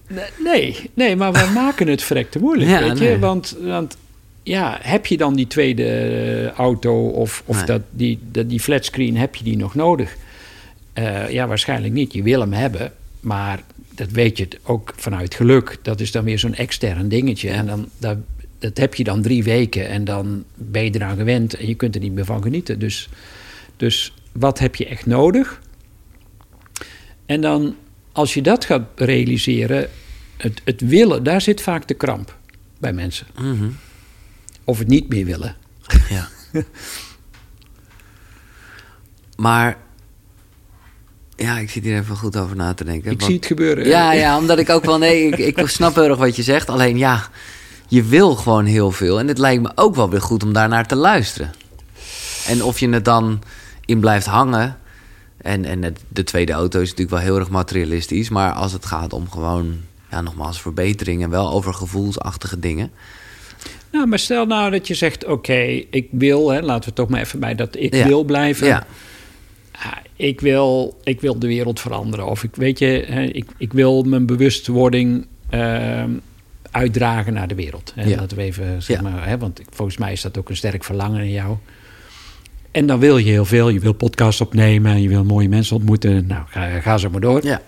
Nee, 0.43 0.75
nee, 0.93 1.15
maar 1.15 1.31
we 1.33 1.51
maken 1.61 1.88
het 1.88 2.03
verrek 2.03 2.31
te 2.31 2.39
moeilijk, 2.39 2.69
Ja, 2.69 2.79
weet 2.79 2.97
je. 2.97 3.03
nee. 3.03 3.17
Want, 3.17 3.57
want 3.61 3.97
ja, 4.47 4.77
heb 4.81 5.05
je 5.05 5.17
dan 5.17 5.35
die 5.35 5.47
tweede 5.47 6.51
auto 6.55 7.07
of, 7.07 7.43
of 7.45 7.55
Nee. 7.55 7.65
dat, 7.65 7.81
die, 7.89 8.19
dat, 8.31 8.49
die 8.49 8.59
flatscreen, 8.59 9.17
heb 9.17 9.35
je 9.35 9.43
die 9.43 9.57
nog 9.57 9.75
nodig? 9.75 10.17
Eh, 10.93 11.29
ja, 11.29 11.47
waarschijnlijk 11.47 11.93
niet. 11.93 12.13
Je 12.13 12.23
wil 12.23 12.39
hem 12.39 12.53
hebben, 12.53 12.91
maar 13.19 13.63
dat 13.95 14.09
weet 14.09 14.37
je 14.37 14.47
ook 14.63 14.93
vanuit 14.95 15.35
geluk. 15.35 15.77
Dat 15.81 15.99
is 15.99 16.11
dan 16.11 16.23
weer 16.23 16.39
zo'n 16.39 16.55
extern 16.55 17.07
dingetje. 17.09 17.49
En 17.49 17.65
dan, 17.65 17.89
dat, 17.97 18.17
dat 18.59 18.77
heb 18.77 18.95
je 18.95 19.03
dan 19.03 19.21
drie 19.21 19.43
weken 19.43 19.87
en 19.89 20.03
dan 20.05 20.43
ben 20.53 20.83
je 20.83 20.91
eraan 20.95 21.17
gewend 21.17 21.53
en 21.53 21.67
je 21.67 21.75
kunt 21.75 21.95
er 21.95 22.01
niet 22.01 22.13
meer 22.13 22.25
van 22.25 22.41
genieten. 22.41 22.79
Dus, 22.79 23.09
dus 23.77 24.13
wat 24.31 24.59
heb 24.59 24.75
je 24.75 24.85
echt 24.85 25.05
nodig? 25.05 25.61
En 27.25 27.41
dan, 27.41 27.75
als 28.11 28.33
je 28.33 28.41
dat 28.41 28.65
gaat 28.65 28.87
realiseren, 28.95 29.89
het, 30.37 30.61
het 30.63 30.81
willen, 30.81 31.23
daar 31.23 31.41
zit 31.41 31.61
vaak 31.61 31.87
de 31.87 31.93
kramp 31.93 32.35
bij 32.79 32.93
mensen. 32.93 33.27
Mhm. 33.39 33.67
Of 34.68 34.78
het 34.80 34.88
niet 34.88 35.09
meer 35.09 35.26
willen. 35.26 35.55
Ja. 36.09 36.28
maar, 39.36 39.78
ja, 41.36 41.57
ik 41.57 41.70
zit 41.70 41.84
hier 41.84 41.97
even 41.97 42.15
goed 42.18 42.38
over 42.38 42.55
na 42.55 42.74
te 42.74 42.84
denken. 42.84 43.11
Ik 43.11 43.20
want- 43.20 43.24
zie 43.32 43.36
het 43.39 43.45
gebeuren. 43.45 43.88
Ja, 43.88 44.11
ja, 44.13 44.38
omdat 44.38 44.59
ik 44.59 44.70
ook 44.70 44.86
wel... 44.86 44.97
Nee, 44.97 45.28
ik, 45.28 45.57
ik 45.57 45.68
snap 45.68 45.95
heel 45.95 46.03
erg 46.09 46.18
wat 46.18 46.36
je 46.36 46.43
zegt. 46.43 46.70
Alleen 46.70 46.97
ja, 46.97 47.28
je 47.88 48.03
wil 48.03 48.36
gewoon 48.36 48.65
heel 48.65 48.91
veel. 48.91 49.20
En 49.20 49.28
het 49.28 49.38
lijkt 49.38 49.61
me 49.63 49.72
ook 49.76 49.95
wel 49.95 50.09
weer 50.09 50.22
goed 50.22 50.43
om 50.43 50.53
daarnaar 50.53 50.88
te 50.88 50.95
luisteren. 50.95 51.53
En 52.47 52.63
of 52.63 52.80
je 52.80 52.89
het 52.89 53.05
dan 53.05 53.41
in 53.86 53.99
blijft 53.99 54.26
hangen... 54.26 54.78
En, 55.38 55.65
en 55.65 55.84
het- 55.84 56.03
de 56.07 56.24
tweede 56.24 56.51
auto 56.51 56.80
is 56.80 56.89
natuurlijk 56.89 57.18
wel 57.18 57.26
heel 57.26 57.39
erg 57.39 57.49
materialistisch. 57.49 58.30
Maar 58.30 58.51
als 58.53 58.72
het 58.72 58.86
gaat 58.86 59.13
om 59.13 59.30
gewoon, 59.32 59.82
ja, 60.11 60.22
nogmaals, 60.22 60.61
verbetering... 60.61 61.24
en 61.24 61.30
wel 61.30 61.49
over 61.51 61.74
gevoelsachtige 61.74 62.59
dingen... 62.59 62.91
Nou, 63.97 64.09
maar 64.09 64.19
stel 64.19 64.45
nou 64.45 64.71
dat 64.71 64.87
je 64.87 64.93
zegt, 64.93 65.25
oké, 65.25 65.83
ik 65.89 66.07
wil, 66.11 66.49
hè, 66.51 66.61
laten 66.61 66.89
we 66.89 66.95
toch 66.95 67.09
maar 67.09 67.21
even 67.21 67.39
bij 67.39 67.55
dat 67.55 67.75
ik 67.75 67.95
Ja. 67.95 68.07
wil 68.07 68.23
blijven. 68.23 68.67
Ja, 68.67 68.85
ik, 70.15 70.41
wil, 70.41 70.97
ik 71.03 71.21
wil 71.21 71.39
de 71.39 71.47
wereld 71.47 71.79
veranderen. 71.79 72.25
Of 72.27 72.43
ik 72.43 72.55
weet 72.55 72.79
je, 72.79 73.03
hè, 73.07 73.23
ik, 73.23 73.45
ik 73.57 73.73
wil 73.73 74.03
mijn 74.03 74.25
bewustwording 74.25 75.27
ehm, 75.49 76.09
uitdragen 76.71 77.33
naar 77.33 77.47
de 77.47 77.55
wereld. 77.55 77.91
Hè. 77.95 78.03
Ja. 78.09 78.15
Laten 78.15 78.37
we 78.37 78.43
even, 78.43 78.81
zeg 78.83 79.01
maar, 79.01 79.27
hè, 79.27 79.37
want 79.37 79.59
ik- 79.59 79.67
volgens 79.71 79.97
mij 79.97 80.11
is 80.11 80.21
dat 80.21 80.37
ook 80.37 80.49
een 80.49 80.55
sterk 80.57 80.83
verlangen 80.83 81.23
in 81.23 81.31
jou. 81.31 81.55
En 82.71 82.85
dan 82.85 82.99
wil 82.99 83.17
je 83.17 83.29
heel 83.31 83.45
veel. 83.45 83.69
Je 83.69 83.79
wil 83.79 83.93
podcasts 83.93 84.41
opnemen, 84.41 85.01
je 85.01 85.09
wil 85.09 85.23
mooie 85.23 85.49
mensen 85.49 85.75
ontmoeten. 85.75 86.27
Nou, 86.27 86.43
ga, 86.47 86.79
ga 86.79 86.97
zo 86.97 87.09
maar 87.09 87.21
door. 87.21 87.45
ja, 87.45 87.61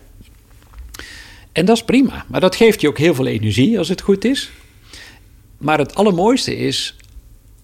En 1.52 1.66
dat 1.66 1.76
is 1.76 1.84
prima. 1.84 2.26
Maar 2.28 2.42
dat 2.42 2.56
geeft 2.56 2.82
je 2.82 2.88
ook 2.88 2.98
heel 2.98 3.16
veel 3.16 3.28
energie 3.28 3.78
als 3.78 3.90
het 3.90 4.02
goed 4.02 4.26
is. 4.26 4.52
Maar 5.60 5.78
het 5.78 5.96
allermooiste 5.96 6.58
is 6.58 6.96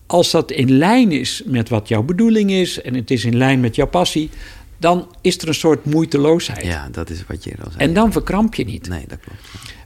als 0.06 0.32
dat 0.32 0.52
in 0.52 0.78
lijn 0.78 1.12
is 1.12 1.42
met 1.46 1.70
wat 1.70 1.88
jouw 1.88 2.04
bedoeling 2.04 2.52
is 2.52 2.82
en 2.82 2.94
het 2.94 3.12
is 3.12 3.26
in 3.26 3.38
lijn 3.38 3.60
met 3.60 3.76
jouw 3.76 3.88
passie, 3.88 4.30
dan 4.78 5.08
is 5.22 5.38
er 5.38 5.48
een 5.48 5.54
soort 5.54 5.86
moeiteloosheid. 5.86 6.66
ja, 6.66 6.88
dat 6.92 7.10
is 7.10 7.24
wat 7.28 7.44
je 7.44 7.52
al 7.64 7.72
zei. 7.72 7.84
En 7.84 7.94
dan 7.94 8.12
verkramp 8.12 8.56
je 8.56 8.66
niet. 8.66 8.88
Nee, 8.88 9.06
dat 9.08 9.20
klopt. 9.20 9.40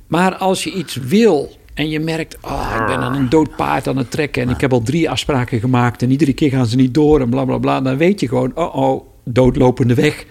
Maar 0.07 0.36
als 0.36 0.64
je 0.64 0.74
iets 0.74 0.95
wil 0.95 1.57
en 1.74 1.89
je 1.89 1.99
merkt, 1.99 2.38
oh, 2.41 2.76
ik 2.80 2.86
ben 2.86 2.97
aan 2.97 3.16
een 3.16 3.30
dood 3.30 3.55
paard 3.55 3.88
aan 3.88 3.97
het 3.97 4.12
trekken 4.12 4.41
en 4.41 4.49
ik 4.49 4.62
heb 4.62 4.74
al 4.74 4.82
drie 4.82 5.10
afspraken 5.10 5.60
gemaakt 5.60 6.01
en 6.01 6.12
iedere 6.12 6.34
keer 6.34 6.49
gaan 6.49 6.66
ze 6.66 6.76
niet 6.76 6.93
door 6.93 7.22
en 7.22 7.30
bla 7.30 7.45
bla 7.45 7.57
bla, 7.57 7.82
dan 7.82 7.97
weet 7.97 8.20
je 8.20 8.28
gewoon, 8.28 8.51
oh 8.55 8.76
oh, 8.76 9.05
doodlopende 9.24 9.93
weg. 9.93 10.26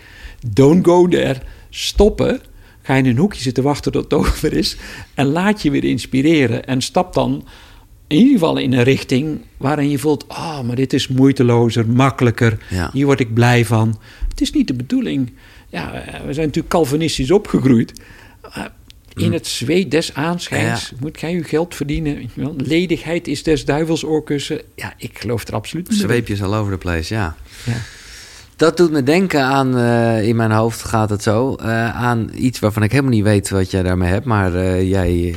Don't 0.47 0.87
go 0.87 1.09
there. 1.09 1.41
Stoppen. 1.70 2.41
Ga 2.83 2.95
je 2.95 3.03
in 3.03 3.09
een 3.09 3.16
hoekje 3.16 3.43
zitten 3.43 3.62
wachten 3.62 3.93
tot 3.93 4.03
het 4.03 4.14
over 4.20 4.53
is 4.53 4.76
en 5.14 5.26
laat 5.26 5.62
je 5.62 5.70
weer 5.70 5.85
inspireren 5.85 6.66
en 6.66 6.81
stap 6.81 7.14
dan 7.14 7.45
in 8.09 8.16
ieder 8.16 8.32
geval 8.32 8.56
in 8.56 8.72
een 8.72 8.82
richting 8.82 9.40
waarin 9.56 9.90
je 9.90 9.98
voelt, 9.98 10.24
oh, 10.28 10.61
maar 10.61 10.76
dit 10.76 10.92
is 10.92 11.09
moeitelozer, 11.09 11.88
makkelijker. 11.88 12.59
Ja. 12.70 12.90
Hier 12.92 13.06
word 13.06 13.20
ik 13.20 13.34
blij 13.34 13.64
van. 13.64 13.98
Het 14.28 14.40
is 14.40 14.52
niet 14.52 14.66
de 14.66 14.74
bedoeling. 14.74 15.32
Ja, 15.68 15.92
eh, 15.92 16.12
we 16.26 16.32
zijn 16.32 16.46
natuurlijk 16.46 16.68
Calvinistisch 16.74 17.30
opgegroeid. 17.30 17.92
Maar 18.42 18.72
in 19.14 19.32
het 19.32 19.46
zweet 19.46 19.90
des 19.90 20.14
aanschijns 20.14 20.88
Ja. 20.88 20.96
moet 21.00 21.18
gij 21.18 21.32
uw 21.34 21.42
geld 21.44 21.74
verdienen. 21.74 22.30
je. 22.34 22.52
Ledigheid 22.56 23.28
is 23.28 23.42
des 23.42 23.64
duivels 23.64 24.04
oorkussen. 24.04 24.61
Ja, 24.74 24.94
ik 24.96 25.18
geloof 25.18 25.46
er 25.48 25.54
absoluut 25.54 25.88
niet 25.88 26.00
in. 26.00 26.04
Zweepjes 26.04 26.42
all 26.42 26.54
over 26.54 26.72
the 26.72 26.78
place, 26.78 27.14
ja. 27.14 27.36
Ja. 27.66 27.76
Dat 28.59 28.76
doet 28.76 28.90
me 28.90 29.02
denken 29.02 29.42
aan, 29.42 29.76
eh, 29.78 30.22
in 30.28 30.36
mijn 30.36 30.50
hoofd 30.50 30.84
gaat 30.84 31.11
het 31.11 31.22
zo, 31.22 31.54
eh, 31.54 31.96
aan 32.02 32.30
iets 32.34 32.59
waarvan 32.59 32.82
ik 32.82 32.90
helemaal 32.90 33.12
niet 33.12 33.24
weet 33.24 33.50
wat 33.50 33.70
jij 33.70 33.82
daarmee 33.82 34.11
hebt. 34.11 34.24
Maar 34.24 34.54
eh, 34.54 34.88
jij, 34.90 35.34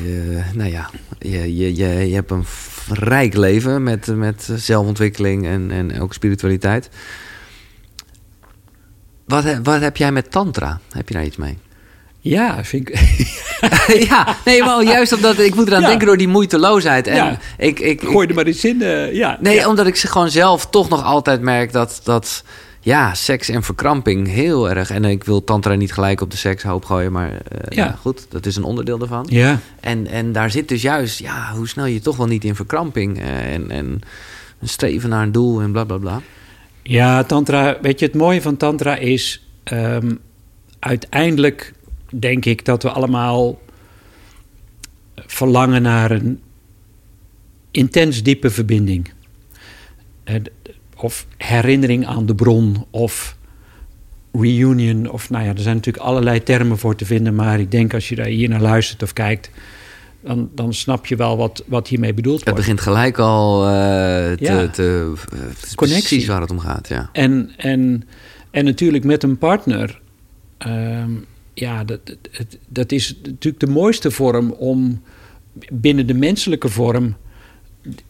nou 0.54 0.70
ja, 0.72 0.90
je, 1.20 1.56
je, 1.58 1.76
je, 1.76 1.88
je 2.10 2.14
hebt 2.14 2.32
een 2.32 2.46
rijk 2.90 3.34
leven 3.36 3.84
met, 3.84 4.08
met 4.08 4.50
zelfontwikkeling 4.56 5.46
en, 5.48 5.72
en 5.72 6.02
ook 6.02 6.14
spiritualiteit. 6.14 6.90
Wat, 9.26 9.44
wat 9.64 9.82
heb 9.82 9.98
jij 9.98 10.12
met 10.12 10.32
tantra? 10.32 10.80
Heb 10.92 11.08
je 11.08 11.14
daar 11.14 11.26
iets 11.26 11.38
mee? 11.38 11.58
Ja, 12.20 12.64
vind 12.64 12.90
ik... 12.90 13.00
ja, 14.10 14.36
nee, 14.46 14.64
maar 14.64 14.84
juist 14.84 15.14
omdat 15.14 15.40
ik 15.40 15.56
moet 15.56 15.68
eraan 15.68 15.82
Ja. 15.82 15.88
denken 15.88 16.08
door 16.08 16.18
die 16.18 16.28
moeiteloosheid. 16.28 17.08
En 17.08 17.16
Ja. 17.16 17.38
ik, 17.58 17.80
ik, 17.80 18.02
Gooi 18.02 18.28
er 18.28 18.36
maar 18.36 18.46
eens 18.46 18.66
in. 18.66 18.80
ja. 19.14 19.38
Nee, 19.40 19.56
ja. 19.56 19.68
omdat 19.68 19.88
ik 19.88 19.96
ze 19.96 20.08
gewoon 20.08 20.30
zelf 20.30 20.68
toch 20.70 20.90
nog 20.90 21.04
altijd 21.04 21.42
merk 21.42 21.72
dat, 21.72 22.02
dat 22.04 22.44
Ja, 22.84 23.14
seks 23.14 23.50
en 23.50 23.64
verkramping, 23.64 24.28
heel 24.28 24.70
erg. 24.70 24.90
En 24.90 25.06
ik 25.06 25.24
wil 25.24 25.44
tantra 25.44 25.74
niet 25.76 25.94
gelijk 25.94 26.22
op 26.22 26.32
de 26.32 26.38
sekshoop 26.38 26.86
gooien, 26.86 27.12
maar 27.12 27.32
eh, 27.32 27.78
Ja. 27.78 27.84
ja. 27.86 27.92
goed, 27.92 28.26
dat 28.30 28.46
is 28.46 28.56
een 28.56 28.64
onderdeel 28.64 28.98
daarvan. 28.98 29.26
Ja, 29.30 29.60
En, 29.80 30.08
en 30.08 30.32
daar 30.32 30.52
zit 30.52 30.68
dus 30.68 30.82
juist, 30.82 31.20
ja, 31.20 31.52
hoe 31.56 31.68
snel 31.68 31.86
je 31.86 32.00
toch 32.00 32.18
wel 32.18 32.28
niet 32.28 32.44
in 32.44 32.56
verkramping 32.56 33.20
eh, 33.20 33.54
en, 33.54 33.72
en 33.72 34.00
een 34.60 34.70
streven 34.70 35.10
naar 35.10 35.24
een 35.24 35.32
doel 35.32 35.62
en 35.62 35.72
bla 35.72 35.84
bla 35.84 35.98
bla. 35.98 36.22
Ja, 36.84 37.24
tantra, 37.24 37.78
weet 37.82 38.00
je, 38.00 38.06
het 38.06 38.16
mooie 38.16 38.42
van 38.42 38.58
tantra 38.58 38.96
is... 38.96 39.48
ehm, 39.64 40.16
uiteindelijk 40.80 41.74
denk 42.10 42.46
ik 42.46 42.66
dat 42.66 42.84
we 42.84 42.90
allemaal 42.90 43.60
verlangen 45.16 45.82
naar 45.82 46.12
een 46.12 46.40
intens 47.72 48.24
diepe 48.24 48.50
verbinding. 48.50 49.12
Of 51.04 51.26
herinnering 51.38 52.06
aan 52.08 52.26
de 52.26 52.36
bron, 52.36 52.86
of 52.90 53.38
reunion, 54.32 55.10
of 55.10 55.30
nou 55.30 55.44
ja, 55.44 55.50
er 55.54 55.60
zijn 55.60 55.76
natuurlijk 55.76 56.06
allerlei 56.06 56.44
termen 56.44 56.78
voor 56.78 56.96
te 56.96 57.06
vinden... 57.06 57.36
maar 57.36 57.60
ik 57.60 57.72
denk 57.72 57.94
als 57.94 58.10
je 58.10 58.16
daar 58.16 58.26
hier 58.26 58.50
naar 58.50 58.62
luistert 58.62 59.04
of 59.04 59.14
kijkt... 59.14 59.50
dan, 60.24 60.50
dan 60.56 60.74
snap 60.74 61.06
je 61.06 61.16
wel 61.16 61.38
wat, 61.38 61.64
wat 61.68 61.88
hiermee 61.88 62.14
bedoeld 62.14 62.36
Het 62.40 62.44
wordt. 62.44 62.60
begint 62.60 62.82
gelijk 62.82 63.18
al 63.18 63.66
eh, 63.66 63.72
te, 63.72 64.38
Ja. 64.40 64.68
te, 64.68 65.14
eh, 65.34 65.40
het 65.40 65.76
Connectie. 65.76 66.08
precies 66.08 66.28
waar 66.28 66.42
het 66.42 66.52
om 66.52 66.60
gaat, 66.60 66.88
ja. 66.88 67.10
En, 67.14 67.52
en, 67.58 68.04
en 68.52 68.66
natuurlijk 68.66 69.04
met 69.04 69.24
een 69.24 69.38
partner. 69.38 70.02
ehm, 70.58 71.10
ja, 71.54 71.84
dat, 71.84 72.00
dat, 72.06 72.58
dat 72.68 72.92
is 72.92 73.16
natuurlijk 73.24 73.60
de 73.60 73.72
mooiste 73.72 74.12
vorm 74.12 74.52
om 74.52 75.02
binnen 75.72 76.08
de 76.08 76.14
menselijke 76.14 76.70
vorm 76.70 77.16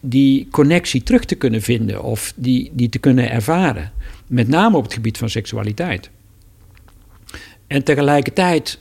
die 0.00 0.48
connectie 0.50 1.02
terug 1.02 1.24
te 1.24 1.34
kunnen 1.34 1.62
vinden 1.62 2.02
of 2.02 2.32
die, 2.36 2.70
die 2.74 2.88
te 2.88 2.98
kunnen 2.98 3.30
ervaren. 3.30 3.92
Met 4.26 4.48
name 4.48 4.76
op 4.76 4.82
het 4.84 4.94
gebied 4.94 5.18
van 5.18 5.30
seksualiteit. 5.30 6.10
En 7.66 7.84
tegelijkertijd 7.84 8.78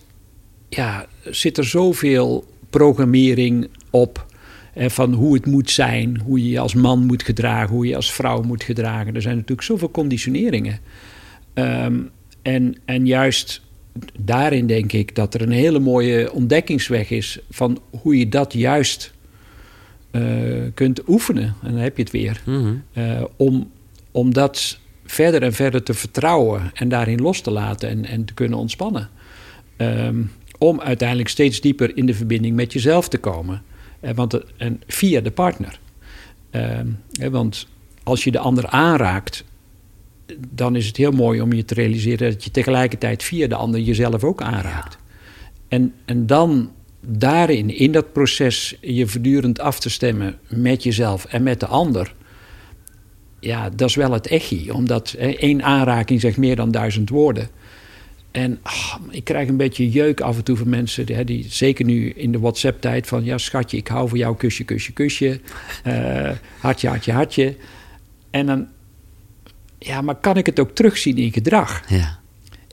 ja, 0.70 1.06
zit 1.24 1.58
er 1.58 1.66
zoveel 1.66 2.46
programmering 2.70 3.68
op. 3.90 4.26
eh, 4.74 4.90
van 4.90 5.14
hoe 5.14 5.34
het 5.34 5.46
moet 5.46 5.70
zijn, 5.70 6.22
hoe 6.26 6.44
je 6.44 6.50
je 6.50 6.60
als 6.60 6.74
man 6.74 7.06
moet 7.06 7.24
gedragen, 7.24 7.76
hoe 7.76 7.88
je 7.88 7.96
als 7.96 8.14
vrouw 8.14 8.42
moet 8.42 8.64
gedragen. 8.64 9.16
Er 9.16 9.22
zijn 9.22 9.36
natuurlijk 9.36 9.68
zoveel 9.68 9.92
conditioneringen. 9.92 10.80
Ehm, 11.54 12.00
en, 12.42 12.76
en 12.86 13.06
juist 13.06 13.62
daarin 14.20 14.68
denk 14.68 14.94
ik 14.94 15.16
dat 15.16 15.34
er 15.34 15.42
een 15.42 15.52
hele 15.52 15.80
mooie 15.80 16.34
ontdekkingsweg 16.34 17.10
is 17.10 17.40
van 17.50 17.82
hoe 18.02 18.18
je 18.18 18.30
dat 18.30 18.54
juist 18.54 19.14
kunt 20.74 21.08
oefenen. 21.08 21.56
En 21.64 21.72
dan 21.72 21.82
heb 21.82 21.98
je 21.98 22.04
het 22.04 22.12
weer. 22.12 22.42
Mhm. 22.46 22.74
Eh, 22.94 23.24
om, 23.36 23.72
om 24.12 24.34
dat 24.34 24.80
verder 25.06 25.44
en 25.44 25.54
verder 25.54 25.84
te 25.84 25.94
vertrouwen 25.94 26.72
en 26.74 26.90
daarin 26.90 27.22
los 27.22 27.42
te 27.42 27.52
laten 27.52 27.90
en, 27.90 28.06
en 28.06 28.26
te 28.26 28.34
kunnen 28.34 28.58
ontspannen. 28.58 29.10
Ehm, 29.78 30.22
om 30.58 30.82
uiteindelijk 30.82 31.30
steeds 31.30 31.62
dieper 31.62 31.98
in 31.98 32.06
de 32.06 32.14
verbinding 32.14 32.56
met 32.56 32.74
jezelf 32.74 33.10
te 33.10 33.18
komen. 33.18 33.62
Eh, 34.00 34.14
want, 34.16 34.58
en 34.58 34.82
via 34.88 35.22
de 35.22 35.32
partner. 35.32 35.80
Ehm, 36.50 36.88
want 37.32 37.68
als 38.04 38.24
je 38.24 38.32
de 38.32 38.40
ander 38.40 38.68
aanraakt, 38.68 39.46
dan 40.50 40.76
is 40.76 40.88
het 40.88 40.98
heel 40.98 41.12
mooi 41.12 41.42
om 41.42 41.54
je 41.54 41.66
te 41.66 41.74
realiseren 41.74 42.32
dat 42.32 42.44
je 42.44 42.52
tegelijkertijd 42.52 43.24
via 43.24 43.48
de 43.48 43.56
ander 43.56 43.80
jezelf 43.80 44.24
ook 44.24 44.42
aanraakt. 44.42 44.98
En, 45.68 45.94
en 46.06 46.26
dan 46.26 46.72
daarin, 47.02 47.78
in 47.78 47.92
dat 47.92 48.14
proces, 48.14 48.78
je 48.82 49.08
voortdurend 49.08 49.60
af 49.60 49.80
te 49.80 49.90
stemmen 49.90 50.40
met 50.48 50.84
jezelf 50.84 51.26
en 51.26 51.44
met 51.44 51.60
de 51.60 51.66
ander. 51.66 52.14
Ja, 53.40 53.70
dat 53.70 53.90
is 53.90 53.96
wel 53.96 54.12
het 54.12 54.28
echi. 54.28 54.72
Omdat 54.72 55.16
hè, 55.18 55.30
één 55.30 55.64
aanraking 55.64 56.22
zegt 56.22 56.38
meer 56.38 56.56
dan 56.56 56.72
duizend 56.72 57.10
woorden. 57.10 57.48
En 58.32 58.60
ah, 58.62 58.96
ik 59.10 59.24
krijg 59.24 59.48
een 59.48 59.58
beetje 59.58 59.90
jeuk 59.90 60.22
af 60.22 60.38
en 60.38 60.44
toe 60.44 60.58
van 60.58 60.70
mensen, 60.70 61.06
die, 61.06 61.16
hè, 61.16 61.24
die 61.24 61.46
zeker 61.50 61.86
nu 61.86 62.10
in 62.10 62.32
de 62.32 62.40
WhatsApp-tijd 62.40 63.08
van... 63.08 63.24
ja, 63.24 63.38
schatje, 63.38 63.78
ik 63.78 63.88
hou 63.88 64.10
van 64.10 64.18
jou, 64.18 64.36
kusje, 64.36 64.64
kusje, 64.64 64.92
kusje. 64.94 65.40
eh, 65.84 66.32
hartje, 66.60 66.88
hartje, 66.88 67.12
hartje. 67.12 67.56
En 68.30 68.46
dan, 68.46 68.68
ja, 69.80 70.02
maar 70.02 70.16
kan 70.16 70.38
ik 70.38 70.46
het 70.46 70.60
ook 70.60 70.76
terugzien 70.76 71.18
in 71.18 71.34
gedrag? 71.34 71.90
Ja. 71.90 72.20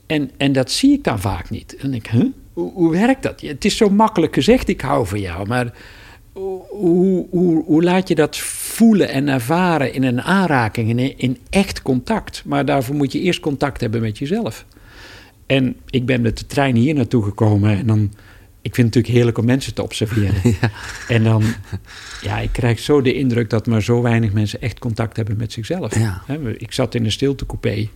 En, 0.05 0.31
en 0.37 0.51
dat 0.51 0.71
zie 0.71 0.93
ik 0.93 1.03
dan 1.03 1.19
vaak 1.19 1.49
niet. 1.49 1.75
En 1.75 1.93
ik, 1.93 2.07
huh? 2.07 2.25
Hoe, 2.53 2.71
hoe 2.73 2.91
werkt 2.91 3.23
dat? 3.23 3.41
Het 3.41 3.65
is 3.65 3.77
zo 3.77 3.89
makkelijk 3.89 4.33
gezegd, 4.33 4.67
ik 4.67 4.81
hou 4.81 5.07
van 5.07 5.19
jou. 5.19 5.47
Maar 5.47 5.73
hoe, 6.33 6.61
hoe, 6.69 7.27
hoe, 7.29 7.63
hoe 7.65 7.83
laat 7.83 8.07
je 8.07 8.15
dat 8.15 8.37
voelen 8.37 9.09
en 9.09 9.27
ervaren 9.27 9.93
in 9.93 10.03
een 10.03 10.21
aanraking, 10.21 10.89
in, 10.89 11.17
in 11.17 11.37
echt 11.49 11.81
contact? 11.81 12.43
Maar 12.45 12.65
daarvoor 12.65 12.95
moet 12.95 13.11
je 13.11 13.19
eerst 13.19 13.39
contact 13.39 13.81
hebben 13.81 14.01
met 14.01 14.17
jezelf. 14.17 14.65
En 15.45 15.75
ik 15.89 16.05
ben 16.05 16.21
met 16.21 16.37
de 16.37 16.45
trein 16.45 16.75
hier 16.75 16.93
naartoe 16.93 17.23
gekomen 17.23 17.77
en 17.77 17.87
dan... 17.87 18.13
Ik 18.61 18.75
vind 18.75 18.87
het 18.87 18.95
natuurlijk 18.95 19.13
heerlijk 19.13 19.37
om 19.37 19.45
mensen 19.45 19.73
te 19.73 19.83
observeren. 19.83 20.41
Ja. 20.61 20.71
En 21.07 21.23
dan, 21.23 21.43
ja, 22.21 22.39
ik 22.39 22.51
krijg 22.51 22.79
zo 22.79 23.01
de 23.01 23.13
indruk 23.13 23.49
dat 23.49 23.67
maar 23.67 23.81
zo 23.81 24.01
weinig 24.01 24.33
mensen 24.33 24.61
echt 24.61 24.79
contact 24.79 25.15
hebben 25.15 25.37
met 25.37 25.51
zichzelf. 25.51 25.99
Ja. 25.99 26.21
Ik 26.57 26.71
zat 26.71 26.95
in 26.95 27.05
een 27.05 27.11
stiltecoupé 27.11 27.89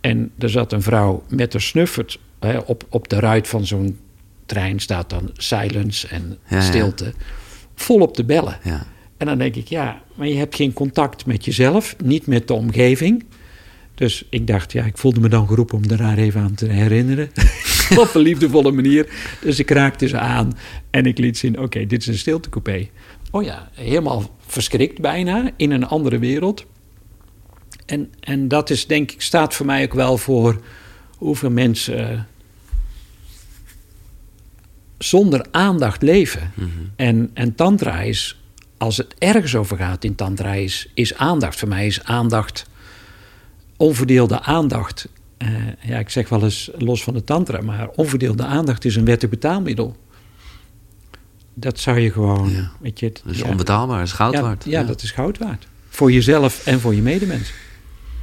en 0.00 0.30
er 0.38 0.50
zat 0.50 0.72
een 0.72 0.82
vrouw 0.82 1.22
met 1.28 1.54
een 1.54 1.60
snuffert. 1.60 2.18
Hè, 2.40 2.58
op, 2.58 2.84
op 2.88 3.08
de 3.08 3.18
ruit 3.18 3.48
van 3.48 3.66
zo'n 3.66 3.98
trein 4.46 4.80
staat 4.80 5.10
dan 5.10 5.30
silence 5.32 6.08
en 6.08 6.38
Ja, 6.48 6.56
ja. 6.56 6.62
stilte. 6.62 7.12
Volop 7.74 8.14
te 8.14 8.24
bellen. 8.24 8.58
Ja. 8.62 8.86
En 9.16 9.26
dan 9.26 9.38
denk 9.38 9.54
ik, 9.54 9.68
ja, 9.68 10.02
maar 10.14 10.26
je 10.26 10.34
hebt 10.34 10.54
geen 10.54 10.72
contact 10.72 11.26
met 11.26 11.44
jezelf, 11.44 11.96
niet 12.04 12.26
met 12.26 12.48
de 12.48 12.54
omgeving. 12.54 13.24
Dus 13.94 14.24
ik 14.30 14.46
dacht, 14.46 14.72
ja, 14.72 14.84
ik 14.84 14.98
voelde 14.98 15.20
me 15.20 15.28
dan 15.28 15.48
geroepen 15.48 15.76
om 15.76 15.88
daar 15.88 16.18
even 16.18 16.40
aan 16.40 16.54
te 16.54 16.66
herinneren. 16.66 17.30
Op 17.96 18.14
een 18.14 18.20
liefdevolle 18.20 18.72
manier. 18.72 19.08
Dus 19.40 19.58
ik 19.58 19.70
raakte 19.70 20.08
ze 20.08 20.18
aan 20.18 20.52
en 20.90 21.06
ik 21.06 21.18
liet 21.18 21.38
zien, 21.38 21.58
oké, 21.58 21.86
dit 21.86 22.00
is 22.00 22.06
een 22.06 22.18
stiltecoupé. 22.18 22.88
Oh 23.30 23.42
ja, 23.42 23.68
helemaal 23.74 24.36
verschrikt 24.46 25.00
bijna, 25.00 25.50
in 25.56 25.70
een 25.70 25.86
andere 25.86 26.18
wereld. 26.18 26.66
En, 27.86 28.12
en 28.20 28.48
dat 28.48 28.70
is 28.70 28.86
denk 28.86 29.10
ik, 29.10 29.22
staat 29.22 29.54
voor 29.54 29.66
mij 29.66 29.84
ook 29.84 29.94
wel 29.94 30.16
voor 30.16 30.60
hoeveel 31.16 31.50
mensen 31.50 32.10
eh, 32.10 32.20
zonder 35.04 35.46
aandacht 35.50 36.02
leven. 36.02 36.52
Mhm. 36.54 36.68
En, 36.96 37.30
en 37.34 37.54
tantra 37.54 38.00
is, 38.00 38.40
als 38.78 38.96
het 38.96 39.14
ergens 39.18 39.54
over 39.56 39.76
gaat 39.76 40.04
in 40.04 40.14
tantra, 40.14 40.52
is, 40.52 40.88
is 40.94 41.14
aandacht. 41.16 41.58
Voor 41.58 41.68
mij 41.68 41.86
is 41.86 42.04
aandacht, 42.04 42.66
onverdeelde 43.76 44.40
aandacht. 44.42 45.08
eh, 45.36 45.48
ja, 45.80 45.98
ik 45.98 46.10
zeg 46.10 46.28
wel 46.28 46.42
eens 46.42 46.70
los 46.78 47.02
van 47.02 47.14
de 47.14 47.24
tantra, 47.24 47.60
maar 47.60 47.88
onverdeelde 47.88 48.44
aandacht 48.44 48.84
is 48.84 48.96
een 48.96 49.04
wettig 49.04 49.30
betaalmiddel. 49.30 49.96
Dat 51.54 51.78
zou 51.78 51.98
je 51.98 52.10
gewoon, 52.12 52.50
Ja. 52.50 52.70
weet 52.80 52.98
je... 53.00 53.06
het- 53.06 53.20
Dat 53.24 53.34
is 53.34 53.40
ja, 53.40 53.48
onbetaalbaar, 53.48 53.98
dat 53.98 54.06
is 54.06 54.12
goud 54.12 54.32
ja, 54.32 54.40
waard. 54.42 54.64
Ja, 54.64 54.82
dat 54.82 55.02
is 55.02 55.10
goud 55.10 55.38
waard. 55.38 55.66
Voor 55.88 56.12
jezelf 56.12 56.66
en 56.66 56.80
voor 56.80 56.94
je 56.94 57.02
medemens. 57.02 57.52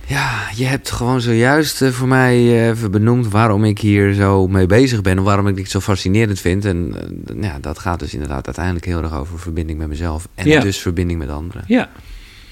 Ja, 0.07 0.47
je 0.55 0.65
hebt 0.65 0.91
gewoon 0.91 1.21
zojuist 1.21 1.81
eh, 1.81 1.89
voor 1.89 2.07
mij 2.07 2.35
eh, 2.35 2.67
even 2.67 2.91
benoemd 2.91 3.27
waarom 3.27 3.63
ik 3.63 3.79
hier 3.79 4.13
zo 4.13 4.47
mee 4.47 4.65
bezig 4.65 5.01
ben. 5.01 5.17
En 5.17 5.23
waarom 5.23 5.47
ik 5.47 5.55
dit 5.55 5.69
zo 5.69 5.79
fascinerend 5.79 6.39
vind. 6.39 6.65
En 6.65 6.93
eh, 7.27 7.41
ja, 7.41 7.59
dat 7.59 7.79
gaat 7.79 7.99
dus 7.99 8.13
inderdaad 8.13 8.45
uiteindelijk 8.45 8.85
heel 8.85 9.01
erg 9.03 9.13
over 9.13 9.39
verbinding 9.39 9.77
met 9.79 9.87
mezelf. 9.87 10.27
En 10.35 10.47
Ja. 10.47 10.59
dus 10.61 10.77
verbinding 10.77 11.19
met 11.19 11.29
anderen. 11.29 11.63
Ja, 11.67 11.89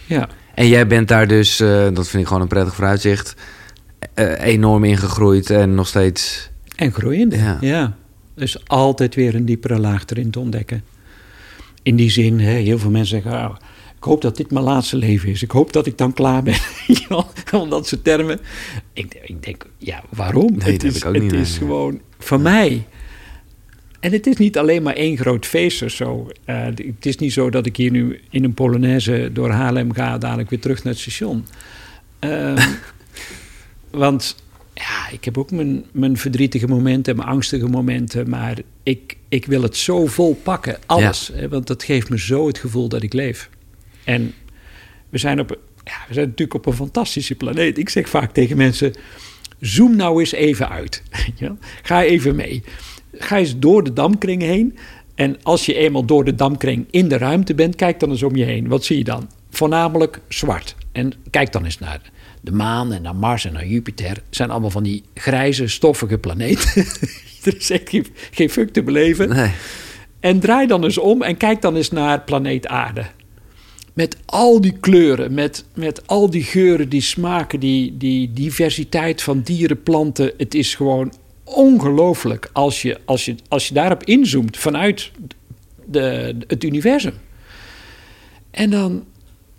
ja. 0.06 0.30
En 0.56 0.68
jij 0.68 0.88
bent 0.88 1.08
daar 1.08 1.28
dus, 1.28 1.58
dat 1.94 2.08
vind 2.08 2.22
ik 2.22 2.28
gewoon 2.28 2.42
een 2.42 2.48
prettig 2.48 2.76
vooruitzicht, 2.76 3.36
enorm 4.38 4.84
ingegroeid 4.84 5.50
en 5.50 5.76
nog 5.76 5.88
steeds... 5.88 6.50
En 6.76 6.92
groeiende, 6.92 7.38
Ja. 7.38 7.58
ja. 7.62 7.96
Dus 8.36 8.68
altijd 8.68 9.16
weer 9.16 9.36
een 9.36 9.46
diepere 9.46 9.80
laag 9.80 10.04
erin 10.06 10.30
te 10.32 10.40
ontdekken. 10.40 10.84
In 11.84 11.96
die 11.96 12.10
zin, 12.10 12.40
hè, 12.40 12.52
heel 12.52 12.80
veel 12.80 12.90
mensen 12.92 13.22
zeggen... 13.22 13.42
"Ah, 13.42 13.56
hoop 14.06 14.22
dat 14.22 14.38
dit 14.38 14.52
mijn 14.52 14.66
laatste 14.66 14.98
leven 14.98 15.30
is. 15.30 15.44
Ik 15.44 15.52
hoop 15.52 15.74
dat 15.74 15.86
ik 15.86 15.98
dan 15.98 16.14
klaar 16.14 16.44
ben. 16.44 16.56
Al 17.52 17.68
dat 17.68 17.88
soort 17.88 18.04
termen. 18.04 18.40
Ik, 18.94 19.20
ik 19.24 19.44
denk, 19.44 19.66
ja, 19.78 20.04
waarom? 20.10 20.58
Nee, 20.58 20.72
het 20.72 20.82
dat 20.82 20.84
is, 20.84 20.94
heb 20.94 20.96
ik 20.96 21.08
ook 21.08 21.14
het 21.14 21.24
niet, 21.24 21.34
is 21.34 21.50
nee. 21.50 21.58
gewoon 21.58 22.02
voor 22.20 22.40
mij... 22.40 22.86
En 24.00 24.12
het 24.12 24.28
is 24.28 24.38
niet 24.38 24.58
alleen 24.58 24.84
maar 24.84 24.94
één 24.94 25.18
groot 25.18 25.46
feest 25.46 25.82
of 25.82 25.92
zo. 25.92 26.28
Eh, 26.44 26.66
het 26.66 27.06
is 27.06 27.18
niet 27.18 27.34
zo 27.34 27.50
dat 27.50 27.66
ik 27.66 27.76
hier 27.78 27.92
nu 27.92 28.22
in 28.30 28.44
een 28.44 28.54
Polonaise 28.54 29.30
door 29.34 29.50
Haarlem 29.50 29.94
ga... 29.94 30.18
dadelijk 30.18 30.50
weer 30.50 30.60
terug 30.60 30.84
naar 30.84 30.94
het 30.94 31.02
station. 31.02 31.46
Ehm, 32.20 32.68
want 33.92 34.36
ja, 34.74 35.10
ik 35.12 35.26
heb 35.26 35.38
ook 35.38 35.52
mijn, 35.52 35.86
mijn 35.92 36.18
verdrietige 36.18 36.68
momenten, 36.68 37.16
mijn 37.16 37.28
angstige 37.28 37.68
momenten. 37.68 38.30
Maar 38.30 38.58
ik, 38.84 39.18
ik 39.30 39.46
wil 39.46 39.62
het 39.62 39.78
zo 39.78 40.06
vol 40.06 40.40
pakken, 40.44 40.78
alles. 40.86 41.32
Want 41.50 41.68
dat 41.68 41.84
geeft 41.84 42.10
me 42.10 42.20
zo 42.20 42.48
het 42.48 42.58
gevoel 42.58 42.88
dat 42.88 43.04
ik 43.04 43.14
leef. 43.14 43.50
En 44.06 44.34
we 45.10 45.18
zijn, 45.18 45.40
op, 45.40 45.60
ja, 45.84 45.98
we 46.08 46.14
zijn 46.14 46.26
natuurlijk 46.26 46.54
op 46.54 46.66
een 46.66 46.74
fantastische 46.74 47.36
planeet. 47.36 47.78
Ik 47.78 47.90
zeg 47.90 48.10
vaak 48.10 48.32
tegen 48.32 48.58
mensen, 48.58 48.94
zoom 49.60 49.96
nou 49.96 50.20
eens 50.20 50.32
even 50.32 50.70
uit. 50.70 51.04
Ga 51.84 52.04
even 52.04 52.36
mee. 52.36 52.64
Ga 53.14 53.38
eens 53.38 53.60
door 53.60 53.84
de 53.84 53.94
damkring 53.94 54.42
heen. 54.42 54.78
En 55.16 55.38
als 55.44 55.66
je 55.66 55.74
eenmaal 55.74 56.06
door 56.06 56.24
de 56.24 56.36
damkring 56.36 56.88
in 56.90 57.08
de 57.08 57.18
ruimte 57.18 57.56
bent, 57.56 57.76
kijk 57.76 58.00
dan 58.00 58.10
eens 58.10 58.24
om 58.24 58.36
je 58.36 58.44
heen. 58.44 58.68
Wat 58.68 58.86
zie 58.86 58.98
je 58.98 59.04
dan? 59.04 59.30
Voornamelijk 59.50 60.20
zwart. 60.28 60.76
En 60.92 61.14
kijk 61.30 61.52
dan 61.52 61.66
eens 61.66 61.80
naar, 61.80 62.02
de 62.42 62.52
maan 62.52 62.94
en 62.94 63.02
naar 63.02 63.16
Mars 63.16 63.46
en 63.46 63.54
naar 63.54 63.68
Jupiter 63.68 64.24
zijn 64.30 64.50
allemaal 64.50 64.70
van 64.70 64.84
die 64.84 65.04
grijze, 65.14 65.68
stoffige 65.68 66.18
planeten. 66.18 66.86
er 67.44 67.56
is 67.58 67.70
echt 67.70 67.90
geen, 67.90 68.06
geen 68.32 68.50
fuck 68.50 68.74
te 68.74 68.84
beleven. 68.84 69.30
Nee. 69.30 69.52
En 70.20 70.40
draai 70.40 70.68
dan 70.68 70.84
eens 70.84 70.98
om 70.98 71.22
en 71.22 71.38
kijk 71.38 71.62
dan 71.62 71.76
eens 71.76 71.92
naar 71.92 72.22
planeet 72.22 72.68
Aarde. 72.68 73.06
Met 73.96 74.18
al 74.26 74.62
die 74.62 74.78
kleuren, 74.80 75.34
met, 75.34 75.66
met 75.74 76.08
al 76.08 76.30
die 76.30 76.44
geuren, 76.44 76.90
die 76.90 77.02
smaken, 77.02 77.60
die, 77.60 77.98
die 77.98 78.34
diversiteit 78.34 79.22
van 79.22 79.42
dieren, 79.42 79.84
planten. 79.84 80.32
Het 80.38 80.56
is 80.56 80.76
gewoon 80.76 81.14
ongelooflijk 81.44 82.50
als 82.54 82.82
je, 82.82 82.98
als, 83.06 83.26
je, 83.26 83.36
als 83.48 83.68
je 83.68 83.74
daarop 83.74 84.04
inzoomt 84.04 84.58
vanuit 84.58 85.12
de, 85.86 86.36
het 86.48 86.64
universum. 86.64 87.14
En 88.52 88.70
dan 88.70 89.04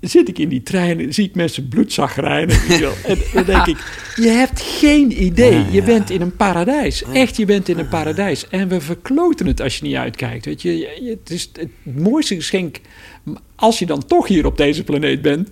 zit 0.00 0.28
ik 0.28 0.38
in 0.38 0.48
die 0.48 0.62
trein 0.62 1.00
en 1.00 1.14
zie 1.14 1.24
ik 1.24 1.34
mensen 1.34 1.68
bloedzagrijnen. 1.68 2.56
en 3.04 3.18
dan 3.32 3.44
denk 3.44 3.66
ik, 3.66 4.12
je 4.16 4.28
hebt 4.28 4.60
geen 4.60 5.22
idee. 5.22 5.64
Je 5.70 5.82
bent 5.82 6.10
in 6.10 6.20
een 6.20 6.36
paradijs. 6.36 7.02
Echt, 7.12 7.36
je 7.36 7.44
bent 7.44 7.68
in 7.68 7.78
een 7.78 7.88
paradijs. 7.88 8.48
En 8.48 8.68
we 8.68 8.80
verkloten 8.80 9.46
het 9.46 9.60
als 9.60 9.78
je 9.78 9.84
niet 9.84 9.94
uitkijkt. 9.94 10.44
Weet 10.44 10.62
je, 10.62 11.16
het 11.22 11.30
is 11.30 11.50
het 11.52 11.70
mooiste 11.82 12.34
geschenk. 12.34 12.80
Als 13.54 13.78
je 13.78 13.86
dan 13.86 14.06
toch 14.06 14.28
hier 14.28 14.46
op 14.46 14.56
deze 14.56 14.84
planeet 14.84 15.22
bent, 15.22 15.48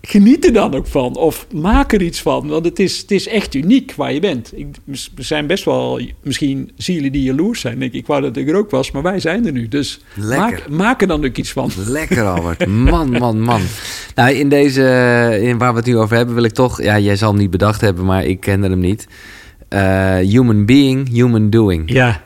geniet 0.00 0.44
er 0.46 0.52
dan 0.52 0.74
ook 0.74 0.86
van. 0.86 1.16
Of 1.16 1.46
maak 1.52 1.92
er 1.92 2.02
iets 2.02 2.22
van. 2.22 2.48
Want 2.48 2.64
het 2.64 2.78
is, 2.78 2.98
het 2.98 3.10
is 3.10 3.28
echt 3.28 3.54
uniek 3.54 3.94
waar 3.94 4.12
je 4.12 4.20
bent. 4.20 4.58
Ik, 4.58 4.66
er 5.16 5.24
zijn 5.24 5.46
best 5.46 5.64
wel 5.64 6.00
misschien 6.22 6.70
zielen 6.76 7.12
die 7.12 7.22
jaloers 7.22 7.60
zijn. 7.60 7.78
Denk 7.78 7.92
ik, 7.92 8.00
ik 8.00 8.06
wou 8.06 8.20
dat 8.22 8.36
ik 8.36 8.48
er 8.48 8.54
ook 8.54 8.70
was, 8.70 8.90
maar 8.90 9.02
wij 9.02 9.20
zijn 9.20 9.46
er 9.46 9.52
nu. 9.52 9.68
Dus 9.68 10.00
Lekker. 10.14 10.38
maak, 10.38 10.68
maak 10.68 11.00
er 11.00 11.06
dan 11.06 11.24
ook 11.24 11.36
iets 11.36 11.52
van. 11.52 11.70
Lekker, 11.86 12.24
Albert. 12.24 12.66
Man, 12.94 13.10
man, 13.10 13.40
man. 13.40 13.60
Nou, 14.14 14.34
in 14.34 14.48
deze, 14.48 15.38
in 15.42 15.58
waar 15.58 15.70
we 15.72 15.78
het 15.78 15.86
nu 15.86 15.98
over 15.98 16.16
hebben, 16.16 16.34
wil 16.34 16.44
ik 16.44 16.52
toch... 16.52 16.82
Ja, 16.82 16.98
jij 16.98 17.16
zal 17.16 17.30
hem 17.30 17.38
niet 17.38 17.50
bedacht 17.50 17.80
hebben, 17.80 18.04
maar 18.04 18.24
ik 18.24 18.40
kende 18.40 18.68
hem 18.68 18.78
niet. 18.78 19.06
Eh, 19.68 20.16
human 20.16 20.64
being, 20.64 21.08
human 21.08 21.50
doing. 21.50 21.92
Ja. 21.92 22.22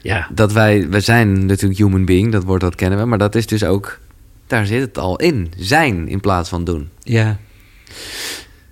Ja. 0.00 0.28
Dat 0.34 0.52
wij, 0.52 0.86
we 0.90 1.00
zijn 1.00 1.46
natuurlijk 1.46 1.80
human 1.80 2.04
being, 2.04 2.32
dat 2.32 2.44
woord 2.44 2.60
dat 2.60 2.74
kennen 2.74 2.98
we. 2.98 3.04
Maar 3.04 3.18
dat 3.18 3.34
is 3.34 3.46
dus 3.46 3.64
ook, 3.64 3.98
daar 4.52 4.66
zit 4.66 4.80
het 4.80 4.98
al 4.98 5.16
in. 5.16 5.52
Zijn 5.56 6.08
in 6.08 6.20
plaats 6.20 6.48
van 6.48 6.64
doen. 6.64 6.88
Ja. 7.02 7.38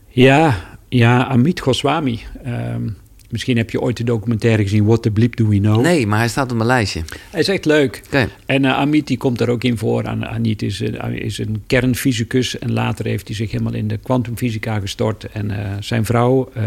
Ja, 0.08 0.56
ja, 0.88 1.24
Amit 1.26 1.60
Goswami. 1.60 2.20
Ehm, 2.44 2.88
misschien 3.30 3.56
heb 3.56 3.70
je 3.70 3.80
ooit 3.80 3.96
de 3.96 4.04
documentaire 4.04 4.62
gezien 4.62 4.84
What 4.84 5.02
the 5.02 5.10
Bleep 5.10 5.36
Do 5.36 5.48
We 5.48 5.58
Know? 5.58 5.80
Nee, 5.82 6.06
maar 6.06 6.18
hij 6.18 6.28
staat 6.28 6.50
op 6.50 6.56
mijn 6.56 6.68
lijstje. 6.68 7.02
Hij 7.30 7.40
is 7.40 7.48
echt 7.48 7.64
leuk. 7.64 8.02
Oké. 8.06 8.28
En 8.46 8.64
eh, 8.64 8.72
Amit 8.78 9.06
die 9.06 9.16
komt 9.16 9.38
daar 9.38 9.48
ook 9.48 9.64
in 9.64 9.78
voor. 9.78 10.06
An- 10.08 10.26
Amit 10.26 10.62
is, 10.62 10.80
een- 10.80 11.18
is 11.22 11.38
een 11.38 11.62
kernfysicus 11.66 12.58
en 12.58 12.72
later 12.72 13.04
heeft 13.06 13.26
hij 13.26 13.36
zich 13.36 13.50
helemaal 13.50 13.74
in 13.74 13.88
de 13.88 13.96
kwantumfysica 13.96 14.80
gestort. 14.80 15.24
En 15.32 15.50
eh, 15.50 15.70
zijn 15.80 16.04
vrouw, 16.04 16.50
eh 16.54 16.64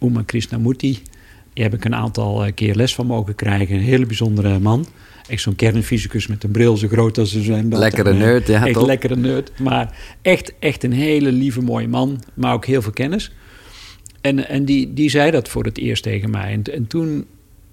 Uma 0.00 0.22
Krishnamurti, 0.26 0.98
die 1.52 1.64
heb 1.64 1.74
ik 1.74 1.84
een 1.84 1.94
aantal 1.94 2.52
keer 2.54 2.74
les 2.74 2.94
van 2.94 3.06
mogen 3.06 3.34
krijgen. 3.34 3.76
Een 3.76 3.82
hele 3.82 4.06
bijzondere 4.06 4.58
man. 4.58 4.86
Echt 5.28 5.42
zo'n 5.42 5.54
kernfysicus 5.54 6.26
met 6.26 6.44
een 6.44 6.50
bril 6.50 6.76
zo 6.76 6.88
groot 6.88 7.18
als 7.18 7.32
een 7.32 7.42
zwembad. 7.42 7.78
Lekkere 7.78 8.10
En, 8.10 8.18
nerd, 8.18 8.46
ja, 8.46 8.64
Echt 8.64 8.74
top. 8.74 8.86
lekkere 8.86 9.16
nerd. 9.16 9.58
Maar 9.58 9.96
echt, 10.22 10.52
echt 10.58 10.84
een 10.84 10.92
hele 10.92 11.32
lieve, 11.32 11.62
mooie 11.62 11.88
man. 11.88 12.22
Maar 12.34 12.52
ook 12.52 12.66
heel 12.66 12.82
veel 12.82 12.92
kennis. 12.92 13.32
En, 14.20 14.48
en 14.48 14.64
die, 14.64 14.92
die 14.92 15.10
zei 15.10 15.30
dat 15.30 15.48
voor 15.48 15.64
het 15.64 15.78
eerst 15.78 16.02
tegen 16.02 16.30
mij. 16.30 16.52
En, 16.52 16.62
en 16.62 16.86
toen 16.86 17.26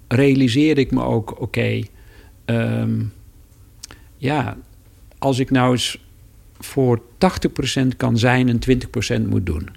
realiseerde 0.08 0.80
ik 0.80 0.90
me 0.90 1.02
ook, 1.02 1.40
oké, 1.40 1.80
ehm, 2.44 3.02
ja, 4.16 4.56
als 5.18 5.38
ik 5.38 5.50
nou 5.50 5.72
eens 5.72 5.98
voor 6.58 7.02
80% 7.82 7.96
kan 7.96 8.18
zijn 8.18 8.48
en 8.48 8.58
20% 9.22 9.28
moet 9.28 9.46
doen. 9.46 9.68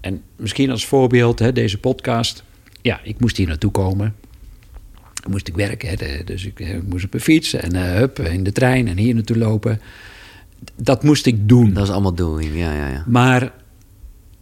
En 0.00 0.22
misschien 0.36 0.70
als 0.70 0.86
voorbeeld, 0.86 1.38
hè, 1.38 1.52
deze 1.52 1.78
podcast. 1.78 2.44
Ja, 2.82 3.00
ik 3.02 3.20
moest 3.20 3.36
hier 3.36 3.46
naartoe 3.46 3.70
komen. 3.70 4.14
Dan 5.26 5.34
moest 5.34 5.48
ik 5.48 5.54
werken, 5.56 5.88
hè, 5.88 5.94
de- 5.96 6.22
dus 6.24 6.46
ik, 6.46 6.60
eh, 6.60 6.68
moest 6.88 7.04
op 7.04 7.14
een 7.14 7.20
fiets 7.20 7.54
en 7.54 7.76
hup, 7.76 8.18
in 8.18 8.44
de 8.44 8.52
trein 8.52 8.88
en 8.88 8.96
hier 8.98 9.14
naartoe 9.14 9.36
lopen. 9.38 9.80
Dat 10.76 11.02
moest 11.02 11.26
ik 11.26 11.48
doen. 11.48 11.72
Dat 11.72 11.82
is 11.84 11.90
allemaal 11.90 12.14
doing, 12.14 12.50
ja, 12.54 12.72
ja, 12.72 12.88
ja. 12.88 13.04
Maar 13.06 13.52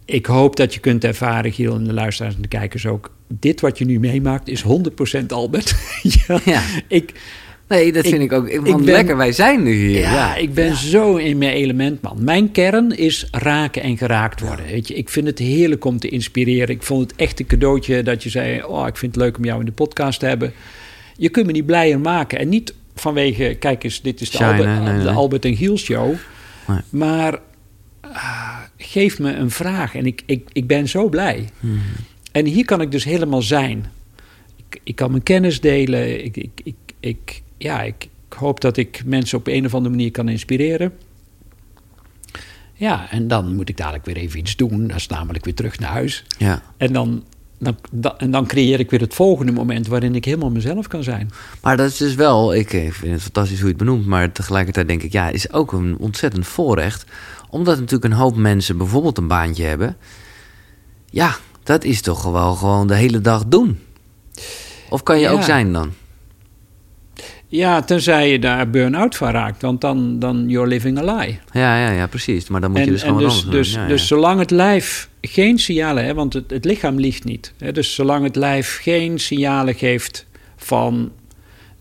ik 0.05 0.25
hoop 0.25 0.55
dat 0.55 0.73
je 0.73 0.79
kunt 0.79 1.03
ervaren, 1.03 1.51
Giel 1.51 1.75
en 1.75 1.83
de 1.83 1.93
luisteraars 1.93 2.35
en 2.35 2.41
de 2.41 2.47
kijkers 2.47 2.85
ook. 2.85 3.15
Dit 3.27 3.61
wat 3.61 3.77
je 3.77 3.85
nu 3.85 3.99
meemaakt 3.99 4.47
is 4.47 4.61
100% 4.61 5.31
Albert. 5.33 5.75
ja, 6.27 6.39
Ja. 6.45 6.61
Ik, 6.87 7.13
Nee, 7.67 7.91
dat 7.91 8.03
Ik- 8.05 8.09
vind 8.09 8.21
ik 8.23 8.31
ook. 8.31 8.47
ik 8.47 8.61
Man, 8.61 8.83
ben- 8.85 8.93
lekker, 8.93 9.17
wij 9.17 9.31
zijn 9.31 9.63
nu 9.63 9.73
hier. 9.73 9.99
ja, 9.99 10.11
Ja, 10.11 10.35
ik 10.35 10.53
ben 10.53 10.75
zo 10.75 11.15
in 11.15 11.37
mijn 11.37 11.53
element, 11.53 12.01
man. 12.01 12.17
Mijn 12.23 12.51
kern 12.51 12.97
is 12.97 13.27
raken 13.31 13.81
en 13.81 13.97
geraakt 13.97 14.39
worden. 14.41 14.65
Weet 14.65 14.87
je, 14.87 14.93
ik 14.93 15.09
vind 15.09 15.27
het 15.27 15.39
heerlijk 15.39 15.85
om 15.85 15.99
te 15.99 16.09
inspireren. 16.09 16.75
Ik 16.75 16.83
vond 16.83 17.01
het 17.11 17.19
echt 17.19 17.39
een 17.39 17.45
cadeautje 17.45 18.03
dat 18.03 18.23
je 18.23 18.29
zei: 18.29 18.63
Oh, 18.63 18.87
ik 18.87 18.97
vind 18.97 19.15
het 19.15 19.23
leuk 19.23 19.37
om 19.37 19.45
jou 19.45 19.59
in 19.59 19.65
de 19.65 19.71
podcast 19.71 20.19
te 20.19 20.25
hebben. 20.25 20.53
Je 21.17 21.29
kunt 21.29 21.45
me 21.45 21.51
niet 21.51 21.65
blijer 21.65 21.99
maken. 21.99 22.39
En 22.39 22.49
niet 22.49 22.73
vanwege, 22.95 23.55
kijk 23.59 23.83
eens, 23.83 24.01
dit 24.01 24.21
is 24.21 24.29
de, 24.29 24.43
Albert, 24.45 24.65
nee, 24.69 24.79
nee, 24.79 24.97
de 24.97 25.03
nee. 25.03 25.13
Albert 25.13 25.45
en 25.45 25.55
Giel 25.55 25.77
show. 25.77 26.13
Nee. 26.67 26.77
Maar 26.89 27.39
ah, 28.01 28.57
geef 28.77 29.19
me 29.19 29.33
een 29.33 29.51
vraag 29.51 29.95
en 29.95 30.05
ik, 30.05 30.21
ik, 30.25 30.49
ik 30.53 30.67
ben 30.67 30.87
zo 30.89 31.09
blij. 31.09 31.49
Hmm. 31.59 31.79
En 32.31 32.45
hier 32.45 32.65
kan 32.65 32.81
ik 32.81 32.91
dus 32.91 33.03
helemaal 33.03 33.41
zijn. 33.41 33.85
Ik, 34.69 34.79
ik 34.83 34.95
kan 34.95 35.11
mijn 35.11 35.23
kennis 35.23 35.61
delen. 35.61 36.23
Ik, 36.25 36.37
ik, 36.37 36.49
ik, 36.63 36.75
ik, 36.99 37.41
ja, 37.57 37.81
ik, 37.81 38.03
ik 38.29 38.33
hoop 38.37 38.61
dat 38.61 38.77
ik 38.77 39.01
mensen 39.05 39.37
op 39.37 39.47
een 39.47 39.65
of 39.65 39.73
andere 39.73 39.95
manier 39.95 40.11
kan 40.11 40.29
inspireren. 40.29 40.93
Ja, 42.73 43.11
en 43.11 43.27
dan 43.27 43.55
moet 43.55 43.69
ik 43.69 43.77
dadelijk 43.77 44.05
weer 44.05 44.15
even 44.17 44.39
iets 44.39 44.55
doen. 44.55 44.87
Dat 44.87 44.97
is 44.97 45.07
namelijk 45.07 45.45
weer 45.45 45.53
terug 45.53 45.79
naar 45.79 45.91
huis. 45.91 46.23
ja. 46.37 46.61
En 46.77 46.93
dan, 46.93 47.23
dan, 47.91 48.17
en 48.17 48.31
dan 48.31 48.47
creëer 48.47 48.79
ik 48.79 48.89
weer 48.89 48.99
het 48.99 49.13
volgende 49.13 49.51
moment 49.51 49.87
waarin 49.87 50.15
ik 50.15 50.25
helemaal 50.25 50.49
mezelf 50.49 50.87
kan 50.87 51.03
zijn. 51.03 51.31
Maar 51.61 51.77
dat 51.77 51.89
is 51.91 51.97
dus 51.97 52.15
wel, 52.15 52.53
ik 52.55 52.69
vind 52.69 53.11
het 53.13 53.21
fantastisch 53.21 53.57
hoe 53.59 53.67
je 53.69 53.75
het 53.75 53.83
benoemt, 53.83 54.05
maar 54.05 54.31
tegelijkertijd 54.31 54.87
denk 54.87 55.03
ik, 55.03 55.11
ja, 55.11 55.29
is 55.29 55.51
ook 55.51 55.71
een 55.71 55.97
ontzettend 55.99 56.47
voorrecht. 56.47 57.05
Omdat 57.49 57.77
natuurlijk 57.79 58.13
een 58.13 58.19
hoop 58.19 58.35
mensen 58.35 58.77
bijvoorbeeld 58.77 59.17
een 59.17 59.27
baantje 59.27 59.63
hebben. 59.63 59.97
Ja, 61.09 61.35
dat 61.63 61.83
is 61.83 62.01
toch 62.01 62.21
gewoon, 62.21 62.57
gewoon 62.57 62.87
de 62.87 62.95
hele 62.95 63.21
dag 63.21 63.45
doen. 63.45 63.79
Of 64.89 65.03
kan 65.03 65.15
je 65.19 65.23
Ja. 65.23 65.31
ook 65.31 65.43
zijn 65.43 65.73
dan? 65.73 65.91
Ja, 67.55 67.81
tenzij 67.81 68.31
je 68.31 68.39
daar 68.39 68.69
burn-out 68.69 69.15
van 69.15 69.29
raakt, 69.29 69.61
want 69.61 69.81
dan, 69.81 70.19
dan 70.19 70.49
you're 70.49 70.67
living 70.67 70.97
a 70.97 71.15
lie. 71.15 71.39
Ja, 71.51 71.79
ja, 71.79 71.91
ja, 71.91 72.07
precies. 72.07 72.47
Maar 72.47 72.61
dan 72.61 72.71
moet 72.71 72.79
je 72.79 72.91
dus 72.91 73.03
gewoon 73.03 73.19
dus, 73.19 73.43
anders 73.43 73.49
dus. 73.49 73.73
Ja, 73.73 73.87
dus 73.87 74.01
ja. 74.01 74.07
zolang 74.07 74.39
het 74.39 74.51
lijf 74.51 75.09
geen 75.21 75.59
signalen, 75.59 76.05
hè, 76.05 76.13
want 76.13 76.33
het, 76.33 76.49
het 76.49 76.65
lichaam 76.65 76.99
liegt 76.99 77.23
niet. 77.23 77.53
Hè, 77.57 77.71
dus 77.71 77.93
zolang 77.93 78.23
het 78.23 78.35
lijf 78.35 78.79
geen 78.81 79.19
signalen 79.19 79.75
geeft 79.75 80.25
van 80.57 81.11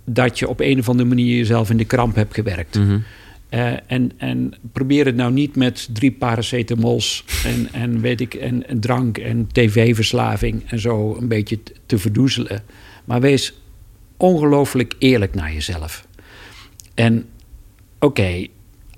dat 0.04 0.38
je 0.38 0.48
op 0.48 0.60
een 0.60 0.78
of 0.78 0.88
andere 0.88 1.08
manier 1.08 1.36
jezelf 1.36 1.70
in 1.70 1.76
de 1.76 1.84
kramp 1.84 2.14
hebt 2.14 2.34
gewerkt. 2.34 2.78
Mhm. 2.78 2.98
Eh, 3.48 3.72
en, 3.86 4.12
en 4.16 4.54
probeer 4.72 5.06
het 5.06 5.16
nou 5.16 5.32
niet 5.32 5.56
met 5.56 5.88
drie 5.92 6.12
paracetamols 6.12 7.24
en, 7.44 7.68
en, 7.72 8.00
weet 8.00 8.20
ik, 8.20 8.34
en, 8.34 8.68
en 8.68 8.80
drank 8.80 9.18
en 9.18 9.48
tv-verslaving 9.52 10.62
en 10.66 10.78
zo 10.78 11.16
een 11.20 11.28
beetje 11.28 11.58
te 11.86 11.98
verdoezelen. 11.98 12.62
Maar 13.04 13.20
wees 13.20 13.54
ongelooflijk 14.16 14.94
eerlijk 14.98 15.34
naar 15.34 15.52
jezelf. 15.52 16.06
En 16.94 17.26
oké, 18.00 18.46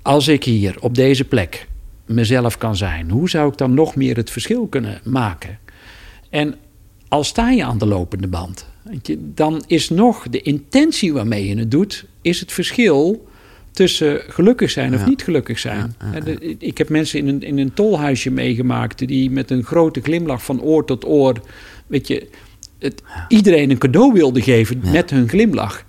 als 0.01 0.27
ik 0.27 0.43
hier 0.43 0.75
op 0.79 0.95
deze 0.95 1.23
plek 1.25 1.67
mezelf 2.05 2.57
kan 2.57 2.75
zijn, 2.75 3.09
hoe 3.09 3.29
zou 3.29 3.51
ik 3.51 3.57
dan 3.57 3.73
nog 3.73 3.95
meer 3.95 4.15
het 4.15 4.29
verschil 4.31 4.67
kunnen 4.67 5.01
maken? 5.03 5.59
En 6.29 6.55
al 7.07 7.23
sta 7.23 7.49
je 7.51 7.63
aan 7.63 7.77
de 7.77 7.85
lopende 7.85 8.27
band, 8.27 8.67
dan 9.19 9.63
is 9.67 9.89
nog 9.89 10.29
de 10.29 10.41
intentie 10.41 11.13
waarmee 11.13 11.47
je 11.47 11.57
het 11.57 11.71
doet, 11.71 12.05
is 12.21 12.39
het 12.39 12.51
verschil 12.51 13.27
tussen 13.71 14.21
gelukkig 14.27 14.69
zijn 14.69 14.93
of 14.93 14.99
Ja. 14.99 15.07
niet 15.07 15.23
gelukkig 15.23 15.59
zijn. 15.59 15.95
Ik 16.59 16.77
heb 16.77 16.89
mensen 16.89 17.19
in 17.19 17.27
een, 17.27 17.41
in 17.43 17.57
een 17.57 17.73
tolhuisje 17.73 18.31
meegemaakt 18.31 19.07
die 19.07 19.31
met 19.31 19.51
een 19.51 19.63
grote 19.63 20.01
glimlach 20.01 20.43
van 20.43 20.61
oor 20.61 20.85
tot 20.85 21.05
oor, 21.05 21.41
weet 21.87 22.07
je, 22.07 22.27
het, 22.79 23.03
iedereen 23.27 23.69
een 23.69 23.77
cadeau 23.77 24.13
wilden 24.13 24.41
geven 24.41 24.81
met 24.91 25.09
hun 25.09 25.29
glimlach. 25.29 25.85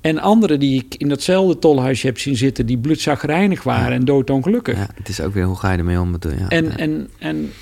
En 0.00 0.18
anderen 0.18 0.60
die 0.60 0.84
ik 0.84 0.94
in 0.94 1.08
datzelfde 1.08 1.58
tolhuisje 1.58 2.06
heb 2.06 2.18
zien 2.18 2.36
zitten, 2.36 2.66
die 2.66 2.78
bloedzagrijnig 2.78 3.62
waren 3.62 3.92
en 3.92 4.04
doodongelukkig. 4.04 4.76
ja, 4.76 4.88
het 4.94 5.08
is 5.08 5.20
ook 5.20 5.34
weer 5.34 5.44
hoe 5.44 5.56
ga 5.56 5.72
je 5.72 5.78
ermee 5.78 6.00
om 6.00 6.12
bedoel, 6.12 6.32
ja. 6.38 6.48
En, 6.48 6.78
en, 6.78 7.08
en, 7.18 7.52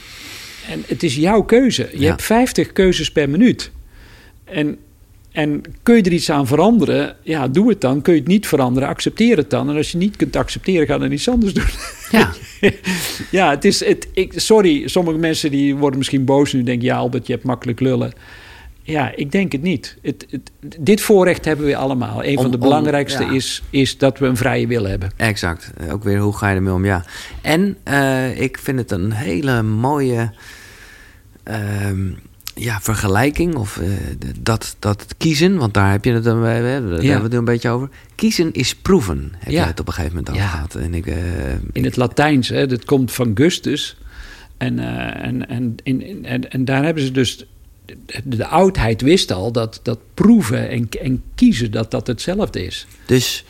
en 0.68 0.82
het 0.86 1.02
is 1.02 1.14
jouw 1.16 1.42
keuze. 1.42 1.88
Je 1.94 2.06
hebt 2.06 2.22
50 2.22 2.72
keuzes 2.72 3.12
per 3.12 3.30
minuut. 3.30 3.70
En, 4.44 4.78
en 5.32 5.62
kun 5.82 5.96
je 5.96 6.02
er 6.02 6.12
iets 6.12 6.30
aan 6.30 6.46
veranderen? 6.46 7.16
Ja, 7.22 7.48
doe 7.48 7.68
het 7.68 7.80
dan. 7.80 8.02
Kun 8.02 8.12
je 8.12 8.18
het 8.18 8.28
niet 8.28 8.46
veranderen? 8.46 8.88
Accepteer 8.88 9.36
het 9.36 9.50
dan. 9.50 9.70
En 9.70 9.76
als 9.76 9.92
je 9.92 9.98
niet 9.98 10.16
kunt 10.16 10.36
accepteren, 10.36 10.86
ga 10.86 10.98
dan 10.98 11.12
iets 11.12 11.28
anders 11.28 11.52
doen. 11.52 11.68
ja. 12.10 12.32
ja, 13.38 13.50
het 13.50 13.64
is. 13.64 13.84
Het, 13.84 14.08
ik, 14.12 14.32
sorry, 14.36 14.88
sommige 14.88 15.18
mensen 15.18 15.50
die 15.50 15.76
worden 15.76 15.98
misschien 15.98 16.24
boos 16.24 16.52
nu. 16.52 16.62
Denken, 16.62 16.86
ja, 16.86 16.96
Albert, 16.96 17.26
je 17.26 17.32
hebt 17.32 17.44
makkelijk 17.44 17.80
lullen. 17.80 18.12
Ja, 18.84 19.12
ik 19.16 19.32
denk 19.32 19.52
het 19.52 19.62
niet. 19.62 19.96
Het, 20.02 20.26
het, 20.30 20.50
dit 20.80 21.00
voorrecht 21.00 21.44
hebben 21.44 21.66
we 21.66 21.76
allemaal. 21.76 22.24
Een 22.24 22.36
Om- 22.36 22.42
van 22.42 22.50
de 22.50 22.56
om- 22.56 22.62
belangrijkste 22.62 23.22
ja. 23.24 23.32
is, 23.32 23.62
is 23.70 23.98
dat 23.98 24.18
we 24.18 24.26
een 24.26 24.36
vrije 24.36 24.66
wil 24.66 24.84
hebben. 24.84 25.10
Exact. 25.16 25.72
Ook 25.90 26.04
weer, 26.04 26.18
hoe 26.18 26.36
ga 26.36 26.48
je 26.48 26.56
ermee 26.56 26.72
om? 26.74 26.84
Ja. 26.84 27.04
En 27.42 27.76
eh, 27.82 28.40
ik 28.40 28.58
vind 28.58 28.78
het 28.78 28.90
een 28.90 29.12
hele 29.12 29.62
mooie 29.62 30.32
ehm, 31.42 32.10
ja, 32.54 32.80
vergelijking. 32.80 33.54
Of 33.54 33.78
eh, 33.78 33.88
dat, 34.40 34.76
dat 34.78 35.14
kiezen, 35.18 35.56
want 35.56 35.74
daar 35.74 35.90
heb 35.90 36.04
je 36.04 36.12
het 36.12 36.24
dan, 36.24 36.42
daar 36.42 36.54
hebben 36.54 36.98
we 36.98 37.08
het 37.08 37.30
nu 37.30 37.38
een 37.38 37.44
beetje 37.44 37.68
over. 37.70 37.88
Kiezen 38.14 38.52
is 38.52 38.74
proeven, 38.76 39.32
heb 39.38 39.52
Ja. 39.52 39.60
je 39.62 39.66
het 39.68 39.80
op 39.80 39.86
een 39.86 39.92
gegeven 39.92 40.16
moment 40.16 40.36
Ja. 40.36 40.46
gehad. 40.46 40.74
En 40.74 40.94
ik, 40.94 41.06
eh, 41.06 41.16
In 41.72 41.84
het 41.84 41.96
Latijns, 41.96 42.48
hè, 42.48 42.66
dat 42.66 42.84
komt 42.84 43.12
van 43.12 43.30
Gustus. 43.34 43.96
En, 44.56 44.78
en, 44.78 45.48
en, 45.48 45.76
en, 46.24 46.50
en 46.50 46.64
daar 46.64 46.84
hebben 46.84 47.02
ze 47.02 47.10
dus... 47.10 47.46
De, 48.06 48.36
de 48.36 48.46
oudheid 48.46 49.00
wist 49.00 49.32
al 49.32 49.52
dat, 49.52 49.80
dat 49.82 49.98
proeven 50.14 50.68
en, 50.68 50.88
en 51.02 51.22
kiezen... 51.34 51.70
dat 51.70 51.90
dat 51.90 52.06
hetzelfde 52.06 52.64
is. 52.64 52.86
Dus 53.06 53.44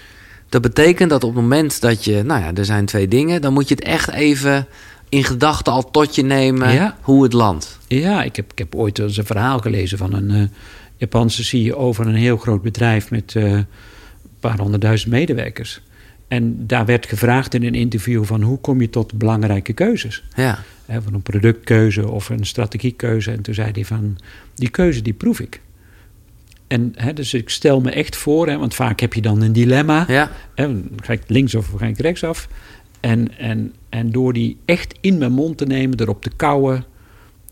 dat 0.48 0.62
betekent 0.62 1.10
dat 1.10 1.24
op 1.24 1.35
het 1.35 1.43
moment 1.43 1.81
dat 1.81 2.05
je, 2.05 2.23
nou 2.23 2.40
ja, 2.40 2.55
er 2.55 2.64
zijn 2.64 2.86
twee 2.86 3.09
dingen, 3.09 3.40
dan 3.40 3.52
moet 3.52 3.69
je 3.69 3.74
het 3.74 3.85
echt 3.85 4.10
even 4.10 4.66
in 5.09 5.24
gedachten 5.24 5.73
al 5.73 5.90
tot 5.90 6.14
je 6.14 6.23
nemen 6.23 6.73
Ja. 6.73 6.97
hoe 7.01 7.23
het 7.23 7.32
landt. 7.32 7.78
Ja, 7.86 8.23
ik 8.23 8.36
heb, 8.36 8.52
ik 8.52 8.59
heb 8.59 8.74
ooit 8.74 8.98
eens 8.98 9.16
een 9.16 9.27
verhaal 9.27 9.59
gelezen 9.59 9.98
van 9.98 10.12
een 10.12 10.31
eh, 10.31 10.43
Japanse 10.97 11.44
CEO 11.44 11.93
van 11.93 12.06
een 12.06 12.14
heel 12.14 12.36
groot 12.36 12.62
bedrijf 12.62 13.10
met 13.10 13.36
eh, 13.36 13.52
een 13.52 13.66
paar 14.40 14.59
honderdduizend 14.59 15.10
medewerkers. 15.12 15.81
En 16.28 16.66
daar 16.66 16.86
werd 16.86 17.06
gevraagd 17.06 17.55
in 17.55 17.62
een 17.64 17.74
interview 17.74 18.24
van 18.24 18.43
hoe 18.43 18.59
kom 18.59 18.81
je 18.81 18.90
tot 18.90 19.12
belangrijke 19.12 19.73
keuzes? 19.73 20.24
Ja, 20.35 20.59
Hè, 20.93 21.02
van 21.02 21.14
een 21.14 21.23
productkeuze 21.23 22.09
of 22.09 22.28
een 22.28 22.47
strategiekeuze. 22.47 23.31
En 23.31 23.43
toen 23.43 23.55
zei 23.55 23.70
hij 23.73 23.85
van, 23.85 24.19
die 24.55 24.69
keuze 24.69 25.02
die 25.02 25.12
proef 25.12 25.40
ik. 25.40 25.60
En 26.66 26.93
hè, 26.97 27.12
dus 27.12 27.35
ik 27.35 27.48
stel 27.48 27.81
me 27.81 27.90
echt 27.90 28.16
voor, 28.16 28.48
hè, 28.48 28.59
want 28.59 28.74
vaak 28.74 29.01
heb 29.01 29.14
je 29.14 29.23
dan 29.23 29.43
een 29.43 29.52
dilemma. 29.52 30.05
ja, 30.09 30.31
Hè, 30.55 30.82
ga 30.97 31.12
ik 31.12 31.23
links 31.27 31.55
of 31.55 31.70
ga 31.77 31.86
ik 31.86 31.98
rechtsaf? 31.98 32.48
En, 33.01 33.39
en, 33.39 33.74
en 33.89 34.10
door 34.10 34.32
die 34.32 34.56
echt 34.64 34.94
in 35.01 35.19
mijn 35.19 35.32
mond 35.32 35.59
te 35.59 35.66
nemen, 35.66 36.01
erop 36.01 36.23
te 36.23 36.31
kauwen, 36.36 36.85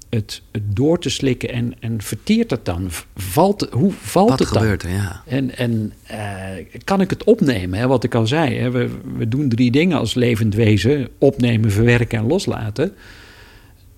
het, 0.08 0.42
het 0.50 0.76
door 0.76 0.98
te 0.98 1.10
slikken 1.10 1.52
en, 1.52 1.74
en 1.80 2.02
verteert 2.02 2.50
het 2.50 2.64
dan? 2.64 2.88
Valt, 3.16 3.68
hoe 3.70 3.92
valt 3.92 4.28
wat 4.28 4.38
het 4.38 4.48
dan? 4.48 4.62
gebeurt 4.62 4.82
er? 4.82 4.90
Ja. 4.90 5.22
En, 5.26 5.56
en 5.56 5.92
eh, 6.06 6.80
kan 6.84 7.00
ik 7.00 7.10
het 7.10 7.24
opnemen? 7.24 7.78
Hè? 7.78 7.86
Wat 7.86 8.04
ik 8.04 8.14
al 8.14 8.26
zei, 8.26 8.58
hè? 8.58 8.70
We, 8.70 8.88
we 9.16 9.28
doen 9.28 9.48
drie 9.48 9.70
dingen 9.70 9.98
als 9.98 10.14
levend 10.14 10.54
wezen: 10.54 11.08
opnemen, 11.18 11.70
verwerken 11.70 12.18
en 12.18 12.26
loslaten. 12.26 12.92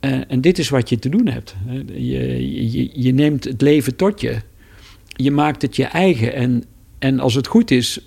Eh, 0.02 0.20
en 0.28 0.40
dit 0.40 0.58
is 0.58 0.68
wat 0.68 0.88
je 0.88 0.98
te 0.98 1.08
doen 1.08 1.26
hebt. 1.26 1.54
hè. 1.66 1.82
Je, 1.94 2.70
je, 2.72 2.90
je 2.94 3.12
neemt 3.12 3.44
het 3.44 3.60
leven 3.60 3.96
tot 3.96 4.20
je. 4.20 4.36
Je 5.06 5.30
maakt 5.30 5.62
het 5.62 5.76
je 5.76 5.84
eigen. 5.84 6.34
En, 6.34 6.64
en 6.98 7.20
als 7.20 7.34
het 7.34 7.46
goed 7.46 7.70
is, 7.70 8.00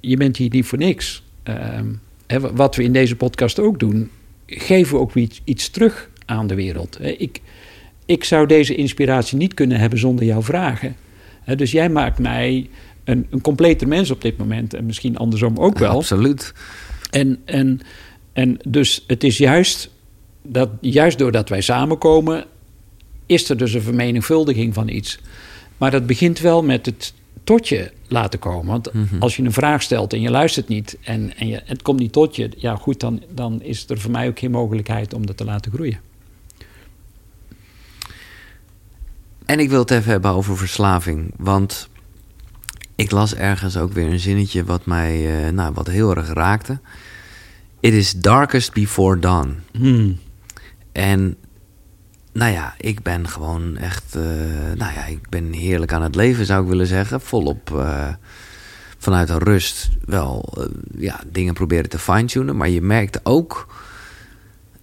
je 0.00 0.16
bent 0.16 0.36
hier 0.36 0.50
niet 0.50 0.66
voor 0.66 0.78
niks. 0.78 1.22
Ehm, 1.42 1.86
hè, 2.26 2.40
wat 2.40 2.76
we 2.76 2.82
in 2.82 2.92
deze 2.92 3.16
podcast 3.16 3.58
ook 3.58 3.78
doen, 3.80 4.10
geven 4.46 4.94
we 4.94 5.00
ook 5.00 5.14
iets, 5.14 5.40
iets 5.44 5.70
terug 5.70 6.10
aan 6.24 6.46
de 6.46 6.54
wereld. 6.54 6.98
Hè. 7.00 7.08
Ik, 7.08 7.40
ik 8.06 8.24
zou 8.24 8.46
deze 8.46 8.74
inspiratie 8.74 9.38
niet 9.38 9.54
kunnen 9.54 9.78
hebben 9.78 9.98
zonder 9.98 10.24
jouw 10.24 10.42
vragen. 10.42 10.96
Dus 11.56 11.70
jij 11.70 11.88
maakt 11.88 12.18
mij 12.18 12.68
een, 13.04 13.26
een 13.30 13.40
completer 13.40 13.88
mens 13.88 14.10
op 14.10 14.22
dit 14.22 14.36
moment. 14.36 14.74
En 14.74 14.86
misschien 14.86 15.16
andersom 15.16 15.56
ook 15.56 15.78
wel. 15.78 15.96
Absoluut. 15.96 16.52
En, 17.10 17.38
en, 17.44 17.80
en 18.32 18.58
dus 18.68 19.04
het 19.06 19.24
is 19.24 19.38
juist, 19.38 19.90
dat, 20.42 20.68
juist 20.80 21.18
doordat 21.18 21.48
wij 21.48 21.60
samenkomen, 21.60 22.44
is 23.26 23.50
er 23.50 23.56
dus 23.56 23.72
een 23.74 23.82
vermenigvuldiging 23.82 24.74
van 24.74 24.88
iets. 24.88 25.18
Maar 25.76 25.90
dat 25.90 26.06
begint 26.06 26.38
wel 26.38 26.62
met 26.62 26.86
het 26.86 27.14
tot 27.44 27.68
je 27.68 27.92
laten 28.08 28.38
komen. 28.38 28.66
Want 28.66 28.92
Mhm. 28.92 29.18
als 29.18 29.36
je 29.36 29.42
een 29.42 29.52
vraag 29.52 29.82
stelt 29.82 30.12
en 30.12 30.20
je 30.20 30.30
luistert 30.30 30.68
niet 30.68 30.98
en, 31.02 31.36
en 31.36 31.48
je, 31.48 31.60
het 31.64 31.82
komt 31.82 31.98
niet 32.00 32.12
tot 32.12 32.36
je, 32.36 32.50
ja 32.56 32.76
goed, 32.76 33.00
dan, 33.00 33.22
dan 33.34 33.62
is 33.62 33.84
er 33.88 34.00
voor 34.00 34.10
mij 34.10 34.28
ook 34.28 34.38
geen 34.38 34.50
mogelijkheid 34.50 35.14
om 35.14 35.26
dat 35.26 35.36
te 35.36 35.44
laten 35.44 35.72
groeien. 35.72 36.00
En 39.44 39.58
ik 39.58 39.68
wil 39.70 39.78
het 39.78 39.90
even 39.90 40.10
hebben 40.10 40.30
over 40.30 40.56
verslaving. 40.56 41.34
Want 41.36 41.88
ik 42.94 43.10
las 43.10 43.34
ergens 43.34 43.76
ook 43.76 43.92
weer 43.92 44.06
een 44.06 44.20
zinnetje 44.20 44.64
wat 44.64 44.86
mij 44.86 45.44
eh, 45.46 45.52
nou, 45.52 45.72
wat 45.74 45.86
heel 45.86 46.16
erg 46.16 46.32
raakte. 46.32 46.78
It 47.80 47.92
is 47.92 48.12
darkest 48.12 48.72
before 48.72 49.18
dawn. 49.18 49.56
En 50.98 51.36
nou 52.32 52.52
ja, 52.52 52.74
ik 52.78 53.02
ben 53.02 53.28
gewoon 53.28 53.76
echt... 53.76 54.14
eh, 54.14 54.22
nou 54.74 54.92
ja, 54.94 55.04
ik 55.06 55.28
ben 55.28 55.52
heerlijk 55.52 55.92
aan 55.92 56.02
het 56.02 56.14
leven, 56.14 56.46
zou 56.46 56.62
ik 56.62 56.68
willen 56.68 56.86
zeggen. 56.86 57.20
Volop 57.20 57.76
eh, 57.76 58.08
vanuit 58.98 59.28
een 59.28 59.38
rust 59.38 59.88
wel 60.04 60.54
eh, 60.56 60.64
ja, 61.02 61.20
dingen 61.26 61.54
proberen 61.54 61.88
te 61.88 61.98
fine-tunen. 61.98 62.56
Maar 62.56 62.68
je 62.68 62.82
merkt 62.82 63.20
ook... 63.22 63.66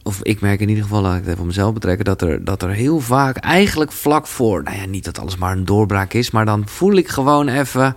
Of 0.04 0.22
ik 0.22 0.42
merk 0.42 0.60
in 0.60 0.70
ieder 0.70 0.84
geval, 0.84 1.02
laat 1.02 1.14
ik 1.14 1.20
het 1.20 1.28
even 1.28 1.40
op 1.40 1.46
mezelf 1.46 1.74
betrekken... 1.74 2.06
Dat 2.06 2.22
er, 2.22 2.44
dat 2.44 2.62
er 2.62 2.70
heel 2.70 3.00
vaak 3.00 3.38
eigenlijk 3.38 3.92
vlak 3.92 4.28
voor... 4.28 4.64
Nou 4.64 4.78
ja, 4.78 4.86
niet 4.86 5.06
dat 5.06 5.20
alles 5.20 5.38
maar 5.38 5.52
een 5.52 5.66
doorbraak 5.66 6.14
is... 6.14 6.32
Maar 6.32 6.46
dan 6.46 6.68
voel 6.68 6.94
ik 6.94 7.08
gewoon 7.08 7.48
even... 7.48 7.96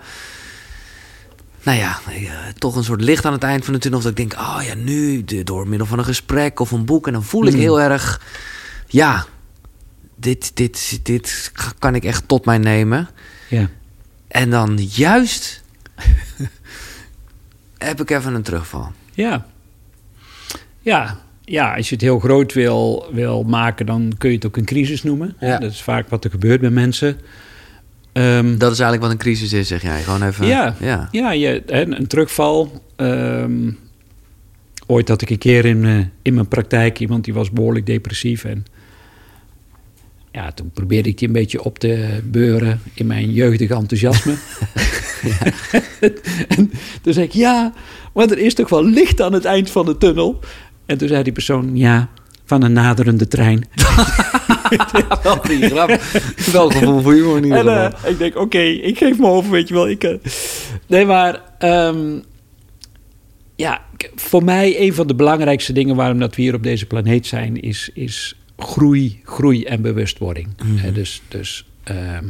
Nou 1.69 1.81
ja, 1.81 1.99
eh, 2.09 2.33
toch 2.59 2.77
een 2.77 2.85
soort 2.85 3.01
licht 3.01 3.25
aan 3.25 3.33
het 3.33 3.43
eind 3.43 3.65
van 3.65 3.75
de 3.75 3.81
tunnel. 3.81 4.01
Dat 4.01 4.11
ik 4.11 4.17
denk, 4.17 4.33
oh 4.33 4.61
ja, 4.67 4.75
nu 4.75 5.25
door 5.25 5.69
middel 5.69 5.87
van 5.87 5.99
een 5.99 6.05
gesprek 6.05 6.61
of 6.61 6.71
een 6.71 6.85
boek. 6.85 7.07
En 7.07 7.13
dan 7.13 7.25
voel 7.25 7.47
ik 7.47 7.53
Mm. 7.53 7.59
heel 7.59 7.81
erg, 7.81 8.21
ja, 8.87 9.27
dit, 10.17 10.57
dit, 10.57 11.01
dit 11.03 11.53
kan 11.79 11.95
ik 11.95 12.05
echt 12.05 12.29
tot 12.29 12.45
mij 12.45 12.59
nemen. 12.59 13.09
Ja. 13.49 13.69
En 14.29 14.51
dan 14.51 14.79
juist 14.91 15.63
heb 17.79 18.01
ik 18.01 18.11
even 18.11 18.35
een 18.35 18.43
terugval. 18.43 18.93
Ja. 19.13 19.47
Ja. 20.81 21.19
Ja, 21.45 21.75
als 21.77 21.89
je 21.89 21.95
het 21.95 22.05
heel 22.05 22.19
groot 22.19 22.53
wil, 22.53 23.09
wil 23.13 23.43
maken, 23.43 23.87
dan 23.87 24.13
kun 24.19 24.29
je 24.31 24.37
het 24.37 24.47
ook 24.47 24.57
een 24.57 24.65
crisis 24.65 25.03
noemen. 25.03 25.37
Ja. 25.41 25.59
Dat 25.59 25.71
is 25.73 25.83
vaak 25.83 26.09
wat 26.09 26.25
er 26.25 26.31
gebeurt 26.31 26.61
bij 26.61 26.71
mensen. 26.71 27.21
Ehm, 28.19 28.59
Dat 28.59 28.73
is 28.73 28.81
eigenlijk 28.81 29.03
wat 29.03 29.11
een 29.11 29.19
crisis 29.19 29.53
is, 29.53 29.69
zeg 29.69 29.83
jij. 29.83 30.03
Gewoon 30.03 30.23
even, 30.23 30.47
Ja. 30.47 30.75
ja. 30.81 31.09
Ja, 31.11 31.33
je, 31.33 31.63
hè, 31.67 31.97
een 31.97 32.07
terugval. 32.07 32.83
Ehm, 32.97 33.71
ooit 34.87 35.09
had 35.09 35.23
ik 35.23 35.31
een 35.31 35.39
keer 35.39 35.65
in, 35.65 35.85
eh, 35.85 35.99
in 36.23 36.35
mijn 36.35 36.49
praktijk 36.49 37.01
iemand 37.01 37.25
die 37.25 37.35
was 37.35 37.51
behoorlijk 37.51 37.87
depressief. 37.87 38.45
En 38.45 38.65
ja, 40.33 40.53
toen 40.53 40.71
probeerde 40.71 41.09
ik 41.09 41.19
die 41.19 41.27
een 41.27 41.35
beetje 41.35 41.65
op 41.65 41.79
te 41.79 42.21
beuren 42.25 42.81
in 42.95 43.07
mijn 43.07 43.33
jeugdige 43.33 43.75
enthousiasme. 43.75 44.35
en 46.57 46.71
toen 47.03 47.13
zei 47.13 47.27
ik, 47.27 47.33
ja, 47.33 47.73
maar 48.15 48.31
er 48.31 48.39
is 48.39 48.55
toch 48.55 48.69
wel 48.69 48.85
licht 48.85 49.21
aan 49.21 49.33
het 49.33 49.45
eind 49.45 49.71
van 49.71 49.87
de 49.87 49.97
tunnel. 49.99 50.41
En 50.87 50.99
toen 50.99 51.09
zei 51.09 51.23
die 51.23 51.33
persoon, 51.33 51.77
ja, 51.77 52.09
van 52.49 52.63
een 52.63 52.73
naderende 52.73 53.29
trein. 53.29 53.65
Wel 55.23 55.43
die 55.43 55.69
grap. 55.69 56.01
Wel 56.53 56.71
gevoel 56.71 57.01
voor 57.01 57.13
humor 57.13 57.37
in 57.37 57.45
ieder 57.45 57.69
En 57.69 57.93
eh, 57.93 58.11
ik 58.11 58.19
denk, 58.19 58.37
oké, 58.37 58.59
ik 58.59 58.99
geef 58.99 59.19
me 59.19 59.27
over, 59.27 59.51
weet 59.51 59.69
je 59.69 59.75
wel. 59.75 59.89
Ik, 59.89 60.05
eh, 60.05 60.15
nee, 60.87 61.07
maar 61.07 61.43
ehm, 61.59 62.19
ja, 63.57 63.81
voor 64.15 64.45
mij 64.45 64.81
een 64.81 64.95
van 64.95 65.07
de 65.07 65.15
belangrijkste 65.15 65.73
dingen 65.73 65.97
waarom 65.97 66.19
dat 66.19 66.37
we 66.37 66.43
hier 66.43 66.55
op 66.55 66.63
deze 66.63 66.87
planeet 66.87 67.27
zijn, 67.27 67.61
is, 67.61 67.91
is 67.95 68.37
groei, 68.57 69.21
groei 69.25 69.65
en 69.65 69.83
bewustwording. 69.83 70.49
Mhm. 70.65 70.93
Dus, 70.93 71.23
dus 71.29 71.67
ehm, 71.85 72.25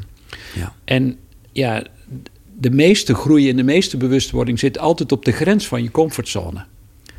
Ja. 0.54 0.74
en 0.84 1.16
ja, 1.52 1.84
de 2.56 2.70
meeste 2.70 3.14
groei 3.14 3.50
en 3.50 3.56
de 3.56 3.62
meeste 3.62 3.96
bewustwording 3.96 4.58
zit 4.58 4.78
altijd 4.78 5.12
op 5.12 5.24
de 5.24 5.32
grens 5.32 5.66
van 5.66 5.82
je 5.82 5.90
comfortzone. 5.90 6.64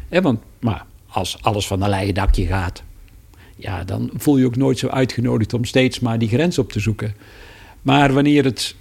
Hè, 0.09 0.21
want 0.21 0.39
maar 0.59 0.85
als 1.07 1.37
alles 1.41 1.67
van 1.67 1.81
een 1.81 1.89
leien 1.89 2.13
dakje 2.13 2.45
gaat, 2.45 2.83
ja, 3.59 3.83
dan 3.83 4.09
voel 4.13 4.37
je 4.37 4.45
ook 4.45 4.55
nooit 4.55 4.77
zo 4.79 4.87
uitgenodigd 4.87 5.53
om 5.53 5.65
steeds 5.65 5.99
maar 5.99 6.19
die 6.19 6.29
grens 6.29 6.57
op 6.57 6.71
te 6.71 6.79
zoeken. 6.79 7.13
Maar 7.81 8.13
wanneer 8.13 8.43
het 8.43 8.75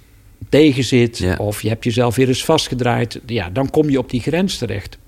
tegen 0.48 0.84
zit 0.84 1.18
Ja. 1.18 1.36
of 1.36 1.62
je 1.62 1.68
hebt 1.68 1.84
jezelf 1.84 2.16
weer 2.16 2.28
eens 2.28 2.44
vastgedraaid, 2.44 3.20
ja, 3.26 3.50
dan 3.50 3.70
kom 3.70 3.90
je 3.90 3.98
op 3.98 4.10
die 4.10 4.20
grens 4.20 4.58
terecht. 4.58 4.98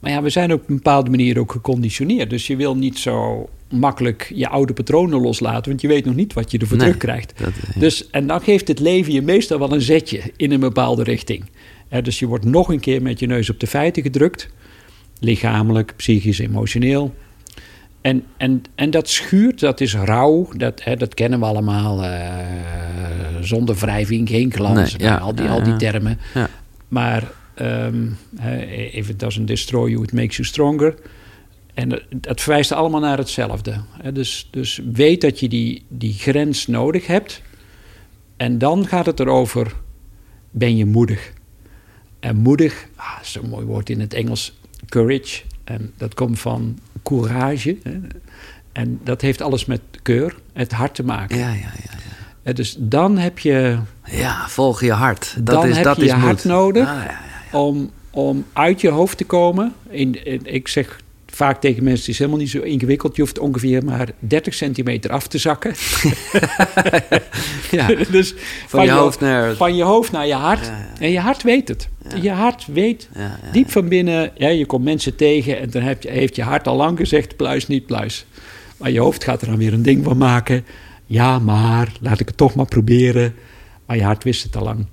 Maar 0.00 0.10
ja, 0.10 0.22
we 0.22 0.30
zijn 0.30 0.52
op 0.52 0.68
een 0.68 0.74
bepaalde 0.76 1.10
manier 1.10 1.38
ook 1.38 1.52
geconditioneerd. 1.52 2.30
Dus 2.30 2.46
je 2.46 2.56
wil 2.56 2.76
niet 2.76 2.98
zo 2.98 3.48
makkelijk 3.70 4.32
je 4.34 4.48
oude 4.48 4.72
patronen 4.72 5.20
loslaten, 5.20 5.68
want 5.70 5.80
je 5.80 5.88
weet 5.88 6.04
nog 6.04 6.14
niet 6.14 6.32
wat 6.32 6.50
je 6.50 6.58
ervoor 6.58 6.76
Nee. 6.76 6.86
terugkrijgt. 6.86 7.32
Dat, 7.38 7.48
eh, 7.74 7.80
Dus, 7.80 8.10
en 8.10 8.26
dan 8.26 8.40
geeft 8.40 8.68
het 8.68 8.78
leven 8.80 9.12
je 9.12 9.22
meestal 9.22 9.58
wel 9.58 9.72
een 9.72 9.80
zetje 9.80 10.20
in 10.36 10.50
een 10.52 10.60
bepaalde 10.60 11.02
richting. 11.02 11.44
Dus 12.02 12.18
je 12.18 12.26
wordt 12.26 12.44
nog 12.44 12.68
een 12.68 12.80
keer 12.80 13.02
met 13.02 13.18
je 13.18 13.26
neus 13.26 13.50
op 13.50 13.60
de 13.60 13.66
feiten 13.66 14.02
gedrukt. 14.02 14.48
Lichamelijk, 15.20 15.92
psychisch, 15.96 16.38
emotioneel. 16.38 17.14
En, 18.00 18.24
en, 18.36 18.62
en 18.74 18.90
dat 18.90 19.08
schuurt, 19.08 19.60
dat 19.60 19.80
is 19.80 19.94
rauw, 19.94 20.48
dat, 20.56 20.84
hè, 20.84 20.96
dat 20.96 21.14
kennen 21.14 21.38
we 21.40 21.44
allemaal. 21.46 22.04
eh, 22.04 22.38
zonder 23.40 23.74
wrijving, 23.76 24.28
geen 24.28 24.52
glans, 24.52 24.96
Nee, 24.96 25.08
ja, 25.08 25.16
al, 25.16 25.34
die, 25.34 25.44
ja, 25.44 25.50
al 25.50 25.62
die 25.62 25.76
termen. 25.76 26.18
Ja. 26.34 26.48
Maar 26.88 27.30
hè, 28.36 28.60
if 28.92 29.08
it 29.08 29.18
doesn't 29.20 29.46
destroy 29.46 29.90
you, 29.90 30.02
it 30.02 30.12
makes 30.12 30.36
you 30.36 30.48
stronger. 30.48 30.94
En 31.74 31.88
dat- 32.14 32.40
verwijst 32.40 32.72
allemaal 32.72 33.00
naar 33.00 33.18
hetzelfde. 33.18 33.74
Dus, 34.12 34.48
dus 34.50 34.80
weet 34.92 35.20
dat 35.20 35.40
je 35.40 35.48
die, 35.48 35.84
die 35.88 36.12
grens 36.12 36.66
nodig 36.66 37.06
hebt. 37.06 37.42
En 38.36 38.58
dan 38.58 38.86
gaat 38.86 39.06
het 39.06 39.20
erover, 39.20 39.72
ben 40.50 40.76
je 40.76 40.86
moedig? 40.86 41.32
En 42.20 42.36
moedig, 42.36 42.86
ah, 42.96 43.16
dat 43.16 43.26
is 43.26 43.34
een 43.34 43.48
mooi 43.48 43.64
woord 43.66 43.90
in 43.90 44.00
het 44.00 44.14
Engels, 44.14 44.58
courage. 44.88 45.42
En 45.64 45.92
dat 45.96 46.14
komt 46.14 46.38
van 46.40 46.78
courage. 47.02 47.76
Hè. 47.82 47.98
En 48.72 49.00
dat 49.04 49.20
heeft 49.20 49.40
alles 49.42 49.64
met 49.64 49.80
keur, 50.02 50.34
het 50.52 50.72
hart 50.72 50.94
te 50.94 51.04
maken. 51.04 51.38
Ja, 51.38 51.48
ja, 51.48 51.54
ja. 51.54 51.90
ja. 52.42 52.52
Dus 52.52 52.76
dan 52.78 53.18
heb 53.18 53.38
je, 53.38 53.78
Ja, 54.04 54.48
volg 54.48 54.80
je 54.82 54.92
hart. 54.92 55.34
Dat 55.40 55.54
dan 55.54 55.66
is, 55.68 55.74
heb 55.74 55.84
dat 55.84 55.96
je 55.96 56.02
is 56.04 56.08
je 56.10 56.16
moed. 56.16 56.24
hart 56.26 56.44
nodig 56.44 56.88
Ah, 56.88 56.94
ja, 56.94 57.20
ja. 57.52 57.58
om, 57.58 57.90
om 58.10 58.44
uit 58.52 58.80
je 58.80 58.88
hoofd 58.90 59.16
te 59.16 59.24
komen. 59.24 59.74
In, 59.88 60.24
in- 60.24 60.46
ik 60.54 60.68
zeg 60.68 61.00
vaak 61.40 61.60
tegen 61.60 61.84
mensen, 61.84 62.00
het 62.00 62.08
is 62.08 62.18
helemaal 62.18 62.40
niet 62.40 62.50
zo 62.50 62.60
ingewikkeld. 62.60 63.16
Je 63.16 63.22
hoeft 63.22 63.38
ongeveer 63.38 63.84
maar 63.84 64.08
30 64.18 64.54
centimeter 64.54 65.10
af 65.10 65.26
te 65.26 65.38
zakken. 65.38 65.74
Ja, 67.70 67.86
dus 68.10 68.34
Van 68.66 68.84
je 68.84 68.90
hoofd 68.90 69.20
naar... 69.20 69.54
van 69.54 69.76
je 69.76 69.82
hoofd 69.82 70.12
naar 70.12 70.26
je 70.26 70.34
hart. 70.34 70.66
Ja, 70.66 70.72
ja. 70.72 71.00
En 71.00 71.10
je 71.10 71.18
hart 71.20 71.42
weet 71.42 71.68
het. 71.68 71.88
Je 72.20 72.30
hart 72.30 72.66
weet 72.66 73.08
diep 73.52 73.70
van 73.70 73.88
binnen. 73.88 74.30
Ja, 74.34 74.48
je 74.48 74.66
komt 74.66 74.84
mensen 74.84 75.16
tegen 75.16 75.58
en 75.58 75.70
dan 75.70 75.82
heb 75.82 76.02
je, 76.02 76.10
heeft 76.10 76.36
je 76.36 76.42
hart 76.42 76.66
al 76.66 76.76
lang 76.76 76.98
gezegd: 76.98 77.36
pluis, 77.36 77.66
niet 77.66 77.86
pluis. 77.86 78.26
Maar 78.76 78.90
je 78.90 79.00
hoofd 79.00 79.24
gaat 79.24 79.40
er 79.40 79.46
dan 79.46 79.56
weer 79.56 79.72
een 79.72 79.82
ding 79.82 80.04
van 80.04 80.16
maken. 80.16 80.64
Ja, 81.06 81.38
maar 81.38 81.92
laat 82.00 82.20
ik 82.20 82.28
het 82.28 82.36
toch 82.36 82.54
maar 82.54 82.66
proberen. 82.66 83.34
Maar 83.86 83.96
je 83.96 84.02
hart 84.02 84.24
wist 84.24 84.42
het 84.42 84.56
al 84.56 84.64
lang. 84.64 84.86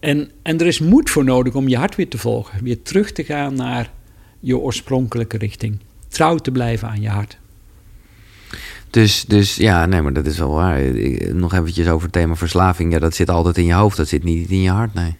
En, 0.00 0.30
en 0.42 0.58
er 0.58 0.66
is 0.66 0.80
moed 0.80 1.10
voor 1.10 1.24
nodig 1.24 1.54
om 1.54 1.68
je 1.68 1.76
hart 1.76 1.96
weer 1.96 2.08
te 2.08 2.18
volgen. 2.18 2.64
Weer 2.64 2.82
terug 2.82 3.12
te 3.12 3.24
gaan 3.24 3.54
naar 3.54 3.90
je 4.40 4.58
oorspronkelijke 4.58 5.36
richting. 5.38 5.78
Trouw 6.08 6.36
te 6.36 6.50
blijven 6.50 6.88
aan 6.88 7.00
je 7.00 7.08
hart. 7.08 7.38
Dus, 8.90 9.24
dus 9.24 9.56
ja, 9.56 9.86
nee, 9.86 10.02
maar 10.02 10.12
dat 10.12 10.26
is 10.26 10.38
wel 10.38 10.52
waar. 10.52 10.80
Nog 11.34 11.52
eventjes 11.54 11.88
over 11.88 12.02
het 12.02 12.12
thema 12.12 12.34
verslaving. 12.34 12.92
Ja, 12.92 12.98
dat 12.98 13.14
zit 13.14 13.30
altijd 13.30 13.56
in 13.58 13.64
je 13.64 13.72
hoofd. 13.72 13.96
Dat 13.96 14.08
zit 14.08 14.24
niet 14.24 14.50
in 14.50 14.60
je 14.62 14.70
hart, 14.70 14.94
nee. 14.94 15.16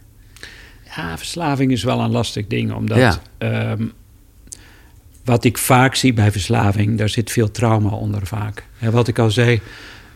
Ja, 0.97 1.19
verslaving 1.19 1.73
is 1.73 1.83
wel 1.85 2.01
een 2.01 2.11
lastig 2.11 2.47
ding, 2.47 2.73
omdat 2.73 2.99
Ja. 2.99 3.21
ehm, 3.39 3.87
wat 5.25 5.45
ik 5.45 5.59
vaak 5.59 5.95
zie 5.95 6.13
bij 6.13 6.33
verslaving, 6.33 6.99
daar 6.99 7.09
zit 7.09 7.31
veel 7.31 7.51
trauma 7.51 7.91
onder 7.91 8.27
vaak. 8.27 8.65
En 8.79 8.93
wat 8.93 9.09
ik 9.09 9.19
al 9.19 9.31
zei, 9.31 9.61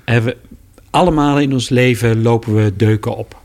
we, 0.05 0.37
allemaal 0.91 1.41
in 1.41 1.53
ons 1.53 1.69
leven 1.69 2.23
lopen 2.23 2.55
we 2.55 2.77
deuken 2.77 3.17
op. 3.17 3.43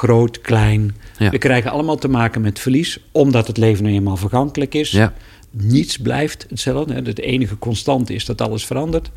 Groot, 0.00 0.40
klein. 0.40 0.96
Ja. 1.18 1.30
We 1.30 1.38
krijgen 1.38 1.70
allemaal 1.70 1.96
te 1.96 2.08
maken 2.08 2.40
met 2.40 2.58
verlies, 2.58 2.98
omdat 3.12 3.46
het 3.46 3.56
leven 3.56 3.84
nu 3.84 3.92
eenmaal 3.92 4.16
vergankelijk 4.16 4.74
is. 4.74 4.90
Ja, 4.90 5.14
Niets 5.50 5.96
blijft 5.96 6.46
hetzelfde. 6.48 6.94
Het 6.94 7.18
enige 7.18 7.58
constante 7.58 8.14
is 8.14 8.24
dat 8.24 8.40
alles 8.40 8.66
verandert. 8.66 9.10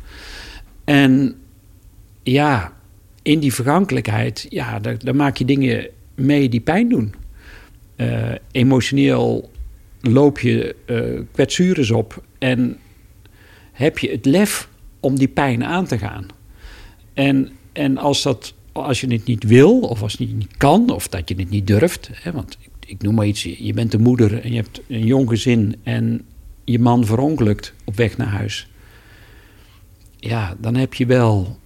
En 0.84 1.34
ja, 2.22 2.72
in 3.22 3.40
die 3.40 3.54
vergankelijkheid, 3.54 4.46
ja, 4.48 4.78
daar, 4.78 4.98
daar 4.98 5.16
maak 5.16 5.36
je 5.36 5.44
dingen 5.44 5.88
mee 6.14 6.48
die 6.48 6.60
pijn 6.60 6.88
doen. 6.88 7.14
Eh, 7.96 8.32
emotioneel 8.50 9.50
loop 10.00 10.38
je 10.38 10.76
eh 10.86 11.20
kwetsures 11.32 11.90
op 11.90 12.24
en 12.38 12.78
heb 13.72 13.98
je 13.98 14.10
het 14.10 14.24
lef 14.24 14.68
om 15.00 15.18
die 15.18 15.28
pijn 15.28 15.64
aan 15.64 15.86
te 15.86 15.98
gaan. 15.98 16.26
En, 17.14 17.50
en 17.72 17.98
als, 17.98 18.22
dat, 18.22 18.54
als 18.82 19.00
je 19.00 19.06
het 19.12 19.24
niet 19.24 19.44
wil, 19.44 19.78
of 19.80 20.02
als 20.02 20.12
je 20.12 20.24
het 20.26 20.34
niet 20.36 20.56
kan, 20.56 20.90
of 20.90 21.08
dat 21.08 21.28
je 21.28 21.34
het 21.34 21.50
niet 21.50 21.66
durft, 21.66 22.10
hè, 22.12 22.32
want 22.32 22.56
ik, 22.60 22.70
ik 22.90 23.02
noem 23.02 23.14
maar 23.14 23.26
iets, 23.26 23.42
je 23.42 23.72
bent 23.74 23.94
een 23.94 24.02
moeder 24.02 24.40
en 24.42 24.50
je 24.50 24.56
hebt 24.56 24.80
een 24.88 25.06
jong 25.06 25.28
gezin 25.28 25.76
en 25.82 26.22
je 26.64 26.78
man 26.78 27.04
verongelukt 27.04 27.72
op 27.84 27.96
weg 27.96 28.16
naar 28.16 28.26
huis. 28.28 28.68
Ja, 30.16 30.56
dan 30.60 30.74
heb 30.74 30.94
je 30.94 31.06
wel 31.06 31.58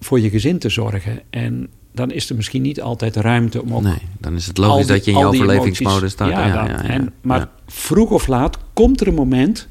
voor 0.00 0.20
je 0.20 0.30
gezin 0.30 0.58
te 0.58 0.68
zorgen. 0.68 1.20
En 1.30 1.68
dan 1.92 2.10
is 2.10 2.30
er 2.30 2.36
misschien 2.36 2.62
niet 2.62 2.80
altijd 2.80 3.16
ruimte 3.16 3.62
om 3.62 3.74
ook 3.74 3.82
nee. 3.82 3.98
Dan 4.18 4.34
is 4.34 4.46
het 4.46 4.58
logisch 4.58 4.86
die- 4.86 4.94
dat 4.96 5.04
je 5.04 5.10
in 5.10 5.18
je 5.18 5.24
overlevingsmodus 5.26 6.10
staat. 6.12 6.28
Ja, 6.30 6.46
Ja, 6.46 6.54
dan. 6.54 6.66
ja, 6.66 6.82
En, 6.82 7.12
maar 7.20 7.48
vroeg 7.66 8.10
of 8.10 8.26
laat 8.26 8.58
komt 8.72 9.00
er 9.00 9.06
een 9.06 9.14
moment 9.14 9.68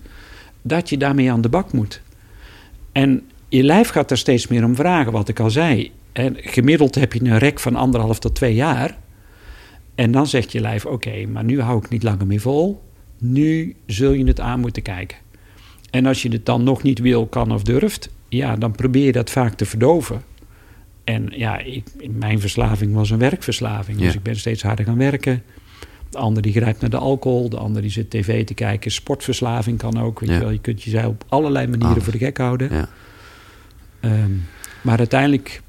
dat 0.62 0.90
je 0.90 0.98
daarmee 0.98 1.32
aan 1.32 1.42
de 1.42 1.50
bak 1.50 1.74
moet. 1.74 2.02
En 2.92 3.22
je 3.50 3.64
lijf 3.64 3.90
gaat 3.90 4.10
daar 4.10 4.18
steeds 4.18 4.48
meer 4.48 4.64
om 4.64 4.76
vragen, 4.76 5.12
wat 5.12 5.28
ik 5.28 5.40
al 5.40 5.50
zei. 5.50 5.92
En 6.14 6.36
gemiddeld 6.40 6.96
heb 6.96 7.14
je 7.14 7.20
een 7.24 7.38
rek 7.38 7.60
van 7.60 7.76
anderhalf 7.76 8.20
tot 8.20 8.36
twee 8.36 8.54
jaar. 8.56 8.98
En 9.96 10.12
dan 10.12 10.28
zegt 10.28 10.52
je 10.52 10.60
lijf: 10.60 10.86
Oké, 10.86 11.26
maar 11.26 11.44
nu 11.44 11.62
hou 11.62 11.78
ik 11.78 11.90
niet 11.90 12.04
langer 12.04 12.28
meer 12.28 12.40
vol. 12.40 12.82
Nu 13.18 13.76
zul 13.86 14.12
je 14.12 14.26
het 14.26 14.40
aan 14.40 14.60
moeten 14.60 14.82
kijken. 14.82 15.18
En 15.90 16.06
als 16.06 16.22
je 16.22 16.30
het 16.32 16.46
dan 16.46 16.64
nog 16.64 16.84
niet 16.84 17.00
wil, 17.00 17.28
kan 17.28 17.52
of 17.52 17.64
durft, 17.64 18.10
ja, 18.30 18.56
dan 18.56 18.72
probeer 18.72 19.06
je 19.06 19.12
dat 19.12 19.30
vaak 19.30 19.54
te 19.54 19.66
verdoven. 19.66 20.22
En 21.04 21.30
ja, 21.36 21.58
ik, 21.60 21.84
mijn 22.12 22.40
verslaving 22.40 22.94
was 22.94 23.10
een 23.10 23.18
werkverslaving. 23.18 23.98
Dus 23.98 24.16
ik 24.16 24.24
ben 24.24 24.36
steeds 24.36 24.64
harder 24.64 24.86
gaan 24.86 24.98
werken. 24.98 25.44
De 26.10 26.18
ander 26.18 26.42
die 26.42 26.52
grijpt 26.54 26.82
naar 26.82 26.90
de 26.90 26.98
alcohol, 26.98 27.50
de 27.50 27.58
ander 27.58 27.82
die 27.82 27.92
zit 27.92 28.10
tv 28.10 28.46
te 28.46 28.54
kijken. 28.54 28.92
Sportverslaving 28.92 29.78
kan 29.78 30.00
ook. 30.02 30.20
Weet 30.20 30.30
Ja. 30.30 30.36
je, 30.36 30.42
wel. 30.42 30.52
je 30.52 30.60
kunt 30.60 30.84
jezelf 30.84 31.06
op 31.06 31.24
allerlei 31.28 31.66
manieren 31.68 31.92
Alles. 31.92 32.04
voor 32.04 32.14
de 32.14 32.18
gek 32.20 32.38
houden. 32.38 32.70
Ja. 32.74 32.90
Ehm, 34.00 34.32
maar 34.82 34.98
uiteindelijk, 34.98 35.62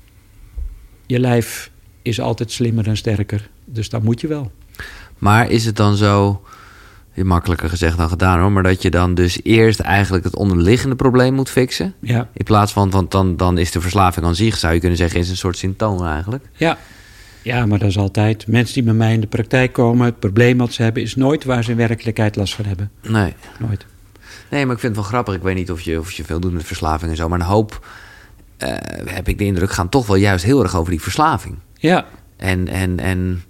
je 1.13 1.21
lijf 1.21 1.71
is 2.03 2.21
altijd 2.21 2.51
slimmer 2.53 2.87
en 2.87 2.97
sterker. 2.97 3.49
Dus 3.65 3.89
dat 3.89 4.03
moet 4.03 4.21
je 4.21 4.27
wel. 4.27 4.51
Maar 5.19 5.51
is 5.51 5.65
het 5.65 5.77
dan 5.77 5.97
zo, 5.97 6.43
makkelijker 7.15 7.69
gezegd 7.69 7.97
dan 7.97 8.09
gedaan 8.09 8.41
hoor, 8.41 8.53
maar 8.53 8.63
dat 8.63 8.83
je 8.83 8.91
dan 8.91 9.15
dus 9.15 9.41
eerst 9.43 9.81
eigenlijk 9.81 10.25
het 10.25 10.37
onderliggende 10.37 10.97
probleem 10.97 11.35
moet 11.35 11.51
fixen? 11.51 11.95
Ja, 12.01 12.29
In 12.33 12.45
plaats 12.45 12.73
van, 12.73 12.91
want 12.91 13.11
dan, 13.11 13.37
dan 13.37 13.59
is 13.59 13.71
de 13.71 13.81
verslaving 13.81 14.27
aan 14.27 14.35
zich, 14.35 14.57
zou 14.57 14.75
je 14.75 14.81
kunnen 14.81 14.99
zeggen, 14.99 15.21
is 15.21 15.31
een 15.31 15.37
soort 15.37 15.57
symptoom 15.57 16.07
eigenlijk. 16.07 16.45
ja. 16.57 16.79
ja 17.43 17.67
maar 17.67 17.79
dat 17.79 17.89
is 17.89 17.99
altijd. 17.99 18.47
Mensen 18.47 18.75
die 18.75 18.83
bij 18.83 18.95
mij 18.95 19.13
in 19.13 19.21
de 19.21 19.27
praktijk 19.27 19.73
komen, 19.73 20.07
het 20.07 20.19
probleem 20.19 20.59
wat 20.59 20.73
ze 20.73 20.83
hebben, 20.83 21.03
is 21.03 21.17
nooit 21.17 21.45
waar 21.45 21.65
ze 21.65 21.71
in 21.71 21.77
werkelijkheid 21.77 22.37
last 22.37 22.55
van 22.55 22.65
hebben. 22.65 22.91
Nee. 23.03 23.35
Nooit. 23.59 23.87
Nee, 24.51 24.67
maar 24.67 24.75
ik 24.75 24.81
vind 24.81 24.97
het 24.97 25.03
wel 25.03 25.13
grappig. 25.13 25.35
Ik 25.35 25.43
weet 25.43 25.55
niet 25.55 25.71
of 25.71 25.81
je, 25.81 25.99
of 25.99 26.13
je 26.13 26.25
veel 26.25 26.41
doet 26.41 26.53
met 26.53 26.65
verslaving 26.65 27.11
en 27.11 27.17
zo, 27.17 27.29
maar 27.29 27.41
een 27.41 27.47
hoop, 27.47 27.87
heb 29.05 29.29
ik 29.29 29.39
de 29.39 29.45
indruk, 29.45 29.71
gaan 29.73 29.89
toch 29.89 30.07
wel 30.07 30.17
juist 30.17 30.45
heel 30.45 30.63
erg 30.63 30.77
over 30.77 30.91
die 30.91 31.01
verslaving. 31.03 31.59
Ja, 31.75 32.07
En, 32.37 32.69
en, 32.69 33.01
en 33.01 33.43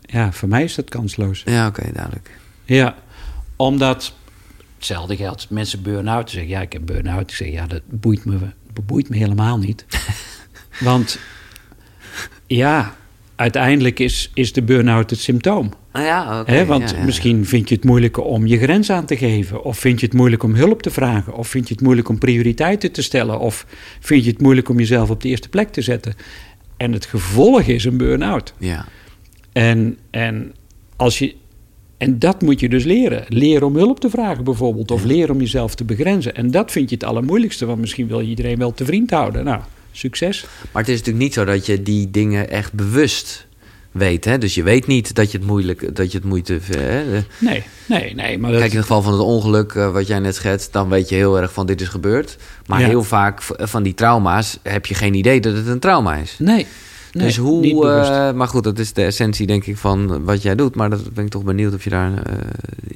ja 0.00 0.32
voor 0.32 0.48
mij 0.48 0.64
is 0.64 0.74
dat 0.74 0.88
kansloos. 0.88 1.42
ja, 1.44 1.66
oké, 1.66 1.92
duidelijk. 1.92 2.30
Ja, 2.64 2.94
omdat 3.56 4.14
hetzelfde 4.76 5.16
geldt. 5.16 5.50
Mensen 5.50 5.82
burn-out 5.82 6.30
zeggen, 6.30 6.50
ja, 6.50 6.60
ik 6.60 6.72
heb 6.72 6.82
burn-out. 6.86 7.30
Ik 7.30 7.36
zeg, 7.36 7.48
ja, 7.48 7.66
dat 7.66 7.82
boeit 7.86 8.24
me, 8.24 8.38
dat 8.72 8.86
boeit 8.86 9.08
me 9.08 9.16
helemaal 9.16 9.58
niet. 9.58 9.84
Want 10.80 11.18
ja, 12.46 12.96
uiteindelijk 13.36 13.98
is, 13.98 14.30
is 14.34 14.52
de 14.52 14.62
burn-out 14.62 15.10
het 15.10 15.18
symptoom. 15.20 15.72
Ah, 15.96 16.04
ja, 16.04 16.64
want 16.64 16.90
ja, 16.90 16.96
ja. 16.96 17.04
misschien 17.04 17.46
vind 17.46 17.68
je 17.68 17.74
het 17.74 17.84
moeilijk 17.84 18.18
om 18.18 18.46
je 18.46 18.58
grens 18.58 18.90
aan 18.90 19.04
te 19.06 19.16
geven. 19.16 19.64
Of 19.64 19.78
vind 19.78 20.00
je 20.00 20.06
het 20.06 20.14
moeilijk 20.14 20.42
om 20.42 20.54
hulp 20.54 20.82
te 20.82 20.90
vragen. 20.90 21.34
Of 21.34 21.48
vind 21.48 21.68
je 21.68 21.74
het 21.74 21.82
moeilijk 21.82 22.08
om 22.08 22.18
prioriteiten 22.18 22.92
te 22.92 23.02
stellen. 23.02 23.38
Of 23.38 23.66
vind 24.00 24.24
je 24.24 24.30
het 24.30 24.40
moeilijk 24.40 24.68
om 24.68 24.78
jezelf 24.78 25.10
op 25.10 25.20
de 25.20 25.28
eerste 25.28 25.48
plek 25.48 25.68
te 25.68 25.82
zetten. 25.82 26.14
En 26.76 26.92
het 26.92 27.06
gevolg 27.06 27.62
is 27.62 27.84
een 27.84 27.96
burn-out. 27.96 28.54
Ja, 28.58 28.86
En, 29.52 29.98
en, 30.10 30.54
als 30.96 31.18
je, 31.18 31.34
en 31.98 32.18
dat 32.18 32.42
moet 32.42 32.60
je 32.60 32.68
dus 32.68 32.84
leren. 32.84 33.24
Leren 33.28 33.66
om 33.66 33.76
hulp 33.76 34.00
te 34.00 34.10
vragen 34.10 34.44
bijvoorbeeld. 34.44 34.90
Of 34.90 35.04
leren 35.04 35.34
om 35.34 35.40
jezelf 35.40 35.74
te 35.74 35.84
begrenzen. 35.84 36.34
En 36.34 36.50
dat 36.50 36.72
vind 36.72 36.88
je 36.90 36.94
het 36.94 37.04
allermoeilijkste. 37.04 37.66
Want 37.66 37.80
misschien 37.80 38.06
wil 38.06 38.20
je 38.20 38.28
iedereen 38.28 38.58
wel 38.58 38.72
te 38.72 38.84
vriend 38.84 39.10
houden. 39.10 39.44
Nou, 39.44 39.60
succes. 39.92 40.46
maar 40.72 40.82
het 40.82 40.90
is 40.90 40.98
natuurlijk 40.98 41.24
niet 41.24 41.34
zo 41.34 41.44
dat 41.44 41.66
je 41.66 41.82
die 41.82 42.10
dingen 42.10 42.50
echt 42.50 42.72
bewust 42.72 43.46
weet. 43.96 44.24
Hè? 44.24 44.38
Dus 44.38 44.54
je 44.54 44.62
weet 44.62 44.86
niet 44.86 45.14
dat 45.14 45.30
je 45.30 45.38
het 45.38 45.46
moeilijk, 45.46 45.96
dat 45.96 46.12
je 46.12 46.18
het 46.18 46.26
moeite. 46.26 46.58
Hè? 46.76 47.04
Nee, 47.38 47.62
nee, 47.86 48.14
nee. 48.14 48.38
Maar 48.38 48.50
dat, 48.50 48.60
Kijk, 48.60 48.72
in 48.72 48.76
het 48.78 48.86
geval 48.86 49.02
van 49.02 49.12
het 49.12 49.22
ongeluk, 49.22 49.72
eh, 49.72 49.92
wat 49.92 50.06
jij 50.06 50.18
net 50.18 50.34
schetst, 50.34 50.72
dan 50.72 50.88
weet 50.88 51.08
je 51.08 51.14
heel 51.14 51.40
erg 51.40 51.52
van 51.52 51.66
dit 51.66 51.80
is 51.80 51.88
gebeurd. 51.88 52.36
Maar 52.66 52.80
Ja. 52.80 52.86
heel 52.86 53.04
vaak 53.04 53.40
van 53.42 53.82
die 53.82 53.94
trauma's 53.94 54.58
heb 54.62 54.86
je 54.86 54.94
geen 54.94 55.14
idee 55.14 55.40
dat 55.40 55.54
het 55.56 55.66
een 55.66 55.78
trauma 55.78 56.14
is. 56.14 56.34
nee, 56.38 56.66
nee, 57.16 57.26
dus 57.26 57.36
hoe, 57.36 57.88
eh, 57.90 58.32
maar 58.32 58.48
goed, 58.48 58.64
dat 58.64 58.78
is 58.78 58.92
de 58.92 59.04
essentie 59.04 59.46
denk 59.46 59.64
ik 59.66 59.76
van 59.76 60.24
wat 60.24 60.42
jij 60.42 60.54
doet. 60.54 60.74
Maar 60.74 60.90
dat 60.90 61.14
ben 61.14 61.24
ik 61.24 61.30
toch 61.30 61.42
benieuwd 61.44 61.74
of 61.74 61.84
je 61.84 61.90
daar 61.90 62.12
eh, 62.12 62.34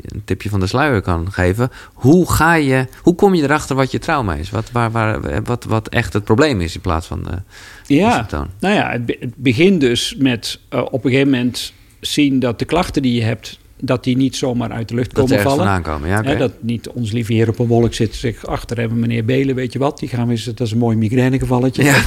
een 0.05 0.22
tipje 0.24 0.48
van 0.48 0.60
de 0.60 0.66
sluier 0.66 1.01
kan 1.02 1.32
geven. 1.32 1.70
Hoe 1.92 2.30
ga 2.32 2.55
je, 2.55 2.86
hoe 3.02 3.14
kom 3.14 3.34
je 3.34 3.42
erachter 3.42 3.76
wat 3.76 3.90
je 3.90 3.98
trauma 3.98 4.34
is? 4.34 4.51
Wat, 4.51 4.70
waar, 4.72 4.90
waar, 4.90 5.42
wat, 5.42 5.64
wat 5.64 5.88
echt 5.88 6.12
het 6.12 6.24
probleem 6.24 6.60
is 6.60 6.74
in 6.74 6.80
plaats 6.80 7.06
van 7.06 7.22
de, 7.22 7.30
de 7.86 7.94
Ja, 7.94 8.14
symptoom? 8.14 8.47
nou 8.60 8.74
ja, 8.74 8.90
het, 8.90 9.06
be- 9.06 9.16
het 9.20 9.36
begint 9.36 9.80
dus 9.80 10.14
met 10.18 10.59
eh, 10.68 10.82
op 10.90 11.05
een 11.05 11.10
gegeven 11.10 11.30
moment 11.30 11.72
zien 12.01 12.38
dat 12.38 12.59
de 12.59 12.64
klachten 12.64 13.02
die 13.02 13.14
je 13.14 13.22
hebt, 13.22 13.59
dat 13.82 14.05
die 14.05 14.16
niet 14.16 14.36
zomaar 14.36 14.70
uit 14.70 14.89
de 14.89 14.94
lucht 14.94 15.15
Dat 15.15 15.28
komen 15.28 15.43
vallen. 15.43 15.82
komen. 15.82 16.09
Ja, 16.09 16.23
dat 16.35 16.52
niet 16.61 16.89
ons 16.89 17.12
lieve 17.12 17.32
heer 17.32 17.48
op 17.48 17.59
een 17.59 17.66
wolk 17.66 17.94
zit 17.94 18.15
zegt... 18.15 18.47
achter 18.47 18.78
hebben 18.78 18.98
meneer 18.98 19.24
Belen, 19.24 19.55
weet 19.55 19.73
je 19.73 19.78
wat, 19.78 19.98
die 19.98 20.09
gaan 20.09 20.27
we 20.27 20.32
eens... 20.32 20.44
dat 20.44 20.61
is 20.61 20.73
een 20.73 20.78
mooi 20.78 20.97
migrainegevalletje. 20.97 21.82
Ja. 21.85 22.02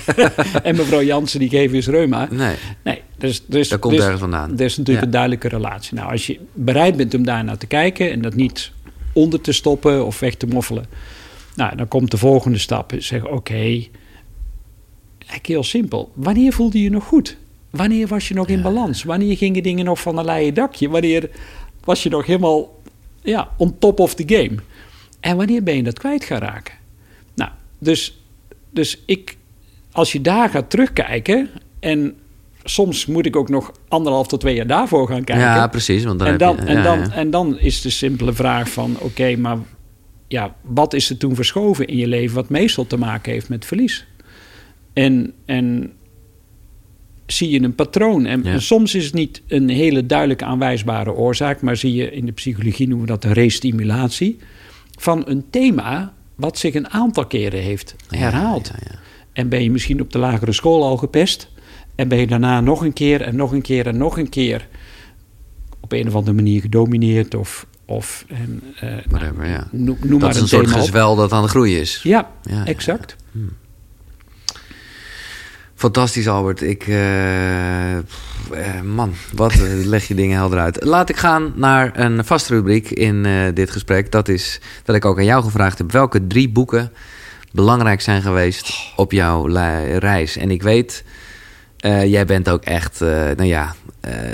en 0.62 0.76
mevrouw 0.76 1.02
Jansen, 1.02 1.38
die 1.40 1.48
geven 1.48 1.76
eens 1.76 1.86
reuma. 1.86 2.28
Nee, 2.30 2.54
Nee, 2.84 3.00
dus, 3.18 3.44
dus, 3.46 3.68
dat 3.68 3.78
komt 3.80 3.94
dus, 3.94 4.02
ergens 4.02 4.20
vandaan. 4.20 4.58
er 4.58 4.64
is 4.64 4.76
natuurlijk 4.76 4.98
Ja. 4.98 5.04
een 5.06 5.10
duidelijke 5.12 5.48
relatie. 5.48 5.94
Nou, 5.94 6.10
als 6.10 6.26
je 6.26 6.38
bereid 6.52 6.96
bent 6.96 7.14
om 7.14 7.24
daar 7.24 7.44
naar 7.44 7.58
te 7.58 7.66
kijken... 7.66 8.10
en 8.10 8.20
dat 8.22 8.34
niet 8.34 8.72
onder 9.12 9.40
te 9.40 9.52
stoppen 9.52 10.06
of 10.06 10.20
weg 10.20 10.34
te 10.34 10.46
moffelen... 10.46 10.84
Nou, 11.54 11.76
dan 11.76 11.88
komt 11.88 12.10
de 12.10 12.16
volgende 12.18 12.58
stap. 12.58 12.92
Zeg, 12.98 13.26
oké, 13.26 13.54
eigenlijk 13.54 15.46
heel 15.46 15.62
simpel. 15.64 16.12
Wanneer 16.14 16.52
voelde 16.52 16.78
je 16.78 16.84
je 16.84 16.90
nog 16.90 17.04
goed? 17.04 17.36
Wanneer 17.72 18.06
was 18.06 18.28
je 18.28 18.34
nog 18.34 18.48
in 18.48 18.62
balans? 18.62 19.02
Wanneer 19.02 19.36
gingen 19.36 19.62
dingen 19.62 19.84
nog 19.84 20.00
van 20.00 20.18
een 20.18 20.24
leien 20.24 20.54
dakje? 20.54 20.88
Wanneer 20.88 21.30
was 21.84 22.02
je 22.02 22.08
nog 22.08 22.26
helemaal 22.26 22.80
ja, 23.22 23.48
on 23.56 23.78
top 23.78 24.00
of 24.00 24.14
the 24.14 24.24
game? 24.26 24.54
En 25.20 25.36
wanneer 25.36 25.62
ben 25.62 25.76
je 25.76 25.82
dat 25.82 25.98
kwijt 25.98 26.24
gaan 26.24 26.38
raken? 26.38 26.74
Nou, 27.34 27.50
dus, 27.78 28.22
dus 28.70 29.02
ik, 29.06 29.36
als 29.92 30.12
je 30.12 30.20
daar 30.20 30.48
gaat 30.48 30.70
terugkijken 30.70 31.50
en 31.80 32.16
soms 32.64 33.06
moet 33.06 33.26
ik 33.26 33.36
ook 33.36 33.48
nog 33.48 33.72
anderhalf 33.88 34.26
tot 34.26 34.40
twee 34.40 34.54
jaar 34.54 34.66
daarvoor 34.66 35.08
gaan 35.08 35.24
kijken. 35.24 35.44
Ja, 35.44 35.66
precies. 35.66 36.04
Want 36.04 36.18
dan 36.18 36.26
en, 36.28 36.32
heb 36.32 36.40
dan, 36.40 36.58
en, 36.58 36.82
dan, 36.82 36.98
ja. 36.98 37.12
en 37.12 37.30
dan 37.30 37.58
is 37.58 37.80
de 37.80 37.90
simpele 37.90 38.32
vraag 38.32 38.70
van... 38.70 38.96
oké, 39.00 39.36
maar 39.36 39.58
ja, 40.28 40.54
wat 40.60 40.94
is 40.94 41.10
er 41.10 41.16
toen 41.16 41.34
verschoven 41.34 41.86
in 41.86 41.96
je 41.96 42.06
leven... 42.06 42.34
wat 42.34 42.48
meestal 42.48 42.86
te 42.86 42.96
maken 42.96 43.32
heeft 43.32 43.48
met 43.48 43.64
verlies? 43.64 44.06
En, 44.92 45.32
en 45.44 45.92
zie 47.26 47.50
je 47.50 47.62
een 47.62 47.74
patroon. 47.74 48.26
En 48.26 48.40
Ja. 48.44 48.58
soms 48.58 48.94
is 48.94 49.04
het 49.04 49.14
niet 49.14 49.42
een 49.46 49.68
hele 49.68 50.06
duidelijk 50.06 50.42
aanwijsbare 50.42 51.12
oorzaak... 51.12 51.60
maar 51.60 51.76
zie 51.76 51.94
je 51.94 52.10
in 52.12 52.26
de 52.26 52.32
psychologie 52.32 52.88
noemen 52.88 53.06
we 53.06 53.12
dat 53.12 53.24
een 53.24 53.32
restimulatie... 53.32 54.38
van 54.98 55.22
een 55.26 55.44
thema 55.50 56.12
wat 56.34 56.58
zich 56.58 56.74
een 56.74 56.90
aantal 56.90 57.26
keren 57.26 57.60
heeft 57.60 57.94
herhaald. 58.08 58.70
Ja. 58.90 58.98
En 59.32 59.48
ben 59.48 59.62
je 59.62 59.70
misschien 59.70 60.00
op 60.00 60.12
de 60.12 60.18
lagere 60.18 60.52
school 60.52 60.84
al 60.84 60.96
gepest. 60.96 61.50
En 61.94 62.08
ben 62.08 62.18
je 62.18 62.26
daarna 62.26 62.60
nog 62.60 62.80
een 62.84 62.92
keer 62.92 63.20
en 63.22 63.36
nog 63.36 63.52
een 63.52 63.62
keer 63.62 63.86
en 63.86 63.96
nog 63.96 64.18
een 64.18 64.28
keer 64.28 64.68
op 65.80 65.92
een 65.92 66.06
of 66.08 66.14
andere 66.14 66.36
manier 66.36 66.60
gedomineerd 66.60 67.34
of. 67.34 67.66
of 67.86 68.24
en, 68.28 68.62
eh, 68.80 68.88
Whatever, 69.08 69.46
ja. 69.48 69.68
noem, 69.70 69.96
noem 70.00 70.10
Dat 70.10 70.20
maar 70.20 70.30
is 70.30 70.36
een 70.36 70.42
een 70.42 70.48
soort 70.48 70.66
op. 70.66 70.72
gezwel 70.72 71.16
dat 71.16 71.32
aan 71.32 71.42
het 71.42 71.50
groeien 71.50 71.80
is. 71.80 72.00
Ja, 72.02 72.30
exact. 72.64 73.16
Fantastisch, 75.82 76.28
Albert. 76.28 76.62
Ik, 76.62 76.86
eh, 76.86 77.96
eh, 77.96 78.02
man, 78.84 79.14
wat 79.32 79.52
eh, 79.52 79.60
leg 79.94 80.08
je 80.08 80.14
dingen 80.14 80.36
helder 80.36 80.58
uit. 80.58 80.84
Laat 80.84 81.08
ik 81.08 81.16
gaan 81.16 81.52
naar 81.54 81.98
een 81.98 82.24
vaste 82.24 82.54
rubriek 82.54 82.90
in 82.90 83.26
dit 83.54 83.70
gesprek. 83.70 84.12
Dat 84.12 84.28
is 84.28 84.60
dat 84.84 84.96
ik 84.96 85.04
ook 85.04 85.18
aan 85.18 85.24
jou 85.24 85.44
gevraagd 85.44 85.78
heb 85.78 85.92
welke 85.92 86.26
drie 86.26 86.48
boeken 86.48 86.92
belangrijk 87.52 88.00
zijn 88.00 88.22
geweest 88.22 88.92
op 88.96 89.12
jouw 89.12 89.46
reis. 89.98 90.36
En 90.36 90.50
ik 90.50 90.62
weet, 90.62 91.04
jij 92.06 92.24
bent 92.26 92.48
ook 92.48 92.62
echt, 92.62 93.00
nou 93.00 93.44
ja, 93.44 93.74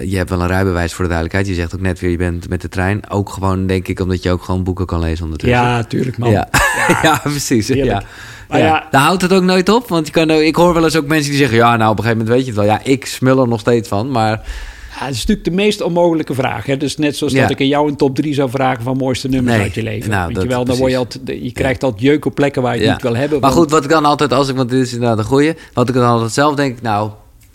je 0.04 0.16
hebt 0.16 0.30
wel 0.30 0.40
een 0.40 0.46
rijbewijs 0.46 0.92
voor 0.92 1.04
de 1.04 1.10
duidelijkheid. 1.10 1.48
Je 1.48 1.60
zegt 1.62 1.74
ook 1.74 1.80
net 1.80 2.00
weer, 2.00 2.10
je 2.10 2.16
bent 2.16 2.48
met 2.48 2.60
de 2.60 2.68
trein. 2.68 3.10
Ook 3.10 3.30
gewoon, 3.30 3.66
denk 3.66 3.88
ik, 3.88 4.00
omdat 4.00 4.22
je 4.22 4.30
ook 4.30 4.42
gewoon 4.42 4.64
boeken 4.64 4.86
kan 4.86 5.00
lezen 5.00 5.24
ondertussen. 5.24 5.58
Ja, 5.58 5.84
tuurlijk 5.84 6.18
man. 6.18 6.30
Ja, 6.30 6.48
ja. 7.02 7.20
precies. 7.22 7.68
Heerlijk. 7.68 8.00
Ja. 8.00 8.06
Maar 8.48 8.58
ja. 8.58 8.64
ja- 8.66 8.86
Daar 8.90 9.02
houdt 9.02 9.22
het 9.22 9.32
ook 9.32 9.42
nooit 9.42 9.68
op. 9.68 9.88
Want 9.88 10.06
je 10.06 10.12
kan, 10.12 10.30
ik 10.30 10.56
hoor 10.56 10.74
wel 10.74 10.84
eens 10.84 10.96
ook 10.96 11.06
mensen 11.06 11.30
die 11.30 11.38
zeggen... 11.38 11.56
ja, 11.58 11.76
nou, 11.76 11.90
op 11.90 11.98
een 11.98 12.04
gegeven 12.04 12.24
moment 12.24 12.28
weet 12.36 12.46
je 12.46 12.60
het 12.60 12.60
wel. 12.60 12.74
Ja, 12.76 12.80
ik 12.84 13.06
smul 13.06 13.40
er 13.40 13.48
nog 13.48 13.60
steeds 13.60 13.88
van. 13.88 14.10
Maar 14.10 14.30
Ja, 14.30 15.04
het 15.04 15.14
is 15.14 15.18
natuurlijk 15.20 15.44
de 15.48 15.50
meest 15.54 15.80
onmogelijke 15.80 16.34
vraag. 16.34 16.66
Hè? 16.66 16.76
Dus 16.76 16.96
net 16.96 17.16
zoals 17.16 17.32
Ja. 17.32 17.40
dat 17.42 17.50
ik 17.50 17.60
aan 17.60 17.66
jou 17.66 17.88
een 17.88 17.96
top 17.96 18.14
3 18.14 18.34
zou 18.34 18.50
vragen 18.50 18.82
van 18.82 18.96
mooiste 18.96 19.28
nummers 19.28 19.54
Nee, 19.56 19.64
uit 19.64 19.74
je 19.74 19.82
leven. 19.82 20.10
nou, 20.10 20.32
Weet 20.32 20.42
je 20.42 20.48
wel, 20.48 20.64
dan 20.64 20.76
word 20.76 20.90
je, 20.90 20.96
altijd, 20.96 21.22
je 21.42 21.52
krijgt 21.52 21.82
altijd 21.82 22.02
jeuk 22.02 22.24
op 22.24 22.34
plekken 22.34 22.62
waar 22.62 22.72
je 22.72 22.78
het 22.78 22.86
ja. 22.88 22.92
niet 22.92 23.02
wil 23.02 23.16
hebben. 23.16 23.40
Maar 23.40 23.50
want- 23.50 23.62
goed, 23.62 23.70
wat 23.70 23.84
ik 23.84 23.90
dan 23.90 24.04
altijd... 24.04 24.32
Als 24.32 24.48
ik, 24.48 24.56
want 24.56 24.70
dit 24.70 24.86
is 24.86 24.92
inderdaad 24.92 25.18
een 25.18 25.24
goeie. 25.24 25.52
Wat 25.72 25.88
ik 25.88 25.94
dan 25.94 26.04
altijd 26.08 26.32
zelf 26.32 26.54
denk... 26.54 26.80
Nou, 26.82 27.10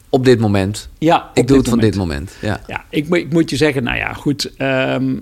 op 0.10 0.26
dit 0.26 0.40
moment. 0.40 0.90
ja, 0.98 1.30
Ik 1.34 1.48
doe 1.48 1.58
het 1.58 1.70
van 1.70 1.80
dit 1.80 1.96
moment. 1.96 2.32
Ja. 2.42 2.60
Ja, 2.68 2.84
ik, 2.90 3.10
moet- 3.10 3.18
ik 3.18 3.34
moet 3.34 3.50
je 3.50 3.56
zeggen, 3.56 3.84
nou 3.84 3.98
ja, 3.98 4.14
goed. 4.14 4.52
ehm, 4.58 5.16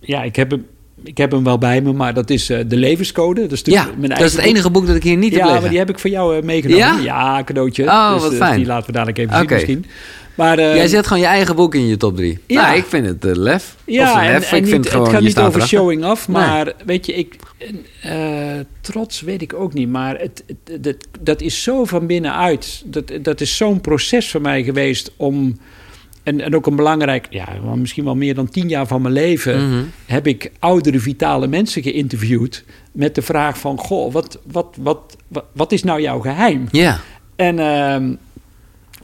ja, 0.00 0.22
ik 0.22 0.36
heb, 0.36 0.50
hem, 0.50 0.66
ik 1.04 1.18
heb 1.18 1.30
hem 1.30 1.44
wel 1.44 1.58
bij 1.58 1.80
me, 1.80 1.92
maar 1.92 2.14
dat 2.14 2.30
is 2.30 2.50
eh, 2.50 2.58
de 2.66 2.76
levenscode. 2.76 3.40
Dat 3.40 3.52
is, 3.52 3.62
Ja, 3.64 3.84
mijn 3.84 4.00
dat 4.00 4.10
eigen 4.10 4.26
is 4.26 4.32
het 4.32 4.44
enige 4.44 4.70
boek 4.70 4.86
dat 4.86 4.96
ik 4.96 5.02
hier 5.02 5.16
niet 5.16 5.34
heb 5.34 5.44
Ja, 5.44 5.60
maar 5.60 5.68
die 5.68 5.78
heb 5.78 5.90
ik 5.90 5.98
voor 5.98 6.10
jou 6.10 6.36
eh, 6.36 6.42
meegenomen. 6.42 6.84
Ja? 6.84 6.98
Ja, 7.02 7.44
cadeautje. 7.44 7.84
Oh, 7.84 8.12
dus, 8.12 8.22
wat 8.22 8.32
eh, 8.32 8.38
fijn. 8.38 8.56
Die 8.56 8.66
laten 8.66 8.86
we 8.86 8.92
dadelijk 8.92 9.18
even 9.18 9.36
zien 9.36 9.46
misschien. 9.48 9.84
Maar, 10.34 10.60
Jij 10.60 10.88
zet 10.88 11.06
gewoon 11.06 11.22
je 11.22 11.28
eigen 11.28 11.56
boek 11.56 11.74
in 11.74 11.86
je 11.86 11.96
top 11.96 12.16
drie. 12.16 12.38
Ja. 12.46 12.62
Nou, 12.62 12.76
ik 12.76 12.84
vind 12.84 13.06
het 13.06 13.36
lef. 13.36 13.76
Ja, 13.84 14.12
of 14.12 14.20
lef. 14.20 14.50
en 14.50 14.56
ik 14.56 14.62
niet, 14.62 14.72
vind 14.72 14.88
gewoon, 14.88 15.04
het 15.04 15.14
gaat 15.14 15.22
niet 15.22 15.38
over 15.38 15.54
erachter. 15.54 15.78
showing 15.78 16.04
off, 16.04 16.28
Nee. 16.28 16.36
maar 16.36 16.72
weet 16.84 17.06
je, 17.06 17.14
ik, 17.14 17.36
trots 18.80 19.20
weet 19.20 19.42
ik 19.42 19.54
ook 19.54 19.72
niet, 19.72 19.88
maar 19.88 20.18
het, 20.18 20.44
het, 20.46 20.84
dat, 20.84 20.96
dat 21.20 21.40
is 21.40 21.62
zo 21.62 21.84
van 21.84 22.06
binnenuit. 22.06 22.82
Dat, 22.84 23.12
dat 23.22 23.40
is 23.40 23.56
zo'n 23.56 23.80
proces 23.80 24.30
voor 24.30 24.40
mij 24.40 24.62
geweest 24.62 25.12
om, 25.16 25.58
en, 26.22 26.40
en 26.40 26.54
ook 26.54 26.66
een 26.66 26.76
belangrijk, 26.76 27.26
ja, 27.30 27.48
misschien 27.74 28.04
wel 28.04 28.14
meer 28.16 28.34
dan 28.34 28.48
tien 28.48 28.68
jaar 28.68 28.86
van 28.86 29.02
mijn 29.02 29.14
leven, 29.14 29.68
Mhm. 29.68 29.82
heb 30.06 30.26
ik 30.26 30.50
oudere, 30.58 30.98
vitale 30.98 31.46
mensen 31.46 31.82
geïnterviewd 31.82 32.64
met 32.92 33.14
de 33.14 33.22
vraag 33.22 33.58
van, 33.58 33.78
goh, 33.78 34.12
wat, 34.12 34.38
wat, 34.44 34.76
wat, 34.80 35.16
wat, 35.28 35.44
wat 35.52 35.72
is 35.72 35.82
nou 35.82 36.00
jouw 36.00 36.20
geheim? 36.20 36.68
Ja. 36.70 37.00
En 37.36 37.58
ehm, 37.58 38.14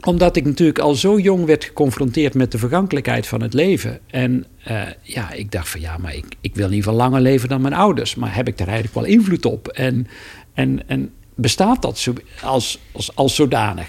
omdat 0.04 0.36
ik 0.36 0.44
natuurlijk 0.44 0.78
al 0.78 0.94
zo 0.94 1.18
jong 1.18 1.44
werd 1.46 1.64
geconfronteerd 1.64 2.34
met 2.34 2.52
de 2.52 2.58
vergankelijkheid 2.58 3.26
van 3.26 3.42
het 3.42 3.54
leven. 3.54 3.98
En 4.06 4.44
eh, 4.64 4.82
ja, 5.02 5.32
ik 5.32 5.52
dacht 5.52 5.68
van 5.68 5.80
ja, 5.80 5.96
maar 5.98 6.14
ik, 6.14 6.24
ik 6.40 6.54
wil 6.54 6.66
in 6.66 6.72
ieder 6.74 6.90
geval 6.90 7.04
langer 7.06 7.20
leven 7.20 7.48
dan 7.48 7.60
mijn 7.60 7.74
ouders. 7.74 8.14
Maar 8.14 8.34
heb 8.34 8.48
ik 8.48 8.58
daar 8.58 8.68
eigenlijk 8.68 8.96
wel 8.96 9.16
invloed 9.16 9.44
op? 9.44 9.68
En, 9.68 10.06
en, 10.54 10.82
en 10.88 11.10
bestaat 11.34 11.82
dat 11.82 11.98
zo, 11.98 12.12
als, 12.42 12.78
als, 12.92 13.16
als 13.16 13.34
zodanig? 13.34 13.86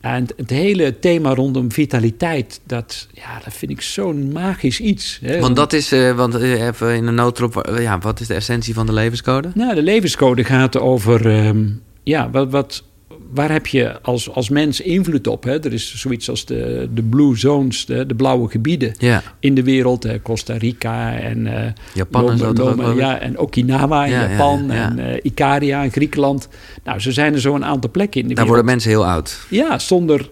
En 0.00 0.26
het, 0.36 0.50
hele 0.50 0.98
thema 0.98 1.34
rondom 1.34 1.72
vitaliteit, 1.72 2.60
dat, 2.66 3.06
ja, 3.12 3.40
dat 3.44 3.52
vind 3.52 3.70
ik 3.70 3.80
zo'n 3.80 4.32
magisch 4.32 4.80
iets. 4.80 5.18
Hè? 5.22 5.40
Want 5.40 5.56
dat 5.56 5.72
is, 5.72 5.92
eh, 5.92 6.16
want 6.16 6.34
eh, 6.34 6.66
even 6.66 6.94
in 6.94 7.06
een 7.06 7.14
noodrop, 7.14 7.56
eh, 7.56 7.82
ja, 7.82 7.98
wat 7.98 8.20
is 8.20 8.26
de 8.26 8.34
essentie 8.34 8.74
van 8.74 8.86
de 8.86 8.92
levenscode? 8.92 9.50
Nou, 9.54 9.74
de 9.74 9.82
levenscode 9.82 10.44
gaat 10.44 10.78
over, 10.78 11.30
ehm, 11.30 11.66
ja, 12.02 12.30
wat, 12.30 12.50
wat, 12.50 12.84
waar 13.30 13.50
heb 13.52 13.66
je 13.66 14.00
als, 14.02 14.30
als 14.30 14.48
mens 14.48 14.80
invloed 14.80 15.26
op? 15.26 15.44
Hè? 15.44 15.64
Er 15.64 15.72
is 15.72 15.94
zoiets 15.96 16.30
als 16.30 16.44
de, 16.44 16.88
de 16.94 17.02
blue 17.02 17.36
zones, 17.36 17.86
de, 17.86 18.06
de 18.06 18.14
blauwe 18.14 18.50
gebieden 18.50 18.94
Ja, 18.98 19.22
in 19.40 19.54
de 19.54 19.62
wereld. 19.62 20.02
hè, 20.02 20.22
Costa 20.22 20.56
Rica 20.56 21.18
en, 21.18 21.46
eh, 21.64 21.72
Japan 21.94 22.30
en 22.30 22.38
zo 22.38 22.94
ja, 22.96 23.18
en 23.18 23.38
Okinawa 23.38 24.04
in 24.04 24.10
Ja, 24.12 24.22
ja, 24.22 24.30
Japan 24.30 24.64
ja. 24.66 24.72
en 24.90 24.98
eh, 24.98 25.18
Ikaria 25.22 25.82
in 25.82 25.90
Griekenland. 25.90 26.48
Nou, 26.84 27.00
zo 27.00 27.10
zijn 27.10 27.34
er 27.34 27.40
zo 27.40 27.54
een 27.54 27.64
aantal 27.64 27.90
plekken 27.90 28.20
in 28.20 28.28
de 28.28 28.34
Daar 28.34 28.44
wereld. 28.44 28.48
worden 28.64 28.64
mensen 28.64 28.90
heel 28.90 29.06
oud. 29.12 29.46
Ja, 29.50 29.78
zonder 29.78 30.30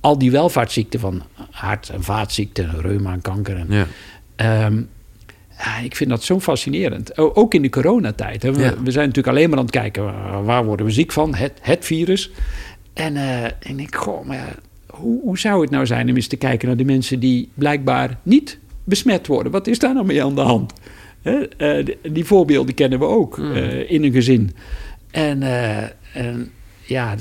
al 0.00 0.18
die 0.18 0.30
welvaartsziekten 0.30 1.00
van 1.00 1.22
hart- 1.50 1.88
en 1.88 2.02
vaatziekten, 2.02 2.80
reuma 2.80 3.12
en 3.12 3.20
kanker. 3.22 3.56
En, 3.56 3.66
Ja. 3.68 3.86
Ja, 5.64 5.78
ik 5.78 5.96
vind 5.96 6.10
dat 6.10 6.22
zo 6.24 6.40
fascinerend. 6.40 7.18
Ook 7.18 7.54
in 7.54 7.62
de 7.62 7.68
coronatijd. 7.68 8.42
Hè. 8.42 8.52
We, 8.52 8.60
Ja. 8.60 8.82
we 8.82 8.90
zijn 8.90 9.06
natuurlijk 9.08 9.36
alleen 9.36 9.48
maar 9.50 9.58
aan 9.58 9.64
het 9.64 9.74
kijken... 9.74 10.04
waar- 10.04 10.44
waar 10.44 10.64
worden 10.64 10.86
we 10.86 10.92
ziek 10.92 11.12
van? 11.12 11.34
Het, 11.34 11.52
het 11.60 11.84
virus. 11.84 12.30
En, 12.92 13.16
eh, 13.16 13.44
en 13.44 13.52
ik 13.66 13.76
denk, 13.76 13.94
goh, 13.94 14.24
maar 14.26 14.54
hoe, 14.86 15.20
hoe 15.22 15.38
zou 15.38 15.60
het 15.62 15.70
nou 15.70 15.86
zijn... 15.86 16.08
om 16.10 16.14
eens 16.16 16.26
te 16.26 16.36
kijken 16.36 16.68
naar 16.68 16.76
de 16.76 16.84
mensen 16.84 17.20
die 17.20 17.48
blijkbaar 17.54 18.18
niet 18.22 18.58
besmet 18.84 19.26
worden? 19.26 19.52
Wat 19.52 19.66
is 19.66 19.78
daar 19.78 19.94
nou 19.94 20.06
mee 20.06 20.24
aan 20.24 20.34
de 20.34 20.40
hand? 20.40 20.72
Hè? 21.22 21.48
Eh, 21.48 21.84
die, 21.84 22.12
die 22.12 22.24
voorbeelden 22.24 22.74
kennen 22.74 22.98
we 22.98 23.04
ook 23.04 23.36
Hmm. 23.36 23.52
eh, 23.54 23.90
in 23.90 24.04
een 24.04 24.12
gezin. 24.12 24.54
En, 25.10 25.42
eh, 25.42 25.82
en 26.12 26.50
ja, 26.86 27.14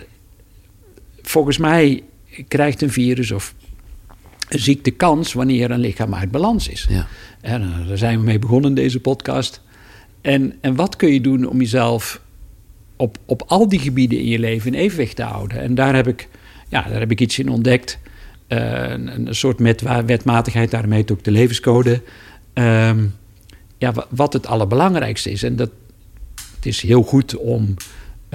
volgens 1.21 1.57
mij 1.57 2.03
krijgt 2.47 2.81
een 2.81 2.91
virus 2.91 3.31
of 3.31 3.53
een 4.49 4.59
ziekte 4.59 4.91
kans... 4.91 5.33
wanneer 5.33 5.71
een 5.71 5.79
lichaam 5.79 6.15
uit 6.15 6.31
balans 6.31 6.67
is. 6.67 6.85
Ja. 6.89 7.07
En 7.41 7.73
daar 7.87 7.97
zijn 7.97 8.19
we 8.19 8.25
mee 8.25 8.39
begonnen 8.39 8.69
in 8.69 8.75
deze 8.75 8.99
podcast. 8.99 9.61
En, 10.21 10.53
en 10.61 10.75
wat 10.75 10.95
kun 10.95 11.13
je 11.13 11.21
doen 11.21 11.45
om 11.45 11.59
jezelf 11.59 12.21
op, 12.97 13.17
op 13.25 13.43
al 13.47 13.67
die 13.69 13.79
gebieden 13.79 14.19
in 14.19 14.27
je 14.27 14.39
leven 14.39 14.73
in 14.73 14.79
evenwicht 14.79 15.15
te 15.15 15.23
houden? 15.23 15.61
En 15.61 15.75
daar 15.75 15.95
heb 15.95 16.07
ik, 16.07 16.27
ja, 16.69 16.81
daar 16.81 16.99
heb 16.99 17.11
ik 17.11 17.21
iets 17.21 17.39
in 17.39 17.49
ontdekt. 17.49 17.99
Eh, 18.47 18.89
een, 18.89 19.27
een 19.27 19.35
soort 19.35 19.59
met, 19.59 19.81
wetmatigheid, 20.05 20.71
daarmee 20.71 20.99
heet 20.99 21.11
ook 21.11 21.23
de 21.23 21.31
levenscode. 21.31 22.01
Ehm, 22.53 23.05
ja, 23.77 23.91
wa- 23.91 24.07
wat 24.09 24.33
het 24.33 24.47
allerbelangrijkste 24.47 25.31
is. 25.31 25.43
En 25.43 25.55
dat 25.55 25.69
het 26.55 26.65
is 26.65 26.81
heel 26.81 27.03
goed 27.03 27.35
om 27.35 27.73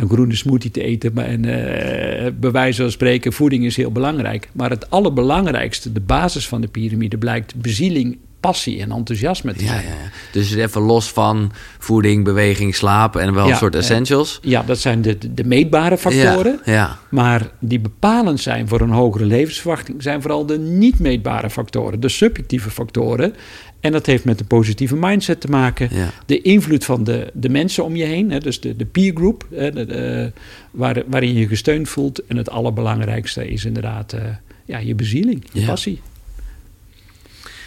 een 0.00 0.08
groene 0.08 0.36
smoothie 0.36 0.70
te 0.70 0.82
eten. 0.82 1.12
Maar 1.14 1.24
en, 1.24 1.44
eh, 1.44 2.32
bij 2.40 2.50
wijze 2.50 2.82
van 2.82 2.90
spreken, 2.90 3.32
voeding 3.32 3.64
is 3.64 3.76
heel 3.76 3.92
belangrijk. 3.92 4.48
Maar 4.52 4.70
het 4.70 4.90
allerbelangrijkste, 4.90 5.92
de 5.92 6.00
basis 6.00 6.48
van 6.48 6.60
de 6.60 6.68
piramide, 6.68 7.18
blijkt 7.18 7.54
bezieling, 7.54 8.18
passie 8.40 8.80
en 8.80 8.90
enthousiasme 8.90 9.54
te 9.54 9.64
zijn. 9.64 9.82
ja, 9.82 9.88
ja. 9.88 10.10
Dus 10.32 10.54
even 10.54 10.80
los 10.80 11.12
van 11.12 11.52
voeding, 11.78 12.24
beweging, 12.24 12.74
slaap 12.74 13.16
en 13.16 13.34
wel 13.34 13.44
Ja, 13.44 13.50
een 13.50 13.56
soort 13.56 13.74
essentials. 13.74 14.38
Ja, 14.42 14.62
dat 14.62 14.78
zijn 14.78 15.02
de, 15.02 15.34
de, 15.34 15.44
meetbare 15.44 15.98
factoren. 15.98 16.60
Ja, 16.64 16.72
ja. 16.72 16.98
Maar 17.10 17.50
die 17.58 17.80
bepalend 17.80 18.40
zijn 18.40 18.68
voor 18.68 18.80
een 18.80 18.90
hogere 18.90 19.24
levensverwachting, 19.24 20.02
zijn 20.02 20.22
vooral 20.22 20.46
de 20.46 20.58
niet 20.58 20.98
meetbare 20.98 21.50
factoren, 21.50 22.00
de 22.00 22.08
subjectieve 22.08 22.70
factoren. 22.70 23.34
En 23.80 23.92
dat 23.92 24.06
heeft 24.06 24.24
met 24.24 24.40
een 24.40 24.46
positieve 24.46 24.96
mindset 24.96 25.40
te 25.40 25.48
maken. 25.48 25.88
Ja. 25.92 26.10
De 26.26 26.40
invloed 26.42 26.84
van 26.84 27.04
de, 27.04 27.30
de 27.34 27.48
mensen 27.48 27.84
om 27.84 27.96
je 27.96 28.04
heen, 28.04 28.30
hè, 28.30 28.38
dus 28.38 28.60
de, 28.60 28.76
de 28.76 28.84
peer 28.84 29.12
group, 29.14 29.46
hè, 29.54 29.72
de, 29.72 29.86
de- 29.86 30.32
waar, 30.70 31.02
waarin 31.06 31.32
je 31.34 31.40
je 31.40 31.48
gesteund 31.48 31.88
voelt. 31.88 32.26
En 32.26 32.36
het 32.36 32.50
allerbelangrijkste 32.50 33.48
is 33.48 33.64
inderdaad 33.64 34.12
eh, 34.12 34.20
ja, 34.64 34.78
je 34.78 34.94
bezieling, 34.94 35.44
je 35.52 35.60
Ja. 35.60 35.66
passie. 35.66 36.00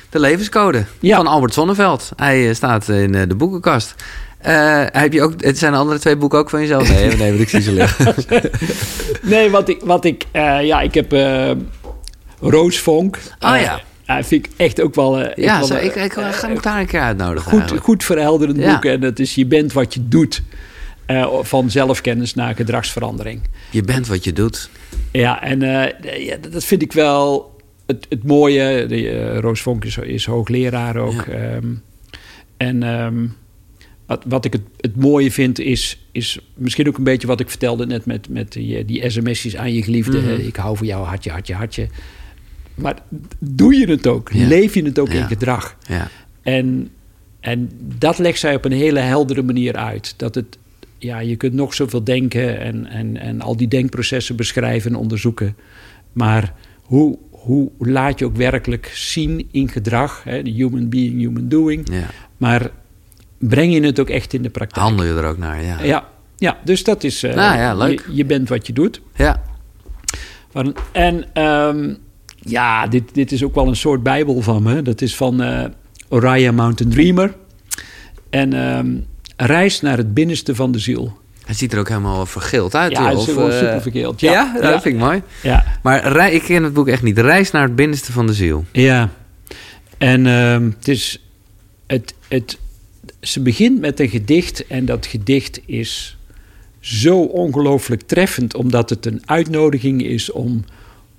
De 0.09 0.19
levenscode 0.19 0.85
Ja. 0.99 1.15
van 1.15 1.27
Albert 1.27 1.53
Sonneveld. 1.53 2.11
Hij 2.15 2.47
eh, 2.49 2.55
staat 2.55 2.89
in 2.89 3.15
eh, 3.15 3.27
de 3.27 3.35
boekenkast. 3.35 3.95
Heb 4.91 5.13
je 5.13 5.21
ook, 5.21 5.43
het 5.43 5.57
zijn 5.57 5.71
de 5.71 5.77
andere 5.77 5.99
twee 5.99 6.15
boeken 6.17 6.39
ook 6.39 6.49
van 6.49 6.59
jezelf? 6.61 6.89
Nee, 6.89 7.15
nee, 7.15 7.29
want 7.29 7.41
ik 7.41 7.49
zie 7.49 7.61
ze 7.61 7.71
liggen. 7.71 8.13
nee, 9.21 9.49
wat 9.49 9.69
ik, 9.69 9.81
wat 9.83 10.05
ik 10.05 10.25
ja, 10.61 10.81
ik 10.81 10.93
heb 10.93 11.13
uh, 11.13 11.51
Roosvonk. 12.39 13.17
Oh 13.39 13.55
ja. 13.59 13.81
Ja, 14.17 14.23
vind 14.23 14.45
ik 14.45 14.51
echt 14.55 14.81
ook 14.81 14.95
wel... 14.95 15.21
Uh, 15.21 15.27
ja, 15.35 15.57
wel, 15.57 15.67
zo, 15.67 15.75
ik, 15.75 15.95
ik, 15.95 16.13
ga 16.13 16.47
hem 16.47 16.61
daar 16.61 16.79
een 16.79 16.85
keer 16.85 16.99
uitnodigen. 16.99 17.43
Goed, 17.43 17.59
eigenlijk. 17.59 17.83
goed 17.83 18.03
verhelderend 18.03 18.57
ja. 18.57 18.73
boek. 18.73 18.85
En 18.85 18.99
dat 18.99 19.19
is 19.19 19.35
Je 19.35 19.45
bent 19.45 19.73
wat 19.73 19.93
je 19.93 20.07
doet. 20.07 20.41
Uh, 21.07 21.33
van 21.41 21.69
zelfkennis 21.69 22.33
naar 22.33 22.55
gedragsverandering. 22.55 23.41
Je 23.69 23.81
bent 23.81 24.07
wat 24.07 24.23
je 24.23 24.33
doet. 24.33 24.69
Ja, 25.11 25.43
en 25.43 25.59
ja, 26.19 26.37
dat 26.51 26.63
vind 26.63 26.81
ik 26.81 26.91
wel 26.91 27.55
het, 27.85 28.05
het 28.09 28.23
mooie. 28.23 28.85
De, 28.85 29.39
Roos 29.39 29.61
Vonk 29.61 29.85
is, 29.85 29.97
is 29.97 30.25
hoogleraar 30.25 30.95
ook. 30.95 31.25
Ja. 31.27 31.55
Um, 31.55 31.83
en 32.57 32.83
um, 32.83 33.35
wat, 34.05 34.23
wat 34.27 34.45
ik 34.45 34.53
het, 34.53 34.61
het 34.77 34.95
mooie 34.95 35.31
vind 35.31 35.59
is, 35.59 36.05
is 36.11 36.39
misschien 36.53 36.87
ook 36.87 36.97
een 36.97 37.03
beetje 37.03 37.27
wat 37.27 37.39
ik 37.39 37.49
vertelde 37.49 37.85
net 37.85 38.05
met, 38.05 38.29
met 38.29 38.51
die, 38.51 38.85
die 38.85 39.09
sms'jes 39.09 39.55
aan 39.55 39.73
je 39.73 39.83
geliefde. 39.83 40.17
Mhm. 40.17 40.29
Mm 40.29 40.35
-hmm. 40.35 40.47
Ik 40.47 40.55
hou 40.55 40.77
van 40.77 40.87
jou, 40.87 41.05
hartje, 41.05 41.31
hartje, 41.31 41.53
hartje. 41.53 41.87
Maar 42.81 42.95
doe 43.39 43.75
je 43.75 43.85
het 43.89 44.07
ook? 44.07 44.29
Ja. 44.31 44.47
Leef 44.47 44.73
je 44.73 44.83
het 44.83 44.99
ook 44.99 45.11
Ja. 45.11 45.19
in 45.19 45.27
gedrag? 45.27 45.75
Ja. 45.87 46.07
En, 46.41 46.89
en 47.39 47.69
dat 47.97 48.17
legt 48.17 48.39
zij 48.39 48.55
op 48.55 48.65
een 48.65 48.71
hele 48.71 48.99
heldere 48.99 49.41
manier 49.43 49.75
uit. 49.75 50.13
Dat 50.17 50.35
het, 50.35 50.57
ja, 50.97 51.19
je 51.19 51.35
kunt 51.35 51.53
nog 51.53 51.73
zoveel 51.73 52.03
denken 52.03 52.59
en, 52.59 52.85
en, 52.87 53.17
en 53.17 53.41
al 53.41 53.57
die 53.57 53.67
denkprocessen 53.67 54.35
beschrijven 54.35 54.91
en 54.91 54.97
onderzoeken. 54.97 55.55
Maar 56.13 56.53
hoe, 56.81 57.17
hoe 57.29 57.71
laat 57.77 58.19
je 58.19 58.25
ook 58.25 58.35
werkelijk 58.35 58.91
zien 58.93 59.47
in 59.51 59.69
gedrag? 59.69 60.23
Hè? 60.23 60.41
Human 60.41 60.89
being, 60.89 61.19
human 61.19 61.47
doing. 61.49 61.87
ja. 61.91 62.05
Maar 62.37 62.69
breng 63.37 63.73
je 63.73 63.81
het 63.83 63.99
ook 63.99 64.09
echt 64.09 64.33
in 64.33 64.41
de 64.41 64.49
praktijk? 64.49 64.85
Handel 64.85 65.05
je 65.05 65.13
er 65.13 65.25
ook 65.25 65.37
naar, 65.37 65.63
ja. 65.63 65.83
Ja, 65.83 66.07
ja 66.37 66.57
dus 66.63 66.83
dat 66.83 67.03
is... 67.03 67.23
eh, 67.23 67.35
Nou 67.35 67.57
ja, 67.57 67.75
leuk. 67.75 68.03
Je, 68.07 68.15
je 68.15 68.25
bent 68.25 68.49
wat 68.49 68.67
je 68.67 68.73
doet. 68.73 69.01
Ja. 69.15 69.41
En 70.91 71.25
ehm, 71.33 71.93
ja, 72.45 72.87
dit, 72.87 73.03
dit 73.13 73.31
is 73.31 73.43
ook 73.43 73.55
wel 73.55 73.67
een 73.67 73.75
soort 73.75 74.03
bijbel 74.03 74.41
van 74.41 74.63
me. 74.63 74.81
Dat 74.81 75.01
is 75.01 75.15
van 75.15 75.43
Oriah 76.09 76.55
Mountain 76.55 76.93
Dreamer. 76.93 77.35
En 78.29 78.53
ehm, 78.53 78.95
reis 79.35 79.81
naar 79.81 79.97
het 79.97 80.13
binnenste 80.13 80.55
van 80.55 80.71
de 80.71 80.79
ziel. 80.79 81.19
Hij 81.45 81.55
ziet 81.55 81.73
er 81.73 81.79
ook 81.79 81.87
helemaal 81.87 82.25
vergeeld 82.25 82.75
uit. 82.75 82.91
Ja, 82.91 83.09
het 83.09 83.17
is 83.17 83.35
Of, 83.35 83.49
eh, 83.49 83.57
super 83.57 83.81
verkeerd. 83.81 84.19
Ja, 84.19 84.31
Ja, 84.31 84.53
dat 84.53 84.63
ja. 84.63 84.81
vind 84.81 84.95
ik 84.95 85.01
mooi. 85.01 85.21
Ja, 85.43 85.65
Maar 85.83 86.11
rij, 86.11 86.31
ik 86.31 86.41
ken 86.41 86.63
het 86.63 86.73
boek 86.73 86.87
echt 86.87 87.03
niet. 87.03 87.17
Reis 87.17 87.51
naar 87.51 87.63
het 87.63 87.75
binnenste 87.75 88.11
van 88.11 88.27
de 88.27 88.33
ziel. 88.33 88.65
ja. 88.71 89.09
En 89.97 90.25
ehm, 90.27 90.69
het 90.77 90.87
is... 90.87 91.21
Het, 91.87 92.13
het, 92.27 92.57
ze 93.19 93.41
begint 93.41 93.79
met 93.79 93.99
een 93.99 94.09
gedicht 94.09 94.67
en 94.67 94.85
dat 94.85 95.05
gedicht 95.05 95.59
is 95.65 96.17
zo 96.79 97.19
ongelooflijk 97.19 98.01
treffend... 98.01 98.55
omdat 98.55 98.89
het 98.89 99.05
een 99.05 99.21
uitnodiging 99.25 100.03
is 100.03 100.31
om 100.31 100.63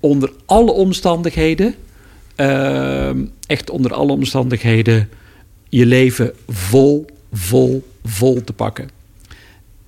onder 0.03 0.33
alle 0.47 0.71
omstandigheden... 0.73 1.75
ehm, 2.35 3.25
echt 3.47 3.71
onder 3.71 3.93
alle 3.95 4.13
omstandigheden... 4.13 5.09
je 5.69 5.87
leven 5.87 6.33
vol, 6.49 7.07
vol, 7.33 7.89
vol 8.05 8.45
te 8.45 8.53
pakken. 8.53 8.89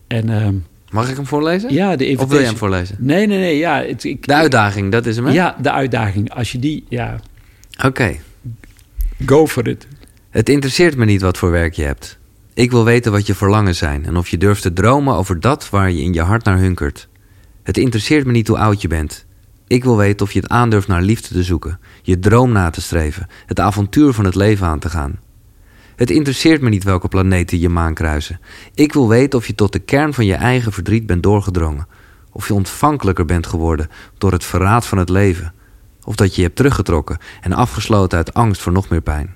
En 0.06 0.28
ehm, 0.30 0.54
Mag 0.90 1.10
ik 1.10 1.16
hem 1.16 1.26
voorlezen? 1.26 1.72
ja, 1.72 1.88
de 1.88 1.92
Of 1.92 1.98
wil 1.98 2.08
invitation- 2.08 2.44
hem 2.44 2.56
voorlezen? 2.56 2.96
Nee, 2.98 3.26
nee, 3.26 3.38
nee. 3.38 3.56
Ja, 3.58 3.82
het, 3.82 4.04
ik, 4.04 4.26
De 4.26 4.34
uitdaging, 4.34 4.92
dat 4.92 5.06
is 5.06 5.16
hem, 5.16 5.26
hè? 5.26 5.32
Ja, 5.32 5.56
de 5.62 5.70
uitdaging. 5.70 6.30
Als 6.32 6.52
je 6.52 6.58
die... 6.58 6.84
Ja, 6.88 7.20
Oké. 7.84 8.16
go 9.26 9.46
for 9.46 9.68
it. 9.68 9.86
Het 10.30 10.48
interesseert 10.48 10.96
me 10.96 11.04
niet 11.04 11.20
wat 11.20 11.38
voor 11.38 11.50
werk 11.50 11.74
je 11.74 11.82
hebt. 11.84 12.18
Ik 12.54 12.70
wil 12.70 12.84
weten 12.84 13.12
wat 13.12 13.26
je 13.26 13.34
verlangen 13.34 13.74
zijn 13.74 14.06
en 14.06 14.16
of 14.16 14.28
je 14.28 14.36
durft 14.38 14.62
te 14.62 14.72
dromen 14.72 15.14
over 15.14 15.40
dat 15.40 15.70
waar 15.70 15.90
je 15.90 16.02
in 16.02 16.12
je 16.12 16.20
hart 16.20 16.44
naar 16.44 16.58
hunkert. 16.58 17.08
Het 17.62 17.76
interesseert 17.78 18.26
me 18.26 18.32
niet 18.32 18.48
hoe 18.48 18.58
oud 18.58 18.82
je 18.82 18.88
bent. 18.88 19.23
Ik 19.74 19.84
wil 19.84 19.96
weten 19.96 20.26
of 20.26 20.32
je 20.32 20.40
het 20.40 20.48
aandurft 20.48 20.88
naar 20.88 21.02
liefde 21.02 21.34
te 21.34 21.42
zoeken, 21.42 21.80
je 22.02 22.18
droom 22.18 22.52
na 22.52 22.70
te 22.70 22.80
streven, 22.80 23.28
het 23.46 23.60
avontuur 23.60 24.12
van 24.12 24.24
het 24.24 24.34
leven 24.34 24.66
aan 24.66 24.78
te 24.78 24.88
gaan. 24.88 25.20
Het 25.96 26.10
interesseert 26.10 26.60
me 26.60 26.68
niet 26.68 26.84
welke 26.84 27.08
planeten 27.08 27.58
je 27.58 27.68
maan 27.68 27.94
kruisen. 27.94 28.40
Ik 28.74 28.92
wil 28.92 29.08
weten 29.08 29.38
of 29.38 29.46
je 29.46 29.54
tot 29.54 29.72
de 29.72 29.78
kern 29.78 30.14
van 30.14 30.26
je 30.26 30.34
eigen 30.34 30.72
verdriet 30.72 31.06
bent 31.06 31.22
doorgedrongen. 31.22 31.86
Of 32.32 32.48
je 32.48 32.54
ontvankelijker 32.54 33.24
bent 33.24 33.46
geworden 33.46 33.88
door 34.18 34.32
het 34.32 34.44
verraad 34.44 34.86
van 34.86 34.98
het 34.98 35.08
leven. 35.08 35.52
Of 36.04 36.14
dat 36.14 36.28
je 36.28 36.36
je 36.36 36.42
hebt 36.42 36.56
teruggetrokken 36.56 37.18
en 37.40 37.52
afgesloten 37.52 38.18
uit 38.18 38.34
angst 38.34 38.62
voor 38.62 38.72
nog 38.72 38.88
meer 38.88 39.02
pijn. 39.02 39.34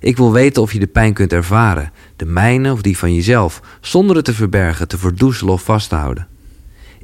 Ik 0.00 0.16
wil 0.16 0.32
weten 0.32 0.62
of 0.62 0.72
je 0.72 0.78
de 0.78 0.86
pijn 0.86 1.12
kunt 1.12 1.32
ervaren, 1.32 1.92
de 2.16 2.26
mijne 2.26 2.72
of 2.72 2.82
die 2.82 2.98
van 2.98 3.14
jezelf, 3.14 3.60
zonder 3.80 4.16
het 4.16 4.24
te 4.24 4.34
verbergen, 4.34 4.88
te 4.88 4.98
verdoezelen 4.98 5.52
of 5.52 5.62
vast 5.62 5.88
te 5.88 5.94
houden. 5.94 6.32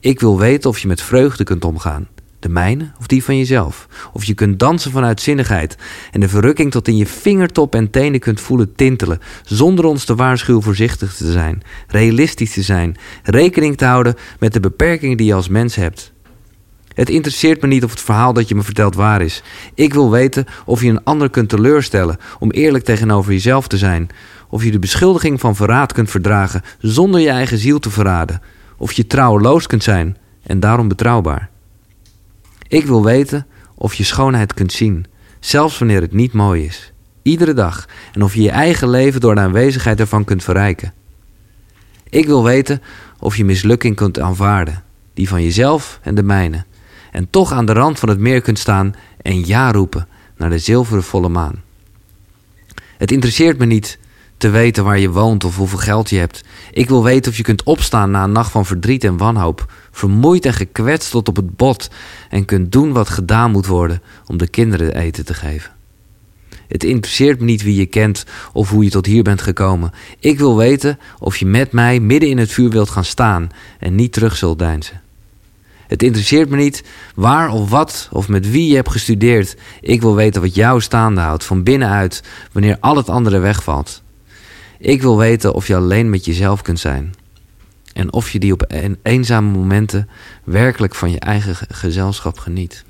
Ik 0.01 0.21
wil 0.21 0.39
weten 0.39 0.71
of 0.71 0.79
je 0.79 0.89
met 0.89 1.03
vreugde 1.03 1.45
kunt 1.45 1.65
omgaan, 1.65 2.09
de 2.39 2.49
mijne 2.49 2.93
of 2.99 3.07
die 3.07 3.25
van 3.25 3.37
jezelf. 3.37 3.89
Of 4.13 4.25
je 4.25 4.35
kunt 4.35 4.59
dansen 4.59 4.91
vanuit 4.91 5.21
zinnigheid 5.21 5.77
en 6.11 6.21
de 6.21 6.29
verrukking 6.29 6.71
tot 6.71 6.89
in 6.89 6.97
je 6.97 7.07
vingertop 7.07 7.75
en 7.75 7.91
tenen 7.91 8.21
kunt 8.21 8.41
voelen 8.41 8.75
tintelen, 8.75 9.21
zonder 9.45 9.85
ons 9.85 10.05
te 10.05 10.15
waarschuwen 10.15 10.63
voorzichtig 10.63 11.15
te 11.15 11.33
zijn, 11.33 11.63
realistisch 11.87 12.53
te 12.53 12.63
zijn, 12.63 12.97
rekening 13.23 13.77
te 13.77 13.85
houden 13.85 14.15
met 14.39 14.53
de 14.53 14.61
beperkingen 14.61 15.17
die 15.17 15.27
je 15.27 15.35
als 15.35 15.49
mens 15.49 15.75
hebt. 15.75 16.13
Het 16.95 17.11
interesseert 17.11 17.63
me 17.63 17.69
niet 17.69 17.85
of 17.85 17.91
het 17.91 18.01
verhaal 18.01 18.33
dat 18.33 18.49
je 18.49 18.55
me 18.55 18.63
vertelt 18.63 18.95
waar 18.95 19.23
is. 19.23 19.43
Ik 19.75 19.93
wil 19.95 20.11
weten 20.11 20.47
of 20.65 20.83
je 20.83 20.89
een 20.89 21.05
ander 21.05 21.31
kunt 21.31 21.49
teleurstellen 21.49 22.19
om 22.39 22.51
eerlijk 22.51 22.85
tegenover 22.85 23.33
jezelf 23.33 23.69
te 23.69 23.79
zijn. 23.79 24.09
Of 24.49 24.65
je 24.65 24.71
de 24.71 24.79
beschuldiging 24.79 25.41
van 25.41 25.57
verraad 25.57 25.93
kunt 25.93 26.11
verdragen 26.11 26.63
zonder 26.79 27.21
je 27.21 27.31
eigen 27.31 27.59
ziel 27.59 27.79
te 27.79 27.91
verraden. 27.91 28.41
Of 28.81 28.93
je 28.93 29.07
trouweloos 29.07 29.67
kunt 29.67 29.83
zijn 29.83 30.17
en 30.43 30.61
daarom 30.61 30.89
betrouwbaar. 30.89 31.51
Ik 32.69 32.87
wil 32.87 33.05
weten 33.05 33.47
of 33.75 33.95
je 33.95 34.05
schoonheid 34.05 34.55
kunt 34.55 34.73
zien, 34.73 35.07
zelfs 35.41 35.79
wanneer 35.79 36.01
het 36.01 36.13
niet 36.13 36.33
mooi 36.33 36.65
is. 36.65 36.93
Iedere 37.23 37.55
dag. 37.55 37.89
En 38.13 38.23
of 38.23 38.35
je 38.35 38.43
je 38.43 38.51
eigen 38.51 38.91
leven 38.91 39.21
door 39.21 39.35
de 39.35 39.41
aanwezigheid 39.41 40.01
ervan 40.01 40.25
kunt 40.25 40.45
verrijken. 40.45 40.93
Ik 42.09 42.27
wil 42.27 42.45
weten 42.45 42.83
of 43.19 43.37
je 43.37 43.45
mislukking 43.45 43.97
kunt 43.97 44.21
aanvaarden, 44.21 44.83
die 45.15 45.29
van 45.29 45.43
jezelf 45.43 46.01
en 46.03 46.15
de 46.15 46.23
mijne. 46.23 46.65
En 47.13 47.31
toch 47.31 47.53
aan 47.53 47.67
de 47.67 47.73
rand 47.73 47.99
van 47.99 48.09
het 48.09 48.19
meer 48.19 48.41
kunt 48.41 48.59
staan 48.59 48.95
en 49.23 49.47
ja 49.47 49.73
roepen 49.73 50.09
naar 50.37 50.51
de 50.51 50.59
zilveren 50.59 51.03
volle 51.03 51.29
maan. 51.29 51.63
Het 52.99 53.13
interesseert 53.13 53.59
me 53.59 53.65
niet 53.65 53.99
te 54.41 54.51
weten 54.51 54.85
waar 54.85 54.99
je 54.99 55.11
woont 55.11 55.45
of 55.45 55.57
hoeveel 55.57 55.79
geld 55.79 56.11
je 56.11 56.19
hebt. 56.19 56.45
Ik 56.73 56.89
wil 56.89 57.05
weten 57.05 57.31
of 57.31 57.37
je 57.37 57.43
kunt 57.43 57.63
opstaan 57.63 58.11
na 58.11 58.25
een 58.25 58.33
nacht 58.33 58.51
van 58.51 58.67
verdriet 58.67 59.05
en 59.05 59.17
wanhoop, 59.17 59.73
vermoeid 59.91 60.45
en 60.47 60.53
gekwetst 60.53 61.11
tot 61.11 61.29
op 61.29 61.37
het 61.37 61.57
bot, 61.57 61.91
en 62.29 62.45
kunt 62.45 62.73
doen 62.73 62.93
wat 62.93 63.09
gedaan 63.09 63.51
moet 63.51 63.67
worden 63.67 64.03
om 64.27 64.37
de 64.37 64.49
kinderen 64.49 64.95
eten 64.95 65.25
te 65.25 65.35
geven. 65.35 65.71
Het 66.69 66.85
interesseert 66.85 67.39
me 67.39 67.45
niet 67.45 67.63
wie 67.63 67.75
je 67.75 67.87
kent 67.87 68.25
of 68.53 68.71
hoe 68.71 68.85
je 68.85 68.91
tot 68.91 69.07
hier 69.07 69.23
bent 69.23 69.43
gekomen. 69.43 69.93
Ik 70.19 70.39
wil 70.39 70.57
weten 70.57 70.99
of 71.19 71.37
je 71.37 71.47
met 71.47 71.73
mij 71.73 72.01
midden 72.01 72.29
in 72.29 72.39
het 72.39 72.53
vuur 72.53 72.71
wilt 72.71 72.91
gaan 72.91 73.05
staan 73.05 73.49
en 73.79 73.95
niet 73.95 74.13
terug 74.13 74.37
zult 74.37 74.59
deinzen. 74.59 75.01
Het 75.87 76.03
interesseert 76.03 76.49
me 76.49 76.57
niet 76.57 76.85
waar 77.15 77.51
of 77.51 77.71
wat 77.71 78.09
of 78.13 78.29
met 78.29 78.51
wie 78.51 78.69
je 78.69 78.75
hebt 78.75 78.91
gestudeerd. 78.91 79.57
Ik 79.81 80.01
wil 80.01 80.15
weten 80.15 80.41
wat 80.41 80.55
jou 80.55 80.81
staande 80.81 81.21
houdt 81.21 81.45
van 81.45 81.63
binnenuit 81.63 82.23
wanneer 82.53 82.77
al 82.81 82.97
het 82.97 83.09
andere 83.09 83.39
wegvalt. 83.39 84.03
Ik 84.83 85.01
wil 85.03 85.19
weten 85.19 85.55
of 85.55 85.67
je 85.67 85.77
alleen 85.77 86.11
met 86.11 86.25
jezelf 86.25 86.63
kunt 86.63 86.79
zijn. 86.81 87.15
En 87.93 88.13
of 88.13 88.31
je 88.31 88.39
die 88.39 88.53
op 88.53 88.65
een 88.69 88.99
eenzame 89.03 89.51
momenten 89.51 90.09
werkelijk 90.45 90.95
van 90.95 91.11
je 91.11 91.19
eigen 91.21 91.57
ge- 91.57 91.67
gezelschap 91.69 92.39
geniet. 92.39 92.85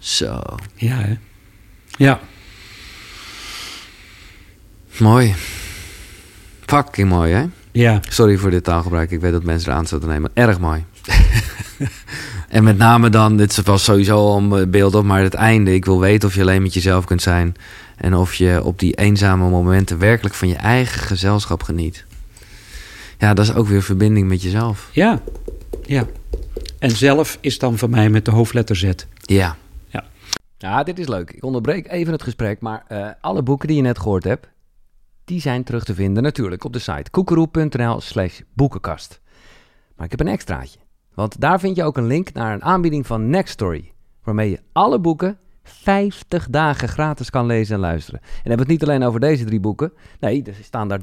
Zo, 0.00 0.42
Ja, 0.74 0.96
hè? 0.96 1.14
Ja. 1.96 2.20
mooi. 4.98 5.34
Fucking 6.66 7.08
mooi, 7.08 7.32
hè? 7.32 7.44
Ja. 7.72 8.00
Sorry 8.08 8.36
voor 8.36 8.50
dit 8.50 8.64
taalgebruik. 8.64 9.10
Ik 9.10 9.20
weet 9.20 9.32
dat 9.32 9.44
mensen 9.44 9.70
er 9.72 9.78
aan 9.78 9.86
zouden 9.86 10.08
nemen. 10.10 10.30
Erg 10.34 10.58
mooi. 10.60 10.84
en 12.48 12.64
met 12.64 12.78
name 12.78 13.08
dan, 13.08 13.36
dit 13.36 13.62
was 13.62 13.84
sowieso 13.84 14.16
al 14.16 14.38
een 14.38 14.70
beeld 14.70 14.94
op, 14.94 15.04
maar 15.04 15.22
het 15.22 15.34
einde. 15.34 15.74
Ik 15.74 15.84
wil 15.84 16.00
weten 16.00 16.28
of 16.28 16.34
je 16.34 16.40
alleen 16.40 16.62
met 16.62 16.74
jezelf 16.74 17.04
kunt 17.04 17.22
zijn. 17.22 17.54
En 17.96 18.14
of 18.14 18.34
je 18.34 18.64
op 18.64 18.78
die 18.78 18.94
eenzame 18.94 19.48
momenten 19.48 19.98
werkelijk 19.98 20.34
van 20.34 20.48
je 20.48 20.56
eigen 20.56 21.00
gezelschap 21.00 21.62
geniet. 21.62 22.04
Ja, 23.18 23.34
dat 23.34 23.44
is 23.44 23.54
ook 23.54 23.66
weer 23.66 23.82
verbinding 23.82 24.28
met 24.28 24.42
jezelf. 24.42 24.88
Ja. 24.92 25.20
Ja. 25.82 26.06
En 26.78 26.90
zelf 26.90 27.38
is 27.40 27.58
dan 27.58 27.78
voor 27.78 27.90
mij 27.90 28.10
met 28.10 28.24
de 28.24 28.30
hoofdletter 28.30 28.76
Z. 28.76 28.90
Ja. 29.20 29.56
Ja. 29.86 30.04
Ja, 30.58 30.82
dit 30.82 30.98
is 30.98 31.08
leuk. 31.08 31.30
Ik 31.30 31.44
onderbreek 31.44 31.88
even 31.88 32.12
het 32.12 32.22
gesprek, 32.22 32.60
maar 32.60 32.84
eh, 32.88 33.08
alle 33.20 33.42
boeken 33.42 33.68
die 33.68 33.76
je 33.76 33.82
net 33.82 33.98
gehoord 33.98 34.24
hebt, 34.24 34.48
die 35.24 35.40
zijn 35.40 35.64
terug 35.64 35.84
te 35.84 35.94
vinden 35.94 36.22
natuurlijk 36.22 36.64
op 36.64 36.72
de 36.72 36.78
site 36.78 37.10
koekeroe.nl 37.10 38.00
slash 38.00 38.40
boekenkast. 38.54 39.20
Maar 39.96 40.04
ik 40.04 40.10
heb 40.10 40.20
een 40.20 40.32
extraatje, 40.32 40.78
want 41.18 41.40
daar 41.40 41.60
vind 41.60 41.76
je 41.76 41.84
ook 41.84 41.96
een 41.96 42.06
link 42.06 42.32
naar 42.32 42.54
een 42.54 42.62
aanbieding 42.62 43.06
van 43.06 43.30
Nextory, 43.30 43.92
waarmee 44.24 44.50
je 44.50 44.60
alle 44.72 44.98
boeken 44.98 45.38
50 45.62 46.48
dagen 46.50 46.88
gratis 46.88 47.30
kan 47.30 47.46
lezen 47.46 47.74
en 47.74 47.80
luisteren. 47.80 48.20
En 48.20 48.48
hebben 48.48 48.58
het 48.58 48.68
niet 48.68 48.82
alleen 48.82 49.02
over 49.02 49.20
deze 49.20 49.44
drie 49.44 49.60
boeken. 49.60 49.92
Nee, 50.20 50.42
er 50.42 50.54
staan 50.62 50.88
daar 50.88 51.00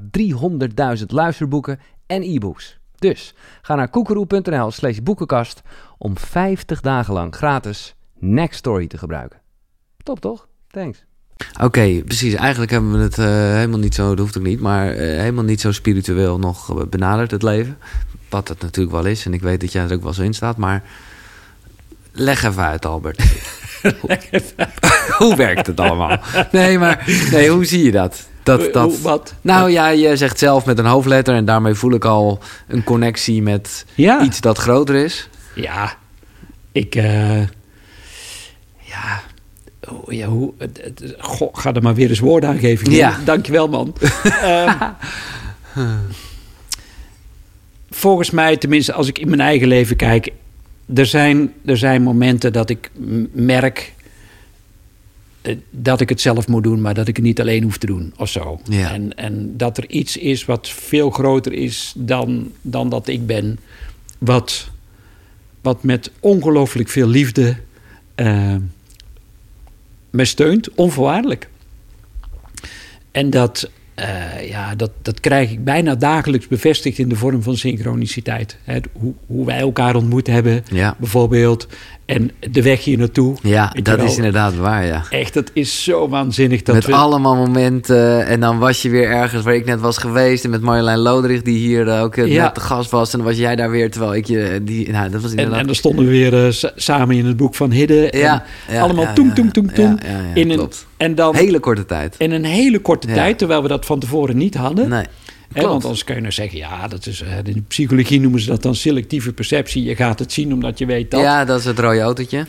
300.000 0.99 1.05
luisterboeken 1.05 1.79
en 2.05 2.21
e-books. 2.21 2.79
Dus 2.95 3.35
ga 3.61 3.75
naar 3.75 3.89
koekeroe.nl 3.89 4.71
slash 4.71 4.97
boekenkast 4.97 5.61
om 5.97 6.17
50 6.17 6.81
dagen 6.81 7.13
lang 7.13 7.35
gratis 7.35 7.95
Next 8.19 8.57
Story 8.57 8.87
te 8.87 8.97
gebruiken. 8.97 9.41
Top 10.03 10.19
toch? 10.19 10.47
Thanks. 10.67 11.05
Oké, 11.61 12.01
precies. 12.05 12.33
Eigenlijk 12.33 12.71
hebben 12.71 12.91
we 12.91 12.97
het 12.97 13.17
uh, 13.17 13.25
helemaal 13.25 13.79
niet 13.79 13.95
zo, 13.95 14.09
dat 14.09 14.19
hoeft 14.19 14.37
ook 14.37 14.43
niet, 14.43 14.59
maar 14.59 14.91
uh, 14.91 14.97
helemaal 14.97 15.43
niet 15.43 15.61
zo 15.61 15.71
spiritueel 15.71 16.39
nog 16.39 16.89
benaderd, 16.89 17.31
het 17.31 17.43
leven. 17.43 17.77
Wat 18.29 18.47
het 18.47 18.61
natuurlijk 18.61 18.95
wel 18.95 19.05
is. 19.05 19.25
En 19.25 19.33
ik 19.33 19.41
weet 19.41 19.61
dat 19.61 19.71
jij 19.71 19.83
er 19.83 19.93
ook 19.93 20.03
wel 20.03 20.13
zo 20.13 20.21
in 20.21 20.33
staat, 20.33 20.57
maar 20.57 20.83
leg 22.11 22.43
even 22.43 22.63
uit, 22.63 22.85
Albert. 22.85 23.21
hoe, 24.01 24.19
hoe 25.17 25.35
werkt 25.35 25.67
het 25.67 25.79
allemaal? 25.79 26.19
Nee, 26.51 26.79
maar 26.79 27.03
nee, 27.31 27.49
hoe 27.49 27.65
zie 27.65 27.83
je 27.83 27.91
dat? 27.91 28.27
Dat, 28.43 28.73
dat, 28.73 28.83
Hoe- 28.91 29.01
wat? 29.01 29.33
Nou 29.41 29.69
ja, 29.71 29.87
je 29.87 30.15
zegt 30.17 30.39
zelf 30.39 30.65
met 30.65 30.77
een 30.79 30.85
hoofdletter 30.85 31.35
en 31.35 31.45
daarmee 31.45 31.73
voel 31.73 31.93
ik 31.93 32.05
al 32.05 32.39
een 32.67 32.83
connectie 32.83 33.41
met 33.41 33.85
Ja. 33.95 34.21
iets 34.21 34.41
dat 34.41 34.57
groter 34.57 34.95
is. 34.95 35.29
Ja, 35.55 35.93
ik. 36.71 36.95
eh, 36.95 37.39
ja. 38.79 39.21
Oh, 39.89 40.11
ja, 40.13 40.27
hoe, 40.27 40.53
goh, 41.19 41.49
ga 41.57 41.73
er 41.73 41.81
maar 41.81 41.95
weer 41.95 42.09
eens 42.09 42.19
woorden 42.19 42.49
aan 42.49 42.57
geven. 42.59 42.91
Ja. 42.91 43.17
Dankjewel, 43.23 43.67
man. 43.67 43.95
Ehm, 45.75 45.97
volgens 47.95 48.29
mij, 48.31 48.57
tenminste, 48.57 48.93
als 48.93 49.07
ik 49.07 49.19
in 49.19 49.27
mijn 49.29 49.41
eigen 49.41 49.67
leven 49.67 49.95
kijk. 49.95 50.31
Er 50.95 51.05
zijn, 51.05 51.53
er 51.65 51.77
zijn 51.77 52.01
momenten 52.01 52.53
dat 52.53 52.69
ik 52.69 52.91
merk. 53.31 53.93
eh, 55.41 55.55
Dat 55.69 56.01
ik 56.01 56.09
het 56.09 56.21
zelf 56.21 56.47
moet 56.47 56.63
doen, 56.63 56.81
maar 56.81 56.93
dat 56.93 57.07
ik 57.07 57.15
het 57.15 57.25
niet 57.25 57.39
alleen 57.41 57.63
hoef 57.63 57.77
te 57.77 57.85
doen 57.85 58.13
of 58.17 58.29
zo. 58.29 58.59
Ja. 58.69 58.93
En, 58.93 59.15
en 59.17 59.57
dat 59.57 59.77
er 59.77 59.89
iets 59.89 60.17
is 60.17 60.45
wat 60.45 60.69
veel 60.69 61.09
groter 61.09 61.53
is 61.53 61.93
dan, 61.97 62.51
dan 62.61 62.89
dat 62.89 63.07
ik 63.07 63.25
ben. 63.25 63.59
Wat, 64.17 64.69
wat 65.61 65.83
met 65.83 66.11
ongelooflijk 66.19 66.89
veel 66.89 67.07
liefde 67.07 67.55
eh, 68.15 68.55
me 70.09 70.25
steunt, 70.25 70.69
onvoorwaardelijk. 70.73 71.49
En 73.11 73.29
dat, 73.29 73.69
eh, 73.95 74.49
ja, 74.49 74.75
dat, 74.75 74.91
dat 75.01 75.19
krijg 75.19 75.51
ik 75.51 75.63
bijna 75.63 75.95
dagelijks 75.95 76.47
bevestigd 76.47 76.97
in 76.97 77.09
de 77.09 77.15
vorm 77.15 77.41
van 77.41 77.57
synchroniciteit. 77.57 78.57
Hè, 78.63 78.79
hoe, 78.93 79.13
hoe 79.25 79.45
wij 79.45 79.59
elkaar 79.59 79.95
ontmoet 79.95 80.27
hebben, 80.27 80.63
Ja, 80.71 80.95
bijvoorbeeld. 80.99 81.67
En 82.05 82.31
de 82.51 82.61
weg 82.61 82.83
hier 82.83 82.97
naartoe. 82.97 83.35
ja 83.41 83.73
dat 83.83 83.95
wel, 83.97 84.05
is 84.05 84.15
inderdaad 84.15 84.55
waar, 84.55 84.85
ja. 84.85 85.03
Echt, 85.09 85.33
dat 85.33 85.51
is 85.53 85.83
zo 85.83 86.09
waanzinnig. 86.09 86.61
Dat 86.61 86.75
met 86.75 86.85
we, 86.85 86.93
allemaal 86.93 87.35
momenten 87.35 88.25
en 88.25 88.39
dan 88.39 88.59
was 88.59 88.81
je 88.81 88.89
weer 88.89 89.09
ergens 89.09 89.43
waar 89.43 89.55
ik 89.55 89.65
net 89.65 89.79
was 89.79 89.97
geweest. 89.97 90.43
En 90.43 90.49
met 90.49 90.61
Marjolein 90.61 90.97
Loderich 90.99 91.41
die 91.41 91.57
hier 91.57 91.87
eh, 91.87 92.01
ook 92.01 92.15
eh, 92.15 92.27
Ja. 92.27 92.43
net 92.43 92.53
te 92.53 92.59
gast 92.59 92.91
was. 92.91 93.11
En 93.13 93.17
dan 93.19 93.27
was 93.27 93.37
jij 93.37 93.55
daar 93.55 93.69
weer 93.71 93.91
terwijl 93.91 94.15
ik 94.15 94.25
je... 94.25 94.61
Die, 94.63 94.91
nou, 94.91 95.09
dat 95.09 95.21
was 95.21 95.31
en, 95.31 95.37
inderdaad... 95.37 95.59
en 95.59 95.65
dan 95.65 95.75
stonden 95.75 96.05
we 96.05 96.11
weer 96.11 96.45
eh, 96.45 96.51
sa- 96.51 96.71
samen 96.75 97.15
in 97.15 97.25
het 97.25 97.37
boek 97.37 97.55
van 97.55 97.71
Hidde. 97.71 98.09
En, 98.09 98.19
ja, 98.19 98.43
allemaal 98.79 99.13
toem, 99.13 99.33
toem, 99.33 99.51
toem, 99.51 99.73
toem. 99.73 99.97
In 100.33 100.49
een, 100.49 100.55
klopt. 100.57 100.87
en 100.97 101.15
dan 101.15 101.35
Hele 101.35 101.59
korte 101.59 101.85
tijd. 101.85 102.15
in 102.17 102.31
een 102.31 102.45
hele 102.45 102.79
korte 102.79 103.07
tijd, 103.07 103.37
terwijl 103.37 103.61
we 103.61 103.67
dat 103.67 103.85
van 103.85 103.99
tevoren 103.99 104.37
niet 104.37 104.55
hadden. 104.55 104.89
Nee, 104.89 105.05
Want 105.63 105.83
anders 105.83 106.03
kun 106.03 106.15
je 106.15 106.21
nou 106.21 106.33
zeggen, 106.33 106.57
ja, 106.57 106.87
dat 106.87 107.05
is, 107.05 107.21
eh, 107.21 107.37
in 107.37 107.43
de 107.43 107.61
psychologie 107.67 108.19
noemen 108.19 108.39
ze 108.39 108.49
dat 108.49 108.61
dan 108.61 108.75
selectieve 108.75 109.33
perceptie. 109.33 109.83
Je 109.83 109.95
gaat 109.95 110.19
het 110.19 110.31
zien 110.33 110.53
omdat 110.53 110.77
je 110.77 110.85
weet 110.85 111.11
dat. 111.11 111.19
Ja, 111.19 111.25
Ja, 111.39 111.45
dat 111.45 111.59
is 111.59 111.65
het 111.65 111.79
rode 111.79 111.99
autootje. 111.99 112.45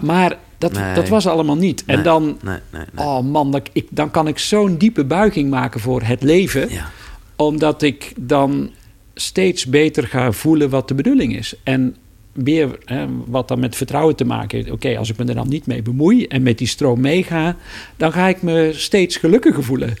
maar 0.00 0.38
dat, 0.58 0.72
Nee. 0.72 0.94
dat 0.94 1.08
was 1.08 1.26
allemaal 1.26 1.56
niet. 1.56 1.82
En 1.86 2.02
dan, 2.02 2.38
Nee, 2.42 2.58
oh 2.94 3.20
man, 3.20 3.60
ik, 3.72 3.86
dan 3.90 4.10
kan 4.10 4.28
ik 4.28 4.38
zo'n 4.38 4.76
diepe 4.76 5.04
buiging 5.04 5.50
maken 5.50 5.80
voor 5.80 6.02
het 6.02 6.22
leven. 6.22 6.70
Ja. 6.70 6.90
Omdat 7.36 7.82
ik 7.82 8.12
dan 8.16 8.70
steeds 9.14 9.66
beter 9.66 10.06
ga 10.06 10.32
voelen 10.32 10.70
wat 10.70 10.88
de 10.88 10.94
bedoeling 10.94 11.36
is. 11.36 11.54
En 11.62 11.96
weer 12.32 12.78
hè, 12.84 13.06
wat 13.26 13.48
dan 13.48 13.60
met 13.60 13.76
vertrouwen 13.76 14.16
te 14.16 14.24
maken 14.24 14.58
heeft. 14.58 14.70
Oké, 14.70 14.98
als 14.98 15.10
ik 15.10 15.16
me 15.16 15.24
er 15.24 15.34
dan 15.34 15.48
niet 15.48 15.66
mee 15.66 15.82
bemoei 15.82 16.26
en 16.26 16.42
met 16.42 16.58
die 16.58 16.66
stroom 16.66 17.00
meega, 17.00 17.56
dan 17.96 18.12
ga 18.12 18.28
ik 18.28 18.42
me 18.42 18.70
steeds 18.74 19.16
gelukkiger 19.16 19.64
voelen. 19.64 19.94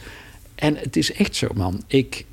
En 0.54 0.76
het 0.76 0.96
is 0.96 1.12
echt 1.12 1.36
zo, 1.36 1.46
man. 1.54 1.82
Ik, 1.86 2.24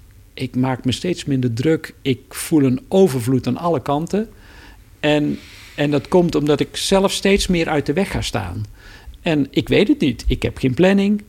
ik 0.41 0.55
maak 0.55 0.85
me 0.85 0.91
steeds 0.91 1.25
minder 1.25 1.53
druk. 1.53 1.93
Ik 2.01 2.19
voel 2.29 2.63
een 2.63 2.81
overvloed 2.87 3.47
aan 3.47 3.57
alle 3.57 3.81
kanten. 3.81 4.29
En, 4.99 5.39
en 5.75 5.91
dat 5.91 6.07
komt 6.07 6.35
omdat 6.35 6.59
ik 6.59 6.77
zelf 6.77 7.11
steeds 7.11 7.47
meer 7.47 7.69
uit 7.69 7.85
de 7.85 7.93
weg 7.93 8.11
ga 8.11 8.21
staan. 8.21 8.65
En 9.21 9.47
ik 9.49 9.67
weet 9.67 9.87
het 9.87 9.99
niet. 9.99 10.23
Ik 10.27 10.41
heb 10.41 10.57
geen 10.57 10.73
planning. 10.73 11.23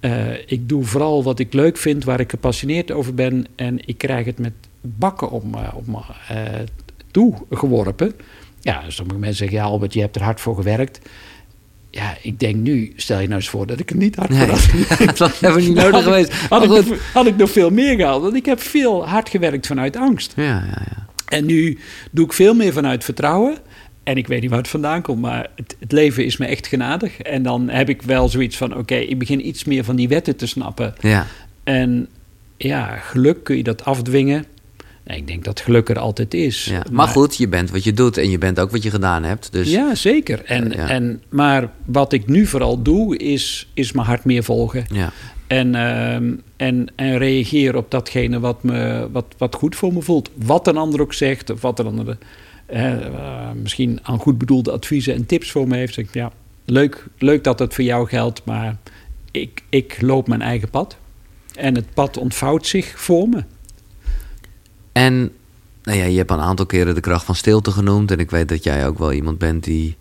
Eh, 0.00 0.32
ik 0.46 0.68
doe 0.68 0.84
vooral 0.84 1.22
wat 1.22 1.38
ik 1.38 1.52
leuk 1.52 1.76
vind, 1.76 2.04
waar 2.04 2.20
ik 2.20 2.30
gepassioneerd 2.30 2.90
over 2.90 3.14
ben. 3.14 3.46
En 3.56 3.88
ik 3.88 3.98
krijg 3.98 4.26
het 4.26 4.38
met 4.38 4.52
bakken 4.80 5.30
op 5.30 5.44
me, 5.44 5.74
op 5.74 5.86
me 5.86 6.00
eh, 6.28 6.60
toegeworpen. 7.10 8.12
Ja, 8.60 8.90
sommige 8.90 9.18
mensen 9.18 9.38
zeggen, 9.38 9.56
ja 9.56 9.64
Albert, 9.64 9.92
je 9.92 10.00
hebt 10.00 10.16
er 10.16 10.22
hard 10.22 10.40
voor 10.40 10.56
gewerkt. 10.56 11.00
Ja, 11.96 12.16
ik 12.22 12.40
denk 12.40 12.54
nu, 12.56 12.92
stel 12.96 13.18
je 13.20 13.26
nou 13.26 13.40
eens 13.40 13.48
voor 13.48 13.66
dat 13.66 13.80
ik 13.80 13.90
er 13.90 13.96
niet 13.96 14.28
Nee, 14.28 14.38
had 14.38 15.16
dat 15.18 15.40
hebben 15.40 15.60
we 15.62 15.66
niet 15.68 15.74
nodig 15.84 15.90
had 15.90 16.00
ik- 16.00 16.06
geweest. 16.06 16.32
Had 16.32 16.64
ik, 16.86 16.98
had 17.12 17.26
ik 17.26 17.36
nog 17.36 17.50
veel 17.50 17.70
meer 17.70 17.96
gehaald. 17.96 18.22
Want 18.22 18.34
ik 18.34 18.46
heb 18.46 18.60
veel 18.60 19.08
hard 19.08 19.28
gewerkt 19.28 19.66
vanuit 19.66 19.96
angst. 19.96 20.32
Ja, 20.36 20.44
ja, 20.44 20.82
ja. 20.90 21.06
En 21.28 21.44
nu 21.46 21.78
doe 22.10 22.24
ik 22.24 22.32
veel 22.32 22.54
meer 22.54 22.72
vanuit 22.72 23.04
vertrouwen. 23.04 23.56
En 24.02 24.16
ik 24.16 24.26
weet 24.26 24.40
niet 24.40 24.50
waar 24.50 24.58
het 24.58 24.68
vandaan 24.68 25.02
komt, 25.02 25.20
maar 25.20 25.46
het, 25.56 25.76
het 25.80 25.92
leven 25.92 26.24
is 26.24 26.36
me 26.36 26.46
echt 26.46 26.66
genadig. 26.66 27.18
En 27.20 27.42
dan 27.42 27.68
heb 27.68 27.88
ik 27.88 28.02
wel 28.02 28.28
zoiets 28.28 28.56
van: 28.56 28.76
oké, 28.76 28.94
ik 28.94 29.18
begin 29.18 29.46
iets 29.46 29.64
meer 29.64 29.84
van 29.84 29.96
die 29.96 30.08
wetten 30.08 30.36
te 30.36 30.46
snappen. 30.46 30.94
ja. 31.00 31.26
En 31.64 32.08
ja, 32.56 32.96
geluk 32.96 33.44
kun 33.44 33.56
je 33.56 33.62
dat 33.62 33.84
afdwingen. 33.84 34.44
Ik 35.06 35.26
denk 35.26 35.44
dat 35.44 35.60
geluk 35.60 35.88
er 35.88 35.98
altijd 35.98 36.34
is. 36.34 36.64
ja. 36.64 36.82
Maar 36.90 37.08
goed, 37.08 37.36
je 37.36 37.48
bent 37.48 37.70
wat 37.70 37.84
je 37.84 37.92
doet 37.92 38.16
en 38.16 38.30
je 38.30 38.38
bent 38.38 38.60
ook 38.60 38.70
wat 38.70 38.82
je 38.82 38.90
gedaan 38.90 39.22
hebt. 39.22 39.52
Dus 39.52 39.70
Ja, 39.70 39.94
zeker. 39.94 40.44
En, 40.44 40.70
Ja. 40.70 40.88
En, 40.88 41.22
maar 41.28 41.70
wat 41.84 42.12
ik 42.12 42.26
nu 42.26 42.46
vooral 42.46 42.82
doe, 42.82 43.16
is, 43.16 43.68
is 43.74 43.92
mijn 43.92 44.06
hart 44.06 44.24
meer 44.24 44.42
volgen. 44.44 44.84
ja. 44.88 45.12
En, 45.46 45.74
ehm, 45.74 46.32
en, 46.56 46.86
en 46.96 47.18
reageer 47.18 47.76
op 47.76 47.90
datgene 47.90 48.40
wat, 48.40 48.62
me, 48.62 49.08
wat, 49.12 49.24
wat 49.38 49.54
goed 49.54 49.76
voor 49.76 49.92
me 49.92 50.02
voelt. 50.02 50.30
Wat 50.34 50.66
een 50.66 50.76
ander 50.76 51.00
ook 51.00 51.12
zegt, 51.12 51.50
of 51.50 51.60
wat 51.60 51.78
een 51.78 51.86
ander 51.86 52.18
eh, 52.66 53.06
eh, 53.06 53.50
misschien 53.62 53.98
aan 54.02 54.18
goed 54.18 54.38
bedoelde 54.38 54.72
adviezen 54.72 55.14
en 55.14 55.26
tips 55.26 55.50
voor 55.50 55.68
me 55.68 55.76
heeft. 55.76 55.94
Zeg 55.94 56.04
ik, 56.04 56.14
ja, 56.14 56.32
leuk, 56.64 57.06
leuk 57.18 57.44
dat 57.44 57.58
dat 57.58 57.74
voor 57.74 57.84
jou 57.84 58.08
geldt, 58.08 58.42
maar 58.44 58.76
ik, 59.30 59.62
ik 59.68 60.00
loop 60.00 60.28
mijn 60.28 60.42
eigen 60.42 60.70
pad. 60.70 60.96
En 61.54 61.74
het 61.74 61.94
pad 61.94 62.16
ontvouwt 62.16 62.66
zich 62.66 63.00
voor 63.00 63.28
me. 63.28 63.44
En 64.96 65.32
nou 65.82 65.98
ja, 65.98 66.04
je 66.04 66.16
hebt 66.16 66.30
een 66.30 66.40
aantal 66.40 66.66
keren 66.66 66.94
de 66.94 67.00
kracht 67.00 67.24
van 67.24 67.34
stilte 67.34 67.70
genoemd. 67.70 68.10
En 68.10 68.18
ik 68.18 68.30
weet 68.30 68.48
dat 68.48 68.64
jij 68.64 68.86
ook 68.86 68.98
wel 68.98 69.12
iemand 69.12 69.38
bent 69.38 69.64
die 69.64 69.96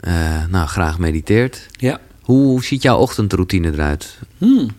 eh, 0.00 0.46
nou, 0.50 0.66
graag 0.66 0.98
mediteert. 0.98 1.68
Ja. 1.70 2.00
Hoe 2.20 2.64
ziet 2.64 2.82
jouw 2.82 2.98
ochtendroutine 2.98 3.72
eruit? 3.72 4.18
Hmm. 4.38 4.70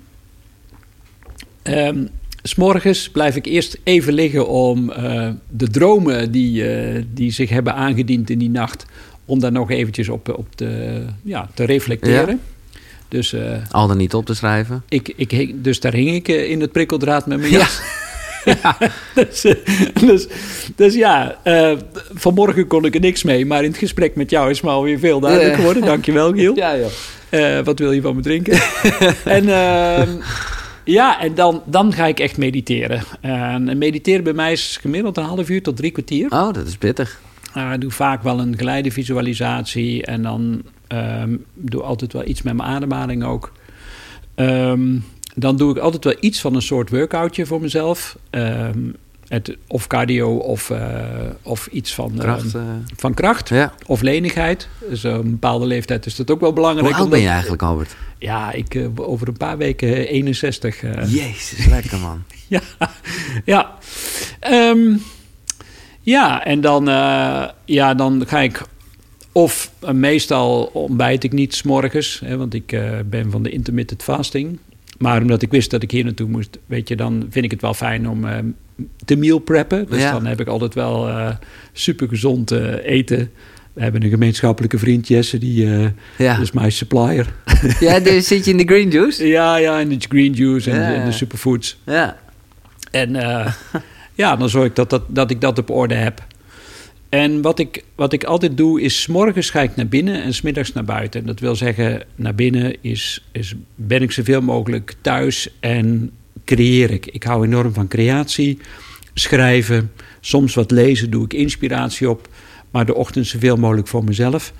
Ehm, 1.62 2.06
S 2.44 2.56
morgens 2.56 3.10
blijf 3.10 3.36
ik 3.36 3.46
eerst 3.46 3.78
even 3.84 4.14
liggen 4.14 4.48
om 4.48 4.90
eh, 4.90 5.30
de 5.50 5.70
dromen 5.70 6.32
die, 6.32 6.68
eh, 6.68 7.04
die 7.14 7.32
zich 7.32 7.50
hebben 7.50 7.74
aangediend 7.74 8.30
in 8.30 8.40
die 8.40 8.50
nacht, 8.50 8.86
om 9.26 9.40
daar 9.40 9.52
nog 9.52 9.72
eventjes 9.72 10.10
op, 10.10 10.38
op 10.38 10.48
te, 10.56 11.02
ja, 11.24 11.50
te 11.54 11.64
reflecteren. 11.64 12.40
Dus, 13.08 13.36
Al 13.72 13.88
dan 13.88 13.98
niet 13.98 14.14
op 14.14 14.26
te 14.26 14.34
schrijven? 14.34 14.84
ik, 14.90 15.14
ik, 15.16 15.64
dus 15.64 15.80
daar 15.80 15.94
hing 15.94 16.16
ik 16.16 16.28
in 16.28 16.62
het 16.62 16.72
prikkeldraad 16.72 17.26
met 17.26 17.40
mijn 17.40 17.52
jas. 17.52 17.78
dus, 17.78 18.02
eh, 19.44 19.56
dus, 20.00 20.28
dus 20.76 20.94
ja, 20.94 21.38
eh, 21.44 21.78
vanmorgen 22.14 22.68
kon 22.68 22.86
ik 22.86 22.94
er 22.96 23.00
niks 23.02 23.24
mee, 23.24 23.46
maar 23.46 23.64
in 23.64 23.70
het 23.70 23.80
gesprek 23.80 24.16
met 24.16 24.30
jou 24.30 24.50
is 24.50 24.62
me 24.62 24.70
alweer 24.70 25.00
veel 25.00 25.20
duidelijk 25.20 25.52
Ja. 25.52 25.56
geworden. 25.58 25.84
Dankjewel, 25.86 26.32
Giel. 26.34 26.56
Ja, 26.64 26.78
joh. 26.78 26.90
Eh, 27.30 27.64
wat 27.66 27.80
wil 27.80 27.92
je 27.92 28.02
van 28.02 28.16
me 28.16 28.22
drinken? 28.22 28.60
en 29.38 29.50
ehm, 29.50 30.10
ja, 30.84 31.22
en 31.22 31.36
dan, 31.36 31.62
dan 31.66 31.94
ga 31.94 32.06
ik 32.06 32.20
echt 32.20 32.38
mediteren. 32.38 33.02
En 33.22 33.78
mediteren 33.78 34.24
bij 34.24 34.34
mij 34.34 34.52
is 34.52 34.78
gemiddeld 34.82 35.18
een 35.18 35.24
half 35.24 35.50
uur 35.50 35.62
tot 35.62 35.76
drie 35.78 35.92
kwartier. 35.92 36.30
Oh, 36.32 36.54
dat 36.54 36.68
is 36.68 36.78
pittig. 36.78 37.20
Uh, 37.58 37.72
ik 37.74 37.82
doe 37.82 37.92
vaak 37.92 38.24
wel 38.24 38.40
een 38.40 38.58
geleide 38.58 38.92
visualisatie 38.92 40.06
en 40.06 40.22
dan 40.22 40.62
ehm, 40.88 41.36
doe 41.54 41.82
ik 41.82 41.86
altijd 41.88 42.14
wel 42.14 42.28
iets 42.28 42.42
met 42.42 42.54
mijn 42.54 42.70
ademhaling 42.70 43.24
ook. 43.24 43.52
Ehm, 44.36 44.96
dan 45.36 45.58
doe 45.58 45.72
ik 45.72 45.78
altijd 45.78 46.04
wel 46.04 46.16
iets 46.20 46.42
van 46.42 46.56
een 46.56 46.62
soort 46.62 46.90
workoutje 46.90 47.46
voor 47.46 47.62
mezelf. 47.62 48.18
Ehm, 48.30 48.80
het, 49.28 49.58
of 49.68 49.88
cardio 49.88 50.36
of, 50.36 50.70
eh, 50.70 50.90
of 51.42 51.68
iets 51.68 51.94
van 51.94 52.14
Kracht. 52.18 52.54
ehm, 52.54 52.58
eh. 52.58 52.74
van 52.96 53.14
kracht 53.14 53.50
ja. 53.50 53.74
of 53.86 54.02
lenigheid. 54.02 54.68
Dus 54.90 55.06
op 55.06 55.12
een 55.14 55.32
bepaalde 55.32 55.66
leeftijd 55.66 56.06
is 56.06 56.16
dat 56.16 56.32
ook 56.32 56.40
wel 56.40 56.54
belangrijk. 56.54 56.88
Hoe 56.88 56.96
oud 57.02 57.10
ben 57.10 57.22
je 57.22 57.28
eigenlijk, 57.28 57.62
Albert? 57.62 57.96
Ja, 58.18 58.52
ik 58.52 58.76
eh, 58.76 58.86
over 58.96 59.28
een 59.28 59.38
paar 59.38 59.58
weken 59.58 59.88
eh, 59.96 60.12
61. 60.12 60.84
eh. 60.84 61.14
Jezus, 61.14 61.66
lekker 61.66 62.00
man. 62.00 62.24
Ja, 62.48 62.62
ja. 63.46 63.72
Ehm, 64.40 64.96
ja, 66.02 66.46
en 66.46 66.62
dan, 66.62 66.90
eh, 66.90 67.44
ja, 67.66 67.94
dan 67.94 68.24
ga 68.28 68.40
ik 68.40 68.62
Of 69.32 69.72
eh, 69.80 69.92
meestal 69.92 70.64
ontbijt 70.74 71.24
ik 71.24 71.32
niet 71.32 71.56
s'morgens, 71.56 72.22
want 72.38 72.54
ik 72.54 72.72
eh, 72.72 72.92
ben 73.06 73.32
van 73.32 73.44
de 73.44 73.50
intermittent 73.50 74.04
fasting. 74.04 74.60
Maar 74.98 75.22
omdat 75.22 75.42
ik 75.42 75.52
wist 75.52 75.72
dat 75.72 75.84
ik 75.84 75.92
hier 75.92 76.04
naartoe 76.04 76.28
moest, 76.30 76.58
weet 76.66 76.88
je, 76.88 76.96
dan 76.96 77.26
vind 77.30 77.46
ik 77.46 77.52
het 77.52 77.62
wel 77.62 77.74
fijn 77.74 78.10
om 78.10 78.26
eh, 78.26 78.38
te 79.06 79.16
meal 79.16 79.40
preppen. 79.40 79.86
Dus 79.90 80.02
Ja. 80.02 80.12
dan 80.12 80.26
heb 80.26 80.40
ik 80.40 80.48
altijd 80.48 80.74
wel 80.74 81.08
eh 81.10 81.36
super 81.72 82.08
gezond 82.08 82.52
eten. 82.84 83.32
We 83.74 83.82
hebben 83.82 84.04
een 84.04 84.10
gemeenschappelijke 84.10 84.78
vriend, 84.78 85.08
Jesse, 85.08 85.38
die 85.38 85.66
eh, 85.76 85.86
Ja, 86.18 86.38
is 86.38 86.52
mijn 86.52 86.72
supplier. 86.72 87.34
ja 87.80 88.00
dus 88.00 88.28
zit 88.28 88.46
je 88.46 88.52
in 88.52 88.58
de 88.58 88.64
green 88.66 88.90
juice? 88.90 89.28
Ja, 89.38 89.56
ja, 89.58 89.80
en 89.80 89.90
de 89.90 89.98
green 90.10 90.34
juice 90.34 90.72
en, 90.72 90.80
Ja. 90.80 90.88
de- 90.90 90.94
en 90.96 91.06
de 91.06 91.12
superfoods. 91.12 91.78
Ja. 91.86 92.18
En 92.92 93.16
eh, 93.16 93.54
ja, 94.22 94.36
dan 94.36 94.50
zorg 94.50 94.66
ik 94.66 94.76
dat, 94.76 94.90
dat, 94.90 95.04
dat 95.08 95.32
ik 95.32 95.42
dat 95.42 95.58
op 95.58 95.70
orde 95.70 95.96
heb. 95.96 96.24
En 97.14 97.42
wat 97.42 97.60
ik, 97.60 97.84
wat 97.96 98.14
ik 98.14 98.24
altijd 98.24 98.58
doe, 98.58 98.82
is 98.82 99.02
's 99.02 99.08
morgens 99.08 99.50
ga 99.50 99.62
ik 99.62 99.76
naar 99.76 99.88
binnen 99.88 100.24
en 100.24 100.34
smiddags 100.34 100.74
naar 100.74 100.84
buiten. 100.84 101.20
En 101.20 101.26
dat 101.26 101.40
wil 101.40 101.56
zeggen, 101.56 102.04
naar 102.16 102.36
binnen 102.36 102.76
is, 102.82 103.26
is 103.32 103.56
ben 103.76 104.02
ik 104.02 104.12
zoveel 104.12 104.42
mogelijk 104.42 104.96
thuis 105.02 105.50
en 105.60 106.12
creëer 106.46 106.92
ik. 106.92 107.06
Ik 107.06 107.24
hou 107.24 107.46
enorm 107.46 107.74
van 107.74 107.88
creatie, 107.88 108.60
schrijven, 109.14 109.92
soms 110.20 110.54
wat 110.54 110.72
lezen, 110.72 111.10
doe 111.10 111.26
ik 111.26 111.34
inspiratie 111.34 112.10
op. 112.10 112.30
Maar 112.72 112.86
de 112.86 112.96
ochtend 112.96 113.28
zoveel 113.28 113.56
mogelijk 113.56 113.88
voor 113.88 114.04
mezelf. 114.04 114.54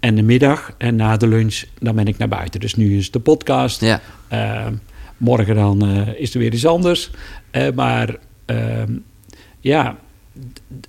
En 0.00 0.14
de 0.14 0.22
middag 0.22 0.74
en 0.78 0.96
na 0.96 1.16
de 1.16 1.28
lunch, 1.28 1.62
dan 1.78 1.94
ben 1.94 2.06
ik 2.06 2.18
naar 2.18 2.28
buiten. 2.28 2.60
Dus 2.60 2.74
nu 2.74 2.96
is 2.96 3.10
de 3.10 3.20
podcast. 3.20 3.80
Ja. 3.80 4.00
Uh, 4.32 4.66
morgen 5.16 5.54
dan 5.54 5.90
uh, 5.90 6.20
is 6.20 6.34
er 6.34 6.40
weer 6.40 6.52
iets 6.52 6.66
anders. 6.66 7.10
Uh, 7.52 7.70
maar 7.74 8.16
uh, 8.46 8.82
ja, 9.60 9.98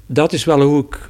dat 0.06 0.34
is 0.34 0.44
wel 0.44 0.62
hoe 0.62 0.86
ik. 0.86 1.10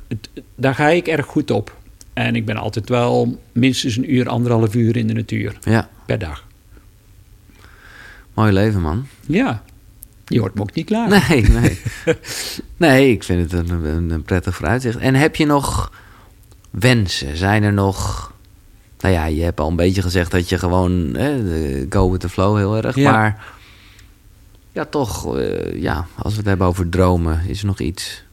Daar 0.56 0.76
ga 0.76 0.88
ik 0.88 1.08
erg 1.08 1.26
goed 1.26 1.52
op. 1.52 1.78
En 2.14 2.36
ik 2.36 2.46
ben 2.46 2.58
altijd 2.58 2.90
wel 2.90 3.40
minstens 3.52 3.98
een 3.98 4.14
uur, 4.14 4.30
anderhalf 4.30 4.76
uur 4.76 4.98
in 4.98 5.08
de 5.08 5.14
natuur 5.14 5.58
ja. 5.62 5.90
per 6.06 6.20
dag. 6.20 6.48
Mooi 8.34 8.52
leven, 8.52 8.82
man. 8.82 9.08
Ja, 9.26 9.64
je 10.26 10.40
hoort 10.40 10.56
me 10.56 10.62
ook 10.62 10.74
niet 10.74 10.86
klaar. 10.86 11.10
Nee, 11.30 11.42
nee. 11.42 11.80
nee, 12.78 13.12
ik 13.12 13.24
vind 13.24 13.52
het 13.52 13.70
een, 13.70 14.12
een, 14.12 14.24
prettig 14.24 14.56
vooruitzicht. 14.56 14.98
En 14.98 15.16
heb 15.16 15.36
je 15.36 15.46
nog 15.46 15.92
wensen? 16.70 17.38
Zijn 17.38 17.64
er 17.64 17.74
nog 17.74 18.30
nou 19.00 19.14
ja, 19.14 19.26
je 19.26 19.42
hebt 19.42 19.60
al 19.60 19.68
een 19.68 19.76
beetje 19.76 20.02
gezegd 20.02 20.32
dat 20.32 20.50
je 20.50 20.58
gewoon 20.58 21.16
hè, 21.16 21.42
go 21.90 22.12
with 22.12 22.20
the 22.20 22.30
flow 22.30 22.58
heel 22.58 22.78
erg. 22.78 22.96
Ja. 22.96 23.12
Maar 23.12 23.46
ja, 24.72 24.86
toch, 24.86 25.38
eh, 25.38 25.82
ja, 25.82 26.08
als 26.16 26.32
we 26.34 26.40
het 26.40 26.48
hebben 26.48 26.68
over 26.68 26.90
dromen, 26.90 27.42
is 27.48 27.60
er 27.60 27.66
nog 27.66 27.80
iets. 27.80 28.24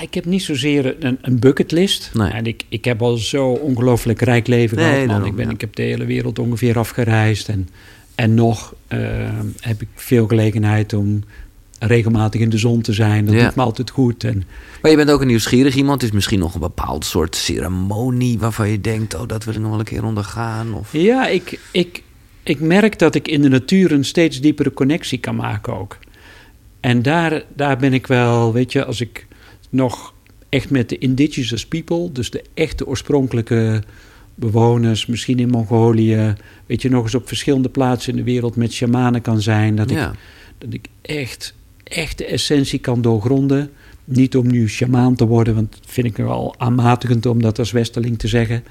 Ik 0.00 0.14
heb 0.14 0.24
niet 0.24 0.42
zozeer 0.42 1.04
een, 1.04 1.18
een 1.20 1.38
bucketlist. 1.38 2.10
Nee. 2.14 2.30
En 2.30 2.46
ik, 2.46 2.64
ik 2.68 2.84
heb 2.84 3.02
al 3.02 3.16
zo 3.16 3.48
ongelooflijk 3.48 4.20
rijk 4.20 4.46
leven 4.46 4.76
Nee, 4.76 4.84
gehad. 4.86 4.98
Man. 5.00 5.08
daarom, 5.08 5.28
ik, 5.28 5.34
ben, 5.36 5.46
ja. 5.46 5.52
ik 5.52 5.60
heb 5.60 5.74
de 5.76 5.82
hele 5.82 6.04
wereld 6.04 6.38
ongeveer 6.38 6.78
afgereisd. 6.78 7.48
En, 7.48 7.68
en 8.14 8.34
nog 8.34 8.74
eh, 8.88 8.98
heb 9.60 9.82
ik 9.82 9.88
veel 9.94 10.26
gelegenheid 10.26 10.92
om 10.92 11.22
regelmatig 11.78 12.40
in 12.40 12.48
de 12.50 12.58
zon 12.58 12.80
te 12.80 12.92
zijn. 12.92 13.24
Dat 13.24 13.34
Ja. 13.34 13.44
doet 13.44 13.54
me 13.54 13.62
altijd 13.62 13.90
goed. 13.90 14.24
En 14.24 14.42
Maar 14.82 14.90
je 14.90 14.96
bent 14.96 15.10
ook 15.10 15.20
een 15.20 15.26
nieuwsgierig 15.26 15.74
iemand. 15.74 16.00
Het 16.00 16.10
is 16.10 16.14
misschien 16.16 16.38
nog 16.38 16.54
een 16.54 16.60
bepaald 16.60 17.04
soort 17.04 17.36
ceremonie 17.36 18.38
waarvan 18.38 18.68
je 18.70 18.80
denkt, 18.80 19.14
oh, 19.14 19.28
dat 19.28 19.44
wil 19.44 19.54
ik 19.54 19.60
nog 19.60 19.70
wel 19.70 19.78
een 19.78 19.84
keer 19.84 20.04
ondergaan. 20.04 20.74
Of... 20.74 20.92
Ja, 20.92 21.26
ik, 21.28 21.58
ik, 21.72 22.02
ik 22.42 22.60
merk 22.60 22.98
dat 22.98 23.14
ik 23.14 23.28
in 23.28 23.42
de 23.42 23.48
natuur 23.48 23.92
een 23.92 24.04
steeds 24.04 24.40
diepere 24.40 24.72
connectie 24.72 25.18
kan 25.18 25.36
maken 25.36 25.78
ook. 25.78 25.98
En 26.80 27.02
daar, 27.02 27.42
daar 27.56 27.76
ben 27.76 27.92
ik 27.92 28.06
wel, 28.06 28.52
weet 28.52 28.72
je, 28.72 28.84
als 28.84 29.00
ik 29.00 29.26
nog 29.72 30.14
echt 30.48 30.70
met 30.70 30.88
de 30.88 30.98
indigenous 30.98 31.66
people, 31.66 32.12
dus 32.12 32.30
de 32.30 32.44
echte 32.54 32.86
oorspronkelijke 32.86 33.82
bewoners, 34.34 35.06
misschien 35.06 35.38
in 35.38 35.48
Mongolië, 35.48 36.34
weet 36.66 36.82
je, 36.82 36.90
nog 36.90 37.02
eens 37.02 37.14
op 37.14 37.28
verschillende 37.28 37.68
plaatsen 37.68 38.12
in 38.12 38.18
de 38.18 38.24
wereld 38.24 38.56
met 38.56 38.72
shamanen 38.72 39.22
kan 39.22 39.40
zijn, 39.40 39.76
dat, 39.76 39.90
ja. 39.90 40.10
ik, 40.10 40.18
dat 40.58 40.74
ik 40.74 40.86
echt, 41.02 41.54
echt 41.84 42.18
de 42.18 42.26
essentie 42.26 42.78
kan 42.78 43.02
doorgronden. 43.02 43.70
Niet 44.04 44.36
om 44.36 44.46
nu 44.46 44.68
shamaan 44.68 45.14
te 45.14 45.26
worden, 45.26 45.54
want 45.54 45.72
dat 45.72 45.90
vind 45.90 46.06
ik 46.06 46.16
wel 46.16 46.54
aanmatigend 46.58 47.26
om 47.26 47.42
dat 47.42 47.58
als 47.58 47.70
westerling 47.70 48.18
te 48.18 48.28
zeggen. 48.28 48.64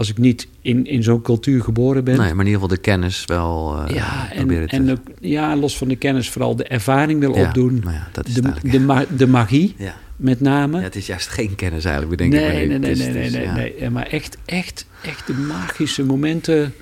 Als 0.00 0.08
ik 0.08 0.18
niet 0.18 0.48
in, 0.60 0.86
in 0.86 1.02
zo'n 1.02 1.22
cultuur 1.22 1.62
geboren 1.62 2.04
ben. 2.04 2.16
Nee, 2.18 2.34
maar 2.34 2.44
in 2.46 2.50
ieder 2.52 2.52
geval 2.52 2.68
de 2.68 2.76
kennis 2.80 3.24
wel 3.24 3.82
eh 3.88 3.94
ja, 3.94 4.30
en, 4.32 4.36
proberen 4.36 4.68
te... 4.68 4.76
en 4.76 4.98
ja, 5.20 5.56
los 5.56 5.76
van 5.76 5.88
de 5.88 5.96
kennis 5.96 6.30
vooral 6.30 6.56
de 6.56 6.64
ervaring 6.64 7.20
wil 7.20 7.36
Ja, 7.36 7.46
opdoen. 7.46 7.80
nou 7.84 7.94
ja, 7.94 8.08
dat 8.12 8.26
is 8.26 8.34
De, 8.34 8.52
de, 8.62 8.80
ma- 8.80 9.04
de 9.16 9.26
magie, 9.26 9.74
Ja. 9.78 9.94
met 10.16 10.40
name. 10.40 10.76
ja, 10.78 10.82
het 10.82 10.96
is 10.96 11.06
juist 11.06 11.28
geen 11.28 11.54
kennis 11.54 11.84
eigenlijk, 11.84 12.16
bedenk 12.16 12.32
ik 12.34 12.40
nee, 12.40 12.50
nu. 12.50 12.56
nee, 12.56 12.78
nee, 12.78 12.78
nee, 12.78 12.90
het 13.06 13.14
nee, 13.14 13.24
is, 13.26 13.32
nee, 13.32 13.46
nee. 13.46 13.74
Ja, 13.78 13.90
Maar 13.90 14.06
echt, 14.06 14.36
echt, 14.44 14.86
echt 15.02 15.26
de 15.26 15.32
magische 15.34 16.04
momenten. 16.04 16.74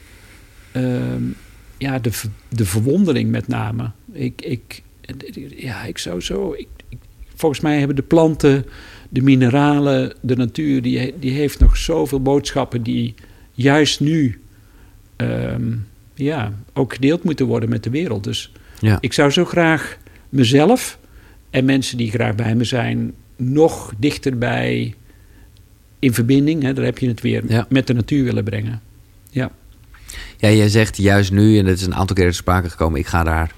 ehm, 0.73 1.23
ja, 1.79 1.99
de, 1.99 2.11
de 2.49 2.65
verwondering 2.65 3.31
met 3.31 3.49
name. 3.49 3.91
Ik, 4.13 4.43
ik, 4.43 4.83
ja, 5.57 5.85
ik 5.85 5.99
zou 5.99 6.21
zo... 6.21 6.53
Ik, 6.53 6.67
ik- 6.89 6.99
volgens 7.35 7.61
mij 7.61 7.79
hebben 7.79 7.97
de 7.97 8.03
planten, 8.03 8.65
de 9.09 9.23
mineralen, 9.23 10.13
de 10.21 10.37
natuur... 10.37 10.83
die, 10.83 11.15
die 11.19 11.31
heeft 11.31 11.59
nog 11.61 11.77
zoveel 11.77 12.23
boodschappen 12.23 12.83
die 12.83 13.15
juist 13.53 14.01
nu... 14.01 14.41
ehm, 15.17 15.73
ja, 16.15 16.53
ook 16.73 16.95
gedeeld 16.95 17.23
moeten 17.25 17.47
worden 17.47 17.69
met 17.69 17.83
de 17.85 17.91
wereld. 17.91 18.25
Dus 18.25 18.53
Ja. 18.81 18.99
ik 19.01 19.13
zou 19.13 19.31
zo 19.31 19.45
graag 19.45 19.97
mezelf 20.29 20.99
en 21.51 21.65
mensen 21.65 21.97
die 21.97 22.11
graag 22.11 22.35
bij 22.35 22.55
me 22.55 22.65
zijn, 22.65 23.13
nog 23.37 23.93
dichterbij 23.99 24.95
in 25.99 26.15
verbinding, 26.15 26.63
hè, 26.63 26.73
daar 26.73 26.85
heb 26.85 26.99
je 26.99 27.09
het 27.09 27.21
weer, 27.21 27.43
Ja. 27.49 27.67
met 27.69 27.87
de 27.87 27.93
natuur 27.95 28.25
willen 28.25 28.45
brengen. 28.45 28.81
Ja. 29.31 29.51
Ja, 30.37 30.51
jij 30.51 30.69
zegt 30.69 30.97
juist 30.97 31.33
nu, 31.33 31.59
en 31.59 31.65
dat 31.65 31.75
is 31.77 31.87
een 31.87 31.95
aantal 31.95 32.17
keer 32.17 32.25
ter 32.25 32.35
sprake 32.35 32.71
gekomen, 32.71 32.99
ik 33.01 33.07
ga 33.07 33.25
daar 33.25 33.53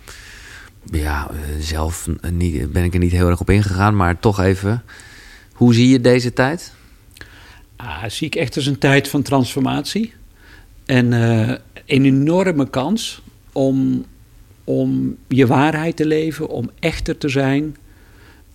ja, 0.91 1.31
eh, 1.31 1.37
zelf 1.61 2.09
niet, 2.33 2.73
ben 2.73 2.85
ik 2.85 2.93
er 2.95 2.99
niet 3.01 3.13
heel 3.13 3.29
erg 3.29 3.41
op 3.41 3.51
ingegaan, 3.51 3.97
maar 3.97 4.19
toch 4.19 4.41
even. 4.41 4.83
Hoe 5.61 5.75
zie 5.75 5.89
je 5.89 6.01
deze 6.01 6.33
tijd? 6.33 6.73
Ah, 7.77 8.05
zie 8.09 8.27
ik 8.27 8.35
echt 8.35 8.57
als 8.57 8.67
een 8.67 8.79
tijd 8.79 9.09
van 9.09 9.23
transformatie. 9.23 10.13
En 10.85 11.13
eh, 11.13 11.49
een 11.87 12.05
enorme 12.05 12.71
kans 12.71 13.23
om, 13.53 14.05
om 14.65 15.17
je 15.29 15.47
waarheid 15.47 15.97
te 15.97 16.07
leven, 16.07 16.49
om 16.49 16.71
echter 16.79 17.19
te 17.19 17.29
zijn. 17.29 17.77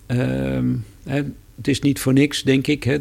Ehm, 0.06 0.74
hè, 1.04 1.22
het 1.56 1.68
is 1.68 1.80
niet 1.80 2.00
voor 2.00 2.12
niks, 2.12 2.42
denk 2.42 2.66
ik. 2.66 2.84
Hè. 2.84 2.98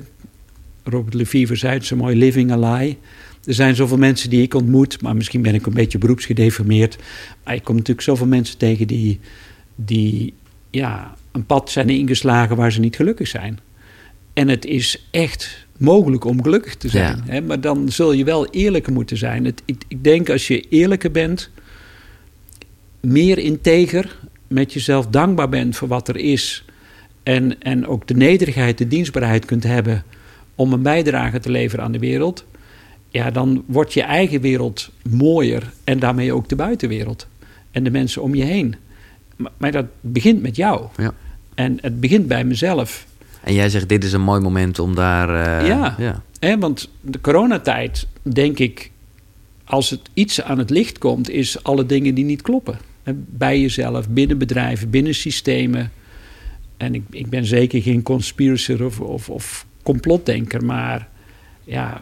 Robert 0.84 1.14
Lefevre 1.14 1.56
zei 1.56 1.74
het 1.74 1.86
zo 1.86 1.96
mooi, 1.96 2.16
living 2.16 2.52
a 2.52 2.58
lie. 2.58 2.98
Er 3.44 3.54
zijn 3.54 3.76
zoveel 3.76 3.98
mensen 3.98 4.30
die 4.30 4.42
ik 4.42 4.54
ontmoet, 4.54 5.02
maar 5.02 5.16
misschien 5.16 5.42
ben 5.42 5.54
ik 5.54 5.66
een 5.66 5.74
beetje 5.74 5.98
beroepsgedeformeerd. 5.98 6.98
Maar 7.44 7.56
ik 7.56 7.64
kom 7.64 7.76
natuurlijk 7.76 8.08
zoveel 8.08 8.28
mensen 8.28 8.58
tegen 8.58 8.88
die, 8.88 9.20
die 9.76 10.34
ja, 10.70 11.16
een 11.32 11.46
pad 11.46 11.72
zijn 11.72 11.90
ingeslagen 11.90 12.56
waar 12.56 12.72
ze 12.72 12.80
niet 12.80 12.96
gelukkig 12.96 13.28
zijn. 13.28 13.60
En 14.36 14.48
het 14.48 14.66
is 14.66 15.08
echt 15.12 15.66
mogelijk 15.78 16.26
om 16.26 16.44
gelukkig 16.44 16.76
te 16.76 16.90
zijn. 16.90 17.24
Ja. 17.26 17.32
Hè? 17.32 17.42
Maar 17.42 17.62
dan 17.62 17.90
zul 17.90 18.12
je 18.12 18.24
wel 18.24 18.48
eerlijker 18.48 18.94
moeten 18.94 19.18
zijn. 19.18 19.46
Het, 19.46 19.62
ik, 19.66 19.84
ik 19.88 20.04
denk 20.04 20.30
als 20.30 20.48
je 20.48 20.60
eerlijker 20.70 21.12
bent, 21.12 21.50
meer 23.00 23.38
integer, 23.38 24.18
met 24.48 24.74
jezelf 24.74 25.08
dankbaar 25.08 25.50
bent 25.50 25.76
voor 25.76 25.88
wat 25.88 26.08
er 26.08 26.18
is. 26.18 26.66
En, 27.24 27.62
en 27.62 27.88
ook 27.88 28.08
de 28.08 28.16
nederigheid, 28.16 28.78
de 28.78 28.88
dienstbaarheid 28.88 29.46
kunt 29.46 29.64
hebben 29.64 30.04
om 30.56 30.74
een 30.74 30.82
bijdrage 30.82 31.40
te 31.40 31.52
leveren 31.52 31.86
aan 31.86 31.92
de 31.92 32.00
wereld. 32.00 32.46
Ja, 33.10 33.32
dan 33.32 33.64
wordt 33.66 33.94
je 33.94 34.02
eigen 34.02 34.42
wereld 34.42 34.92
mooier 35.10 35.72
en 35.84 36.00
daarmee 36.00 36.34
ook 36.34 36.50
de 36.50 36.56
buitenwereld. 36.56 37.28
En 37.72 37.84
de 37.84 37.92
mensen 37.92 38.22
om 38.22 38.36
je 38.36 38.44
heen. 38.44 38.76
Maar, 39.36 39.52
maar 39.58 39.72
dat 39.72 39.86
begint 40.02 40.42
met 40.42 40.56
jou. 40.56 40.88
Ja. 40.98 41.14
En 41.54 41.78
het 41.82 42.00
begint 42.00 42.28
bij 42.28 42.44
mezelf. 42.44 43.06
En 43.46 43.54
jij 43.54 43.70
zegt, 43.70 43.90
dit 43.90 44.04
is 44.04 44.14
een 44.14 44.22
mooi 44.22 44.42
moment 44.42 44.80
om 44.80 44.96
daar... 44.96 45.60
eh, 45.62 45.68
Ja. 45.68 45.96
ja. 45.98 46.22
Hè, 46.40 46.58
want 46.58 46.90
de 47.02 47.22
coronatijd, 47.22 48.08
denk 48.22 48.60
ik, 48.60 48.92
als 49.64 49.90
het 49.90 50.00
iets 50.14 50.42
aan 50.42 50.58
het 50.58 50.70
licht 50.70 50.98
komt, 50.98 51.30
is 51.30 51.64
alle 51.64 51.86
dingen 51.86 52.16
die 52.16 52.26
niet 52.26 52.42
kloppen. 52.42 52.78
Hè, 53.04 53.12
Bij 53.16 53.60
jezelf, 53.62 54.10
binnen 54.10 54.38
bedrijven, 54.38 54.90
binnen 54.90 55.14
systemen. 55.16 55.92
En 56.78 56.96
ik, 56.96 57.04
ik 57.10 57.30
ben 57.30 57.46
zeker 57.46 57.82
geen 57.82 58.04
conspirator 58.04 58.86
of, 58.86 59.00
of, 59.00 59.30
of 59.30 59.66
complotdenker, 59.84 60.66
maar 60.66 61.08
ja, 61.66 62.02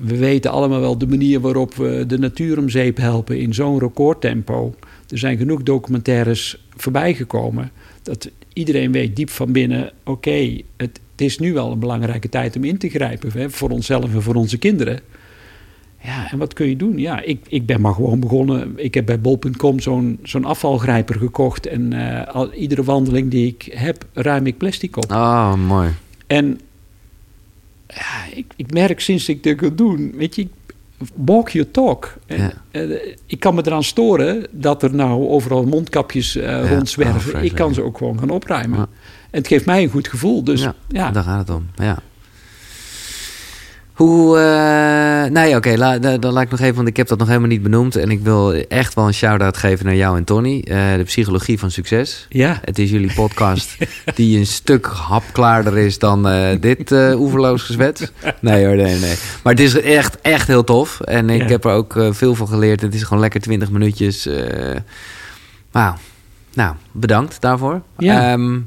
we 0.00 0.16
weten 0.16 0.50
allemaal 0.50 0.80
wel 0.80 0.98
de 0.98 1.06
manier 1.06 1.40
waarop 1.40 1.74
we 1.74 2.04
de 2.06 2.18
natuur 2.18 2.58
om 2.58 2.68
zeep 2.68 2.96
helpen 2.96 3.38
in 3.38 3.54
zo'n 3.54 3.78
recordtempo. 3.78 4.74
Er 5.08 5.18
zijn 5.18 5.38
genoeg 5.38 5.62
documentaires 5.62 6.64
voorbijgekomen 6.76 7.70
dat 8.02 8.30
iedereen 8.52 8.92
weet 8.92 9.16
diep 9.16 9.30
van 9.30 9.52
binnen: 9.52 9.92
oké, 10.04 10.60
het, 10.76 11.00
het 11.10 11.20
is 11.20 11.38
nu 11.38 11.52
wel 11.52 11.72
een 11.72 11.78
belangrijke 11.78 12.28
tijd 12.28 12.56
om 12.56 12.64
in 12.64 12.78
te 12.78 12.88
grijpen 12.88 13.30
hè, 13.32 13.50
voor 13.50 13.70
onszelf 13.70 14.14
en 14.14 14.22
voor 14.22 14.34
onze 14.34 14.58
kinderen. 14.58 15.00
Ja, 16.04 16.30
en 16.30 16.38
wat 16.38 16.52
kun 16.52 16.68
je 16.68 16.76
doen? 16.76 16.98
Ja, 16.98 17.20
ik, 17.20 17.46
ik 17.48 17.66
ben 17.66 17.80
maar 17.80 17.94
gewoon 17.94 18.20
begonnen. 18.20 18.72
Ik 18.76 18.94
heb 18.94 19.06
bij 19.06 19.20
bol.com 19.20 19.80
zo'n 19.80 20.18
zo'n 20.22 20.44
afvalgrijper 20.44 21.14
gekocht. 21.14 21.66
En 21.66 21.92
eh, 21.92 22.34
al, 22.34 22.52
iedere 22.52 22.82
wandeling 22.82 23.30
die 23.30 23.46
ik 23.46 23.72
heb, 23.74 24.04
ruim 24.12 24.46
ik 24.46 24.58
plastic 24.58 24.96
op. 24.96 25.10
Oh, 25.10 25.54
mooi. 25.54 25.90
En 26.26 26.60
ja, 27.94 28.34
ik, 28.36 28.46
ik 28.56 28.72
merk 28.72 29.00
sinds 29.00 29.28
ik 29.28 29.42
dit 29.42 29.60
wil 29.60 29.74
doen, 29.74 30.12
weet 30.16 30.34
je, 30.36 30.48
walk 31.14 31.48
your 31.48 31.70
talk. 31.70 32.14
Ja. 32.26 32.52
eh, 32.70 32.90
ik 33.26 33.40
kan 33.40 33.54
me 33.54 33.62
eraan 33.66 33.82
storen 33.84 34.46
dat 34.50 34.82
er 34.82 34.94
nou 34.94 35.28
overal 35.28 35.64
mondkapjes 35.64 36.36
eh, 36.36 36.42
Ja, 36.44 36.68
rondzwerven. 36.68 37.34
oh, 37.34 37.42
ik 37.42 37.54
kan 37.54 37.74
ze 37.74 37.82
ook 37.82 37.98
gewoon 37.98 38.18
gaan 38.18 38.30
opruimen. 38.30 38.78
En 38.78 39.38
het 39.38 39.46
geeft 39.46 39.66
mij 39.66 39.82
een 39.82 39.90
goed 39.90 40.08
gevoel. 40.08 40.44
Dus 40.44 40.62
Ja, 40.62 40.74
ja, 40.88 41.10
Daar 41.10 41.22
gaat 41.22 41.38
het 41.48 41.56
om, 41.56 41.66
ja. 41.76 41.98
Hoe, 43.92 44.38
eh 44.38 45.30
nee, 45.32 45.56
oké, 45.56 45.74
la- 45.76 45.98
dan 45.98 46.32
laat 46.32 46.42
ik 46.42 46.50
nog 46.50 46.60
even, 46.60 46.74
want 46.74 46.88
ik 46.88 46.96
heb 46.96 47.08
dat 47.08 47.18
nog 47.18 47.26
helemaal 47.28 47.48
niet 47.48 47.62
benoemd. 47.62 47.96
En 47.96 48.10
ik 48.10 48.20
wil 48.20 48.52
echt 48.54 48.94
wel 48.94 49.06
een 49.06 49.14
shout-out 49.14 49.56
geven 49.56 49.86
naar 49.86 49.94
jou 49.94 50.16
en 50.16 50.24
Tony. 50.24 50.64
Eh, 50.68 50.94
de 50.96 51.02
psychologie 51.04 51.58
van 51.58 51.70
succes. 51.70 52.26
ja. 52.28 52.58
Het 52.64 52.78
is 52.78 52.90
jullie 52.90 53.12
podcast 53.14 53.76
die 54.14 54.38
een 54.38 54.46
stuk 54.46 54.86
hapklaarder 54.86 55.78
is 55.78 55.98
dan 55.98 56.28
eh, 56.28 56.60
dit 56.60 56.90
oeverloos 56.92 57.62
gezwet. 57.62 58.12
Nee 58.40 58.66
hoor, 58.66 58.76
nee, 58.76 58.98
nee. 58.98 59.14
Maar 59.42 59.52
het 59.52 59.62
is 59.62 59.80
echt, 59.80 60.20
echt 60.20 60.46
heel 60.46 60.64
tof. 60.64 61.00
En 61.00 61.30
ik 61.30 61.42
Ja. 61.42 61.46
heb 61.48 61.64
er 61.64 61.70
ook 61.72 61.94
veel 62.10 62.34
van 62.34 62.48
geleerd. 62.48 62.80
Het 62.80 62.94
is 62.94 63.02
gewoon 63.02 63.20
lekker 63.22 63.40
20 63.40 63.70
minuutjes. 63.70 64.28
Wauw. 65.70 65.94
Nou, 66.54 66.74
bedankt 66.92 67.40
daarvoor. 67.40 67.82
Ja. 67.98 68.32
Ehm, 68.32 68.58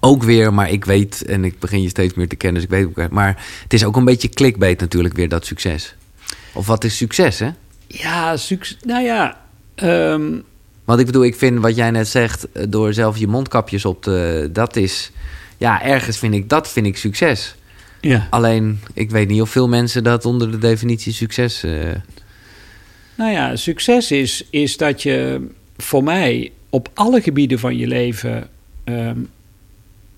ook 0.00 0.22
weer, 0.22 0.54
maar 0.54 0.70
ik 0.70 0.84
weet, 0.84 1.24
en 1.24 1.44
ik 1.44 1.58
begin 1.58 1.82
je 1.82 1.88
steeds 1.88 2.14
meer 2.14 2.28
te 2.28 2.36
kennen, 2.36 2.62
dus 2.62 2.70
ik 2.70 2.76
weet 2.76 3.04
ook. 3.04 3.10
Maar 3.10 3.44
het 3.62 3.72
is 3.72 3.84
ook 3.84 3.96
een 3.96 4.04
beetje 4.04 4.28
clickbait 4.28 4.80
natuurlijk 4.80 5.14
weer, 5.14 5.28
dat 5.28 5.46
succes. 5.46 5.94
Of 6.52 6.66
wat 6.66 6.84
is 6.84 6.96
succes, 6.96 7.38
hè? 7.38 7.50
Ja, 7.86 8.36
succes. 8.36 8.76
Nou 8.84 9.04
ja, 9.04 9.40
Want 10.84 11.00
ik 11.00 11.06
bedoel, 11.06 11.24
ik 11.24 11.34
vind 11.36 11.58
wat 11.60 11.76
jij 11.76 11.90
net 11.90 12.08
zegt, 12.08 12.52
eh, 12.52 12.64
door 12.68 12.92
zelf 12.92 13.16
je 13.16 13.26
mondkapjes 13.26 13.84
op 13.84 14.02
te... 14.02 14.48
Dat 14.52 14.76
is, 14.76 15.10
ja, 15.56 15.82
ergens 15.82 16.18
vind 16.18 16.34
ik, 16.34 16.48
dat 16.48 16.68
vind 16.68 16.86
ik 16.86 16.96
succes. 16.96 17.54
ja. 18.00 18.26
Alleen, 18.30 18.80
ik 18.94 19.10
weet 19.10 19.28
niet 19.28 19.40
of 19.40 19.50
veel 19.50 19.68
mensen 19.68 20.04
dat 20.04 20.24
onder 20.24 20.50
de 20.50 20.58
definitie 20.58 21.12
succes... 21.12 21.62
eh, 21.62 21.72
Nou 23.14 23.32
ja, 23.32 23.56
succes 23.56 24.10
is, 24.10 24.44
is 24.50 24.76
dat 24.76 25.02
je 25.02 25.46
voor 25.76 26.02
mij 26.04 26.52
op 26.70 26.88
alle 26.94 27.20
gebieden 27.20 27.58
van 27.58 27.76
je 27.76 27.86
leven 27.86 28.48
ehm, 28.84 29.18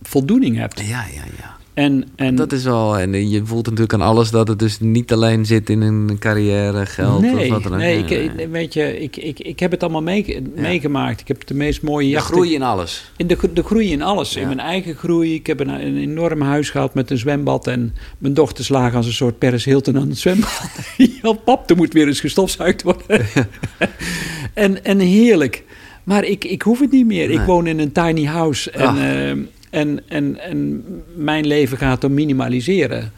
voldoening 0.03 0.57
hebt. 0.57 0.81
ja, 0.81 1.05
ja, 1.15 1.23
ja. 1.39 1.57
En, 1.77 2.05
en 2.15 2.35
Dat 2.35 2.53
is 2.53 2.65
wel... 2.65 2.99
En 2.99 3.31
je 3.31 3.45
voelt 3.45 3.65
natuurlijk 3.65 3.93
aan 3.93 4.01
alles 4.01 4.31
dat 4.31 4.49
het 4.49 4.59
dus 4.59 4.81
niet 4.81 5.13
alleen 5.13 5.47
zit 5.47 5.71
in 5.71 5.81
een 5.81 6.17
carrière, 6.19 6.87
geld 6.87 7.21
nee, 7.21 7.35
of 7.39 7.49
wat 7.49 7.63
dan 7.63 7.73
ook. 7.73 7.79
nee, 7.79 8.05
ik, 8.05 8.49
weet 8.51 8.73
je, 8.73 9.01
ik, 9.01 9.17
ik, 9.17 9.41
ik 9.41 9.61
heb 9.61 9.71
het 9.71 9.83
allemaal 9.83 10.03
mee, 10.03 10.43
meegemaakt. 10.55 11.21
Ik 11.21 11.29
heb 11.29 11.47
de 11.47 11.55
meest 11.55 11.83
mooie 11.83 12.09
jachten. 12.09 12.35
groei 12.35 12.55
in 12.55 12.63
alles. 12.63 13.13
In 13.17 13.27
de, 13.27 13.39
de 13.53 13.63
groei 13.63 13.91
in 13.93 14.03
alles. 14.03 14.35
Ja. 14.35 14.41
In 14.41 14.47
mijn 14.47 14.61
eigen 14.61 14.95
groei. 14.95 15.35
Ik 15.35 15.47
heb 15.47 15.61
een, 15.61 15.69
een 15.69 15.97
enorm 15.97 16.41
huis 16.41 16.71
gehad 16.71 16.95
met 16.95 17.11
een 17.11 17.19
zwembad. 17.19 17.67
En 17.67 17.95
mijn 18.19 18.35
dochters 18.35 18.69
lagen 18.69 18.97
als 18.97 19.07
een 19.07 19.13
soort 19.13 19.39
Paris 19.39 19.65
Hilton 19.65 19.99
aan 19.99 20.09
het 20.09 20.19
zwembad. 20.19 20.61
ja, 21.23 21.33
pap, 21.33 21.71
er 21.71 21.77
moet 21.77 21.93
weer 21.93 22.07
eens 22.07 22.21
gestofzuigd 22.21 22.83
worden. 22.83 23.27
en, 24.55 24.85
en 24.85 24.99
heerlijk. 24.99 25.65
Maar 26.05 26.25
ik, 26.25 26.45
ik 26.45 26.63
hoef 26.63 26.81
het 26.81 26.91
niet 26.91 27.07
meer. 27.07 27.31
Ik 27.31 27.41
woon 27.41 27.67
in 27.67 27.79
een 27.79 27.93
tiny 27.93 28.25
house. 28.25 28.71
En, 28.71 28.87
Ach. 28.87 28.99
eh, 28.99 29.33
en, 29.71 30.01
en, 30.09 30.41
en 30.41 30.85
mijn 31.15 31.47
leven 31.47 31.79
gaat 31.79 32.05
om 32.05 32.15
minimaliseren. 32.15 33.13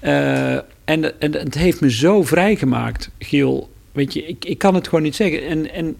Eh, 0.00 0.54
en, 0.84 1.20
en 1.20 1.32
het 1.32 1.54
heeft 1.54 1.80
me 1.80 1.90
zo 1.90 2.22
vrijgemaakt, 2.22 3.10
Giel. 3.18 3.70
Weet 3.92 4.12
je, 4.12 4.26
ik, 4.26 4.44
ik 4.44 4.58
kan 4.58 4.74
het 4.74 4.88
gewoon 4.88 5.04
niet 5.04 5.16
zeggen. 5.16 5.46
En, 5.46 5.72
en 5.72 5.96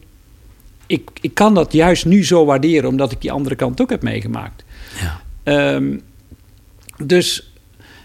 ik, 0.87 1.11
ik 1.21 1.35
kan 1.35 1.55
dat 1.55 1.73
juist 1.73 2.05
nu 2.05 2.25
zo 2.25 2.45
waarderen, 2.45 2.89
omdat 2.89 3.13
ik 3.13 3.21
die 3.21 3.33
andere 3.33 3.55
kant 3.55 3.81
ook 3.81 3.91
heb 3.91 4.03
meegemaakt. 4.03 4.65
Ja. 5.01 5.21
Ehm, 5.43 5.99
dus 7.05 7.53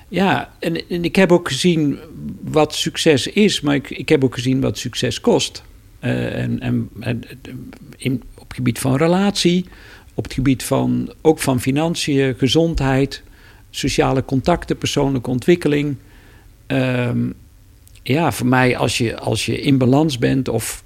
ja, 0.08 0.54
en, 0.60 0.90
en 0.90 1.04
ik 1.04 1.16
heb 1.16 1.32
ook 1.32 1.48
gezien 1.48 2.00
wat 2.42 2.76
succes 2.76 3.28
is, 3.28 3.62
maar 3.62 3.76
ik, 3.76 3.90
ik 3.90 4.10
heb 4.10 4.24
ook 4.24 4.34
gezien 4.34 4.62
wat 4.62 4.78
succes 4.78 5.22
kost. 5.22 5.64
Eh, 6.00 6.42
en, 6.42 6.60
en, 6.60 6.90
en 7.00 7.24
in, 7.98 8.24
op 8.36 8.48
het 8.48 8.56
gebied 8.56 8.80
van 8.80 8.96
relatie, 8.96 9.66
op 10.14 10.24
het 10.24 10.34
gebied 10.34 10.64
van 10.64 11.14
ook 11.22 11.40
van 11.40 11.62
financiën, 11.62 12.36
gezondheid, 12.38 13.24
sociale 13.70 14.26
contacten, 14.26 14.78
persoonlijke 14.78 15.30
ontwikkeling. 15.30 15.96
Ehm, 16.68 17.30
ja, 18.04 18.32
voor 18.32 18.48
mij 18.48 18.78
als 18.78 18.98
je, 18.98 19.18
als 19.20 19.46
je 19.46 19.62
in 19.62 19.78
balans 19.78 20.18
bent 20.18 20.48
of 20.48 20.84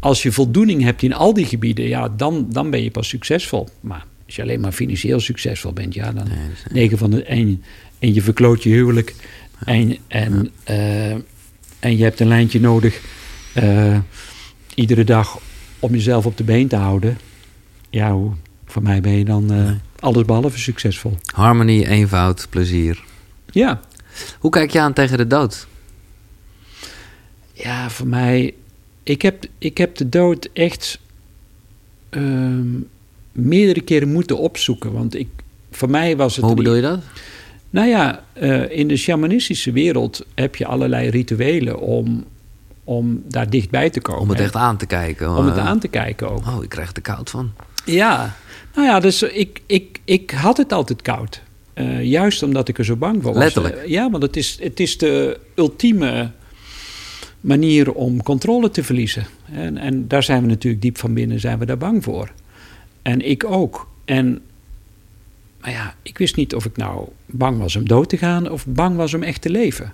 als 0.00 0.22
je 0.22 0.32
voldoening 0.32 0.82
hebt 0.82 1.02
in 1.02 1.14
al 1.14 1.32
die 1.34 1.44
gebieden, 1.46 1.88
ja, 1.88 2.08
dan, 2.08 2.46
dan 2.50 2.70
ben 2.70 2.82
je 2.82 2.90
pas 2.90 3.08
succesvol. 3.08 3.68
Maar 3.80 4.04
als 4.26 4.36
je 4.36 4.42
alleen 4.42 4.60
maar 4.60 4.72
financieel 4.72 5.20
succesvol 5.20 5.72
bent, 5.72 5.94
ja, 5.94 6.12
dan 6.12 6.28
Nee, 6.28 6.38
dat 6.48 6.56
is- 6.66 6.72
9 6.72 6.98
van 6.98 7.10
de 7.10 7.22
en, 7.24 7.62
en 7.98 8.14
je 8.14 8.22
verkloot 8.22 8.62
je 8.62 8.70
huwelijk 8.70 9.14
en, 9.64 9.96
en, 10.08 10.50
eh, 10.64 11.10
en 11.80 11.96
je 11.96 12.02
hebt 12.02 12.20
een 12.20 12.28
lijntje 12.28 12.60
nodig 12.60 13.00
eh, 13.54 13.98
iedere 14.74 15.04
dag 15.04 15.38
om 15.78 15.92
jezelf 15.92 16.26
op 16.26 16.36
de 16.36 16.44
been 16.44 16.68
te 16.68 16.76
houden. 16.76 17.18
Ja, 17.90 18.12
hoe, 18.12 18.32
voor 18.66 18.82
mij 18.82 19.00
ben 19.00 19.12
je 19.12 19.24
dan 19.24 19.52
eh, 19.52 19.70
alles 20.00 20.24
behalve 20.24 20.58
succesvol. 20.58 21.16
Harmonie, 21.34 21.88
eenvoud, 21.88 22.46
plezier. 22.50 23.04
Ja, 23.50 23.80
Hoe 24.38 24.50
kijk 24.50 24.70
je 24.70 24.80
aan 24.80 24.92
tegen 24.92 25.18
de 25.18 25.26
dood? 25.26 25.66
ja, 27.52 27.90
voor 27.90 28.06
mij. 28.06 28.54
Ik 29.02 29.22
heb, 29.22 29.44
ik 29.58 29.78
heb 29.78 29.96
de 29.96 30.08
dood 30.08 30.48
echt 30.52 30.98
ehm, 32.10 32.66
meerdere 33.32 33.80
keren 33.80 34.12
moeten 34.12 34.38
opzoeken. 34.38 34.92
Want 34.92 35.14
ik, 35.14 35.28
voor 35.70 35.90
mij 35.90 36.16
was 36.16 36.36
het. 36.36 36.44
Hoe 36.44 36.54
bedoel 36.54 36.74
je 36.74 36.82
dat? 36.82 37.00
Nou 37.70 37.88
ja, 37.88 38.24
eh, 38.32 38.70
in 38.78 38.88
de 38.88 38.96
shamanistische 38.96 39.72
wereld 39.72 40.26
heb 40.34 40.56
je 40.56 40.66
allerlei 40.66 41.08
rituelen 41.10 41.80
om, 41.80 42.24
om 42.84 43.22
daar 43.28 43.50
dichtbij 43.50 43.90
te 43.90 44.00
komen. 44.00 44.22
Om 44.22 44.28
het 44.28 44.40
echt 44.40 44.54
aan 44.56 44.76
te 44.76 44.86
kijken. 44.86 45.36
Om 45.36 45.46
het 45.46 45.56
Eh, 45.56 45.66
aan 45.66 45.78
te 45.78 45.88
kijken 45.88 46.30
ook. 46.30 46.46
Oh, 46.46 46.62
ik 46.62 46.68
krijg 46.68 46.92
er 46.92 47.02
koud 47.02 47.30
van. 47.30 47.52
Ja, 47.86 48.36
nou 48.74 48.86
ja, 48.86 49.00
dus 49.00 49.22
ik, 49.22 49.60
ik, 49.66 50.00
ik 50.04 50.30
had 50.30 50.56
het 50.56 50.72
altijd 50.72 51.02
koud. 51.02 51.42
Eh, 51.74 52.02
juist 52.02 52.42
omdat 52.42 52.68
ik 52.68 52.78
er 52.78 52.84
zo 52.84 52.96
bang 52.96 53.22
voor 53.22 53.32
was. 53.32 53.42
Letterlijk. 53.42 53.76
Eh, 53.76 53.88
ja, 53.88 54.10
want 54.10 54.22
het 54.22 54.36
is, 54.36 54.58
het 54.60 54.80
is 54.80 54.98
de 54.98 55.40
ultieme 55.54 56.30
manier 57.40 57.92
om 57.92 58.22
controle 58.22 58.70
te 58.70 58.84
verliezen. 58.84 59.26
En, 59.52 59.76
en 59.76 60.08
daar 60.08 60.22
zijn 60.22 60.42
we 60.42 60.48
natuurlijk 60.48 60.82
diep 60.82 60.98
van 60.98 61.14
binnen 61.14 61.40
zijn 61.40 61.58
we 61.58 61.66
daar 61.66 61.78
bang 61.78 62.04
voor. 62.04 62.32
En 63.02 63.28
ik 63.28 63.44
ook. 63.44 63.88
En 64.04 64.40
maar 65.60 65.70
ja, 65.70 65.94
ik 66.02 66.18
wist 66.18 66.36
niet 66.36 66.54
of 66.54 66.64
ik 66.64 66.76
nou 66.76 67.08
bang 67.26 67.58
was 67.58 67.76
om 67.76 67.88
dood 67.88 68.08
te 68.08 68.16
gaan 68.16 68.50
of 68.50 68.66
bang 68.66 68.96
was 68.96 69.14
om 69.14 69.22
echt 69.22 69.42
te 69.42 69.50
leven. 69.50 69.92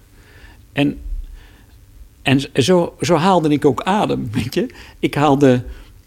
En, 0.72 0.98
en 2.22 2.40
zo, 2.54 2.96
zo 3.00 3.14
haalde 3.14 3.48
ik 3.48 3.64
ook 3.64 3.82
adem, 3.82 4.28
weet 4.32 4.54
je. 4.54 4.66
Ik 4.98 5.14
haalde 5.14 5.64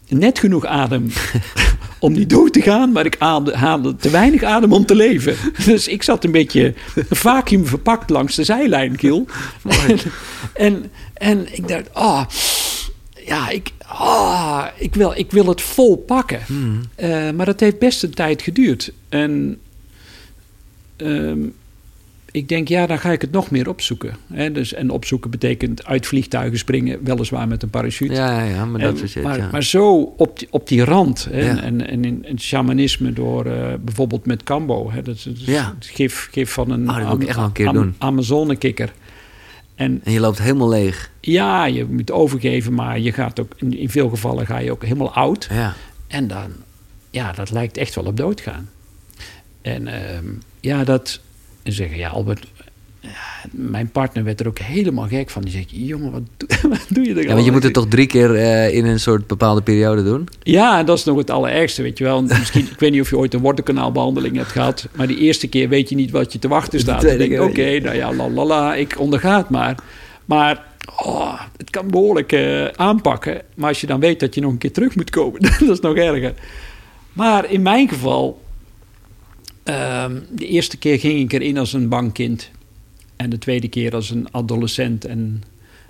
net 0.08 0.38
genoeg 0.38 0.66
adem 0.66 1.10
om 1.98 2.12
niet 2.12 2.30
dood 2.30 2.52
te 2.52 2.60
gaan, 2.60 2.92
maar 2.92 3.06
ik 3.06 3.16
haalde, 3.18 3.96
te 3.96 4.10
weinig 4.10 4.42
adem 4.42 4.72
om 4.72 4.86
te 4.86 4.94
leven. 4.94 5.36
Dus 5.66 5.88
ik 5.88 6.02
zat 6.02 6.24
een 6.24 6.30
beetje 6.30 6.74
vacuüm 7.10 7.66
verpakt 7.66 8.10
langs 8.10 8.34
de 8.34 8.44
zijlijn, 8.44 8.96
Kiel. 8.96 9.26
En, 9.86 9.98
en, 10.66 10.90
en 11.14 11.54
ik 11.56 11.68
dacht, 11.68 11.94
ah, 11.94 12.24
ja, 13.26 13.48
ik, 13.48 13.72
ah, 13.86 14.64
ik, 14.78 14.94
wil, 14.94 15.12
ik 15.16 15.30
wil 15.30 15.46
het 15.46 15.60
vol 15.60 15.96
pakken. 15.96 16.40
Hmm. 16.46 16.80
Eh, 16.94 17.30
maar 17.30 17.46
dat 17.46 17.60
heeft 17.60 17.78
best 17.78 18.02
een 18.02 18.14
tijd 18.14 18.42
geduurd. 18.42 18.92
En 19.08 19.58
ehm, 20.96 21.38
ik 22.36 22.48
denk, 22.48 22.68
ja, 22.68 22.86
dan 22.86 22.98
ga 22.98 23.10
ik 23.12 23.20
het 23.20 23.30
nog 23.30 23.50
meer 23.50 23.68
opzoeken. 23.68 24.16
Hè? 24.32 24.52
Dus, 24.52 24.72
en 24.72 24.90
opzoeken 24.90 25.30
betekent 25.30 25.84
uit 25.86 26.06
vliegtuigen 26.06 26.58
springen, 26.58 27.04
weliswaar 27.04 27.48
met 27.48 27.62
een 27.62 27.70
parachute. 27.70 28.12
Ja, 28.14 28.42
ja, 28.42 28.64
maar 28.64 28.80
dat 28.80 29.00
En- 29.00 29.08
shit, 29.08 29.22
maar, 29.22 29.36
ja. 29.38 29.48
maar 29.52 29.62
zo 29.62 30.14
op 30.16 30.38
die, 30.38 30.48
op 30.50 30.68
die 30.68 30.84
rand. 30.84 31.28
Hè? 31.30 31.40
Ja. 31.50 31.62
En, 31.62 31.86
en 31.88 32.04
in 32.04 32.24
het 32.28 32.40
shamanisme 32.40 33.12
door 33.12 33.46
eh, 33.46 33.74
bijvoorbeeld 33.80 34.26
met 34.26 34.42
Cambo. 34.42 34.90
Hè? 34.90 35.02
Dat 35.02 35.14
is 35.14 35.24
het 35.24 35.44
Ja. 35.44 35.74
het 35.78 35.86
gif, 35.86 36.28
gif 36.30 36.50
van 36.52 36.70
een 36.70 36.88
Oh, 36.90 37.10
Am-. 37.66 37.94
Amazonekikker. 37.98 38.92
En 39.74 40.00
En 40.04 40.12
je 40.12 40.20
loopt 40.20 40.38
helemaal 40.38 40.68
leeg. 40.68 41.10
ja, 41.20 41.66
je 41.66 41.84
moet 41.84 42.10
overgeven, 42.10 42.74
maar 42.74 42.98
je 42.98 43.12
gaat 43.12 43.40
ook, 43.40 43.52
in, 43.56 43.78
in 43.78 43.90
veel 43.90 44.08
gevallen 44.08 44.46
ga 44.46 44.58
je 44.58 44.70
ook 44.70 44.82
helemaal 44.82 45.12
oud. 45.14 45.48
Ja. 45.50 45.74
En 46.06 46.26
dan, 46.28 46.50
ja, 47.10 47.32
dat 47.32 47.50
lijkt 47.50 47.76
echt 47.76 47.94
wel 47.94 48.04
op 48.04 48.16
doodgaan. 48.16 48.68
En 49.62 49.86
ehm, 49.86 50.24
ja, 50.60 50.84
dat, 50.84 51.20
en 51.66 51.72
zeggen, 51.72 51.96
ja, 51.96 52.08
Albert, 52.08 52.46
mijn 53.50 53.90
partner 53.90 54.24
werd 54.24 54.40
er 54.40 54.46
ook 54.46 54.58
helemaal 54.58 55.06
gek 55.06 55.30
van. 55.30 55.42
Die 55.42 55.52
zegt, 55.52 55.66
jongen, 55.68 56.10
wat, 56.12 56.22
doe- 56.36 56.48
wat 56.70 56.86
doe 56.88 57.04
je 57.04 57.14
er 57.14 57.22
ja, 57.22 57.32
want 57.32 57.44
je 57.44 57.52
moet 57.52 57.62
het 57.62 57.72
toch 57.72 57.88
drie 57.88 58.06
keer 58.06 58.34
eh, 58.34 58.74
in 58.74 58.84
een 58.86 59.00
soort 59.00 59.26
bepaalde 59.26 59.62
periode 59.62 60.02
doen? 60.04 60.28
Ja, 60.42 60.82
dat 60.82 60.98
is 60.98 61.04
nog 61.04 61.16
het 61.18 61.30
allerergste, 61.30 61.82
weet 61.82 61.98
je 61.98 62.04
wel. 62.04 62.22
Misschien, 62.22 62.68
ik 62.70 62.78
weet 62.78 62.92
niet 62.92 63.00
of 63.00 63.10
je 63.10 63.18
ooit 63.18 63.34
een 63.34 63.40
wortelkanaalbehandeling 63.40 64.36
hebt 64.36 64.48
gehad. 64.48 64.88
Maar 64.94 65.06
die 65.06 65.18
eerste 65.18 65.48
keer 65.48 65.68
weet 65.68 65.88
je 65.88 65.94
niet 65.94 66.10
wat 66.10 66.32
je 66.32 66.38
te 66.38 66.48
wachten 66.48 66.80
staat. 66.80 67.02
Dan 67.02 67.18
denk 67.18 67.30
je, 67.30 67.42
oké, 67.42 67.78
nou 67.78 67.96
ja, 67.96 68.12
la 68.14 68.28
la 68.28 68.44
la, 68.44 68.74
ik 68.74 69.00
onderga 69.00 69.36
het 69.36 69.48
maar. 69.48 69.76
Maar 70.24 70.64
oh, 71.04 71.40
het 71.56 71.70
kan 71.70 71.90
behoorlijk 71.90 72.32
eh, 72.32 72.64
aanpakken. 72.66 73.42
Maar 73.54 73.68
als 73.68 73.80
je 73.80 73.86
dan 73.86 74.00
weet 74.00 74.20
dat 74.20 74.34
je 74.34 74.40
nog 74.40 74.50
een 74.50 74.58
keer 74.58 74.72
terug 74.72 74.96
moet 74.96 75.10
komen, 75.10 75.40
dat 75.60 75.68
is 75.68 75.80
nog 75.80 75.96
erger. 75.96 76.34
Maar 77.12 77.50
in 77.50 77.62
mijn 77.62 77.88
geval, 77.88 78.40
ehm, 79.66 80.20
de 80.30 80.46
eerste 80.46 80.76
keer 80.76 80.98
ging 80.98 81.20
ik 81.20 81.32
erin 81.32 81.58
als 81.58 81.72
een 81.72 81.88
bang 81.88 82.12
kind. 82.12 82.50
En 83.16 83.30
de 83.30 83.38
tweede 83.38 83.68
keer 83.68 83.94
als 83.94 84.10
een 84.10 84.32
adolescent. 84.32 85.04
En 85.04 85.42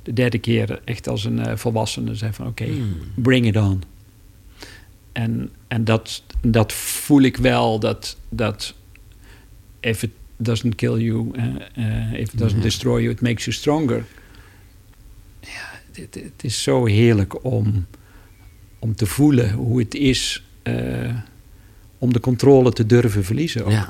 de 0.03 0.12
derde 0.12 0.39
keer 0.39 0.81
echt 0.85 1.09
als 1.09 1.24
een 1.24 1.39
uh, 1.39 1.57
volwassene. 1.57 2.15
Zei 2.15 2.32
van 2.32 2.47
oké, 2.47 2.62
okay, 2.62 2.74
hmm. 2.74 2.97
bring 3.15 3.47
it 3.47 3.57
on. 3.57 3.82
En, 5.12 5.51
en 5.69 5.85
dat, 5.85 6.23
dat 6.40 6.73
voel 6.73 7.20
ik 7.20 7.36
wel. 7.36 7.78
Dat, 7.78 8.16
dat 8.28 8.74
if 9.81 10.03
it 10.03 10.11
doesn't 10.36 10.74
kill 10.74 10.98
you, 10.98 11.32
uh, 11.36 11.44
uh, 11.78 12.12
if 12.12 12.32
it 12.32 12.39
doesn't 12.39 12.62
destroy 12.62 13.01
you, 13.01 13.12
it 13.12 13.20
makes 13.20 13.44
you 13.44 13.57
stronger. 13.57 14.05
Ja, 15.40 15.81
het, 15.93 16.15
het 16.15 16.44
is 16.44 16.62
zo 16.62 16.85
heerlijk 16.85 17.44
om, 17.44 17.86
om 18.78 18.94
te 18.94 19.07
voelen 19.07 19.53
hoe 19.53 19.78
het 19.78 19.94
is 19.94 20.44
om 21.98 22.12
de 22.12 22.20
controle 22.20 22.73
te 22.73 22.86
durven 22.86 23.24
verliezen. 23.24 23.64
Ook. 23.64 23.70
Ja. 23.70 23.89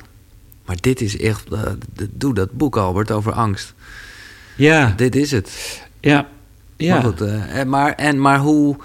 Maar 0.66 0.76
dit 0.80 1.00
is 1.00 1.18
echt. 1.18 1.52
Uh, 1.52 1.62
doe 2.10 2.34
dat 2.34 2.52
boek, 2.52 2.76
Albert, 2.76 3.10
over 3.10 3.32
angst. 3.32 3.74
Ja. 4.56 4.92
Dit 4.96 5.16
is 5.16 5.30
het. 5.30 5.80
Ja. 6.00 6.28
ja. 6.76 6.94
Maar, 6.94 7.02
goed, 7.02 7.22
uh, 7.22 7.62
maar, 7.62 7.92
en, 7.92 8.20
maar 8.20 8.38
hoe. 8.38 8.76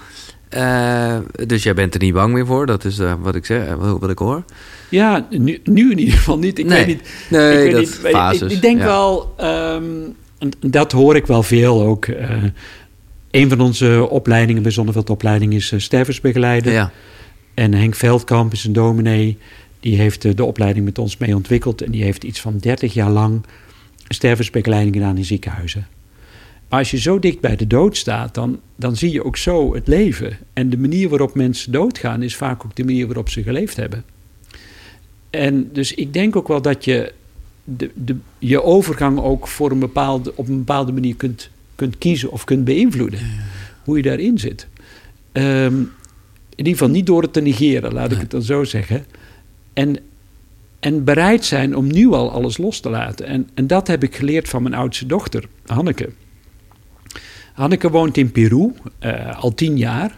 Uh, 0.56 1.16
dus 1.46 1.62
jij 1.62 1.74
bent 1.74 1.94
er 1.94 2.00
niet 2.00 2.14
bang 2.14 2.32
meer 2.32 2.46
voor, 2.46 2.66
dat 2.66 2.84
is 2.84 2.98
wat 3.20 3.34
ik 3.34 3.46
zeg, 3.46 3.74
wat 3.74 4.10
ik 4.10 4.18
hoor. 4.18 4.44
Ja, 4.88 5.26
nu, 5.30 5.60
nu 5.64 5.90
in 5.90 5.98
ieder 5.98 6.14
geval 6.14 6.38
niet. 6.38 6.58
Ik 6.58 6.66
nee. 6.66 6.78
weet 6.78 6.86
niet. 6.86 7.08
Nee, 7.30 7.52
ik 7.52 7.72
weet 7.72 7.72
dat 7.72 7.80
niet, 7.80 8.12
fases. 8.12 8.40
Ik, 8.40 8.50
ik 8.50 8.62
denk 8.62 8.78
ja. 8.78 8.84
wel, 8.84 9.34
um, 9.40 10.16
dat 10.60 10.92
hoor 10.92 11.16
ik 11.16 11.26
wel 11.26 11.42
veel 11.42 11.82
ook. 11.82 12.06
een 13.30 13.48
van 13.48 13.60
onze 13.60 14.06
opleidingen 14.10 14.62
bij 14.62 14.72
Zonneveld 14.72 15.22
is 15.48 15.72
stervensbegeleider. 15.76 16.72
Ja. 16.72 16.92
En 17.54 17.74
Henk 17.74 17.94
Veldkamp 17.94 18.52
is 18.52 18.64
een 18.64 18.72
dominee. 18.72 19.38
Die 19.80 19.96
heeft 19.96 20.36
de 20.36 20.44
opleiding 20.44 20.84
met 20.84 20.98
ons 20.98 21.16
mee 21.16 21.34
ontwikkeld. 21.34 21.82
En 21.82 21.90
die 21.90 22.02
heeft 22.02 22.24
iets 22.24 22.40
van 22.40 22.58
30 22.58 22.94
jaar 22.94 23.10
lang 23.10 23.44
stervensbegeleiding 24.08 24.94
gedaan 24.94 25.16
in 25.16 25.24
ziekenhuizen. 25.24 25.86
Maar 26.68 26.78
als 26.78 26.90
je 26.90 26.98
zo 26.98 27.18
dicht 27.18 27.40
bij 27.40 27.56
de 27.56 27.66
dood 27.66 27.96
staat, 27.96 28.34
dan, 28.34 28.60
dan 28.76 28.96
zie 28.96 29.12
je 29.12 29.24
ook 29.24 29.36
zo 29.36 29.74
het 29.74 29.86
leven. 29.86 30.38
En 30.52 30.70
de 30.70 30.78
manier 30.78 31.08
waarop 31.08 31.34
mensen 31.34 31.72
doodgaan 31.72 32.22
is 32.22 32.36
vaak 32.36 32.64
ook 32.64 32.76
de 32.76 32.84
manier 32.84 33.06
waarop 33.06 33.28
ze 33.28 33.42
geleefd 33.42 33.76
hebben. 33.76 34.04
En 35.30 35.70
dus 35.72 35.94
ik 35.94 36.12
denk 36.12 36.36
ook 36.36 36.48
wel 36.48 36.62
dat 36.62 36.84
je 36.84 37.12
de, 37.64 37.90
de, 37.94 38.16
je 38.38 38.62
overgang 38.62 39.20
ook 39.20 39.48
voor 39.48 39.70
een 39.70 39.78
bepaalde, 39.78 40.36
op 40.36 40.48
een 40.48 40.58
bepaalde 40.58 40.92
manier 40.92 41.16
kunt, 41.16 41.50
kunt 41.74 41.98
kiezen 41.98 42.30
of 42.30 42.44
kunt 42.44 42.64
beïnvloeden. 42.64 43.20
Hoe 43.84 43.96
je 43.96 44.02
daarin 44.02 44.38
zit. 44.38 44.66
Um, 45.32 45.90
in 46.54 46.58
ieder 46.58 46.72
geval 46.72 46.88
niet 46.88 47.06
door 47.06 47.22
het 47.22 47.32
te 47.32 47.40
negeren, 47.40 47.92
laat 47.92 48.12
ik 48.12 48.18
het 48.18 48.30
dan 48.30 48.42
zo 48.42 48.64
zeggen. 48.64 49.06
En, 49.72 49.96
en 50.80 51.04
bereid 51.04 51.44
zijn 51.44 51.76
om 51.76 51.92
nu 51.92 52.12
al 52.12 52.30
alles 52.30 52.58
los 52.58 52.80
te 52.80 52.90
laten. 52.90 53.26
En, 53.26 53.48
en 53.54 53.66
dat 53.66 53.86
heb 53.86 54.02
ik 54.02 54.16
geleerd 54.16 54.48
van 54.48 54.62
mijn 54.62 54.74
oudste 54.74 55.06
dochter, 55.06 55.44
Hanneke. 55.66 56.10
Hanneke 57.52 57.90
woont 57.90 58.16
in 58.16 58.32
Peru 58.32 58.72
uh, 59.00 59.38
al 59.38 59.54
tien 59.54 59.76
jaar, 59.76 60.16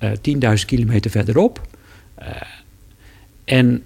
uh, 0.00 0.10
10.000 0.58 0.64
kilometer 0.66 1.10
verderop. 1.10 1.60
Uh, 2.18 2.26
en 3.44 3.82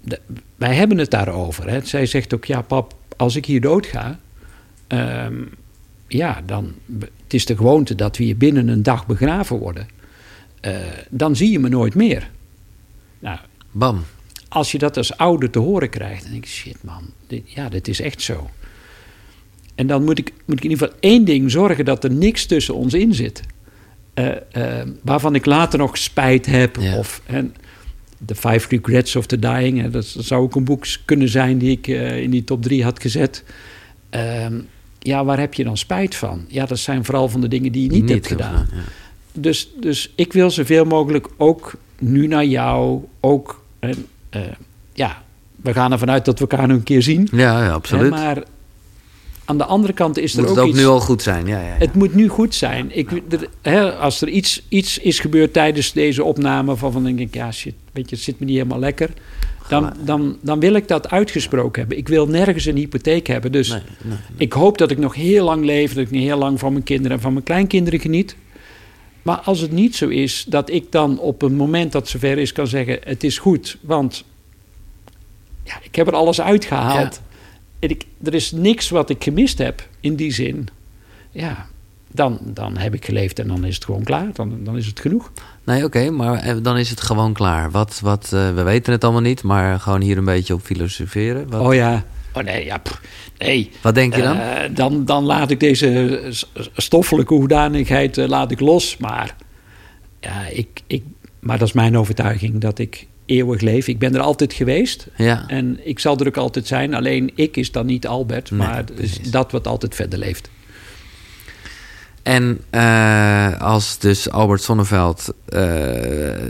de, 0.00 0.20
wij 0.56 0.74
hebben 0.74 0.98
het 0.98 1.10
daarover. 1.10 1.70
Hè. 1.70 1.84
Zij 1.84 2.06
zegt 2.06 2.34
ook: 2.34 2.44
Ja, 2.44 2.62
pap, 2.62 2.94
als 3.16 3.36
ik 3.36 3.46
hier 3.46 3.60
doodga. 3.60 4.18
Um, 4.88 5.50
ja, 6.08 6.42
dan. 6.46 6.74
Het 7.00 7.34
is 7.34 7.46
de 7.46 7.56
gewoonte 7.56 7.94
dat 7.94 8.16
we 8.16 8.24
hier 8.24 8.36
binnen 8.36 8.68
een 8.68 8.82
dag 8.82 9.06
begraven 9.06 9.58
worden. 9.58 9.88
Uh, 10.66 10.76
dan 11.10 11.36
zie 11.36 11.50
je 11.50 11.58
me 11.58 11.68
nooit 11.68 11.94
meer. 11.94 12.30
Nou, 13.18 13.38
Bam. 13.70 14.04
Als 14.48 14.72
je 14.72 14.78
dat 14.78 14.96
als 14.96 15.16
ouder 15.16 15.50
te 15.50 15.58
horen 15.58 15.90
krijgt, 15.90 16.22
dan 16.22 16.30
denk 16.32 16.44
ik, 16.44 16.50
shit 16.50 16.82
man, 16.82 17.02
dit, 17.26 17.42
ja, 17.52 17.68
dit 17.68 17.88
is 17.88 18.00
echt 18.00 18.22
zo. 18.22 18.50
En 19.74 19.86
dan 19.86 20.04
moet 20.04 20.18
ik, 20.18 20.32
moet 20.44 20.56
ik 20.56 20.64
in 20.64 20.70
ieder 20.70 20.86
geval 20.86 21.00
één 21.00 21.24
ding 21.24 21.50
zorgen 21.50 21.84
dat 21.84 22.04
er 22.04 22.10
niks 22.12 22.46
tussen 22.46 22.74
ons 22.74 22.94
in 22.94 23.14
zit. 23.14 23.42
Uh, 24.14 24.26
uh, 24.56 24.82
waarvan 25.02 25.34
ik 25.34 25.46
later 25.46 25.78
nog 25.78 25.98
spijt 25.98 26.46
heb. 26.46 26.76
Ja. 26.76 26.98
Of 26.98 27.22
The 28.26 28.34
Five 28.34 28.66
Regrets 28.68 29.16
of 29.16 29.26
the 29.26 29.38
Dying. 29.38 29.80
Hè, 29.80 29.90
dat, 29.90 30.12
dat 30.14 30.24
zou 30.24 30.42
ook 30.42 30.54
een 30.54 30.64
boek 30.64 30.86
kunnen 31.04 31.28
zijn 31.28 31.58
die 31.58 31.70
ik 31.70 31.86
in 32.22 32.30
die 32.30 32.44
top 32.44 32.62
drie 32.62 32.84
had 32.84 33.00
gezet. 33.00 33.44
Ehm, 34.10 34.60
ja, 34.98 35.24
waar 35.24 35.38
heb 35.38 35.54
je 35.54 35.64
dan 35.64 35.76
spijt 35.76 36.14
van? 36.14 36.44
Ja, 36.48 36.66
dat 36.66 36.78
zijn 36.78 37.04
vooral 37.04 37.28
van 37.28 37.40
de 37.40 37.48
dingen 37.48 37.72
die 37.72 37.82
je 37.82 37.90
niet, 37.90 38.00
Niet 38.00 38.10
hebt 38.10 38.26
gedaan. 38.26 38.68
ja. 38.72 38.78
Dus, 39.40 39.70
dus 39.80 40.12
ik 40.14 40.32
wil 40.32 40.50
zoveel 40.50 40.84
mogelijk 40.84 41.28
ook 41.36 41.74
nu 41.98 42.26
naar 42.26 42.44
jou, 42.44 43.00
ook, 43.20 43.64
uh, 43.80 43.90
uh, 44.36 44.42
ja, 44.92 45.22
we 45.62 45.72
gaan 45.72 45.92
ervan 45.92 46.10
uit 46.10 46.24
dat 46.24 46.38
we 46.38 46.46
elkaar 46.46 46.68
nog 46.68 46.76
een 46.76 46.82
keer 46.82 47.02
zien. 47.02 47.28
Ja, 47.32 47.64
ja 47.64 47.72
absoluut. 47.72 48.02
Hè, 48.02 48.08
maar 48.08 48.42
aan 49.44 49.58
de 49.58 49.64
andere 49.64 49.92
kant 49.92 50.18
is 50.18 50.34
er 50.34 50.40
Moet 50.40 50.50
ook 50.50 50.56
het 50.56 50.64
ook 50.64 50.70
iets... 50.70 50.78
nu 50.78 50.86
al 50.86 51.00
goed 51.00 51.22
zijn, 51.22 51.46
ja. 51.46 51.60
ja, 51.60 51.66
ja. 51.66 51.74
Het 51.78 51.94
moet 51.94 52.14
nu 52.14 52.28
goed 52.28 52.54
zijn. 52.54 52.96
Ik, 52.96 53.10
er, 53.28 53.48
hè, 53.62 53.92
als 53.92 54.20
er 54.20 54.28
iets, 54.28 54.62
iets 54.68 54.98
is 54.98 55.20
gebeurd 55.20 55.52
tijdens 55.52 55.92
deze 55.92 56.24
opname... 56.24 56.76
van, 56.76 56.92
van 56.92 57.04
denk 57.04 57.18
ik, 57.18 57.34
ja 57.34 57.52
shit, 57.52 57.74
weet 57.92 58.10
je, 58.10 58.16
het 58.16 58.24
zit 58.24 58.40
me 58.40 58.46
niet 58.46 58.56
helemaal 58.56 58.78
lekker... 58.78 59.10
Dan, 59.68 59.92
dan, 60.04 60.36
dan 60.40 60.60
wil 60.60 60.74
ik 60.74 60.88
dat 60.88 61.10
uitgesproken 61.10 61.80
hebben. 61.80 61.98
Ik 61.98 62.08
wil 62.08 62.26
nergens 62.26 62.64
een 62.64 62.76
hypotheek 62.76 63.26
hebben. 63.26 63.52
Dus 63.52 63.68
Nee, 63.68 63.80
nee, 64.02 64.08
nee. 64.08 64.18
ik 64.36 64.52
hoop 64.52 64.78
dat 64.78 64.90
ik 64.90 64.98
nog 64.98 65.14
heel 65.14 65.44
lang 65.44 65.64
leef... 65.64 65.94
dat 65.94 66.04
ik 66.04 66.10
nog 66.10 66.22
heel 66.22 66.38
lang 66.38 66.58
van 66.58 66.72
mijn 66.72 66.84
kinderen 66.84 67.16
en 67.16 67.22
van 67.22 67.32
mijn 67.32 67.44
kleinkinderen 67.44 68.00
geniet... 68.00 68.36
Maar 69.22 69.36
als 69.36 69.60
het 69.60 69.72
niet 69.72 69.96
zo 69.96 70.08
is, 70.08 70.44
dat 70.48 70.70
ik 70.70 70.92
dan 70.92 71.18
op 71.18 71.42
een 71.42 71.54
moment 71.54 71.92
dat 71.92 72.08
zover 72.08 72.38
is 72.38 72.52
kan 72.52 72.66
zeggen: 72.66 72.98
Het 73.02 73.24
is 73.24 73.38
goed, 73.38 73.78
want 73.80 74.24
ja, 75.64 75.78
ik 75.82 75.94
heb 75.94 76.06
er 76.06 76.14
alles 76.14 76.40
uitgehaald. 76.40 77.20
En 77.78 77.88
ik, 77.88 78.04
er 78.24 78.34
is 78.34 78.52
niks 78.52 78.88
wat 78.88 79.10
ik 79.10 79.22
gemist 79.22 79.58
heb 79.58 79.88
in 80.00 80.16
die 80.16 80.32
zin. 80.32 80.68
Ja, 81.30 81.66
dan, 82.12 82.38
dan 82.44 82.76
heb 82.76 82.94
ik 82.94 83.04
geleefd 83.04 83.38
en 83.38 83.48
dan 83.48 83.64
is 83.64 83.74
het 83.74 83.84
gewoon 83.84 84.02
klaar. 84.02 84.28
Dan, 84.32 84.64
dan 84.64 84.76
is 84.76 84.86
het 84.86 85.00
genoeg. 85.00 85.32
Nee, 85.64 85.84
oké, 85.84 86.10
maar 86.10 86.34
eh, 86.34 86.56
dan 86.62 86.78
is 86.78 86.90
het 86.90 87.00
gewoon 87.00 87.32
klaar. 87.32 87.70
Wat, 87.70 88.00
wat, 88.02 88.30
uh, 88.34 88.54
we 88.54 88.62
weten 88.62 88.92
het 88.92 89.04
allemaal 89.04 89.22
niet, 89.22 89.42
maar 89.42 89.80
gewoon 89.80 90.00
hier 90.00 90.18
een 90.18 90.24
beetje 90.24 90.54
op 90.54 90.60
filosoferen. 90.60 91.48
Wat, 91.50 91.60
Oh 91.60 91.74
ja. 91.74 92.04
Oh 92.32 92.42
nee, 92.42 92.64
ja. 92.64 92.78
Pff, 92.78 93.00
nee. 93.38 93.70
wat 93.80 93.94
denk 93.94 94.14
je 94.16 94.22
dan? 94.22 94.36
Uh, 94.36 94.58
dan? 94.70 95.04
Dan 95.04 95.24
laat 95.24 95.50
ik 95.50 95.60
deze 95.60 96.20
stoffelijke 96.76 97.34
hoedanigheid 97.34 98.18
uh, 98.18 98.26
laat 98.26 98.50
ik 98.50 98.60
los. 98.60 98.96
Maar, 98.96 99.36
ja, 100.20 100.46
ik, 100.46 100.68
ik, 100.86 101.02
maar 101.40 101.58
dat 101.58 101.68
is 101.68 101.74
mijn 101.74 101.98
overtuiging 101.98 102.60
dat 102.60 102.78
ik 102.78 103.06
eeuwig 103.26 103.60
leef. 103.60 103.88
Ik 103.88 103.98
ben 103.98 104.14
er 104.14 104.20
altijd 104.20 104.52
geweest. 104.52 105.06
ja. 105.16 105.44
En 105.46 105.86
ik 105.86 105.98
zal 105.98 106.18
er 106.18 106.26
ook 106.26 106.36
altijd 106.36 106.66
zijn. 106.66 106.94
Alleen 106.94 107.30
ik 107.34 107.56
is 107.56 107.72
dan 107.72 107.86
niet 107.86 108.06
Albert, 108.06 108.50
Nee, 108.50 108.58
maar 108.58 108.84
is 108.94 109.30
dat 109.30 109.52
wat 109.52 109.66
altijd 109.66 109.94
verder 109.94 110.18
leeft. 110.18 110.50
En 112.22 112.60
uh, 112.70 113.60
als 113.60 113.98
dus 113.98 114.30
Albert 114.30 114.62
Sonneveld, 114.62 115.34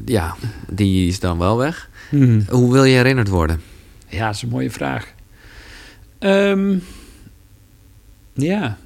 ja, 0.04 0.36
die 0.70 1.08
is 1.08 1.20
dan 1.20 1.38
wel 1.38 1.56
weg. 1.56 1.90
Hmm. 2.08 2.44
Hoe 2.48 2.72
wil 2.72 2.84
je 2.84 2.96
herinnerd 2.96 3.28
worden? 3.28 3.60
Ja, 4.08 4.26
dat 4.26 4.34
is 4.34 4.42
een 4.42 4.48
mooie 4.48 4.70
vraag. 4.70 5.14
Um, 6.20 6.82
ja, 8.32 8.78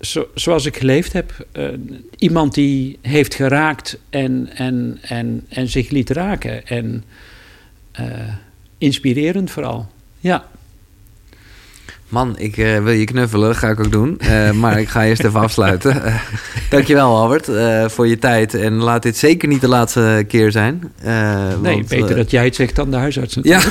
Zo, 0.00 0.28
zoals 0.34 0.66
ik 0.66 0.76
geleefd 0.76 1.12
heb. 1.12 1.46
Uh, 1.52 1.68
iemand 2.18 2.54
die 2.54 2.98
heeft 3.02 3.34
geraakt 3.34 3.98
en, 4.10 4.48
en, 4.54 4.98
en, 5.02 5.46
en 5.48 5.68
zich 5.68 5.90
liet 5.90 6.10
raken. 6.10 6.66
En 6.66 7.04
uh, 8.00 8.06
inspirerend 8.78 9.50
vooral. 9.50 9.90
Ja. 10.20 10.46
Man, 12.08 12.38
ik 12.38 12.56
uh, 12.56 12.82
wil 12.82 12.92
je 12.92 13.04
knuffelen, 13.04 13.54
ga 13.54 13.68
ik 13.68 13.80
ook 13.80 13.92
doen. 13.92 14.20
Uh, 14.22 14.50
maar 14.50 14.80
ik 14.80 14.88
ga 14.88 15.04
eerst 15.04 15.24
even 15.24 15.40
afsluiten. 15.40 15.96
Uh, 15.96 16.20
dankjewel 16.70 17.16
Albert 17.16 17.50
voor 17.92 18.06
je 18.06 18.18
tijd. 18.18 18.54
En 18.54 18.74
laat 18.74 19.02
dit 19.02 19.16
zeker 19.16 19.48
niet 19.48 19.60
de 19.60 19.68
laatste 19.68 20.24
keer 20.28 20.52
zijn. 20.52 20.92
nee, 21.02 21.74
want, 21.74 21.88
beter 21.88 22.16
dat 22.16 22.30
jij 22.30 22.44
het 22.44 22.54
zegt 22.54 22.76
dan 22.76 22.90
de 22.90 22.96
huisarts 22.96 23.38
Ja. 23.42 23.60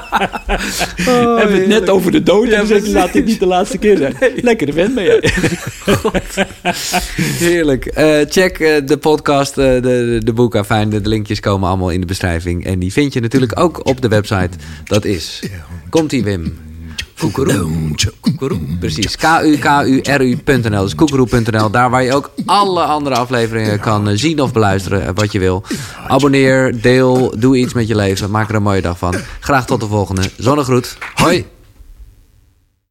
oh, 0.10 1.36
Hebben 1.38 1.58
het 1.58 1.66
net 1.66 1.88
over 1.88 2.12
de 2.12 2.22
dood 2.22 2.48
en 2.48 2.66
zeggen 2.66 2.92
laat 2.92 3.12
dit 3.12 3.24
niet 3.24 3.40
de 3.40 3.46
laatste 3.46 3.78
keer 3.78 3.96
zijn. 3.96 4.14
Nee. 4.20 4.42
Lekkere 4.42 4.72
vent 4.72 4.94
ben 4.94 5.04
jij. 5.04 5.20
Heerlijk. 7.48 7.92
check 8.28 8.58
de 8.86 8.96
podcast, 9.00 9.54
de, 9.54 9.78
de, 9.82 10.20
de 10.24 10.32
boeken. 10.32 10.64
Fijn, 10.64 10.90
de 10.90 11.00
linkjes 11.02 11.40
komen 11.40 11.68
allemaal 11.68 11.90
in 11.90 12.00
de 12.00 12.06
beschrijving. 12.06 12.64
En 12.64 12.78
die 12.78 12.92
vind 12.92 13.12
je 13.12 13.20
natuurlijk 13.20 13.60
ook 13.60 13.86
op 13.86 14.00
de 14.00 14.08
website. 14.08 14.50
Dat 14.84 15.04
is... 15.04 15.42
Komt-ie 15.90 16.24
Wim. 16.24 16.69
Koekeroe. 17.20 18.58
Precies. 18.78 19.16
K-U-K-U-R-U.nl. 19.16 20.82
Dus 20.82 20.94
koekeroe.nl. 20.94 21.70
Daar 21.70 21.90
waar 21.90 22.02
je 22.02 22.14
ook 22.14 22.30
alle 22.46 22.82
andere 22.82 23.16
afleveringen 23.16 23.80
kan 23.80 24.16
zien 24.16 24.40
of 24.40 24.52
beluisteren. 24.52 25.14
Wat 25.14 25.32
je 25.32 25.38
wil. 25.38 25.62
Abonneer, 26.08 26.80
deel, 26.80 27.34
doe 27.38 27.56
iets 27.56 27.72
met 27.72 27.88
je 27.88 27.96
leven. 27.96 28.30
Maak 28.30 28.48
er 28.48 28.54
een 28.54 28.62
mooie 28.62 28.82
dag 28.82 28.98
van. 28.98 29.14
Graag 29.40 29.66
tot 29.66 29.80
de 29.80 29.86
volgende. 29.86 30.22
Zonnegroet. 30.36 30.96
Hoi. 31.14 31.46